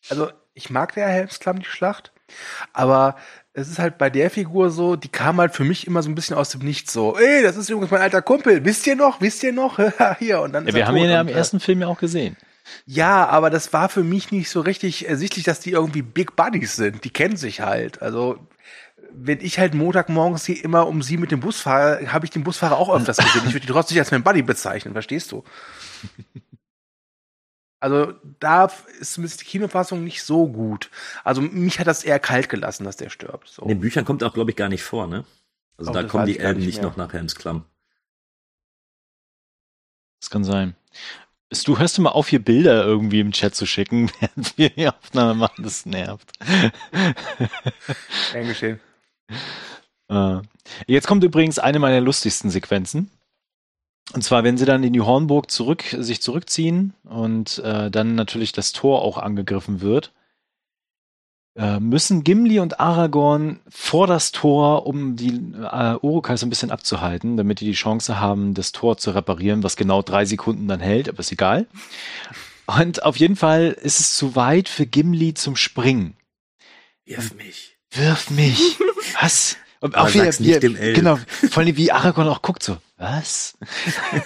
also 0.09 0.29
ich 0.53 0.69
mag 0.69 0.93
der 0.95 1.07
Helmsklamm, 1.07 1.59
die 1.59 1.65
Schlacht, 1.65 2.11
aber 2.73 3.15
es 3.53 3.67
ist 3.69 3.79
halt 3.79 3.97
bei 3.97 4.09
der 4.09 4.29
Figur 4.29 4.69
so, 4.69 4.95
die 4.95 5.09
kam 5.09 5.37
halt 5.39 5.55
für 5.55 5.63
mich 5.63 5.85
immer 5.87 6.01
so 6.01 6.09
ein 6.09 6.15
bisschen 6.15 6.35
aus 6.35 6.49
dem 6.49 6.61
Nichts 6.61 6.93
so, 6.93 7.17
ey, 7.17 7.43
das 7.43 7.57
ist 7.57 7.69
übrigens 7.69 7.91
mein 7.91 8.01
alter 8.01 8.21
Kumpel, 8.21 8.65
wisst 8.65 8.87
ihr 8.87 8.95
noch, 8.95 9.21
wisst 9.21 9.43
ihr 9.43 9.53
noch? 9.53 9.79
Hier, 10.19 10.41
und 10.41 10.53
dann 10.53 10.65
ja, 10.67 10.73
wir 10.73 10.87
haben 10.87 10.97
ihn 10.97 11.09
ja 11.09 11.21
im 11.21 11.27
äh, 11.27 11.31
ersten 11.33 11.59
Film 11.59 11.81
ja 11.81 11.87
auch 11.87 11.99
gesehen. 11.99 12.35
Ja, 12.85 13.27
aber 13.27 13.49
das 13.49 13.73
war 13.73 13.89
für 13.89 14.03
mich 14.03 14.31
nicht 14.31 14.49
so 14.49 14.61
richtig 14.61 15.07
ersichtlich, 15.09 15.43
dass 15.43 15.59
die 15.59 15.71
irgendwie 15.71 16.03
Big 16.03 16.35
Buddies 16.35 16.75
sind. 16.75 17.03
Die 17.03 17.09
kennen 17.09 17.35
sich 17.35 17.61
halt. 17.61 18.01
Also, 18.01 18.37
wenn 19.11 19.41
ich 19.41 19.59
halt 19.59 19.73
Montagmorgens 19.73 20.45
hier 20.45 20.63
immer 20.63 20.87
um 20.87 21.01
sie 21.01 21.17
mit 21.17 21.31
dem 21.31 21.39
Bus 21.39 21.59
fahre, 21.61 22.11
habe 22.11 22.25
ich 22.25 22.31
den 22.31 22.43
Busfahrer 22.43 22.77
auch 22.77 22.93
öfters 22.93 23.17
gesehen. 23.17 23.43
Ich 23.47 23.53
würde 23.53 23.65
die 23.65 23.71
trotzdem 23.71 23.95
nicht 23.95 24.01
als 24.01 24.11
mein 24.11 24.23
Buddy 24.23 24.41
bezeichnen, 24.41 24.93
verstehst 24.93 25.31
du? 25.31 25.43
Also, 27.81 28.13
da 28.41 28.69
ist 28.99 29.13
zumindest 29.13 29.39
die 29.39 29.45
Kinofassung 29.45 30.03
nicht 30.03 30.23
so 30.23 30.49
gut. 30.49 30.89
Also, 31.23 31.41
mich 31.41 31.79
hat 31.79 31.87
das 31.87 32.03
eher 32.03 32.19
kalt 32.19 32.49
gelassen, 32.49 32.83
dass 32.83 32.97
der 32.97 33.09
stirbt. 33.09 33.47
So. 33.47 33.61
In 33.61 33.69
den 33.69 33.79
Büchern 33.79 34.03
kommt 34.03 34.21
auch, 34.21 34.33
glaube 34.33 34.51
ich, 34.51 34.57
gar 34.57 34.67
nicht 34.67 34.83
vor, 34.83 35.07
ne? 35.07 35.23
Also 35.77 35.91
Oh, 35.91 35.93
da 35.93 36.03
kommen 36.03 36.25
die 36.25 36.39
Elben 36.39 36.59
nicht 36.59 36.67
nicht 36.67 36.81
noch 36.81 36.97
nach 36.97 37.13
Helmsklamm. 37.13 37.63
Das 40.19 40.29
kann 40.29 40.43
sein. 40.43 40.75
Du 41.63 41.79
hörst 41.79 41.97
du 41.97 42.01
mal 42.01 42.11
auf, 42.11 42.27
hier 42.27 42.43
Bilder 42.43 42.83
irgendwie 42.83 43.21
im 43.21 43.31
Chat 43.31 43.55
zu 43.55 43.65
schicken, 43.65 44.11
während 44.19 44.57
wir 44.57 44.69
die 44.71 44.89
Aufnahme 44.89 45.33
machen. 45.33 45.63
Das 45.63 45.85
nervt. 45.85 46.37
Gern 48.33 48.47
geschehen. 48.47 48.79
Äh, 50.09 50.41
Jetzt 50.87 51.07
kommt 51.07 51.23
übrigens 51.23 51.59
eine 51.59 51.79
meiner 51.79 52.01
lustigsten 52.01 52.49
Sequenzen. 52.49 53.09
Und 54.13 54.23
zwar, 54.23 54.43
wenn 54.43 54.57
sie 54.57 54.65
dann 54.65 54.83
in 54.83 54.93
die 54.93 55.01
Hornburg 55.01 55.51
zurück, 55.51 55.83
sich 55.97 56.21
zurückziehen 56.21 56.93
und 57.03 57.59
äh, 57.59 57.91
dann 57.91 58.15
natürlich 58.15 58.51
das 58.51 58.71
Tor 58.71 59.03
auch 59.03 59.17
angegriffen 59.17 59.81
wird, 59.81 60.13
äh, 61.55 61.79
müssen 61.79 62.23
Gimli 62.23 62.59
und 62.59 62.79
Aragorn 62.79 63.59
vor 63.69 64.07
das 64.07 64.31
Tor, 64.31 64.87
um 64.87 65.15
die 65.15 65.53
äh, 65.61 65.95
Urukai 66.01 66.37
so 66.37 66.47
ein 66.47 66.49
bisschen 66.49 66.71
abzuhalten, 66.71 67.37
damit 67.37 67.59
die 67.59 67.65
die 67.65 67.73
Chance 67.73 68.19
haben, 68.19 68.55
das 68.55 68.71
Tor 68.71 68.97
zu 68.97 69.11
reparieren, 69.11 69.61
was 69.61 69.75
genau 69.75 70.01
drei 70.01 70.25
Sekunden 70.25 70.67
dann 70.67 70.79
hält, 70.79 71.07
aber 71.07 71.19
ist 71.19 71.31
egal. 71.31 71.67
Und 72.65 73.03
auf 73.03 73.17
jeden 73.17 73.35
Fall 73.35 73.77
ist 73.79 73.99
es 73.99 74.15
zu 74.15 74.35
weit 74.35 74.69
für 74.69 74.87
Gimli 74.87 75.35
zum 75.35 75.55
Springen. 75.55 76.15
Wirf 77.05 77.35
mich. 77.35 77.78
Wirf 77.91 78.29
mich. 78.29 78.77
Was? 79.21 79.57
Und 79.81 79.95
auch 79.95 80.13
wie, 80.13 80.19
sag's 80.19 80.41
wie, 80.41 80.47
nicht 80.47 80.63
dem 80.63 80.75
Elb. 80.75 80.95
genau, 80.95 81.17
vor 81.49 81.63
allem 81.63 81.77
wie 81.77 81.91
Aragorn 81.91 82.27
auch 82.27 82.41
guckt 82.41 82.63
so, 82.63 82.77
was? 82.97 83.57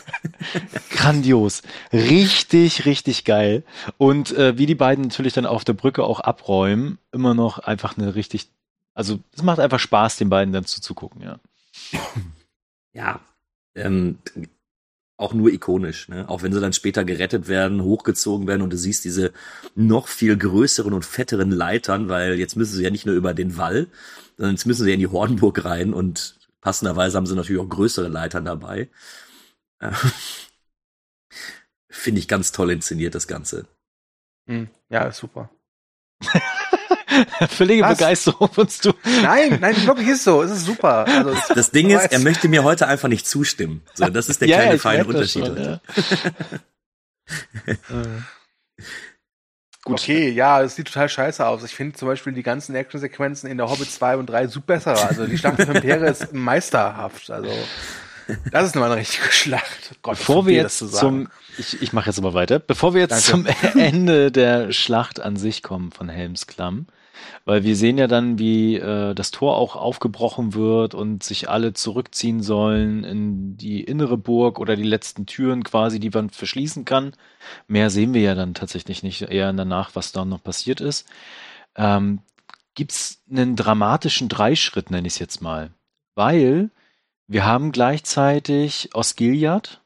Grandios. 0.89 1.61
Richtig, 1.91 2.85
richtig 2.85 3.23
geil. 3.23 3.63
Und 3.99 4.31
äh, 4.31 4.57
wie 4.57 4.65
die 4.65 4.73
beiden 4.73 5.03
natürlich 5.03 5.33
dann 5.33 5.45
auf 5.45 5.63
der 5.63 5.73
Brücke 5.73 6.03
auch 6.03 6.19
abräumen, 6.19 6.97
immer 7.11 7.35
noch 7.35 7.59
einfach 7.59 7.97
eine 7.97 8.15
richtig 8.15 8.47
Also 8.95 9.19
es 9.35 9.43
macht 9.43 9.59
einfach 9.59 9.79
Spaß, 9.79 10.17
den 10.17 10.29
beiden 10.29 10.53
dann 10.53 10.65
zuzugucken, 10.65 11.21
ja. 11.21 11.39
Ja, 12.93 13.19
ähm, 13.75 14.17
auch 15.23 15.33
nur 15.33 15.51
ikonisch, 15.51 16.09
ne? 16.09 16.27
Auch 16.29 16.43
wenn 16.43 16.53
sie 16.53 16.59
dann 16.61 16.73
später 16.73 17.03
gerettet 17.05 17.47
werden, 17.47 17.81
hochgezogen 17.81 18.47
werden 18.47 18.61
und 18.61 18.71
du 18.71 18.77
siehst 18.77 19.05
diese 19.05 19.31
noch 19.75 20.07
viel 20.07 20.37
größeren 20.37 20.93
und 20.93 21.05
fetteren 21.05 21.49
Leitern, 21.51 22.09
weil 22.09 22.37
jetzt 22.37 22.55
müssen 22.55 22.75
sie 22.75 22.83
ja 22.83 22.89
nicht 22.89 23.05
nur 23.05 23.15
über 23.15 23.33
den 23.33 23.57
Wall, 23.57 23.87
sondern 24.37 24.55
jetzt 24.55 24.65
müssen 24.65 24.83
sie 24.83 24.89
ja 24.89 24.93
in 24.95 24.99
die 24.99 25.07
Hornburg 25.07 25.63
rein 25.65 25.93
und 25.93 26.37
passenderweise 26.61 27.17
haben 27.17 27.25
sie 27.25 27.35
natürlich 27.35 27.61
auch 27.61 27.69
größere 27.69 28.07
Leitern 28.09 28.45
dabei. 28.45 28.89
Äh, 29.79 29.91
Finde 31.89 32.19
ich 32.19 32.27
ganz 32.27 32.51
toll 32.51 32.71
inszeniert, 32.71 33.15
das 33.15 33.27
Ganze. 33.27 33.65
Hm, 34.47 34.67
Ja, 34.89 35.11
super. 35.11 35.49
Völlige 37.49 37.83
Was? 37.83 37.97
Begeisterung 37.97 38.51
von 38.51 38.67
du. 38.83 38.93
Nein, 39.21 39.57
nein, 39.61 39.85
wirklich 39.85 40.09
ist 40.09 40.23
so. 40.23 40.41
Es 40.41 40.51
ist 40.51 40.65
super. 40.65 41.05
Also, 41.07 41.29
es- 41.31 41.47
Das 41.55 41.71
Ding 41.71 41.89
ist, 41.89 42.11
er 42.11 42.19
möchte 42.19 42.47
mir 42.47 42.63
heute 42.63 42.87
einfach 42.87 43.07
nicht 43.09 43.27
zustimmen. 43.27 43.81
So, 43.93 44.07
das 44.09 44.29
ist 44.29 44.41
der 44.41 44.47
Ja, 44.47 44.57
kleine 44.61 44.79
feine 44.79 44.99
das 44.99 45.07
Unterschied. 45.07 45.45
schon, 45.45 45.57
heute. 45.57 45.81
ja. 47.67 47.73
Gut. 49.85 49.99
Okay, 49.99 50.29
ja, 50.29 50.61
es 50.61 50.75
sieht 50.77 50.87
total 50.87 51.09
scheiße 51.09 51.45
aus. 51.45 51.61
Ich 51.63 51.75
finde 51.75 51.97
zum 51.97 52.07
Beispiel 52.07 52.31
die 52.31 52.43
ganzen 52.43 52.73
Actionsequenzen 52.73 53.49
in 53.49 53.57
der 53.57 53.69
Hobbit 53.69 53.91
2 53.91 54.15
und 54.15 54.27
3 54.27 54.47
super 54.47 54.75
besser. 54.75 54.95
Also 55.09 55.27
die 55.27 55.37
Schlacht 55.37 55.61
von 55.61 55.75
Impere 55.75 56.07
ist 56.07 56.31
meisterhaft. 56.33 57.29
Also 57.29 57.51
das 58.49 58.67
ist 58.67 58.75
nochmal 58.75 58.91
eine 58.91 59.01
richtige 59.01 59.29
Schlacht. 59.29 59.95
Gott, 60.01 60.17
Bevor 60.19 60.45
wir 60.45 60.53
jetzt 60.53 60.65
das 60.65 60.77
zu 60.77 60.85
sagen. 60.87 61.25
zum, 61.25 61.27
ich, 61.57 61.81
ich 61.81 61.91
mache 61.91 62.09
jetzt 62.09 62.21
mal 62.21 62.33
weiter, 62.33 62.59
bevor 62.59 62.93
wir 62.93 63.01
jetzt 63.01 63.29
Danke. 63.29 63.53
zum 63.63 63.75
Ende 63.81 64.31
der 64.31 64.71
Schlacht 64.71 65.19
an 65.19 65.35
sich 65.35 65.61
kommen 65.63 65.91
von 65.91 66.07
Helmsklamm, 66.07 66.87
weil 67.45 67.63
wir 67.63 67.75
sehen 67.75 67.97
ja 67.97 68.07
dann, 68.07 68.39
wie 68.39 68.75
äh, 68.75 69.13
das 69.13 69.31
Tor 69.31 69.57
auch 69.57 69.75
aufgebrochen 69.75 70.53
wird 70.53 70.95
und 70.95 71.23
sich 71.23 71.49
alle 71.49 71.73
zurückziehen 71.73 72.41
sollen 72.41 73.03
in 73.03 73.57
die 73.57 73.83
innere 73.83 74.17
Burg 74.17 74.59
oder 74.59 74.75
die 74.75 74.83
letzten 74.83 75.25
Türen 75.25 75.63
quasi, 75.63 75.99
die 75.99 76.09
man 76.09 76.29
verschließen 76.29 76.85
kann. 76.85 77.13
Mehr 77.67 77.89
sehen 77.89 78.13
wir 78.13 78.21
ja 78.21 78.35
dann 78.35 78.53
tatsächlich 78.53 79.03
nicht, 79.03 79.21
eher 79.23 79.51
danach, 79.53 79.91
was 79.93 80.11
da 80.11 80.25
noch 80.25 80.43
passiert 80.43 80.81
ist. 80.81 81.07
Ähm, 81.75 82.19
gibt's 82.75 83.21
einen 83.29 83.55
dramatischen 83.55 84.29
Dreischritt, 84.29 84.91
nenne 84.91 85.07
ich 85.07 85.13
es 85.13 85.19
jetzt 85.19 85.41
mal. 85.41 85.71
Weil 86.15 86.69
wir 87.27 87.45
haben 87.45 87.71
gleichzeitig 87.71 88.89
Osgiliath, 88.93 89.81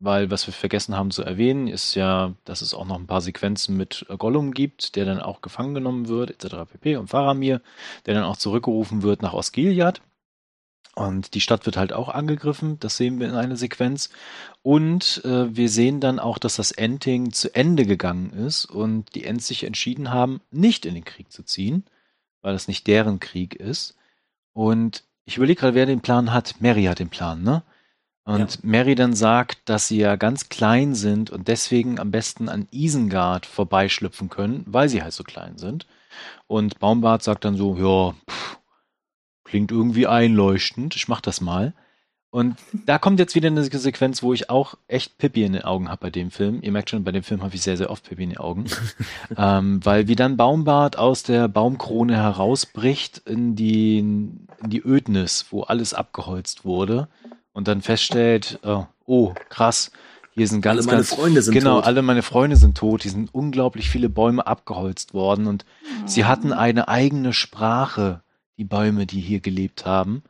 weil 0.00 0.30
was 0.30 0.46
wir 0.46 0.54
vergessen 0.54 0.96
haben 0.96 1.10
zu 1.10 1.22
erwähnen, 1.22 1.68
ist 1.68 1.94
ja, 1.94 2.34
dass 2.44 2.62
es 2.62 2.74
auch 2.74 2.86
noch 2.86 2.98
ein 2.98 3.06
paar 3.06 3.20
Sequenzen 3.20 3.76
mit 3.76 4.06
äh, 4.08 4.16
Gollum 4.16 4.52
gibt, 4.52 4.96
der 4.96 5.04
dann 5.04 5.20
auch 5.20 5.42
gefangen 5.42 5.74
genommen 5.74 6.08
wird, 6.08 6.30
etc. 6.30 6.56
pp. 6.72 6.96
und 6.96 7.08
Faramir, 7.08 7.60
der 8.06 8.14
dann 8.14 8.24
auch 8.24 8.36
zurückgerufen 8.38 9.02
wird 9.02 9.22
nach 9.22 9.34
Osgiliath. 9.34 10.00
Und 10.96 11.34
die 11.34 11.40
Stadt 11.40 11.66
wird 11.66 11.76
halt 11.76 11.92
auch 11.92 12.08
angegriffen, 12.08 12.78
das 12.80 12.96
sehen 12.96 13.20
wir 13.20 13.28
in 13.28 13.34
einer 13.34 13.56
Sequenz. 13.56 14.10
Und 14.62 15.22
äh, 15.24 15.54
wir 15.54 15.68
sehen 15.68 16.00
dann 16.00 16.18
auch, 16.18 16.38
dass 16.38 16.56
das 16.56 16.72
Ending 16.72 17.32
zu 17.32 17.54
Ende 17.54 17.86
gegangen 17.86 18.32
ist 18.32 18.64
und 18.64 19.14
die 19.14 19.24
Ents 19.24 19.46
sich 19.46 19.64
entschieden 19.64 20.10
haben, 20.10 20.40
nicht 20.50 20.86
in 20.86 20.94
den 20.94 21.04
Krieg 21.04 21.30
zu 21.30 21.44
ziehen, 21.44 21.84
weil 22.42 22.54
das 22.54 22.68
nicht 22.68 22.86
deren 22.86 23.20
Krieg 23.20 23.54
ist. 23.54 23.96
Und 24.52 25.04
ich 25.26 25.36
überlege 25.36 25.60
gerade, 25.60 25.74
wer 25.74 25.86
den 25.86 26.00
Plan 26.00 26.32
hat. 26.32 26.56
Mary 26.60 26.84
hat 26.84 26.98
den 26.98 27.10
Plan, 27.10 27.42
ne? 27.42 27.62
Und 28.24 28.38
Ja. 28.38 28.60
Mary 28.62 28.94
dann 28.94 29.14
sagt, 29.14 29.68
dass 29.68 29.88
sie 29.88 29.98
ja 29.98 30.16
ganz 30.16 30.48
klein 30.48 30.94
sind 30.94 31.30
und 31.30 31.48
deswegen 31.48 31.98
am 31.98 32.10
besten 32.10 32.48
an 32.48 32.68
Isengard 32.70 33.46
vorbeischlüpfen 33.46 34.28
können, 34.28 34.64
weil 34.66 34.88
sie 34.88 35.02
halt 35.02 35.14
so 35.14 35.24
klein 35.24 35.58
sind. 35.58 35.86
Und 36.46 36.78
Baumbart 36.78 37.22
sagt 37.22 37.44
dann 37.44 37.56
so, 37.56 37.76
ja, 37.76 38.14
pff, 38.30 38.58
klingt 39.44 39.72
irgendwie 39.72 40.06
einleuchtend, 40.06 40.96
ich 40.96 41.08
mach 41.08 41.20
das 41.20 41.40
mal. 41.40 41.74
Und 42.32 42.56
da 42.86 42.98
kommt 42.98 43.18
jetzt 43.18 43.34
wieder 43.34 43.48
eine 43.48 43.64
Sequenz, 43.64 44.22
wo 44.22 44.32
ich 44.32 44.50
auch 44.50 44.74
echt 44.86 45.18
Pippi 45.18 45.42
in 45.42 45.54
den 45.54 45.62
Augen 45.62 45.88
habe 45.88 46.02
bei 46.02 46.10
dem 46.10 46.30
Film. 46.30 46.60
Ihr 46.62 46.70
merkt 46.70 46.90
schon, 46.90 47.02
bei 47.02 47.10
dem 47.10 47.24
Film 47.24 47.42
habe 47.42 47.56
ich 47.56 47.62
sehr, 47.62 47.76
sehr 47.76 47.90
oft 47.90 48.08
Pippi 48.08 48.22
in 48.22 48.30
den 48.30 48.38
Augen. 48.38 48.66
ähm, 49.36 49.84
weil 49.84 50.06
wie 50.06 50.14
dann 50.14 50.36
Baumbart 50.36 50.96
aus 50.96 51.24
der 51.24 51.48
Baumkrone 51.48 52.16
herausbricht 52.16 53.18
in 53.26 53.56
die, 53.56 53.98
in 53.98 54.46
die 54.64 54.80
Ödnis, 54.80 55.46
wo 55.50 55.62
alles 55.62 55.92
abgeholzt 55.92 56.64
wurde 56.64 57.08
und 57.52 57.68
dann 57.68 57.82
feststellt, 57.82 58.58
oh, 58.62 58.86
oh 59.06 59.34
krass, 59.48 59.90
hier 60.32 60.46
sind 60.46 60.62
ganz, 60.62 60.78
Alle 60.78 60.86
meine 60.86 60.96
ganz, 60.98 61.14
Freunde 61.14 61.42
sind 61.42 61.54
genau, 61.54 61.76
tot. 61.76 61.86
alle 61.86 62.02
meine 62.02 62.22
Freunde 62.22 62.56
sind 62.56 62.78
tot. 62.78 63.02
Hier 63.02 63.10
sind 63.10 63.34
unglaublich 63.34 63.90
viele 63.90 64.08
Bäume 64.08 64.46
abgeholzt 64.46 65.12
worden 65.12 65.46
und 65.46 65.64
sie 66.06 66.24
hatten 66.24 66.52
eine 66.52 66.88
eigene 66.88 67.32
Sprache, 67.32 68.22
die 68.56 68.64
Bäume, 68.64 69.06
die 69.06 69.20
hier 69.20 69.40
gelebt 69.40 69.84
haben. 69.86 70.22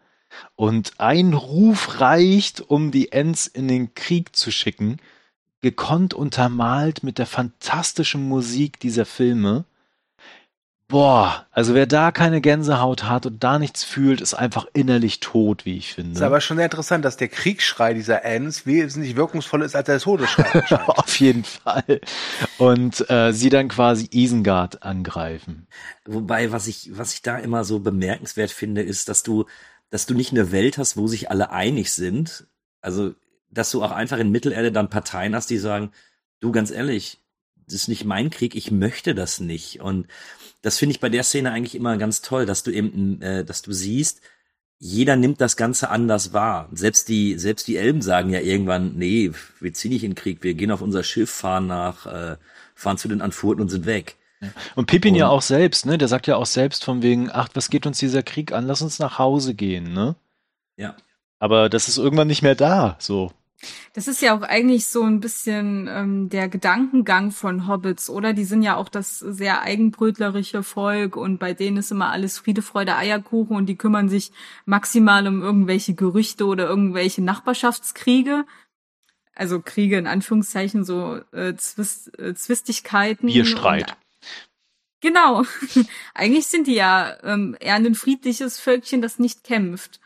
Und 0.56 0.94
ein 0.98 1.34
Ruf 1.34 2.01
reicht, 2.01 2.60
um 2.60 2.90
die 2.90 3.12
Ents 3.12 3.47
in 3.47 3.68
den 3.68 3.94
Krieg 3.94 4.34
zu 4.34 4.51
schicken, 4.51 4.97
gekonnt 5.60 6.14
untermalt 6.14 7.02
mit 7.02 7.18
der 7.18 7.26
fantastischen 7.26 8.28
Musik 8.28 8.80
dieser 8.80 9.05
Filme. 9.05 9.64
Boah, 10.91 11.47
also 11.53 11.75
wer 11.75 11.87
da 11.87 12.11
keine 12.11 12.41
Gänsehaut 12.41 13.05
hat 13.05 13.25
und 13.25 13.45
da 13.45 13.61
nichts 13.61 13.85
fühlt, 13.85 14.21
ist 14.21 14.35
einfach 14.35 14.67
innerlich 14.73 15.21
tot, 15.21 15.65
wie 15.65 15.77
ich 15.77 15.95
finde. 15.95 16.15
ist 16.15 16.23
aber 16.23 16.41
schon 16.41 16.57
sehr 16.57 16.67
interessant, 16.67 17.05
dass 17.05 17.17
der 17.17 17.29
Kriegsschrei 17.29 17.95
dieser 17.95 18.25
Ents 18.25 18.67
wesentlich 18.67 19.15
wirkungsvoller 19.15 19.65
ist 19.65 19.77
als 19.77 19.87
der 19.87 20.01
Todesschrei. 20.01 20.51
anscheinend. 20.53 20.89
Auf 20.89 21.21
jeden 21.21 21.45
Fall. 21.45 22.01
Und 22.59 23.09
äh, 23.09 23.33
sie 23.33 23.51
dann 23.51 23.69
quasi 23.69 24.09
Isengard 24.11 24.83
angreifen. 24.83 25.69
Wobei, 26.07 26.51
was 26.51 26.67
ich, 26.67 26.91
was 26.93 27.15
ich 27.15 27.23
da 27.23 27.39
immer 27.39 27.62
so 27.62 27.79
bemerkenswert 27.79 28.51
finde, 28.51 28.83
ist, 28.83 29.09
dass 29.09 29.23
du, 29.23 29.45
dass 29.91 30.07
du 30.07 30.15
nicht 30.15 30.33
eine 30.33 30.51
Welt 30.51 30.77
hast, 30.77 30.97
wo 30.97 31.07
sich 31.07 31.31
alle 31.31 31.53
einig 31.53 31.93
sind. 31.93 32.49
Also, 32.81 33.15
dass 33.49 33.71
du 33.71 33.85
auch 33.85 33.93
einfach 33.93 34.19
in 34.19 34.33
Mittelerde 34.33 34.73
dann 34.73 34.91
Parteien 34.91 35.37
hast, 35.37 35.51
die 35.51 35.59
sagen, 35.59 35.93
du 36.41 36.51
ganz 36.51 36.73
ehrlich, 36.73 37.21
das 37.70 37.82
ist 37.82 37.88
nicht 37.88 38.05
mein 38.05 38.30
Krieg, 38.30 38.55
ich 38.55 38.70
möchte 38.70 39.14
das 39.14 39.40
nicht. 39.40 39.80
Und 39.80 40.06
das 40.62 40.78
finde 40.78 40.92
ich 40.94 41.01
bei 41.01 41.09
der 41.09 41.22
Szene 41.24 41.52
eigentlich 41.52 41.74
immer 41.74 41.97
ganz 41.97 42.20
toll, 42.20 42.47
dass 42.47 42.62
du 42.62 42.70
eben, 42.70 43.20
äh, 43.22 43.44
dass 43.44 43.62
du 43.62 43.72
siehst, 43.72 44.20
jeder 44.78 45.16
nimmt 45.16 45.40
das 45.40 45.56
Ganze 45.56 45.90
anders 45.90 46.32
wahr. 46.32 46.68
Selbst 46.72 47.09
die, 47.09 47.38
selbst 47.38 47.68
die 47.68 47.76
Elben 47.76 48.01
sagen 48.02 48.30
ja 48.30 48.40
irgendwann, 48.40 48.94
nee, 48.97 49.30
wir 49.60 49.74
ziehen 49.74 49.92
nicht 49.92 50.05
in 50.05 50.12
den 50.12 50.16
Krieg, 50.16 50.42
wir 50.42 50.55
gehen 50.55 50.70
auf 50.70 50.80
unser 50.80 51.02
Schiff, 51.05 51.30
fahren 51.30 51.66
nach, 51.66 52.06
äh, 52.06 52.36
fahren 52.74 52.97
zu 52.98 53.09
den 53.09 53.20
Antworten 53.20 53.60
und 53.60 53.68
sind 53.68 53.84
weg. 53.86 54.16
Und 54.74 54.86
Pippin 54.86 55.14
ja 55.14 55.26
Und- 55.28 55.32
auch 55.36 55.42
selbst, 55.42 55.84
ne? 55.84 55.98
Der 55.98 56.09
sagt 56.09 56.26
ja 56.26 56.36
auch 56.36 56.47
selbst 56.47 56.84
von 56.84 57.02
wegen, 57.02 57.30
ach, 57.30 57.51
was 57.52 57.68
geht 57.68 57.84
uns 57.86 57.98
dieser 57.98 58.22
Krieg 58.22 58.52
an? 58.52 58.66
Lass 58.66 58.80
uns 58.80 58.98
nach 58.98 59.18
Hause 59.18 59.55
gehen, 59.55 59.92
ne? 59.92 60.16
Ja. 60.76 60.97
Aber 61.38 61.68
das 61.68 61.88
ist 61.88 61.98
irgendwann 61.98 62.28
nicht 62.28 62.42
mehr 62.42 62.55
da, 62.55 62.97
so. 62.98 63.32
Das 63.93 64.09
ist 64.09 64.23
ja 64.23 64.37
auch 64.37 64.43
eigentlich 64.43 64.87
so 64.87 65.03
ein 65.03 65.20
bisschen 65.20 65.89
ähm, 65.89 66.28
der 66.28 66.49
Gedankengang 66.49 67.31
von 67.31 67.66
Hobbits, 67.66 68.09
oder? 68.09 68.32
Die 68.32 68.45
sind 68.45 68.62
ja 68.62 68.77
auch 68.77 68.89
das 68.89 69.19
sehr 69.19 69.62
eigenbrötlerische 69.62 70.62
Volk 70.62 71.16
und 71.16 71.39
bei 71.39 71.53
denen 71.53 71.77
ist 71.77 71.91
immer 71.91 72.11
alles 72.11 72.39
Friede, 72.39 72.62
Freude, 72.62 72.97
Eierkuchen 72.97 73.57
und 73.57 73.66
die 73.66 73.77
kümmern 73.77 74.09
sich 74.09 74.32
maximal 74.65 75.27
um 75.27 75.43
irgendwelche 75.43 75.95
Gerüchte 75.95 76.47
oder 76.47 76.69
irgendwelche 76.69 77.23
Nachbarschaftskriege. 77.23 78.47
Also 79.35 79.61
Kriege 79.61 79.99
in 79.99 80.07
Anführungszeichen, 80.07 80.85
so 80.85 81.20
äh, 81.32 81.55
Zwist, 81.55 82.19
äh, 82.19 82.35
Zwistigkeiten. 82.35 83.27
Bierstreit. 83.27 83.97
Genau. 85.01 85.45
eigentlich 86.15 86.47
sind 86.47 86.66
die 86.66 86.74
ja 86.74 87.16
ähm, 87.23 87.57
eher 87.59 87.74
ein 87.74 87.95
friedliches 87.95 88.59
Völkchen, 88.59 89.03
das 89.03 89.19
nicht 89.19 89.45
kämpft. 89.45 90.01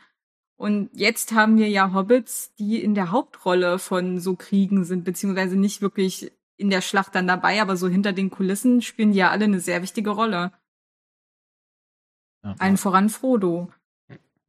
Und 0.57 0.89
jetzt 0.93 1.33
haben 1.33 1.57
wir 1.57 1.67
ja 1.69 1.93
Hobbits, 1.93 2.53
die 2.55 2.81
in 2.81 2.95
der 2.95 3.11
Hauptrolle 3.11 3.77
von 3.77 4.19
so 4.19 4.35
Kriegen 4.35 4.85
sind, 4.85 5.03
beziehungsweise 5.03 5.57
nicht 5.57 5.81
wirklich 5.81 6.31
in 6.57 6.69
der 6.69 6.81
Schlacht 6.81 7.13
dann 7.15 7.27
dabei, 7.27 7.61
aber 7.61 7.75
so 7.75 7.87
hinter 7.87 8.13
den 8.13 8.29
Kulissen 8.29 8.81
spielen 8.81 9.11
die 9.11 9.17
ja 9.17 9.31
alle 9.31 9.45
eine 9.45 9.59
sehr 9.59 9.81
wichtige 9.81 10.11
Rolle. 10.11 10.53
Ja. 12.43 12.55
Allen 12.59 12.77
voran 12.77 13.09
Frodo. 13.09 13.71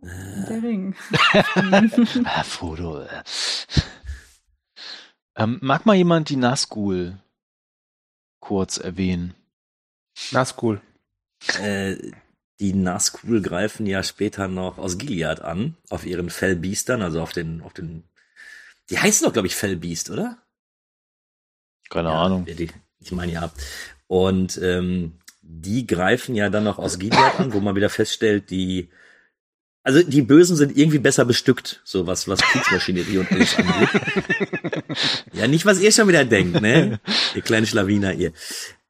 Der 0.01 0.63
Ring. 0.63 0.95
Ah, 2.25 2.45
Frodo. 2.45 3.01
äh. 3.01 3.23
ähm, 5.35 5.59
mag 5.63 5.87
mal 5.87 5.97
jemand 5.97 6.29
die 6.29 6.37
Nazgul 6.37 7.19
kurz 8.41 8.77
erwähnen? 8.77 9.35
Na, 10.31 10.43
ist 10.43 10.63
cool. 10.63 10.81
Äh, 11.59 12.13
die 12.61 12.73
Nazgul 12.73 13.43
greifen 13.43 13.87
ja 13.87 14.03
später 14.03 14.49
noch 14.49 14.79
aus 14.79 14.99
Gilead 14.99 15.41
an, 15.41 15.77
auf 15.91 16.07
ihren 16.07 16.31
Fellbiestern, 16.31 17.03
also 17.03 17.21
auf 17.21 17.33
den, 17.33 17.61
auf 17.63 17.75
den, 17.75 18.05
die 18.91 18.99
heißen 18.99 19.25
doch, 19.27 19.33
glaube 19.33 19.49
ich, 19.49 19.55
Fellbiest, 19.55 20.11
oder? 20.11 20.39
Keine 21.91 22.09
Ja, 22.09 22.23
Ahnung. 22.23 22.47
Die, 22.47 22.71
ich 22.99 23.13
meine 23.13 23.33
ja. 23.33 23.53
Und 24.07 24.59
ähm, 24.63 25.19
die 25.43 25.87
greifen 25.87 26.35
ja 26.35 26.51
dann 26.51 26.65
noch 26.65 26.79
aus 26.79 26.99
Gilead 26.99 27.39
an, 27.39 27.53
wo 27.53 27.61
man 27.61 27.77
wieder 27.77 27.91
feststellt, 27.91 28.51
die, 28.51 28.91
also 29.83 30.03
die 30.03 30.23
Bösen 30.23 30.57
sind 30.57 30.77
irgendwie 30.77 30.99
besser 30.99 31.25
bestückt, 31.25 31.81
so 31.85 32.07
was, 32.07 32.27
was 32.27 32.41
Kriegsmaschinerie 32.41 33.19
und 33.19 33.31
alles 33.31 33.57
angeht. 33.57 33.91
ja, 35.33 35.47
nicht, 35.47 35.67
was 35.67 35.79
ihr 35.81 35.93
schon 35.93 36.09
wieder 36.09 36.25
denkt, 36.25 36.61
ne? 36.61 37.01
Ihr 37.35 37.43
kleinen 37.43 37.67
Schlawiner, 37.67 38.13
ihr. 38.15 38.33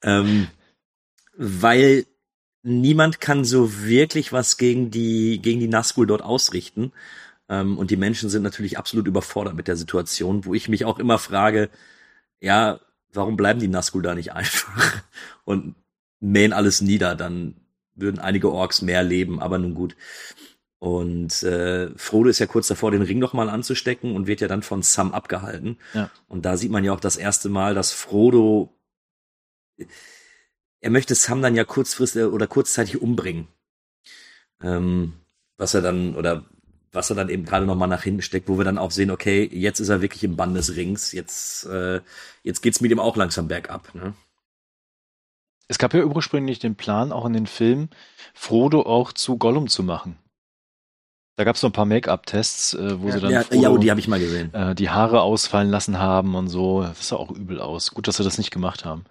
Ähm, 0.03 0.49
weil 1.37 2.07
niemand 2.67 3.21
kann 3.21 3.45
so 3.45 3.85
wirklich 3.85 4.33
was 4.33 4.57
gegen 4.57 4.91
die, 4.91 5.41
gegen 5.41 5.61
die 5.61 5.69
Nazgul 5.69 6.07
dort 6.07 6.23
ausrichten. 6.23 6.93
Ähm, 7.49 7.79
und 7.79 7.91
die 7.91 7.97
Menschen 7.97 8.29
sind 8.29 8.43
natürlich 8.43 8.77
absolut 8.77 9.07
überfordert 9.07 9.55
mit 9.55 9.69
der 9.69 9.77
Situation, 9.77 10.45
wo 10.45 10.53
ich 10.53 10.69
mich 10.69 10.85
auch 10.85 10.99
immer 10.99 11.19
frage, 11.19 11.71
ja, 12.41 12.81
warum 13.13 13.37
bleiben 13.37 13.61
die 13.61 13.69
Nazgul 13.69 14.03
da 14.03 14.15
nicht 14.15 14.33
einfach 14.33 15.03
und 15.45 15.77
mähen 16.21 16.53
alles 16.53 16.81
nieder? 16.81 17.15
Dann 17.15 17.55
würden 17.95 18.19
einige 18.19 18.53
Orks 18.53 18.83
mehr 18.83 19.03
leben, 19.05 19.41
aber 19.41 19.59
nun 19.59 19.75
gut. 19.75 19.97
Und 20.79 21.43
äh, 21.45 21.97
Frodo 21.97 22.29
ist 22.29 22.41
ja 22.41 22.47
kurz 22.47 22.67
davor, 22.67 22.91
den 22.91 23.03
Ring 23.03 23.19
nochmal 23.19 23.49
anzustecken 23.49 24.15
und 24.15 24.27
wird 24.27 24.41
ja 24.41 24.49
dann 24.49 24.63
von 24.63 24.83
Sam 24.83 25.13
abgehalten. 25.13 25.79
Ja. 25.95 26.11
Und 26.29 26.45
da 26.45 26.57
sieht 26.57 26.71
man 26.71 26.85
ja 26.85 26.93
auch 26.93 27.01
das 27.01 27.17
erste 27.17 27.49
Mal, 27.49 27.75
dass 27.75 27.93
Frodo 27.93 28.75
er 30.87 30.91
möchte 30.91 31.17
Sam 31.17 31.43
dann 31.43 31.57
ja 31.57 31.65
kurzfristig 31.65 32.27
oder 32.27 32.47
kurzzeitig 32.47 33.03
umbringen. 33.03 33.49
Ähm, 34.63 35.15
was 35.59 35.75
er 35.75 35.83
dann, 35.83 36.15
oder 36.15 36.45
was 36.93 37.11
er 37.11 37.17
dann 37.17 37.29
eben 37.29 37.45
gerade 37.45 37.67
nochmal 37.67 37.89
nach 37.89 38.05
hinten 38.05 38.23
steckt, 38.23 38.49
wo 38.49 38.57
wir 38.57 38.65
dann 38.65 38.79
auch 38.79 38.93
sehen, 38.93 39.11
okay, 39.11 39.51
jetzt 39.53 39.81
ist 39.81 39.89
er 39.89 40.01
wirklich 40.01 40.23
im 40.23 40.37
Bann 40.37 40.55
des 40.55 40.77
Rings, 40.77 41.11
jetzt, 41.11 41.67
äh, 41.67 42.03
jetzt 42.45 42.63
geht's 42.63 42.81
mit 42.81 42.93
ihm 42.93 43.01
auch 43.01 43.17
langsam 43.17 43.49
bergab. 43.49 43.97
Ne? 43.97 44.15
Es 45.67 45.79
gab 45.79 45.93
ja 45.93 46.05
ursprünglich 46.05 46.61
den 46.61 46.77
Plan, 46.77 47.11
auch 47.11 47.27
in 47.27 47.33
den 47.33 47.49
Film, 47.49 47.89
Frodo 48.33 48.83
auch 48.83 49.13
zu 49.13 49.39
Gollum 49.39 49.67
zu 49.67 49.83
machen. 49.83 50.17
Da 51.35 51.43
gab 51.43 51.57
es 51.57 51.65
noch 51.65 51.71
ein 51.71 51.73
paar 51.73 51.85
Make-up-Tests, 51.85 52.75
äh, 52.75 53.01
wo 53.01 53.09
ja, 53.09 53.15
sie 53.15 53.21
dann 53.21 53.33
ja, 53.33 53.43
Frodo, 53.43 53.61
ja, 53.61 53.71
oh, 53.71 53.79
die 53.79 53.91
habe 53.91 53.99
ich 53.99 54.07
mal 54.07 54.21
gesehen. 54.21 54.55
äh, 54.55 54.77
die 54.77 54.91
Haare 54.91 55.23
ausfallen 55.23 55.69
lassen 55.69 55.99
haben 55.99 56.37
und 56.37 56.47
so. 56.47 56.83
Das 56.83 57.09
sah 57.09 57.17
auch 57.17 57.33
übel 57.33 57.61
aus. 57.61 57.91
Gut, 57.91 58.07
dass 58.07 58.19
sie 58.19 58.25
das 58.25 58.39
nicht 58.39 58.53
gemacht 58.53 58.85
haben. 58.85 59.05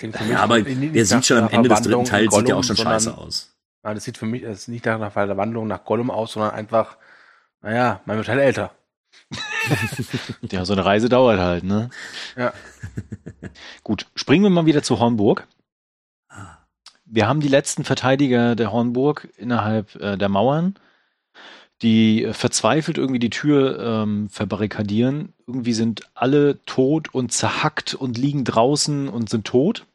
Klingt 0.00 0.16
für 0.16 0.24
Ja, 0.24 0.28
mich 0.30 0.38
aber 0.38 0.58
nicht- 0.60 0.78
nicht 0.78 0.94
der 0.94 1.04
sieht 1.04 1.26
schon 1.26 1.36
am 1.38 1.48
Ende 1.50 1.68
des 1.68 1.82
dritten 1.82 2.04
Teils 2.06 2.34
sieht 2.34 2.48
ja 2.48 2.54
auch 2.56 2.64
schon 2.64 2.74
sondern- 2.76 2.94
scheiße 2.94 3.16
aus. 3.18 3.54
Nein, 3.82 3.94
das 3.94 4.04
sieht 4.04 4.16
für 4.18 4.24
mich 4.26 4.42
das 4.42 4.60
ist 4.60 4.68
nicht 4.68 4.84
nach 4.86 4.94
einer 4.96 5.10
Verwandlung 5.10 5.66
nach 5.66 5.84
Gollum 5.84 6.10
aus, 6.10 6.32
sondern 6.32 6.52
einfach, 6.52 6.96
naja, 7.60 8.00
man 8.06 8.16
wird 8.16 8.28
halt 8.28 8.40
älter. 8.40 8.72
Ja, 10.50 10.64
so 10.64 10.72
eine 10.72 10.84
Reise 10.86 11.08
dauert 11.10 11.38
halt, 11.38 11.64
ne? 11.64 11.90
Ja. 12.36 12.52
Gut, 13.84 14.06
springen 14.14 14.42
wir 14.42 14.50
mal 14.50 14.64
wieder 14.66 14.82
zu 14.82 14.98
Hornburg. 14.98 15.46
Wir 17.04 17.28
haben 17.28 17.40
die 17.40 17.48
letzten 17.48 17.84
Verteidiger 17.84 18.54
der 18.56 18.72
Hornburg 18.72 19.28
innerhalb 19.36 19.94
äh, 19.96 20.16
der 20.16 20.28
Mauern, 20.28 20.76
die 21.82 22.24
äh, 22.24 22.32
verzweifelt 22.32 22.98
irgendwie 22.98 23.18
die 23.18 23.30
Tür 23.30 23.78
ähm, 23.80 24.28
verbarrikadieren. 24.30 25.32
Irgendwie 25.46 25.72
sind 25.74 26.08
alle 26.14 26.62
tot 26.64 27.12
und 27.12 27.32
zerhackt 27.32 27.94
und 27.94 28.16
liegen 28.16 28.44
draußen 28.44 29.08
und 29.08 29.28
sind 29.28 29.44
tot. 29.46 29.86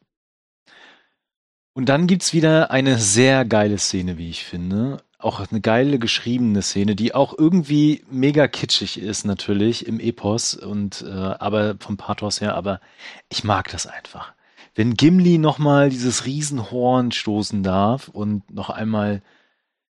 Und 1.76 1.90
dann 1.90 2.08
gibt's 2.08 2.34
wieder 2.34 2.72
eine 2.72 2.98
sehr 2.98 3.44
geile 3.44 3.78
Szene, 3.78 4.18
wie 4.18 4.30
ich 4.30 4.46
finde. 4.46 5.04
Auch 5.20 5.42
eine 5.52 5.60
geile 5.60 6.00
geschriebene 6.00 6.62
Szene, 6.62 6.96
die 6.96 7.14
auch 7.14 7.38
irgendwie 7.38 8.06
mega 8.10 8.48
kitschig 8.48 8.98
ist, 8.98 9.26
natürlich 9.26 9.86
im 9.86 10.00
Epos 10.00 10.54
und 10.54 11.04
äh, 11.06 11.12
aber 11.12 11.76
vom 11.80 11.98
Pathos 11.98 12.40
her, 12.40 12.56
aber 12.56 12.80
ich 13.28 13.44
mag 13.44 13.70
das 13.72 13.88
einfach. 13.88 14.32
Wenn 14.74 14.94
Gimli 14.94 15.38
nochmal 15.38 15.90
dieses 15.90 16.26
Riesenhorn 16.26 17.12
stoßen 17.12 17.62
darf 17.62 18.08
und 18.08 18.50
noch 18.50 18.70
einmal, 18.70 19.22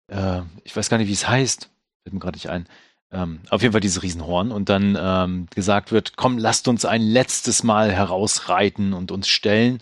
äh, 0.07 0.41
ich 0.63 0.75
weiß 0.75 0.87
gar 0.87 0.99
nicht, 0.99 1.07
wie 1.07 1.13
es 1.13 1.27
heißt, 1.27 1.71
fällt 2.03 2.13
mir 2.13 2.19
gerade 2.19 2.35
nicht 2.35 2.49
ein, 2.49 2.67
ähm, 3.11 3.39
auf 3.49 3.63
jeden 3.63 3.71
Fall 3.71 3.81
dieses 3.81 4.03
Riesenhorn 4.03 4.51
und 4.51 4.69
dann 4.69 4.95
ähm, 5.01 5.47
gesagt 5.55 5.91
wird, 5.91 6.15
komm, 6.15 6.37
lasst 6.37 6.67
uns 6.67 6.85
ein 6.85 7.01
letztes 7.01 7.63
Mal 7.63 7.91
herausreiten 7.91 8.93
und 8.93 9.11
uns 9.11 9.27
stellen. 9.27 9.81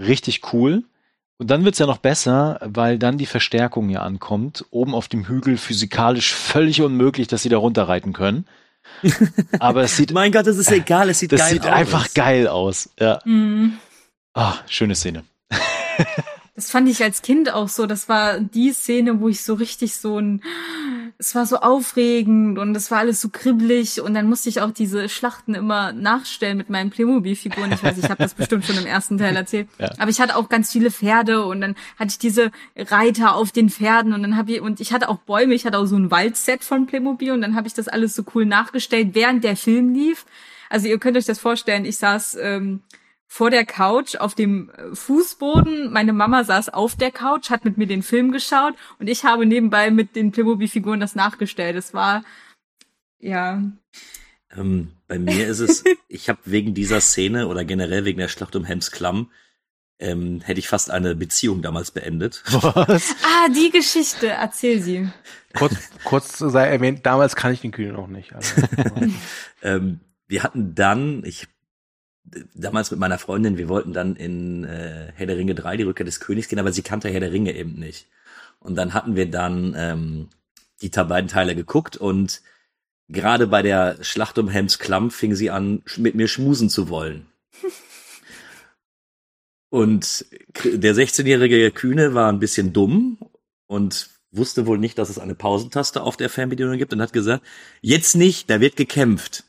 Richtig 0.00 0.52
cool. 0.52 0.82
Und 1.38 1.50
dann 1.50 1.64
wird's 1.64 1.78
ja 1.78 1.86
noch 1.86 1.98
besser, 1.98 2.60
weil 2.62 2.98
dann 2.98 3.18
die 3.18 3.26
Verstärkung 3.26 3.88
ja 3.90 4.02
ankommt. 4.02 4.64
Oben 4.70 4.94
auf 4.94 5.08
dem 5.08 5.26
Hügel 5.26 5.56
physikalisch 5.56 6.32
völlig 6.32 6.80
unmöglich, 6.80 7.26
dass 7.26 7.42
sie 7.42 7.48
da 7.48 7.58
runterreiten 7.58 8.12
können. 8.12 8.46
Aber 9.58 9.82
es 9.82 9.96
sieht, 9.96 10.12
Mein 10.12 10.30
Gott, 10.30 10.46
das 10.46 10.56
ist 10.58 10.70
egal, 10.70 11.08
es 11.10 11.18
sieht 11.18 11.32
das 11.32 11.40
geil 11.40 11.50
sieht 11.52 11.62
aus. 11.66 11.72
einfach 11.72 12.14
geil 12.14 12.46
aus. 12.48 12.90
Ja. 13.00 13.18
Mhm. 13.24 13.78
Ah, 14.34 14.54
schöne 14.68 14.94
Szene. 14.94 15.24
Das 16.56 16.70
fand 16.70 16.88
ich 16.88 17.02
als 17.02 17.20
Kind 17.20 17.52
auch 17.52 17.68
so. 17.68 17.86
Das 17.86 18.08
war 18.08 18.38
die 18.38 18.72
Szene, 18.72 19.20
wo 19.20 19.28
ich 19.28 19.42
so 19.42 19.54
richtig 19.54 19.96
so 19.96 20.20
ein, 20.20 20.40
es 21.18 21.34
war 21.34 21.46
so 21.46 21.56
aufregend 21.56 22.60
und 22.60 22.76
es 22.76 22.92
war 22.92 22.98
alles 22.98 23.20
so 23.20 23.28
kribbelig 23.28 24.00
und 24.00 24.14
dann 24.14 24.28
musste 24.28 24.48
ich 24.48 24.60
auch 24.60 24.70
diese 24.70 25.08
Schlachten 25.08 25.56
immer 25.56 25.92
nachstellen 25.92 26.56
mit 26.56 26.70
meinen 26.70 26.90
Playmobil-Figuren. 26.90 27.72
Ich 27.72 27.82
weiß, 27.82 27.98
ich 27.98 28.04
habe 28.04 28.22
das 28.22 28.34
bestimmt 28.34 28.64
schon 28.64 28.78
im 28.78 28.86
ersten 28.86 29.18
Teil 29.18 29.34
erzählt. 29.34 29.68
Ja. 29.80 29.90
Aber 29.98 30.10
ich 30.10 30.20
hatte 30.20 30.36
auch 30.36 30.48
ganz 30.48 30.70
viele 30.70 30.92
Pferde 30.92 31.44
und 31.44 31.60
dann 31.60 31.74
hatte 31.98 32.10
ich 32.10 32.18
diese 32.20 32.52
Reiter 32.76 33.34
auf 33.34 33.50
den 33.50 33.68
Pferden 33.68 34.12
und 34.12 34.22
dann 34.22 34.36
habe 34.36 34.52
ich 34.52 34.60
und 34.60 34.78
ich 34.78 34.92
hatte 34.92 35.08
auch 35.08 35.18
Bäume. 35.18 35.54
Ich 35.54 35.66
hatte 35.66 35.78
auch 35.78 35.86
so 35.86 35.96
ein 35.96 36.12
Waldset 36.12 36.62
von 36.62 36.86
Playmobil 36.86 37.32
und 37.32 37.42
dann 37.42 37.56
habe 37.56 37.66
ich 37.66 37.74
das 37.74 37.88
alles 37.88 38.14
so 38.14 38.22
cool 38.32 38.46
nachgestellt, 38.46 39.08
während 39.14 39.42
der 39.42 39.56
Film 39.56 39.92
lief. 39.92 40.24
Also 40.70 40.86
ihr 40.86 40.98
könnt 40.98 41.16
euch 41.16 41.26
das 41.26 41.40
vorstellen. 41.40 41.84
Ich 41.84 41.96
saß 41.96 42.38
ähm, 42.40 42.80
vor 43.26 43.50
der 43.50 43.64
Couch 43.64 44.16
auf 44.16 44.34
dem 44.34 44.70
äh, 44.70 44.94
Fußboden. 44.94 45.92
Meine 45.92 46.12
Mama 46.12 46.44
saß 46.44 46.68
auf 46.68 46.96
der 46.96 47.10
Couch, 47.10 47.50
hat 47.50 47.64
mit 47.64 47.78
mir 47.78 47.86
den 47.86 48.02
Film 48.02 48.32
geschaut 48.32 48.74
und 48.98 49.08
ich 49.08 49.24
habe 49.24 49.46
nebenbei 49.46 49.90
mit 49.90 50.16
den 50.16 50.32
Playmobil-Figuren 50.32 51.00
das 51.00 51.14
nachgestellt. 51.14 51.76
Es 51.76 51.94
war, 51.94 52.24
ja, 53.18 53.62
Ähm, 54.56 54.92
bei 55.08 55.18
mir 55.18 55.48
ist 55.48 55.60
es, 55.60 55.84
ich 56.08 56.28
habe 56.28 56.40
wegen 56.44 56.74
dieser 56.74 57.00
Szene 57.00 57.48
oder 57.48 57.64
generell 57.64 58.04
wegen 58.04 58.18
der 58.18 58.28
Schlacht 58.28 58.56
um 58.56 58.64
Helms 58.64 58.90
Klamm, 58.90 59.30
ähm, 59.98 60.40
hätte 60.42 60.58
ich 60.58 60.68
fast 60.68 60.90
eine 60.90 61.14
Beziehung 61.14 61.62
damals 61.62 61.90
beendet. 61.90 62.42
Was? 62.50 63.16
ah, 63.22 63.48
die 63.48 63.70
Geschichte, 63.70 64.28
erzähl 64.28 64.82
sie. 64.82 65.08
Kurz, 65.54 65.90
kurz 66.02 66.38
sei 66.38 66.66
erwähnt, 66.66 67.06
damals 67.06 67.36
kann 67.36 67.52
ich 67.52 67.60
den 67.60 67.70
Kühl 67.70 67.92
noch 67.92 68.08
nicht. 68.08 68.34
Also, 68.34 68.62
ähm, 69.62 70.00
wir 70.26 70.42
hatten 70.42 70.74
dann, 70.74 71.22
ich 71.24 71.46
damals 72.54 72.90
mit 72.90 73.00
meiner 73.00 73.18
Freundin, 73.18 73.58
wir 73.58 73.68
wollten 73.68 73.92
dann 73.92 74.16
in 74.16 74.64
äh, 74.64 75.12
Herr 75.14 75.26
der 75.26 75.36
Ringe 75.36 75.54
3 75.54 75.76
die 75.76 75.82
Rückkehr 75.82 76.06
des 76.06 76.20
Königs 76.20 76.48
gehen, 76.48 76.58
aber 76.58 76.72
sie 76.72 76.82
kannte 76.82 77.10
Herr 77.10 77.20
der 77.20 77.32
Ringe 77.32 77.54
eben 77.54 77.74
nicht. 77.74 78.08
Und 78.60 78.76
dann 78.76 78.94
hatten 78.94 79.16
wir 79.16 79.30
dann 79.30 79.74
ähm, 79.76 80.28
die 80.80 80.88
beiden 80.88 81.28
Teile 81.28 81.54
geguckt 81.54 81.96
und 81.96 82.40
gerade 83.08 83.46
bei 83.46 83.62
der 83.62 84.02
Schlacht 84.02 84.38
um 84.38 84.48
Helms 84.48 84.78
Klamm 84.78 85.10
fing 85.10 85.34
sie 85.34 85.50
an, 85.50 85.82
mit 85.96 86.14
mir 86.14 86.28
schmusen 86.28 86.70
zu 86.70 86.88
wollen. 86.88 87.26
Und 89.70 90.26
der 90.62 90.94
16-jährige 90.94 91.72
Kühne 91.72 92.14
war 92.14 92.30
ein 92.30 92.38
bisschen 92.38 92.72
dumm 92.72 93.18
und 93.66 94.08
wusste 94.30 94.66
wohl 94.66 94.78
nicht, 94.78 94.98
dass 94.98 95.08
es 95.08 95.18
eine 95.18 95.34
Pausentaste 95.34 96.00
auf 96.02 96.16
der 96.16 96.30
Fernbedienung 96.30 96.78
gibt 96.78 96.92
und 96.92 97.02
hat 97.02 97.12
gesagt, 97.12 97.44
jetzt 97.80 98.14
nicht, 98.14 98.48
da 98.48 98.60
wird 98.60 98.76
gekämpft. 98.76 99.42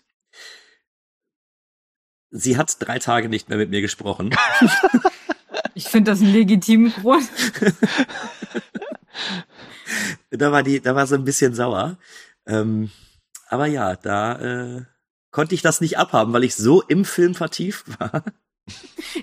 Sie 2.37 2.57
hat 2.57 2.75
drei 2.79 2.99
Tage 2.99 3.29
nicht 3.29 3.47
mehr 3.49 3.57
mit 3.57 3.69
mir 3.69 3.81
gesprochen. 3.81 4.35
Ich 5.77 5.85
finde 5.89 6.11
das 6.11 6.21
einen 6.21 6.31
legitimen 6.31 6.93
Grund. 6.93 7.27
da 10.31 10.51
war 10.51 10.63
die, 10.63 10.79
da 10.81 10.95
war 10.95 11.05
sie 11.07 11.15
ein 11.15 11.25
bisschen 11.25 11.53
sauer. 11.53 11.97
Ähm, 12.47 12.91
aber 13.49 13.65
ja, 13.65 13.95
da 13.95 14.39
äh, 14.39 14.81
konnte 15.31 15.53
ich 15.55 15.61
das 15.61 15.81
nicht 15.81 15.97
abhaben, 15.97 16.31
weil 16.33 16.43
ich 16.45 16.55
so 16.55 16.81
im 16.81 17.03
Film 17.05 17.35
vertieft 17.35 17.99
war. 17.99 18.23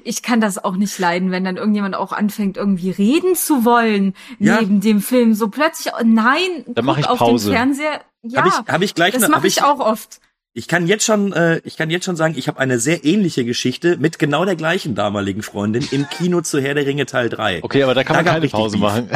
Ich 0.04 0.22
kann 0.22 0.40
das 0.40 0.62
auch 0.62 0.76
nicht 0.76 0.98
leiden, 0.98 1.30
wenn 1.30 1.44
dann 1.44 1.56
irgendjemand 1.56 1.94
auch 1.96 2.12
anfängt, 2.12 2.56
irgendwie 2.56 2.90
reden 2.90 3.34
zu 3.34 3.64
wollen 3.64 4.14
Ja. 4.38 4.60
neben 4.60 4.80
dem 4.80 5.00
Film. 5.00 5.34
So 5.34 5.48
plötzlich, 5.48 5.92
oh 5.98 6.02
nein, 6.04 6.64
Dann 6.68 6.84
mach 6.84 6.96
guck 6.96 7.04
ich 7.04 7.08
auf 7.10 7.18
Pause. 7.18 7.48
den 7.50 7.56
Fernseher. 7.56 8.00
Ja, 8.22 8.40
Hab 8.44 8.46
ich, 8.46 8.72
hab 8.72 8.82
ich 8.82 8.94
gleich 8.94 9.12
das 9.14 9.22
ne- 9.22 9.28
mache 9.28 9.38
hab 9.40 9.44
ich 9.46 9.62
auch 9.62 9.80
oft. 9.80 10.20
Ich 10.54 10.68
kann 10.68 10.86
jetzt 10.86 11.04
schon, 11.04 11.32
äh, 11.32 11.60
ich 11.64 11.76
kann 11.78 11.88
jetzt 11.88 12.04
schon 12.04 12.16
sagen, 12.16 12.34
ich 12.36 12.46
habe 12.46 12.58
eine 12.58 12.78
sehr 12.78 13.04
ähnliche 13.04 13.44
Geschichte 13.44 13.96
mit 13.96 14.18
genau 14.18 14.44
der 14.44 14.54
gleichen 14.56 14.94
damaligen 14.94 15.42
Freundin 15.42 15.86
im 15.92 16.08
Kino 16.10 16.42
zu 16.42 16.60
Herr 16.60 16.74
der 16.74 16.84
Ringe 16.84 17.06
Teil 17.06 17.30
3. 17.30 17.62
Okay, 17.64 17.82
aber 17.82 17.94
da 17.94 18.04
kann 18.04 18.14
Da 18.14 18.18
man 18.18 18.24
gab 18.26 18.34
keine 18.34 18.48
Pause 18.48 18.76
Beef. 18.76 18.82
machen. 18.82 19.10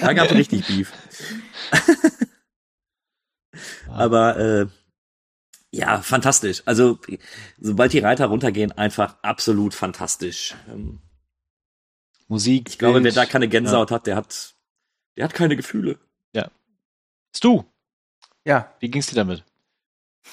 Da 0.00 0.12
gab 0.12 0.30
richtig 0.32 0.66
Beef. 0.66 0.92
Aber 3.88 4.36
äh, 4.38 4.66
ja, 5.70 6.02
fantastisch. 6.02 6.62
Also 6.66 6.98
sobald 7.58 7.92
die 7.92 8.00
Reiter 8.00 8.26
runtergehen, 8.26 8.72
einfach 8.72 9.16
absolut 9.22 9.74
fantastisch. 9.74 10.54
Ähm, 10.68 11.00
Musik. 12.28 12.68
ich 12.70 12.78
glaube, 12.78 13.04
wer 13.04 13.12
da 13.12 13.26
keine 13.26 13.46
Gänsehaut 13.48 13.90
hat, 13.90 14.06
der 14.06 14.16
hat, 14.16 14.54
der 15.16 15.24
hat 15.24 15.34
keine 15.34 15.56
Gefühle. 15.56 15.98
Stu, 17.34 17.64
ja, 18.44 18.74
wie 18.80 18.90
ging's 18.90 19.06
dir 19.06 19.14
damit? 19.14 19.42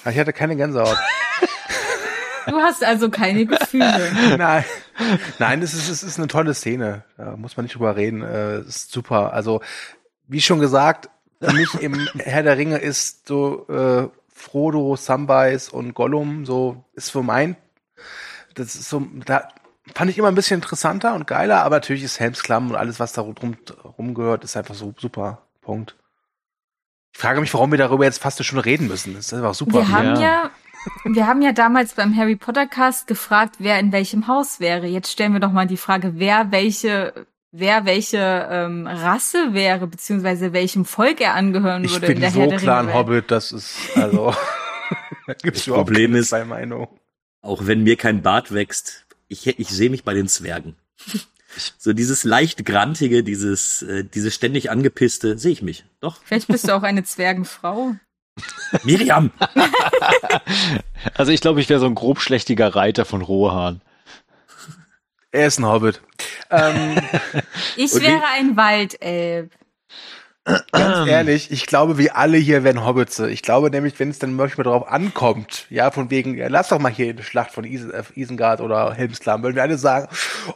Ich 0.08 0.18
hatte 0.18 0.32
keine 0.32 0.56
Gänsehaut. 0.56 0.96
Du 2.46 2.56
hast 2.56 2.82
also 2.82 3.10
keine 3.10 3.46
Gefühle. 3.46 4.36
Nein, 4.38 4.64
nein, 5.38 5.62
es 5.62 5.72
ist, 5.72 5.88
es 5.88 6.02
ist 6.02 6.18
eine 6.18 6.26
tolle 6.26 6.52
Szene. 6.54 7.04
Da 7.16 7.36
muss 7.36 7.56
man 7.56 7.64
nicht 7.64 7.76
drüber 7.76 7.96
reden. 7.96 8.22
Äh, 8.22 8.56
Es 8.56 8.76
ist 8.76 8.92
super. 8.92 9.32
Also, 9.32 9.60
wie 10.26 10.40
schon 10.40 10.58
gesagt, 10.58 11.08
für 11.40 11.52
mich 11.52 11.74
im 11.80 11.94
Herr 12.18 12.42
der 12.42 12.58
Ringe 12.58 12.78
ist 12.78 13.28
so 13.28 13.66
äh, 13.68 14.08
Frodo, 14.34 14.96
Samwise 14.96 15.70
und 15.70 15.94
Gollum 15.94 16.44
so 16.44 16.84
ist 16.94 17.10
für 17.10 17.22
mein. 17.22 17.56
Das 18.54 18.74
ist 18.74 18.88
so 18.88 19.06
da. 19.26 19.48
fand 19.94 20.10
ich 20.10 20.18
immer 20.18 20.28
ein 20.28 20.34
bisschen 20.34 20.56
interessanter 20.60 21.14
und 21.14 21.26
geiler, 21.26 21.62
aber 21.62 21.76
natürlich 21.76 22.02
ist 22.02 22.18
Helms 22.20 22.42
Klamm 22.42 22.70
und 22.70 22.76
alles, 22.76 22.98
was 23.00 23.12
da 23.12 23.22
rum, 23.22 23.56
rumgehört, 23.98 24.44
ist 24.44 24.56
einfach 24.56 24.74
so 24.74 24.92
super. 24.98 25.42
Punkt. 25.62 25.94
Ich 27.12 27.18
frage 27.20 27.40
mich, 27.40 27.52
warum 27.54 27.70
wir 27.70 27.78
darüber 27.78 28.04
jetzt 28.04 28.22
fast 28.22 28.38
eine 28.38 28.44
Stunde 28.44 28.64
reden 28.64 28.88
müssen. 28.88 29.14
Das 29.14 29.26
ist 29.26 29.34
einfach 29.34 29.54
super. 29.54 29.78
Wir 29.80 29.88
haben 29.88 30.06
Ja. 30.06 30.20
ja, 30.20 30.50
wir 31.04 31.26
haben 31.26 31.42
ja 31.42 31.52
damals 31.52 31.94
beim 31.94 32.16
Harry 32.16 32.36
Potter 32.36 32.66
Cast 32.66 33.06
gefragt, 33.06 33.56
wer 33.58 33.78
in 33.78 33.92
welchem 33.92 34.26
Haus 34.26 34.60
wäre. 34.60 34.86
Jetzt 34.86 35.10
stellen 35.12 35.32
wir 35.32 35.40
doch 35.40 35.52
mal 35.52 35.66
die 35.66 35.76
Frage, 35.76 36.12
wer 36.16 36.50
welche, 36.52 37.26
wer 37.52 37.84
welche 37.84 38.18
ähm, 38.50 38.86
Rasse 38.86 39.52
wäre, 39.52 39.86
beziehungsweise 39.86 40.52
welchem 40.52 40.84
Volk 40.86 41.20
er 41.20 41.34
angehören 41.34 41.84
ich 41.84 41.92
würde 41.92 42.06
in 42.06 42.12
bin 42.14 42.20
der 42.22 42.30
so 42.30 42.40
Herr 42.40 42.48
der 42.48 42.58
klar 42.58 42.80
ein. 42.82 42.94
Hobbit, 42.94 43.30
das 43.30 43.52
ist, 43.52 43.76
also, 43.96 44.34
Das 45.44 45.64
Problem 45.66 46.14
ist- 46.14 46.30
zwei 46.30 46.44
Meinungen. 46.44 46.88
Auch 47.42 47.66
wenn 47.66 47.82
mir 47.82 47.96
kein 47.96 48.20
Bart 48.22 48.52
wächst, 48.52 49.06
ich, 49.28 49.46
ich 49.46 49.68
sehe 49.68 49.88
mich 49.90 50.04
bei 50.04 50.12
den 50.14 50.28
Zwergen. 50.28 50.76
So 51.78 51.92
dieses 51.92 52.24
leicht 52.24 52.64
grantige, 52.64 53.22
dieses, 53.24 53.82
äh, 53.82 54.04
diese 54.04 54.30
ständig 54.30 54.70
angepisste, 54.70 55.36
sehe 55.38 55.52
ich 55.52 55.62
mich. 55.62 55.84
Doch. 56.00 56.18
Vielleicht 56.24 56.48
bist 56.48 56.68
du 56.68 56.74
auch 56.76 56.82
eine 56.82 57.02
Zwergenfrau. 57.04 57.96
Miriam! 58.84 59.30
Also 61.14 61.32
ich 61.32 61.40
glaube, 61.40 61.62
ich 61.62 61.68
wäre 61.70 61.80
so 61.80 61.86
ein 61.86 61.94
grobschlächtiger 61.94 62.74
Reiter 62.74 63.06
von 63.06 63.22
Rohan. 63.22 63.80
Er 65.32 65.46
ist 65.46 65.58
ein 65.58 65.64
Hobbit. 65.64 66.02
Ähm, 66.50 66.96
Ich 67.76 67.94
wäre 67.94 68.22
ein 68.34 68.54
Waldelb. 68.56 69.50
Ganz 70.44 71.08
ehrlich, 71.08 71.50
ich 71.50 71.66
glaube, 71.66 71.98
wir 71.98 72.16
alle 72.16 72.36
hier 72.38 72.64
wären 72.64 72.84
Hobbits. 72.84 73.18
Ich 73.18 73.42
glaube 73.42 73.70
nämlich, 73.70 73.98
wenn 74.00 74.10
es 74.10 74.18
dann 74.18 74.34
manchmal 74.34 74.64
drauf 74.64 74.88
ankommt, 74.88 75.66
ja, 75.70 75.90
von 75.90 76.10
wegen, 76.10 76.36
ja, 76.36 76.48
lass 76.48 76.68
doch 76.68 76.78
mal 76.78 76.90
hier 76.90 77.10
eine 77.10 77.22
Schlacht 77.22 77.50
von 77.52 77.64
Isen, 77.64 77.90
äh, 77.92 78.02
Isengard 78.14 78.60
oder 78.60 78.92
Helmsklamm, 78.94 79.42
würden 79.42 79.56
wir 79.56 79.62
alle 79.62 79.78
sagen, 79.78 80.08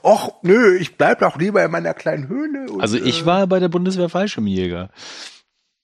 ach, 0.02 0.28
nö, 0.42 0.76
ich 0.76 0.96
bleib 0.96 1.20
doch 1.20 1.36
lieber 1.36 1.64
in 1.64 1.70
meiner 1.70 1.94
kleinen 1.94 2.28
Höhle. 2.28 2.70
Und, 2.70 2.80
Also 2.80 2.96
ich 2.96 3.22
äh, 3.22 3.26
war 3.26 3.46
bei 3.46 3.60
der 3.60 3.68
Bundeswehr 3.68 4.08
Fallschirmjäger. 4.08 4.90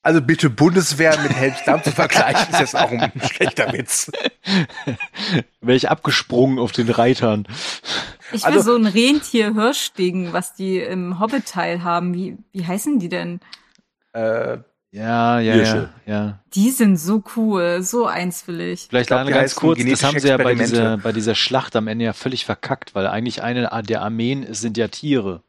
Also 0.03 0.23
bitte 0.23 0.49
Bundeswehr 0.49 1.15
mit 1.23 1.35
Helmsklamm 1.35 1.85
zu 1.85 1.91
vergleichen, 1.91 2.51
ist 2.55 2.59
jetzt 2.61 2.75
auch 2.77 2.91
ein 2.91 3.13
schlechter 3.35 3.71
Witz. 3.75 4.11
Wäre 5.61 5.77
ich 5.77 5.91
abgesprungen 5.91 6.59
auf 6.59 6.73
den 6.73 6.89
Reitern. 6.89 7.47
Ich 8.33 8.43
will 8.47 8.55
Also- 8.55 8.73
so 8.73 8.77
ein 8.77 8.87
Rentier-Hirsch-Ding, 8.87 10.33
was 10.33 10.55
die 10.55 10.79
im 10.79 11.21
Hobbit-Teil 11.21 11.83
haben. 11.85 12.15
Wie, 12.15 12.39
wie 12.53 12.67
heißen 12.67 12.99
die 12.99 13.11
denn? 13.11 13.41
Äh, 14.13 14.59
Ja, 14.93 15.39
ja, 15.39 15.41
ja, 15.41 15.53
Hirsche. 15.55 15.89
ja. 16.07 16.41
Die 16.55 16.71
sind 16.71 16.97
so 16.97 17.23
cool, 17.37 17.83
so 17.83 18.07
eins 18.07 18.49
will 18.49 18.61
ich. 18.61 18.87
Vielleicht 18.89 19.07
glaub, 19.09 19.21
glaub, 19.21 19.29
die 19.29 19.33
ganz 19.35 19.55
kurz, 19.55 19.81
das 19.85 20.03
haben 20.03 20.19
sie 20.19 20.29
ja 20.29 20.37
bei 20.37 20.55
dieser, 20.55 20.99
bei 20.99 21.13
dieser 21.13 21.35
Schlacht 21.37 21.77
am 21.77 21.87
Ende 21.87 22.05
ja 22.07 22.13
völlig 22.13 22.45
verkackt, 22.45 22.95
weil 22.95 23.07
eigentlich 23.07 23.43
eine 23.43 23.71
der 23.85 24.03
Armeen 24.03 24.53
sind 24.53 24.77
ja 24.77 24.89
Tiere. 24.89 25.43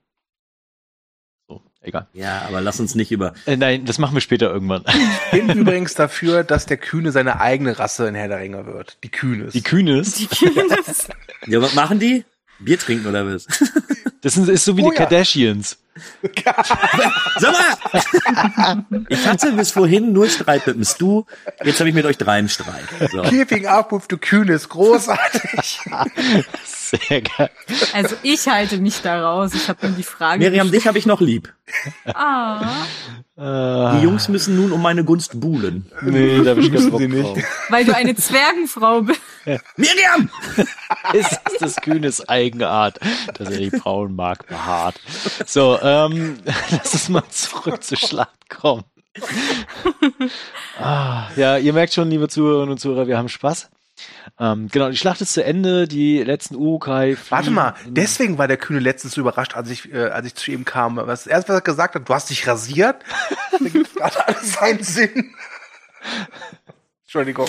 So, 1.48 1.62
egal. 1.82 2.08
Ja, 2.14 2.44
aber 2.48 2.62
lass 2.62 2.80
uns 2.80 2.94
nicht 2.94 3.12
über. 3.12 3.34
Äh, 3.48 3.58
nein, 3.58 3.86
das 3.86 3.98
machen 3.98 4.14
wir 4.16 4.22
später 4.22 4.52
irgendwann. 4.52 4.84
bin 5.32 5.50
übrigens 5.58 5.96
dafür, 5.96 6.44
dass 6.44 6.68
der 6.68 6.78
Kühne 6.78 7.12
seine 7.12 7.42
eigene 7.42 7.80
Rasse 7.80 8.08
in 8.08 8.14
Herr 8.16 8.28
der 8.28 8.40
Ringe 8.40 8.68
wird. 8.68 9.00
Die 9.04 9.10
Kühnes. 9.10 9.54
Die 9.54 9.64
Kühnes, 9.64 10.14
Die 10.16 10.28
Kühnes. 10.28 11.08
Ja, 11.48 11.62
was 11.62 11.74
machen 11.74 12.00
die? 12.00 12.26
Bier 12.60 12.78
trinken 12.78 13.08
oder 13.08 13.26
was? 13.26 13.48
das 14.22 14.38
ist, 14.38 14.48
ist 14.48 14.66
so 14.66 14.78
wie 14.78 14.84
Oh 14.84 14.90
die 14.92 14.96
ja. 14.96 15.02
Kardashians. 15.02 15.80
Sag 17.38 17.54
mal! 17.54 18.86
Ich 19.10 19.28
hatte 19.28 19.52
bis 19.52 19.72
vorhin 19.72 20.14
nur 20.14 20.30
Streit 20.30 20.66
mit 20.68 20.78
dem 20.78 20.86
Stu, 20.86 21.26
jetzt 21.64 21.80
habe 21.80 21.90
ich 21.90 21.96
mit 21.96 22.06
euch 22.06 22.18
dreien 22.18 22.48
Streit. 22.48 22.86
So. 23.12 23.24
Keeping 23.24 23.68
up 23.68 23.92
with 23.92 24.04
the 24.10 24.18
Kühnes, 24.18 24.70
großartig. 24.70 25.82
Sehr 26.92 27.22
geil. 27.22 27.50
Also 27.94 28.16
ich 28.24 28.48
halte 28.48 28.78
mich 28.78 29.02
da 29.02 29.22
raus. 29.22 29.52
Ich 29.54 29.70
habe 29.70 29.88
mir 29.88 29.94
die 29.96 30.04
Frage. 30.04 30.40
Miriam, 30.40 30.72
dich 30.72 30.88
habe 30.88 30.98
ich 30.98 31.06
noch 31.06 31.22
lieb. 31.22 31.54
gestellt. 31.66 32.16
Ah, 32.16 33.96
Die 33.96 34.04
Jungs 34.04 34.28
müssen 34.28 34.56
nun 34.56 34.72
um 34.72 34.82
meine 34.82 35.04
Gunst 35.06 35.40
buhlen. 35.40 35.90
nee, 36.02 36.44
da 36.44 36.52
hab 36.52 36.58
ich 36.58 36.70
Müssen 36.70 36.92
Bock 36.92 37.02
drauf. 37.02 37.40
weil 37.70 37.86
du 37.86 37.96
eine 37.96 38.16
Zwergenfrau 38.16 39.02
bist. 39.04 39.22
Miriam! 39.78 40.30
ist 41.14 41.40
das 41.60 41.78
Kühnes 41.78 42.28
Eigenart, 42.28 43.00
dass 43.38 43.50
er 43.50 43.58
die 43.58 43.72
Frauen 43.72 44.16
mag, 44.16 44.46
behaart. 44.48 44.96
So, 45.46 45.80
ähm, 45.82 46.40
lass 46.72 46.94
uns 46.94 47.10
mal 47.10 47.24
zurück 47.30 47.84
zur 47.84 47.98
Schlacht 47.98 48.50
kommen. 48.50 48.84
ah, 50.80 51.28
ja, 51.36 51.58
ihr 51.58 51.74
merkt 51.74 51.94
schon, 51.94 52.10
liebe 52.10 52.28
Zuhörerinnen 52.28 52.72
und 52.72 52.78
Zuhörer, 52.80 53.08
wir 53.08 53.18
haben 53.18 53.30
Spaß. 53.30 53.70
Ähm, 54.40 54.68
genau, 54.72 54.90
die 54.90 54.98
Schlacht 54.98 55.22
ist 55.22 55.34
zu 55.34 55.44
Ende, 55.44 55.88
die 55.88 56.24
letzten 56.24 56.56
Urukai. 56.56 57.18
Warte 57.30 57.52
mal, 57.52 57.76
deswegen 57.88 58.38
war 58.38 58.48
der 58.48 58.58
Kühne 58.58 58.80
letztens 58.80 59.14
so 59.14 59.22
überrascht, 59.22 59.56
als 59.56 59.70
ich, 59.70 59.92
äh, 59.94 60.06
als 60.06 60.28
ich 60.28 60.36
zu 60.36 60.52
ihm 60.52 60.66
kam. 60.66 60.98
Was 60.98 61.28
erst 61.28 61.50
was 61.50 61.56
er 61.56 61.62
gesagt 61.62 61.96
hat, 61.96 62.08
du 62.08 62.14
hast 62.14 62.30
dich 62.30 62.48
rasiert. 62.48 62.98
da 63.52 63.70
gibt 63.70 63.96
gerade 63.96 64.28
alles 64.28 64.54
seinen 64.54 64.84
Sinn. 64.84 65.34
Entschuldigung. 67.04 67.48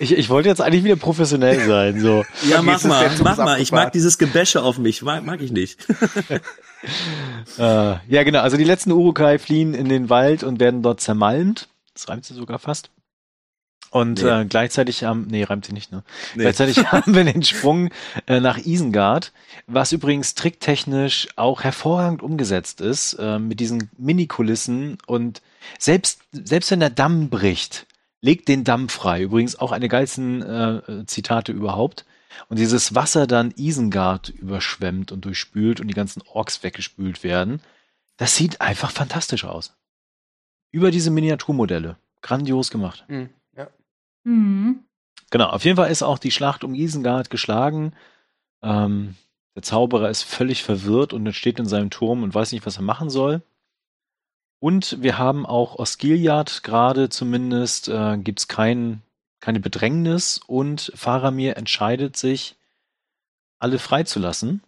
Ich, 0.00 0.12
ich 0.18 0.28
wollte 0.28 0.48
jetzt 0.48 0.60
eigentlich 0.60 0.82
wieder 0.82 0.96
professionell 0.96 1.64
sein, 1.64 2.00
so. 2.00 2.24
Ja, 2.42 2.58
Okay, 2.58 2.66
mach 2.66 2.82
mal, 2.82 3.10
mach 3.22 3.36
mal. 3.36 3.60
Ich 3.60 3.70
mag 3.70 3.92
dieses 3.92 4.18
Gebäsche 4.18 4.62
auf 4.62 4.78
mich. 4.78 5.02
Mag, 5.02 5.24
mag 5.24 5.40
ich 5.40 5.52
nicht. 5.52 5.86
Äh, 7.58 7.94
ja, 8.08 8.24
genau. 8.24 8.40
Also 8.40 8.56
die 8.56 8.64
letzten 8.64 8.90
Urukai 8.90 9.38
fliehen 9.38 9.72
in 9.72 9.88
den 9.88 10.10
Wald 10.10 10.42
und 10.42 10.58
werden 10.58 10.82
dort 10.82 11.00
zermalmt. 11.00 11.68
Das 11.94 12.08
reimt 12.08 12.24
sie 12.24 12.34
sogar 12.34 12.58
fast. 12.58 12.90
Und 13.92 14.22
Nee. 14.22 14.40
äh, 14.40 14.44
gleichzeitig 14.46 15.04
haben, 15.04 15.26
nee, 15.30 15.44
reimt 15.44 15.66
sie 15.66 15.74
nicht, 15.74 15.92
ne? 15.92 16.02
Nee. 16.34 16.42
Gleichzeitig 16.44 16.78
haben 16.92 17.14
wir 17.14 17.24
den 17.24 17.42
Sprung 17.42 17.90
äh, 18.26 18.40
nach 18.40 18.56
Isengard, 18.56 19.32
was 19.66 19.92
übrigens 19.92 20.34
tricktechnisch 20.34 21.28
auch 21.36 21.62
hervorragend 21.62 22.22
umgesetzt 22.22 22.80
ist, 22.80 23.12
äh, 23.14 23.38
mit 23.38 23.60
diesen 23.60 23.90
Mini-Kulissen 23.98 24.96
und 25.06 25.42
selbst, 25.78 26.22
selbst 26.32 26.70
wenn 26.70 26.80
der 26.80 26.88
Damm 26.88 27.28
bricht, 27.28 27.86
legt 28.22 28.48
den 28.48 28.64
Damm 28.64 28.88
frei. 28.88 29.22
Übrigens 29.22 29.56
auch 29.58 29.72
eine 29.72 29.88
geilsten 29.88 30.40
äh, 30.42 31.06
Zitate 31.06 31.52
überhaupt. 31.52 32.06
Und 32.48 32.58
dieses 32.58 32.94
Wasser 32.94 33.26
dann 33.26 33.52
Isengard 33.58 34.30
überschwemmt 34.30 35.12
und 35.12 35.26
durchspült 35.26 35.80
und 35.80 35.88
die 35.88 35.94
ganzen 35.94 36.22
Orks 36.32 36.62
weggespült 36.62 37.22
werden, 37.24 37.60
das 38.16 38.36
sieht 38.36 38.62
einfach 38.62 38.90
fantastisch 38.90 39.44
aus. 39.44 39.74
Über 40.70 40.90
diese 40.90 41.10
Miniaturmodelle. 41.10 41.96
Grandios 42.22 42.70
gemacht. 42.70 43.04
Hm, 43.08 43.28
ja. 44.24 44.30
Hm. 44.30 44.84
Genau, 45.30 45.46
auf 45.46 45.64
jeden 45.64 45.76
Fall 45.76 45.90
ist 45.90 46.02
auch 46.02 46.18
die 46.18 46.30
Schlacht 46.30 46.62
um 46.62 46.74
Isengard 46.74 47.30
geschlagen. 47.30 47.94
Ähm, 48.62 49.14
der 49.54 49.62
Zauberer 49.62 50.10
ist 50.10 50.22
völlig 50.22 50.62
verwirrt 50.62 51.12
und 51.14 51.32
steht 51.32 51.58
in 51.58 51.66
seinem 51.66 51.90
Turm 51.90 52.22
und 52.22 52.34
weiß 52.34 52.52
nicht, 52.52 52.66
was 52.66 52.76
er 52.76 52.82
machen 52.82 53.08
soll. 53.08 53.42
Und 54.60 55.02
wir 55.02 55.18
haben 55.18 55.44
auch 55.44 55.76
Osgiliath 55.76 56.62
gerade 56.62 57.08
zumindest, 57.08 57.88
äh, 57.88 58.16
gibt's 58.18 58.46
kein, 58.46 59.02
keine 59.40 59.58
Bedrängnis 59.58 60.38
und 60.46 60.92
Faramir 60.94 61.56
entscheidet 61.56 62.16
sich, 62.16 62.56
alle 63.58 63.78
freizulassen. 63.78 64.62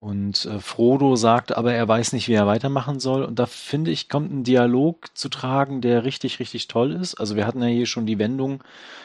Und 0.00 0.46
äh, 0.46 0.60
Frodo 0.60 1.14
sagt 1.14 1.54
aber, 1.54 1.74
er 1.74 1.86
weiß 1.86 2.14
nicht, 2.14 2.26
wie 2.26 2.32
er 2.32 2.46
weitermachen 2.46 3.00
soll. 3.00 3.22
Und 3.22 3.38
da 3.38 3.44
finde 3.44 3.90
ich, 3.90 4.08
kommt 4.08 4.32
ein 4.32 4.44
Dialog 4.44 5.14
zu 5.14 5.28
tragen, 5.28 5.82
der 5.82 6.04
richtig, 6.04 6.40
richtig 6.40 6.68
toll 6.68 6.92
ist. 6.92 7.16
Also 7.16 7.36
wir 7.36 7.46
hatten 7.46 7.62
ja 7.62 7.68
hier 7.68 7.86
schon 7.86 8.06
die 8.06 8.18
Wendung 8.18 8.64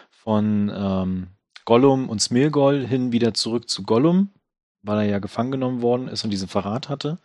von 0.09 0.71
ähm, 0.73 1.27
Gollum 1.65 2.07
und 2.09 2.21
Smirgol 2.21 2.87
hin 2.87 3.11
wieder 3.11 3.33
zurück 3.33 3.69
zu 3.69 3.83
Gollum, 3.83 4.29
weil 4.83 4.99
er 4.99 5.05
ja 5.05 5.19
gefangen 5.19 5.51
genommen 5.51 5.81
worden 5.81 6.07
ist 6.07 6.23
und 6.23 6.29
diesen 6.29 6.47
Verrat 6.47 6.87
hatte. 6.87 7.19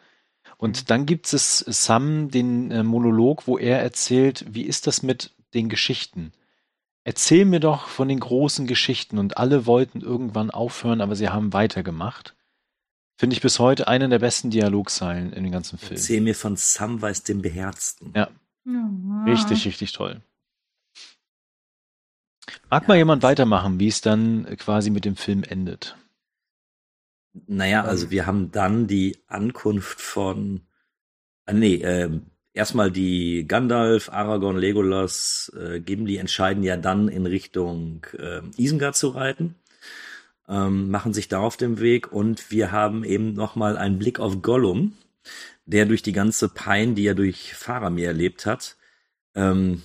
Und 0.56 0.90
dann 0.90 1.06
gibt 1.06 1.32
es 1.32 1.58
Sam 1.58 2.28
den 2.28 2.72
äh, 2.72 2.82
Monolog, 2.82 3.46
wo 3.46 3.56
er 3.56 3.80
erzählt, 3.80 4.44
wie 4.48 4.62
ist 4.62 4.88
das 4.88 5.04
mit 5.04 5.32
den 5.54 5.68
Geschichten? 5.68 6.32
Erzähl 7.04 7.44
mir 7.44 7.60
doch 7.60 7.86
von 7.86 8.08
den 8.08 8.20
großen 8.20 8.66
Geschichten. 8.66 9.18
Und 9.18 9.38
alle 9.38 9.64
wollten 9.66 10.00
irgendwann 10.00 10.50
aufhören, 10.50 11.00
aber 11.00 11.14
sie 11.14 11.28
haben 11.28 11.52
weitergemacht. 11.52 12.34
Finde 13.20 13.36
ich 13.36 13.42
bis 13.42 13.58
heute 13.58 13.86
eine 13.86 14.08
der 14.08 14.18
besten 14.18 14.48
Dialogzeilen 14.48 15.34
in 15.34 15.42
dem 15.42 15.52
ganzen 15.52 15.78
Film. 15.78 15.92
Erzähl 15.92 16.22
mir 16.22 16.34
von 16.34 16.56
Samwise 16.56 17.22
dem 17.22 17.42
Beherzten. 17.42 18.14
Ja. 18.16 18.30
Ja. 18.64 19.24
Richtig, 19.26 19.66
richtig 19.66 19.92
toll. 19.92 20.22
Mag 22.70 22.88
mal 22.88 22.96
jemand 22.96 23.22
weitermachen, 23.22 23.78
wie 23.78 23.88
es 23.88 24.00
dann 24.00 24.46
quasi 24.56 24.88
mit 24.88 25.04
dem 25.04 25.16
Film 25.16 25.42
endet? 25.42 25.98
Naja, 27.46 27.84
also 27.84 28.10
wir 28.10 28.24
haben 28.24 28.52
dann 28.52 28.86
die 28.86 29.18
Ankunft 29.26 30.00
von, 30.00 30.62
ah, 31.44 31.52
nee, 31.52 31.74
ähm, 31.74 32.22
erstmal 32.54 32.90
die 32.90 33.44
Gandalf, 33.46 34.08
Aragorn, 34.08 34.56
Legolas, 34.56 35.52
äh, 35.54 35.78
Gimli 35.80 36.16
entscheiden 36.16 36.62
ja 36.62 36.78
dann 36.78 37.08
in 37.08 37.26
Richtung 37.26 38.06
äh, 38.16 38.40
Isengard 38.56 38.96
zu 38.96 39.08
reiten, 39.08 39.56
ähm, 40.50 40.90
machen 40.90 41.14
sich 41.14 41.28
da 41.28 41.38
auf 41.38 41.56
dem 41.56 41.78
Weg. 41.80 42.12
Und 42.12 42.50
wir 42.50 42.72
haben 42.72 43.04
eben 43.04 43.32
nochmal 43.34 43.78
einen 43.78 43.98
Blick 43.98 44.18
auf 44.18 44.42
Gollum, 44.42 44.92
der 45.64 45.86
durch 45.86 46.02
die 46.02 46.12
ganze 46.12 46.48
Pein, 46.48 46.94
die 46.94 47.06
er 47.06 47.14
durch 47.14 47.54
Faramir 47.54 48.08
erlebt 48.08 48.44
hat, 48.44 48.76
ähm, 49.34 49.82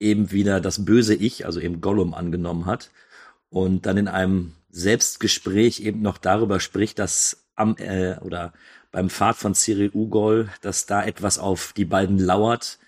eben 0.00 0.32
wieder 0.32 0.60
das 0.60 0.84
böse 0.84 1.14
Ich, 1.14 1.46
also 1.46 1.60
eben 1.60 1.80
Gollum 1.80 2.12
angenommen 2.12 2.66
hat. 2.66 2.90
Und 3.48 3.86
dann 3.86 3.96
in 3.96 4.08
einem 4.08 4.54
Selbstgespräch 4.68 5.80
eben 5.80 6.02
noch 6.02 6.18
darüber 6.18 6.58
spricht, 6.58 6.98
dass 6.98 7.46
am 7.54 7.76
äh, 7.76 8.18
oder 8.18 8.52
beim 8.90 9.08
Pfad 9.08 9.36
von 9.36 9.54
Cyril 9.54 9.92
Ugol, 9.94 10.48
dass 10.60 10.86
da 10.86 11.04
etwas 11.04 11.38
auf 11.38 11.72
die 11.72 11.84
beiden 11.84 12.18
lauert, 12.18 12.78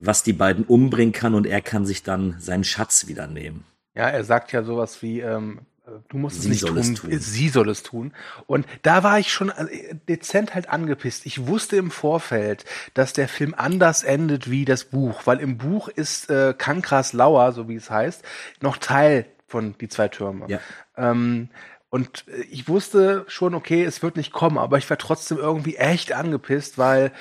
was 0.00 0.24
die 0.24 0.32
beiden 0.32 0.64
umbringen 0.64 1.12
kann. 1.12 1.34
Und 1.34 1.46
er 1.46 1.60
kann 1.60 1.86
sich 1.86 2.02
dann 2.02 2.34
seinen 2.40 2.64
Schatz 2.64 3.06
wieder 3.06 3.28
nehmen. 3.28 3.64
Ja, 3.94 4.08
er 4.08 4.24
sagt 4.24 4.50
ja 4.50 4.64
sowas 4.64 5.00
wie, 5.02 5.20
ähm, 5.20 5.60
du 6.08 6.18
musst 6.18 6.42
Sie 6.42 6.50
es 6.50 6.62
nicht 6.62 6.66
tun, 6.66 6.94
tun. 6.94 7.18
sie 7.18 7.48
soll 7.48 7.68
es 7.68 7.82
tun. 7.82 8.12
Und 8.46 8.66
da 8.82 9.02
war 9.02 9.18
ich 9.18 9.32
schon 9.32 9.50
äh, 9.50 9.94
dezent 10.08 10.54
halt 10.54 10.68
angepisst. 10.68 11.26
Ich 11.26 11.46
wusste 11.46 11.76
im 11.76 11.90
Vorfeld, 11.90 12.64
dass 12.94 13.12
der 13.12 13.28
Film 13.28 13.54
anders 13.56 14.02
endet 14.02 14.50
wie 14.50 14.64
das 14.64 14.84
Buch, 14.84 15.22
weil 15.26 15.38
im 15.38 15.58
Buch 15.58 15.88
ist 15.88 16.30
äh, 16.30 16.54
Kankras 16.56 17.12
Lauer, 17.12 17.52
so 17.52 17.68
wie 17.68 17.76
es 17.76 17.90
heißt, 17.90 18.24
noch 18.60 18.78
Teil 18.78 19.26
von 19.46 19.76
die 19.78 19.88
zwei 19.88 20.08
Türme. 20.08 20.46
Ja. 20.48 20.60
Ähm, 20.96 21.50
und 21.88 22.24
äh, 22.28 22.42
ich 22.50 22.68
wusste 22.68 23.24
schon, 23.28 23.54
okay, 23.54 23.84
es 23.84 24.02
wird 24.02 24.16
nicht 24.16 24.32
kommen, 24.32 24.58
aber 24.58 24.78
ich 24.78 24.88
war 24.90 24.98
trotzdem 24.98 25.38
irgendwie 25.38 25.76
echt 25.76 26.12
angepisst, 26.12 26.78
weil 26.78 27.12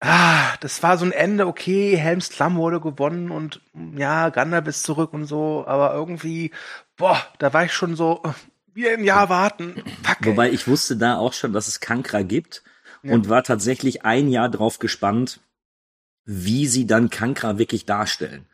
ah, 0.00 0.56
das 0.60 0.82
war 0.82 0.96
so 0.96 1.04
ein 1.04 1.12
Ende, 1.12 1.46
okay, 1.46 1.96
Helms 1.96 2.30
Klamm 2.30 2.56
wurde 2.56 2.80
gewonnen 2.80 3.30
und 3.30 3.60
ja, 3.96 4.30
Gandalf 4.30 4.66
ist 4.66 4.82
zurück 4.82 5.12
und 5.12 5.26
so, 5.26 5.64
aber 5.66 5.94
irgendwie, 5.94 6.52
boah, 7.00 7.20
da 7.38 7.52
war 7.52 7.64
ich 7.64 7.72
schon 7.72 7.96
so, 7.96 8.22
wieder 8.72 8.92
ein 8.92 9.02
Jahr 9.04 9.28
warten. 9.28 9.82
Fuck, 10.04 10.18
ey. 10.20 10.26
Wobei 10.26 10.50
ich 10.52 10.68
wusste 10.68 10.96
da 10.96 11.16
auch 11.16 11.32
schon, 11.32 11.52
dass 11.52 11.66
es 11.66 11.80
Kankra 11.80 12.22
gibt 12.22 12.62
Ja. 13.02 13.14
und 13.14 13.28
war 13.28 13.42
tatsächlich 13.42 14.04
ein 14.04 14.28
Jahr 14.28 14.48
drauf 14.48 14.78
gespannt, 14.78 15.40
wie 16.24 16.66
sie 16.68 16.86
dann 16.86 17.10
Kankra 17.10 17.58
wirklich 17.58 17.86
darstellen. 17.86 18.46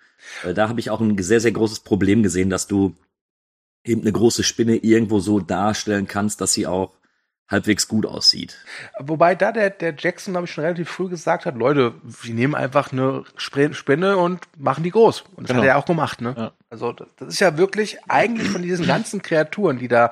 Da 0.55 0.69
habe 0.69 0.81
ich 0.81 0.91
auch 0.91 1.01
ein 1.01 1.17
sehr, 1.23 1.41
sehr 1.41 1.53
großes 1.53 1.81
Problem 1.81 2.23
gesehen, 2.23 2.49
dass 2.49 2.67
du 2.67 2.95
eben 3.85 4.01
eine 4.01 4.13
große 4.13 4.43
Spinne 4.43 4.77
irgendwo 4.77 5.21
so 5.21 5.39
darstellen 5.41 6.07
kannst, 6.09 6.41
dass 6.41 6.53
sie 6.53 6.67
auch 6.67 6.96
halbwegs 7.49 7.87
gut 7.89 8.07
aussieht. 8.07 8.59
Wobei 8.99 9.35
da 9.35 9.53
der, 9.53 9.71
der 9.71 9.95
Jackson, 9.97 10.35
glaube 10.35 10.47
ich, 10.47 10.53
schon 10.53 10.65
relativ 10.65 10.89
früh 10.91 11.09
gesagt 11.09 11.47
hat, 11.47 11.55
Leute, 11.57 11.95
wir 12.03 12.35
nehmen 12.35 12.55
einfach 12.55 12.93
eine 12.93 13.25
Spinne 13.37 14.17
und 14.17 14.41
machen 14.59 14.83
die 14.83 14.91
groß. 14.91 15.23
Und 15.37 15.45
das 15.45 15.49
Genau. 15.55 15.61
hat 15.63 15.69
er 15.69 15.79
auch 15.79 15.85
gemacht, 15.85 16.21
ne? 16.21 16.35
Ja. 16.37 16.53
Also 16.69 16.93
das 16.93 17.29
ist 17.29 17.41
ja 17.41 17.57
wirklich 17.57 17.99
eigentlich 18.09 18.49
von 18.49 18.63
diesen 18.63 18.87
ganzen 18.87 19.23
Kreaturen, 19.23 19.79
die 19.79 19.87
da 19.87 20.11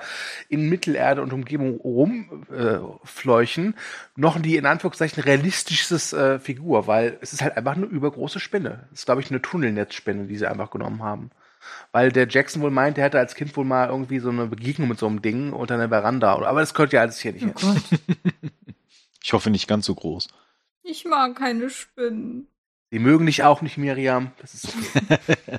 in 0.48 0.68
Mittelerde 0.68 1.20
und 1.20 1.32
Umgebung 1.32 1.78
rumfleuchen, 1.80 2.94
äh, 3.02 3.06
fleuchen, 3.06 3.74
noch 4.14 4.40
die 4.40 4.56
in 4.56 4.64
Anführungszeichen 4.66 5.22
realistisches 5.24 6.12
äh, 6.12 6.38
Figur, 6.38 6.86
weil 6.86 7.18
es 7.20 7.32
ist 7.32 7.42
halt 7.42 7.56
einfach 7.56 7.76
eine 7.76 7.86
übergroße 7.86 8.38
Spinne. 8.38 8.86
Das 8.90 9.00
ist, 9.00 9.04
glaube 9.06 9.20
ich, 9.20 9.30
eine 9.30 9.42
Tunnelnetzspinne, 9.42 10.26
die 10.26 10.36
sie 10.36 10.46
einfach 10.46 10.70
genommen 10.70 11.02
haben. 11.02 11.30
Weil 11.92 12.12
der 12.12 12.28
Jackson 12.28 12.62
wohl 12.62 12.70
meint, 12.70 12.98
er 12.98 13.04
hätte 13.04 13.18
als 13.18 13.34
Kind 13.34 13.56
wohl 13.56 13.64
mal 13.64 13.88
irgendwie 13.88 14.18
so 14.18 14.30
eine 14.30 14.46
Begegnung 14.46 14.88
mit 14.88 14.98
so 14.98 15.06
einem 15.06 15.22
Ding 15.22 15.52
unter 15.52 15.74
einer 15.74 15.88
Veranda. 15.88 16.34
Aber 16.34 16.60
das 16.60 16.74
gehört 16.74 16.92
ja 16.92 17.00
alles 17.00 17.20
hier 17.20 17.32
nicht 17.32 17.46
Oh. 17.46 17.74
Ich 19.22 19.32
hoffe 19.32 19.48
nicht 19.48 19.68
ganz 19.68 19.86
so 19.86 19.94
groß. 19.94 20.28
Ich 20.82 21.06
mag 21.06 21.36
keine 21.36 21.70
Spinnen. 21.70 22.46
Die 22.92 22.98
mögen 22.98 23.24
dich 23.24 23.42
auch 23.42 23.62
nicht, 23.62 23.78
Miriam. 23.78 24.32
Das 24.38 24.52
ist 24.54 24.68
okay. 24.68 25.58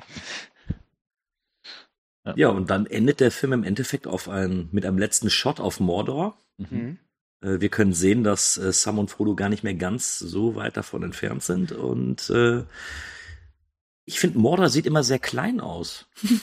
Ja, 2.34 2.48
und 2.48 2.70
dann 2.70 2.86
endet 2.86 3.20
der 3.20 3.30
Film 3.30 3.52
im 3.52 3.62
Endeffekt 3.62 4.08
auf 4.08 4.28
ein, 4.28 4.68
mit 4.72 4.84
einem 4.84 4.98
letzten 4.98 5.30
Shot 5.30 5.60
auf 5.60 5.78
Mordor. 5.78 6.36
Mhm. 6.56 6.98
Äh, 7.40 7.60
wir 7.60 7.68
können 7.68 7.92
sehen, 7.92 8.24
dass 8.24 8.58
äh, 8.58 8.72
Sam 8.72 8.98
und 8.98 9.10
Frodo 9.10 9.36
gar 9.36 9.48
nicht 9.48 9.62
mehr 9.62 9.74
ganz 9.74 10.18
so 10.18 10.56
weit 10.56 10.76
davon 10.76 11.04
entfernt 11.04 11.44
sind. 11.44 11.70
Und 11.70 12.28
äh, 12.30 12.64
ich 14.06 14.18
finde, 14.18 14.38
Mordor 14.38 14.70
sieht 14.70 14.86
immer 14.86 15.02
sehr 15.04 15.18
klein 15.18 15.60
aus. 15.60 16.06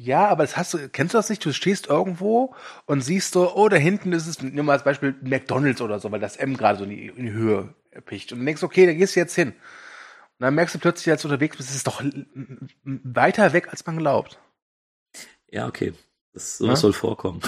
Ja, 0.00 0.28
aber 0.28 0.44
das 0.44 0.56
hast 0.56 0.74
du, 0.74 0.88
kennst 0.88 1.12
du 1.12 1.18
das 1.18 1.28
nicht? 1.28 1.44
Du 1.44 1.52
stehst 1.52 1.88
irgendwo 1.88 2.54
und 2.86 3.00
siehst 3.00 3.32
so, 3.32 3.52
oh, 3.56 3.68
da 3.68 3.74
hinten 3.74 4.12
ist 4.12 4.28
es, 4.28 4.40
nimm 4.40 4.64
mal 4.66 4.74
als 4.74 4.84
Beispiel 4.84 5.16
McDonalds 5.22 5.80
oder 5.80 5.98
so, 5.98 6.12
weil 6.12 6.20
das 6.20 6.36
M 6.36 6.56
gerade 6.56 6.78
so 6.78 6.84
in 6.84 6.90
die, 6.90 7.06
in 7.08 7.26
die 7.26 7.32
Höhe 7.32 7.74
picht. 8.04 8.30
Und 8.32 8.38
du 8.38 8.44
denkst, 8.44 8.62
okay, 8.62 8.86
da 8.86 8.92
gehst 8.94 9.16
du 9.16 9.20
jetzt 9.20 9.34
hin. 9.34 9.48
Und 9.48 9.56
dann 10.38 10.54
merkst 10.54 10.76
du 10.76 10.78
plötzlich, 10.78 11.10
als 11.10 11.22
du 11.22 11.28
unterwegs 11.28 11.56
bist, 11.56 11.70
es 11.70 11.74
ist 11.74 11.88
doch 11.88 12.00
m- 12.00 12.68
m- 12.84 13.00
weiter 13.02 13.52
weg, 13.52 13.70
als 13.70 13.84
man 13.86 13.96
glaubt. 13.96 14.38
Ja, 15.50 15.66
okay. 15.66 15.92
Das 16.32 16.58
sowas 16.58 16.78
Ja? 16.78 16.82
soll 16.82 16.92
vorkommen. 16.92 17.40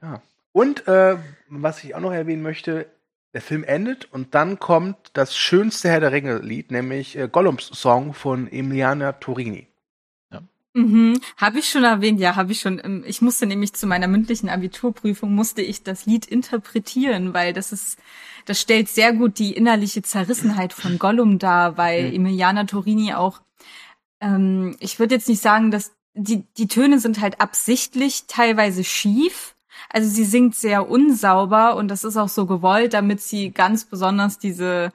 Und 0.52 0.88
äh, 0.88 1.16
was 1.48 1.84
ich 1.84 1.94
auch 1.94 2.00
noch 2.00 2.12
erwähnen 2.12 2.42
möchte, 2.42 2.90
der 3.32 3.40
Film 3.40 3.64
endet 3.64 4.08
und 4.12 4.34
dann 4.34 4.58
kommt 4.58 4.96
das 5.12 5.36
schönste 5.36 5.88
Herr 5.88 6.00
der 6.00 6.12
Ringe-Lied, 6.12 6.70
nämlich 6.70 7.16
äh, 7.16 7.28
Gollums 7.30 7.66
Song 7.66 8.12
von 8.14 8.50
Emiliana 8.50 9.12
Torini. 9.12 9.66
Mhm. 10.72 11.20
Habe 11.36 11.58
ich 11.58 11.68
schon 11.68 11.82
erwähnt, 11.82 12.20
ja, 12.20 12.36
habe 12.36 12.52
ich 12.52 12.60
schon. 12.60 12.80
ähm, 12.84 13.02
Ich 13.04 13.20
musste 13.22 13.44
nämlich 13.46 13.72
zu 13.72 13.88
meiner 13.88 14.06
mündlichen 14.06 14.48
Abiturprüfung 14.48 15.34
musste 15.34 15.62
ich 15.62 15.82
das 15.82 16.06
Lied 16.06 16.26
interpretieren, 16.26 17.34
weil 17.34 17.52
das 17.52 17.72
ist, 17.72 17.98
das 18.46 18.60
stellt 18.60 18.88
sehr 18.88 19.12
gut 19.12 19.40
die 19.40 19.52
innerliche 19.54 20.02
Zerrissenheit 20.02 20.72
von 20.72 20.98
Gollum 21.00 21.40
dar, 21.40 21.76
weil 21.76 22.10
Mhm. 22.10 22.14
Emiliana 22.14 22.64
Torini 22.64 23.14
auch, 23.14 23.40
ähm, 24.20 24.76
ich 24.78 25.00
würde 25.00 25.16
jetzt 25.16 25.28
nicht 25.28 25.42
sagen, 25.42 25.72
dass 25.72 25.92
die 26.14 26.44
die 26.56 26.68
Töne 26.68 27.00
sind 27.00 27.20
halt 27.20 27.40
absichtlich 27.40 28.24
teilweise 28.28 28.84
schief. 28.84 29.56
Also 29.88 30.08
sie 30.08 30.24
singt 30.24 30.54
sehr 30.54 30.88
unsauber 30.90 31.76
und 31.76 31.88
das 31.88 32.04
ist 32.04 32.16
auch 32.16 32.28
so 32.28 32.46
gewollt, 32.46 32.92
damit 32.94 33.20
sie 33.20 33.50
ganz 33.50 33.84
besonders 33.84 34.38
diese 34.38 34.92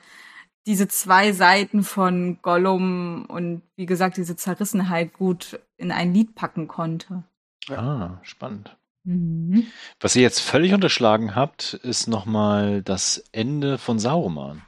diese 0.67 0.87
zwei 0.87 1.31
Seiten 1.31 1.83
von 1.83 2.39
Gollum 2.41 3.25
und 3.27 3.61
wie 3.75 3.85
gesagt 3.85 4.17
diese 4.17 4.35
Zerrissenheit 4.35 5.13
gut 5.13 5.59
in 5.77 5.91
ein 5.91 6.11
Lied 6.11 6.33
packen 6.33 6.67
konnte. 6.67 7.23
Ah, 7.69 8.17
spannend. 8.23 8.75
Mhm. 9.03 9.67
Was 9.99 10.15
ihr 10.15 10.23
jetzt 10.23 10.39
völlig 10.39 10.73
unterschlagen 10.73 11.35
habt, 11.35 11.75
ist 11.75 12.07
nochmal 12.07 12.81
das 12.81 13.23
Ende 13.31 13.77
von 13.77 13.99
Sauroman. 13.99 14.63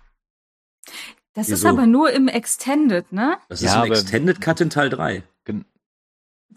Das 1.34 1.50
ist 1.50 1.62
Wieso? 1.64 1.70
aber 1.70 1.88
nur 1.88 2.12
im 2.12 2.28
Extended, 2.28 3.12
ne? 3.12 3.38
Das 3.50 3.62
Ja, 3.62 3.70
ist 3.70 3.76
ein 3.76 3.82
aber- 3.82 3.88
Extended 4.00 4.40
Cut 4.42 4.62
in 4.62 4.70
Teil 4.70 4.90
3. 4.90 5.24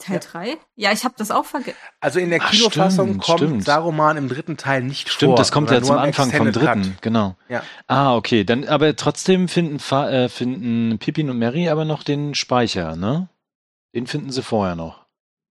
Teil 0.01 0.17
Ja. 0.17 0.21
drei? 0.21 0.59
Ja, 0.75 0.93
ich 0.93 1.05
habe 1.05 1.15
das 1.17 1.31
auch 1.31 1.45
vergessen. 1.45 1.77
Also 2.01 2.19
in 2.19 2.31
der 2.31 2.41
Ach, 2.43 2.51
Kinofassung 2.51 3.09
stimmt, 3.11 3.23
kommt 3.23 3.39
stimmt. 3.41 3.65
Saruman 3.65 4.17
im 4.17 4.29
dritten 4.29 4.57
Teil 4.57 4.83
nicht 4.83 5.09
Stimmt, 5.09 5.31
vor. 5.31 5.37
das 5.37 5.53
kommt 5.53 5.71
ja 5.71 5.81
zum 5.83 5.97
Anfang 5.99 6.33
vom 6.33 6.51
dritten, 6.53 6.83
Cut. 6.95 7.03
genau. 7.03 7.37
Ja. 7.49 7.63
Ah, 7.87 8.17
okay, 8.17 8.43
dann 8.45 8.67
aber 8.67 8.97
trotzdem 8.97 9.47
finden, 9.49 9.79
äh, 9.95 10.29
finden 10.29 10.99
Pippin 10.99 11.31
und 11.31 11.39
Mary 11.39 11.69
aber 11.69 11.85
noch 11.85 12.03
den 12.03 12.35
Speicher, 12.35 12.97
ne? 12.97 13.29
Den 13.95 14.07
finden 14.07 14.31
sie 14.33 14.43
vorher 14.43 14.75
noch. 14.75 15.07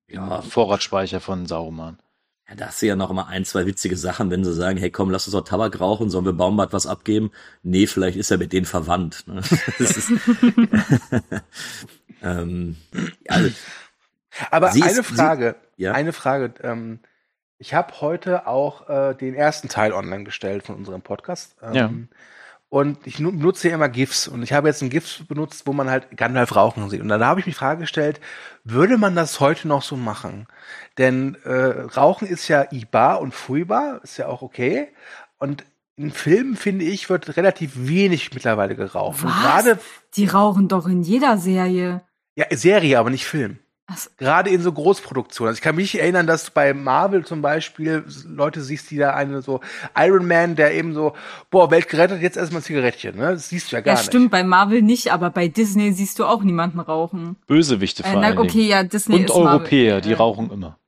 Ja, 0.08 0.40
Den 0.42 0.50
Vorratsspeicher 0.50 1.20
von 1.20 1.46
Sauroman. 1.46 2.00
Ja, 2.48 2.54
da 2.56 2.68
hast 2.68 2.80
du 2.82 2.86
ja 2.86 2.96
noch 2.96 3.12
mal 3.12 3.24
ein, 3.24 3.44
zwei 3.44 3.66
witzige 3.66 3.98
Sachen, 3.98 4.30
wenn 4.30 4.44
sie 4.44 4.54
sagen, 4.54 4.78
hey 4.78 4.92
komm, 4.92 5.10
lass 5.10 5.26
uns 5.26 5.32
doch 5.34 5.42
Tabak 5.44 5.80
rauchen, 5.80 6.12
sollen 6.12 6.26
wir 6.26 6.34
Baumbart 6.34 6.74
was 6.74 6.86
abgeben? 6.86 7.32
Nee, 7.64 7.88
vielleicht 7.88 8.18
ist 8.18 8.30
er 8.30 8.38
mit 8.38 8.54
denen 8.54 8.68
verwandt. 8.68 9.24
Ne? 9.26 9.42
Das 9.80 9.98
ist, 9.98 10.12
ähm, 12.22 12.76
also, 13.28 13.50
Aber 14.52 14.72
Sie 14.72 14.80
ist- 14.82 14.94
eine 14.94 15.04
Frage, 15.04 15.56
ja? 15.78 15.94
eine 15.94 16.14
Frage. 16.14 16.54
Ähm, 16.64 17.00
ich 17.58 17.74
habe 17.74 18.02
heute 18.02 18.48
auch 18.48 18.90
äh, 18.90 19.14
den 19.16 19.34
ersten 19.34 19.70
Teil 19.70 19.94
online 19.94 20.24
gestellt 20.26 20.64
von 20.64 20.76
unserem 20.76 21.02
Podcast. 21.02 21.56
Ähm, 21.62 21.74
Ja. 21.74 21.90
Und 22.70 23.08
ich 23.08 23.20
nu- 23.20 23.32
benutze 23.32 23.70
ja 23.70 23.76
immer 23.76 23.88
GIFs. 23.88 24.28
Und 24.28 24.44
ich 24.44 24.52
habe 24.52 24.68
jetzt 24.68 24.82
ein 24.82 24.90
GIF 24.90 25.26
benutzt, 25.28 25.66
wo 25.66 25.72
man 25.72 25.90
halt 25.90 26.18
Gandalf 26.18 26.56
rauchen 26.56 26.90
sieht. 26.90 27.00
Und 27.00 27.08
dann 27.08 27.24
habe 27.24 27.40
ich 27.40 27.46
mich 27.46 27.56
die 27.56 27.60
Frage 27.60 27.82
gestellt, 27.82 28.20
würde 28.66 28.98
man 28.98 29.16
das 29.16 29.40
heute 29.40 29.68
noch 29.70 29.82
so 29.84 29.96
machen? 29.96 30.48
Denn 30.98 31.38
äh, 31.46 31.54
Rauchen 31.54 32.28
ist 32.28 32.48
ja 32.50 32.66
ibar 32.72 33.22
und 33.22 33.34
furchtbar, 33.34 34.02
ist 34.04 34.18
ja 34.18 34.28
auch 34.28 34.42
okay. 34.42 34.90
Und 35.38 35.64
in 35.96 36.12
Filmen, 36.12 36.58
finde 36.58 36.84
ich, 36.84 37.10
wird 37.10 37.38
relativ 37.38 37.72
wenig 37.76 38.34
mittlerweile 38.34 38.76
geraucht. 38.76 39.24
Und 39.24 39.30
Was? 39.30 39.42
gerade, 39.42 39.80
Die 40.18 40.26
rauchen 40.28 40.68
doch 40.68 40.88
in 40.88 41.04
jeder 41.04 41.38
Serie. 41.38 42.02
ja, 42.36 42.46
Serie, 42.52 43.00
aber 43.00 43.10
nicht 43.12 43.26
Film. 43.26 43.60
Ach 43.88 43.98
so. 43.98 44.10
Gerade 44.18 44.50
in 44.50 44.62
so 44.62 44.72
Großproduktionen. 44.72 45.50
Also 45.50 45.60
ich 45.60 45.62
kann 45.62 45.76
mich 45.76 46.00
erinnern, 46.00 46.26
dass 46.26 46.46
du 46.46 46.52
bei 46.54 46.74
Marvel 46.74 47.24
zum 47.24 47.44
Beispiel 47.44 48.04
Leute 48.28 48.62
siehst, 48.62 48.90
die 48.90 48.98
da 48.98 49.12
eine 49.14 49.44
so 49.44 49.60
Iron 49.96 50.26
Man, 50.28 50.56
der 50.56 50.74
eben 50.74 50.94
so, 50.96 51.14
boah, 51.52 51.70
Welt 51.70 51.88
gerettet, 51.88 52.22
jetzt 52.22 52.36
erstmal 52.36 52.62
ein 52.62 52.66
Zigarettchen, 52.66 53.16
ne? 53.16 53.34
Das 53.34 53.50
siehst 53.50 53.72
du 53.72 53.76
ja 53.76 53.82
gar 53.82 53.94
Ja, 53.94 54.00
nicht. 54.00 54.08
stimmt, 54.08 54.32
bei 54.32 54.44
Marvel 54.44 54.82
nicht, 54.82 55.12
aber 55.14 55.30
bei 55.30 55.48
Disney 55.48 55.94
siehst 55.94 56.18
du 56.18 56.26
auch 56.26 56.42
niemanden 56.42 56.80
rauchen. 56.80 57.36
Bösewichte 57.46 58.04
Äh, 58.04 58.08
vor 58.12 58.22
na, 58.22 58.28
allen 58.30 58.40
okay, 58.40 58.68
ja, 58.68 58.82
Disney 58.84 59.16
Und 59.18 59.26
ist 59.26 59.30
Marvel. 59.36 59.50
Europäer, 59.60 60.02
die 60.02 60.14
Äh, 60.14 60.16
rauchen 60.16 60.50
immer. 60.52 60.80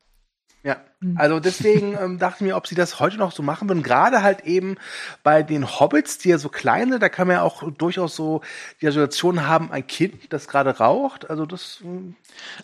Ja. 0.68 0.81
Hm. 0.99 1.15
Also 1.18 1.39
deswegen 1.39 1.98
ähm, 1.98 2.19
dachte 2.19 2.38
ich 2.39 2.41
mir, 2.41 2.57
ob 2.57 2.68
sie 2.68 2.76
das 2.76 2.99
heute 2.99 3.15
noch 3.15 3.31
so 3.31 3.41
machen 3.41 3.69
würden. 3.69 3.84
Gerade 3.84 4.22
halt 4.22 4.41
eben 4.41 4.76
bei 5.23 5.41
den 5.41 5.65
Hobbits, 5.65 6.18
die 6.18 6.27
ja 6.27 6.38
so 6.38 6.49
klein 6.49 6.91
sind, 6.91 7.02
da 7.02 7.07
kann 7.07 7.27
man 7.27 7.38
ja 7.38 7.41
auch 7.44 7.64
durchaus 7.72 8.18
so 8.18 8.41
die 8.81 8.88
Situation 8.88 9.48
haben, 9.48 9.72
ein 9.72 9.88
Kind, 9.88 10.34
das 10.34 10.49
gerade 10.49 10.72
raucht. 10.72 11.30
Also 11.30 11.45
das, 11.45 11.80
ähm, 11.85 12.15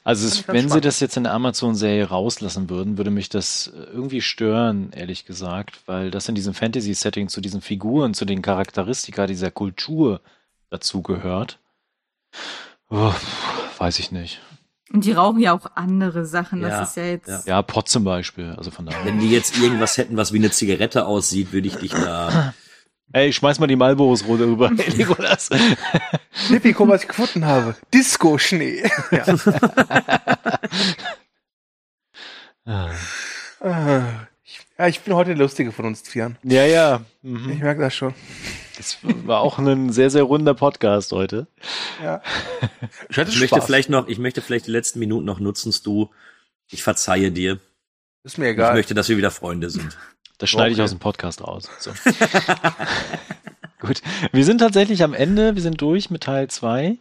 Also 0.03 0.27
es, 0.27 0.45
wenn 0.49 0.63
sie 0.63 0.67
spannend. 0.67 0.85
das 0.85 0.99
jetzt 0.99 1.15
in 1.15 1.23
der 1.23 1.31
Amazon-Serie 1.31 2.09
rauslassen 2.09 2.69
würden, 2.69 2.97
würde 2.97 3.09
mich 3.09 3.29
das 3.29 3.67
äh, 3.67 3.83
irgendwie 3.93 4.19
stören, 4.19 4.91
ehrlich 4.91 5.25
gesagt, 5.25 5.79
weil 5.85 6.11
das 6.11 6.27
in 6.27 6.35
diesem 6.35 6.53
Fantasy-Setting 6.53 7.29
zu 7.29 7.39
diesen 7.39 7.61
Figuren, 7.61 8.13
zu 8.13 8.25
den 8.25 8.41
Charakteristika 8.41 9.27
dieser 9.27 9.49
Kultur 9.49 10.19
dazu 10.69 11.01
gehört. 11.01 11.57
Oh, 12.89 13.13
weiß 13.77 13.99
ich 13.99 14.11
nicht. 14.11 14.41
Und 14.93 15.03
die 15.05 15.11
rauchen 15.11 15.39
ja 15.39 15.53
auch 15.53 15.71
andere 15.75 16.25
Sachen. 16.25 16.61
Ja, 16.61 16.69
das 16.69 16.89
ist 16.91 16.97
ja 16.97 17.03
jetzt. 17.05 17.27
ja. 17.27 17.41
Ja, 17.45 17.61
Pot 17.63 17.89
zum 17.89 18.03
Beispiel. 18.03 18.53
Also 18.57 18.69
von 18.71 18.85
daher. 18.85 19.03
Wenn 19.05 19.19
die 19.19 19.31
jetzt 19.31 19.57
irgendwas 19.57 19.97
hätten, 19.97 20.15
was 20.17 20.31
wie 20.33 20.37
eine 20.37 20.51
Zigarette 20.51 21.05
aussieht, 21.07 21.51
würde 21.51 21.67
ich 21.67 21.75
dich 21.77 21.91
da. 21.91 22.53
Ey, 23.11 23.33
schmeiß 23.33 23.59
mal 23.59 23.67
die 23.67 23.75
Malboros 23.75 24.25
rüber, 24.27 24.71
hey, 24.77 24.93
Nikolas. 24.97 25.49
Lippi, 26.49 26.73
guck, 26.73 26.87
was 26.89 27.01
ich 27.03 27.07
gefunden 27.07 27.45
habe. 27.45 27.75
Disco-Schnee. 27.93 28.83
Ja. 29.11 29.25
Ah. 32.65 32.89
Ah, 33.59 34.01
ich, 34.45 34.59
ja, 34.77 34.87
ich 34.87 35.01
bin 35.01 35.13
heute 35.15 35.31
der 35.31 35.37
Lustige 35.37 35.71
von 35.71 35.85
uns 35.85 36.01
Vieren. 36.01 36.37
ja, 36.43 36.65
ja. 36.65 37.01
Ich 37.21 37.29
Mhm. 37.29 37.59
merke 37.59 37.81
das 37.81 37.93
schon. 37.93 38.13
Das 38.77 38.97
war 39.03 39.39
auch 39.41 39.59
ein 39.59 39.91
sehr, 39.91 40.09
sehr 40.09 40.23
runder 40.23 40.53
Podcast 40.55 41.11
heute. 41.11 41.47
Ja. 42.01 42.21
Ich 43.09 43.17
hatte 43.17 43.29
Ich 43.31 43.39
möchte 43.39 43.61
vielleicht 43.61 43.89
noch, 43.89 44.07
ich 44.07 44.17
möchte 44.17 44.41
vielleicht 44.41 44.67
die 44.67 44.71
letzten 44.71 44.99
Minuten 44.99 45.25
noch 45.25 45.39
nutzen, 45.39 45.71
Stu. 45.71 46.07
Ich 46.71 46.81
verzeihe 46.83 47.31
dir. 47.31 47.59
Ist 48.23 48.37
mir 48.37 48.45
Ich 48.47 48.53
egal. 48.53 48.73
möchte, 48.73 48.93
dass 48.93 49.09
wir 49.09 49.17
wieder 49.17 49.31
Freunde 49.31 49.69
sind. 49.69 49.97
Das 50.39 50.49
schneide 50.49 50.71
ich 50.71 50.77
Okay. 50.77 50.83
aus 50.85 50.89
dem 50.89 50.99
Podcast 50.99 51.41
raus. 51.41 51.69
So. 51.79 51.91
Gut. 53.79 54.01
Wir 54.31 54.45
sind 54.45 54.59
tatsächlich 54.59 55.03
am 55.03 55.13
Ende. 55.13 55.55
Wir 55.55 55.61
sind 55.61 55.79
durch 55.81 56.09
mit 56.09 56.23
Teil 56.23 56.49
2. 56.49 56.97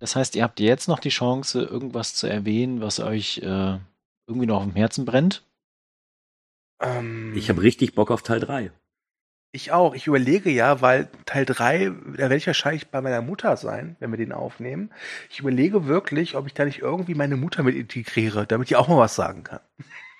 Das 0.00 0.16
heißt, 0.16 0.34
ihr 0.36 0.42
habt 0.42 0.60
jetzt 0.60 0.88
noch 0.88 0.98
die 0.98 1.08
Chance, 1.10 1.62
irgendwas 1.62 2.14
zu 2.14 2.26
erwähnen, 2.26 2.80
was 2.82 3.00
euch 3.00 3.38
äh, 3.38 3.78
irgendwie 4.26 4.46
noch 4.46 4.56
auf 4.58 4.64
dem 4.64 4.74
Herzen 4.74 5.04
brennt. 5.04 5.42
ähm, 6.80 7.32
Ich 7.36 7.48
habe 7.48 7.62
richtig 7.62 7.94
Bock 7.94 8.10
auf 8.10 8.22
Teil 8.22 8.40
3. 8.40 8.70
Ich 9.54 9.70
auch. 9.70 9.94
Ich 9.94 10.08
überlege 10.08 10.50
ja, 10.50 10.80
weil 10.80 11.08
Teil 11.26 11.44
3, 11.44 11.92
da 12.14 12.18
werde 12.18 12.34
ich 12.34 12.48
wahrscheinlich 12.48 12.88
bei 12.88 13.00
meiner 13.00 13.22
Mutter 13.22 13.56
sein, 13.56 13.94
wenn 14.00 14.10
wir 14.10 14.16
den 14.16 14.32
aufnehmen. 14.32 14.90
Ich 15.30 15.38
überlege 15.38 15.86
wirklich, 15.86 16.34
ob 16.34 16.48
ich 16.48 16.54
da 16.54 16.64
nicht 16.64 16.80
irgendwie 16.80 17.14
meine 17.14 17.36
Mutter 17.36 17.62
mit 17.62 17.76
integriere, 17.76 18.48
damit 18.48 18.68
die 18.68 18.74
auch 18.74 18.88
mal 18.88 18.98
was 18.98 19.14
sagen 19.14 19.44
kann. 19.44 19.60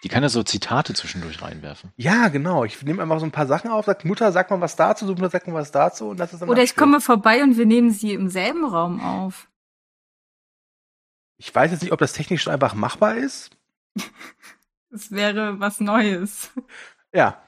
Die 0.05 0.09
kann 0.09 0.23
ja 0.23 0.29
so 0.29 0.45
Zitate 0.45 0.95
zwischendurch 0.95 1.43
reinwerfen. 1.43 1.91
Ja, 1.97 2.29
genau. 2.29 2.63
Ich 2.65 2.81
nehme 2.85 3.03
einfach 3.03 3.19
so 3.19 3.27
ein 3.27 3.33
paar 3.33 3.49
Sachen 3.49 3.73
auf, 3.73 3.87
sag, 3.87 4.05
Mutter, 4.05 4.31
sag 4.31 4.53
mal 4.53 4.61
was 4.61 4.77
dazu, 4.77 5.05
Mutter, 5.05 5.31
sag 5.31 5.49
mal 5.49 5.55
was 5.55 5.73
dazu 5.73 6.11
und 6.11 6.21
das 6.21 6.33
ist 6.33 6.41
dann 6.41 6.49
Oder 6.49 6.63
ich 6.63 6.77
komme 6.77 7.01
vorbei 7.01 7.43
und 7.43 7.59
wir 7.59 7.67
nehmen 7.67 7.91
sie 7.91 8.13
im 8.13 8.29
selben 8.29 8.65
Raum 8.65 9.01
auf. 9.01 9.49
Ich 11.39 11.53
weiß 11.53 11.73
jetzt 11.73 11.83
nicht, 11.83 11.93
ob 11.93 11.99
das 11.99 12.13
technisch 12.13 12.45
so 12.45 12.53
einfach 12.53 12.75
machbar 12.75 13.17
ist. 13.17 13.51
Das 14.91 15.11
wäre 15.11 15.59
was 15.59 15.81
Neues. 15.81 16.53
Ja. 17.13 17.43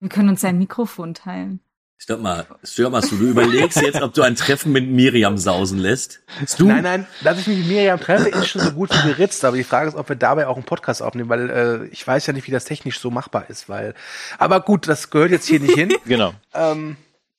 Wir 0.00 0.08
können 0.08 0.28
uns 0.28 0.44
ein 0.44 0.58
Mikrofon 0.58 1.14
teilen. 1.14 1.60
Stopp 1.98 2.20
mal, 2.20 2.46
stopp 2.62 2.92
mal. 2.92 3.00
Du 3.00 3.16
überlegst 3.16 3.80
jetzt, 3.80 4.02
ob 4.02 4.12
du 4.12 4.20
ein 4.20 4.36
Treffen 4.36 4.70
mit 4.70 4.86
Miriam 4.86 5.38
sausen 5.38 5.78
lässt. 5.78 6.20
Stu, 6.46 6.66
Nein, 6.66 6.82
nein, 6.82 7.06
dass 7.24 7.38
ich 7.38 7.46
mich 7.46 7.58
mit 7.60 7.68
Miriam 7.68 7.98
treffe, 7.98 8.28
ist 8.28 8.48
schon 8.48 8.60
so 8.60 8.72
gut 8.72 8.90
wie 8.90 9.08
geritzt. 9.08 9.42
Aber 9.46 9.56
die 9.56 9.64
Frage 9.64 9.88
ist, 9.88 9.94
ob 9.94 10.10
wir 10.10 10.16
dabei 10.16 10.46
auch 10.46 10.56
einen 10.56 10.66
Podcast 10.66 11.00
aufnehmen, 11.00 11.30
weil 11.30 11.48
äh, 11.48 11.86
ich 11.86 12.06
weiß 12.06 12.26
ja 12.26 12.34
nicht, 12.34 12.46
wie 12.46 12.50
das 12.50 12.66
technisch 12.66 13.00
so 13.00 13.10
machbar 13.10 13.48
ist. 13.48 13.70
Weil, 13.70 13.94
aber 14.36 14.60
gut, 14.60 14.86
das 14.88 15.08
gehört 15.08 15.30
jetzt 15.30 15.46
hier 15.46 15.60
nicht 15.60 15.74
hin. 15.74 15.94
Genau. 16.04 16.34
Ähm, 16.52 16.96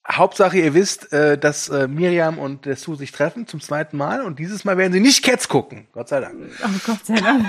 Hauptsache, 0.09 0.57
ihr 0.57 0.73
wisst, 0.73 1.13
äh, 1.13 1.37
dass 1.37 1.69
äh, 1.69 1.87
Miriam 1.87 2.39
und 2.39 2.65
der 2.65 2.75
Sue 2.77 2.95
sich 2.95 3.11
treffen 3.11 3.45
zum 3.45 3.61
zweiten 3.61 3.95
Mal 3.97 4.23
und 4.23 4.39
dieses 4.39 4.65
Mal 4.65 4.77
werden 4.77 4.91
sie 4.91 4.99
nicht 4.99 5.23
Cats 5.23 5.47
gucken. 5.47 5.87
Gott 5.93 6.09
sei 6.09 6.19
Dank. 6.19 6.35
Oh 6.63 6.79
Gott 6.85 7.05
sei 7.05 7.15
Dank. 7.15 7.45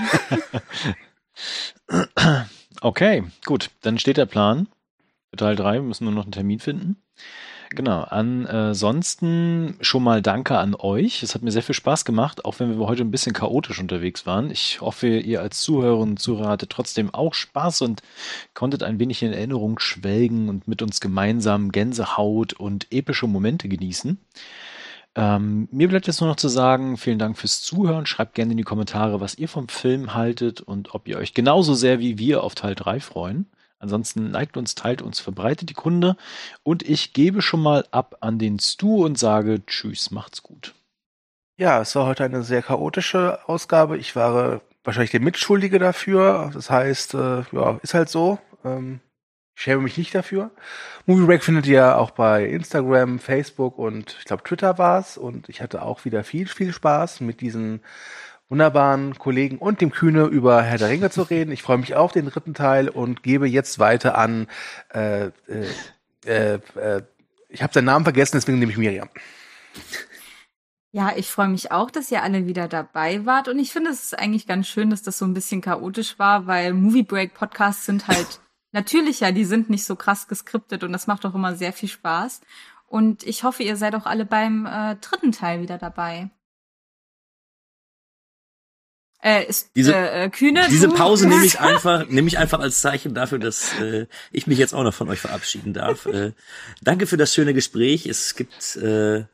Okay, 2.81 3.25
gut. 3.45 3.71
Dann 3.83 3.99
steht 3.99 4.19
der 4.19 4.27
Plan 4.27 4.69
Teil 5.37 5.57
3. 5.57 5.75
Wir 5.75 5.83
müssen 5.83 6.05
nur 6.05 6.13
noch 6.13 6.25
einen 6.25 6.33
Termin 6.33 6.59
finden. 6.59 7.03
Genau. 7.71 8.03
Ansonsten 8.03 9.77
schon 9.83 10.03
mal 10.03 10.23
Danke 10.23 10.57
an 10.57 10.75
euch. 10.75 11.23
Es 11.23 11.35
hat 11.35 11.43
mir 11.43 11.51
sehr 11.51 11.63
viel 11.63 11.75
Spaß 11.75 12.07
gemacht, 12.07 12.45
auch 12.45 12.59
wenn 12.61 12.79
wir 12.79 12.87
heute 12.87 13.03
ein 13.03 13.11
bisschen 13.11 13.35
chaotisch 13.35 13.79
unterwegs 13.79 14.25
waren. 14.25 14.51
Ich 14.51 14.81
hoffe, 14.81 15.09
ihr 15.19 15.43
als 15.43 15.61
Zuhörerinnen 15.61 16.13
und 16.13 16.19
Zuhörer 16.19 16.51
hattet 16.51 16.71
trotzdem 16.71 17.13
auch 17.13 17.35
Spaß 17.35 17.83
und 17.83 18.03
konntet 18.55 18.83
ein 18.83 18.99
wenig 18.99 19.23
in 19.23 19.35
Erinnerung 19.35 19.79
schwelgen 19.81 20.49
und 20.49 20.67
mit 20.67 20.81
uns 20.81 21.01
gemeinsam 21.01 21.71
Gänsehaut 21.71 22.55
und 22.55 22.87
epische 22.91 23.27
Momente 23.27 23.69
genießen. 23.69 24.19
Ähm, 25.15 25.69
mir 25.71 25.89
bleibt 25.89 26.07
jetzt 26.07 26.21
nur 26.21 26.31
noch 26.31 26.37
zu 26.37 26.49
sagen, 26.49 26.97
vielen 26.97 27.19
Dank 27.19 27.37
fürs 27.37 27.61
Zuhören. 27.61 28.07
Schreibt 28.07 28.35
gerne 28.35 28.53
in 28.53 28.59
die 28.59 28.65
Kommentare, 28.65 29.21
was 29.21 29.37
ihr 29.37 29.49
vom 29.49 29.69
Film 29.69 30.15
haltet 30.15 30.63
und 30.63 30.95
ob 30.95 31.07
ihr 31.07 31.19
euch 31.19 31.35
genauso 31.35 31.75
sehr 31.75 31.99
wie 31.99 32.19
wir 32.19 32.43
auf 32.43 32.55
Teil 32.55 32.75
3 32.75 33.01
freuen. 33.01 33.47
Ansonsten 33.79 34.31
liked 34.31 34.57
uns, 34.57 34.75
teilt 34.75 35.03
uns, 35.03 35.21
verbreitet 35.21 35.71
die 35.71 35.75
Kunde. 35.75 36.17
Und 36.63 36.89
ich 36.89 37.13
gebe 37.13 37.43
schon 37.43 37.63
mal 37.63 37.87
ab 37.91 38.17
an 38.21 38.39
den 38.39 38.59
Stu 38.59 39.05
und 39.05 39.19
sage 39.19 39.65
Tschüss, 39.67 40.11
macht's 40.11 40.43
gut. 40.43 40.75
Ja, 41.57 41.81
es 41.81 41.95
war 41.95 42.07
heute 42.07 42.25
eine 42.25 42.43
sehr 42.43 42.63
chaotische 42.63 43.41
Ausgabe. 43.49 43.99
Ich 43.99 44.15
war 44.15 44.61
wahrscheinlich 44.85 45.11
der 45.11 45.21
Mitschuldige 45.21 45.79
dafür. 45.79 46.51
Das 46.55 46.71
heißt, 46.71 47.15
äh, 47.15 47.43
ja, 47.53 47.79
ist 47.83 47.95
halt 47.95 48.09
so. 48.09 48.39
Ähm, 48.65 49.01
ich 49.57 49.63
schäme 49.63 49.83
mich 49.83 49.99
nicht 49.99 50.15
dafür. 50.15 50.53
Movie 51.07 51.27
Break 51.27 51.43
findet 51.43 51.67
ihr 51.67 51.99
auch 51.99 52.13
bei 52.13 52.45
Instagram, 52.45 53.19
Facebook 53.19 53.77
und 53.77 54.17
ich 54.21 54.25
glaube 54.25 54.45
Twitter 54.45 54.79
war's. 54.79 55.19
Und 55.19 55.49
ich 55.49 55.61
hatte 55.61 55.83
auch 55.83 56.05
wieder 56.05 56.23
viel, 56.23 56.47
viel 56.47 56.73
Spaß 56.73 57.21
mit 57.21 57.41
diesen 57.41 57.81
wunderbaren 58.49 59.19
Kollegen 59.19 59.59
und 59.59 59.81
dem 59.81 59.91
Kühne 59.91 60.25
über 60.25 60.63
Herr 60.63 60.79
der 60.79 60.89
Ringe 60.89 61.11
zu 61.11 61.23
reden. 61.23 61.53
Ich 61.53 61.63
freue 61.63 61.79
mich 61.79 61.95
auf 61.95 62.13
den 62.13 62.27
dritten 62.27 62.55
Teil 62.55 62.89
und 62.89 63.23
gebe 63.23 63.47
jetzt 63.47 63.79
weiter 63.79 64.17
an. 64.17 64.47
Äh, 64.93 65.31
äh, 66.25 66.55
äh, 66.55 67.03
ich 67.49 67.63
habe 67.63 67.73
seinen 67.73 67.85
Namen 67.85 68.05
vergessen, 68.05 68.37
deswegen 68.37 68.59
nehme 68.59 68.73
ich 68.73 68.79
Miriam. 68.79 69.09
Ja, 70.91 71.13
ich 71.15 71.29
freue 71.29 71.49
mich 71.49 71.71
auch, 71.71 71.91
dass 71.91 72.11
ihr 72.11 72.23
alle 72.23 72.47
wieder 72.47 72.67
dabei 72.67 73.27
wart. 73.27 73.49
Und 73.49 73.59
ich 73.59 73.73
finde, 73.73 73.91
es 73.91 74.05
ist 74.05 74.19
eigentlich 74.19 74.47
ganz 74.47 74.67
schön, 74.67 74.89
dass 74.89 75.03
das 75.03 75.19
so 75.19 75.27
ein 75.27 75.35
bisschen 75.35 75.61
chaotisch 75.61 76.19
war, 76.19 76.47
weil 76.47 76.73
Movie 76.73 77.03
Break 77.03 77.35
Podcasts 77.35 77.85
sind 77.85 78.09
halt 78.09 78.41
natürlich 78.73 79.21
ja, 79.21 79.31
die 79.31 79.45
sind 79.45 79.69
nicht 79.69 79.85
so 79.85 79.97
krass 79.97 80.29
geskriptet 80.29 80.85
und 80.85 80.93
das 80.93 81.07
macht 81.07 81.27
auch 81.27 81.35
immer 81.35 81.55
sehr 81.55 81.73
viel 81.75 81.89
Spaß. 81.89 82.41
Und 82.87 83.23
ich 83.25 83.45
hoffe, 83.45 83.63
ihr 83.63 83.77
seid 83.77 83.95
auch 83.95 84.07
alle 84.07 84.25
beim 84.25 84.65
äh, 84.65 84.97
dritten 84.97 85.33
Teil 85.33 85.61
wieder 85.61 85.77
dabei. 85.77 86.31
Äh, 89.21 89.47
ist, 89.47 89.71
Diese- 89.75 89.95
äh, 89.95 90.25
äh, 90.27 90.31
Kühne, 90.31 90.67
diese 90.71 90.89
Pause 90.89 91.27
nehme 91.29 91.45
ich 91.45 91.59
einfach, 91.59 92.07
nehme 92.09 92.29
ich 92.29 92.39
einfach 92.39 92.61
als 92.61 92.81
Zeichen 92.81 93.15
dafür, 93.15 93.39
dass 93.41 93.73
äh, 93.81 94.07
ich 94.31 94.47
mich 94.47 94.59
jetzt 94.59 94.75
auch 94.75 94.85
noch 94.85 94.95
von 94.95 95.09
euch 95.09 95.19
verabschieden 95.19 95.73
darf. 95.73 96.07
Äh, 96.07 96.33
danke 96.83 97.07
für 97.07 97.17
das 97.17 97.35
schöne 97.35 97.53
Gespräch. 97.53 98.07
Es 98.07 98.37
gibt, 98.37 98.77
äh, 98.77 99.25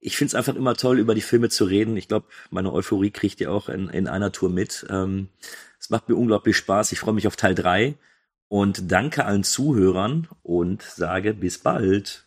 ich 0.00 0.16
finde 0.16 0.30
es 0.30 0.34
einfach 0.34 0.56
immer 0.56 0.74
toll, 0.74 0.98
über 0.98 1.14
die 1.14 1.20
Filme 1.20 1.50
zu 1.50 1.64
reden. 1.64 1.96
Ich 1.96 2.08
glaube, 2.08 2.26
meine 2.50 2.72
Euphorie 2.72 3.10
kriegt 3.10 3.40
ihr 3.40 3.52
auch 3.52 3.68
in, 3.68 3.88
in 3.88 4.08
einer 4.08 4.32
Tour 4.32 4.50
mit. 4.50 4.84
Ähm, 4.90 5.28
es 5.78 5.90
macht 5.90 6.08
mir 6.08 6.16
unglaublich 6.16 6.56
Spaß. 6.56 6.90
Ich 6.92 6.98
freue 6.98 7.14
mich 7.14 7.26
auf 7.28 7.36
Teil 7.36 7.54
drei 7.54 7.94
und 8.48 8.90
danke 8.90 9.24
allen 9.24 9.44
Zuhörern 9.44 10.28
und 10.42 10.82
sage 10.82 11.32
bis 11.32 11.58
bald. 11.58 12.24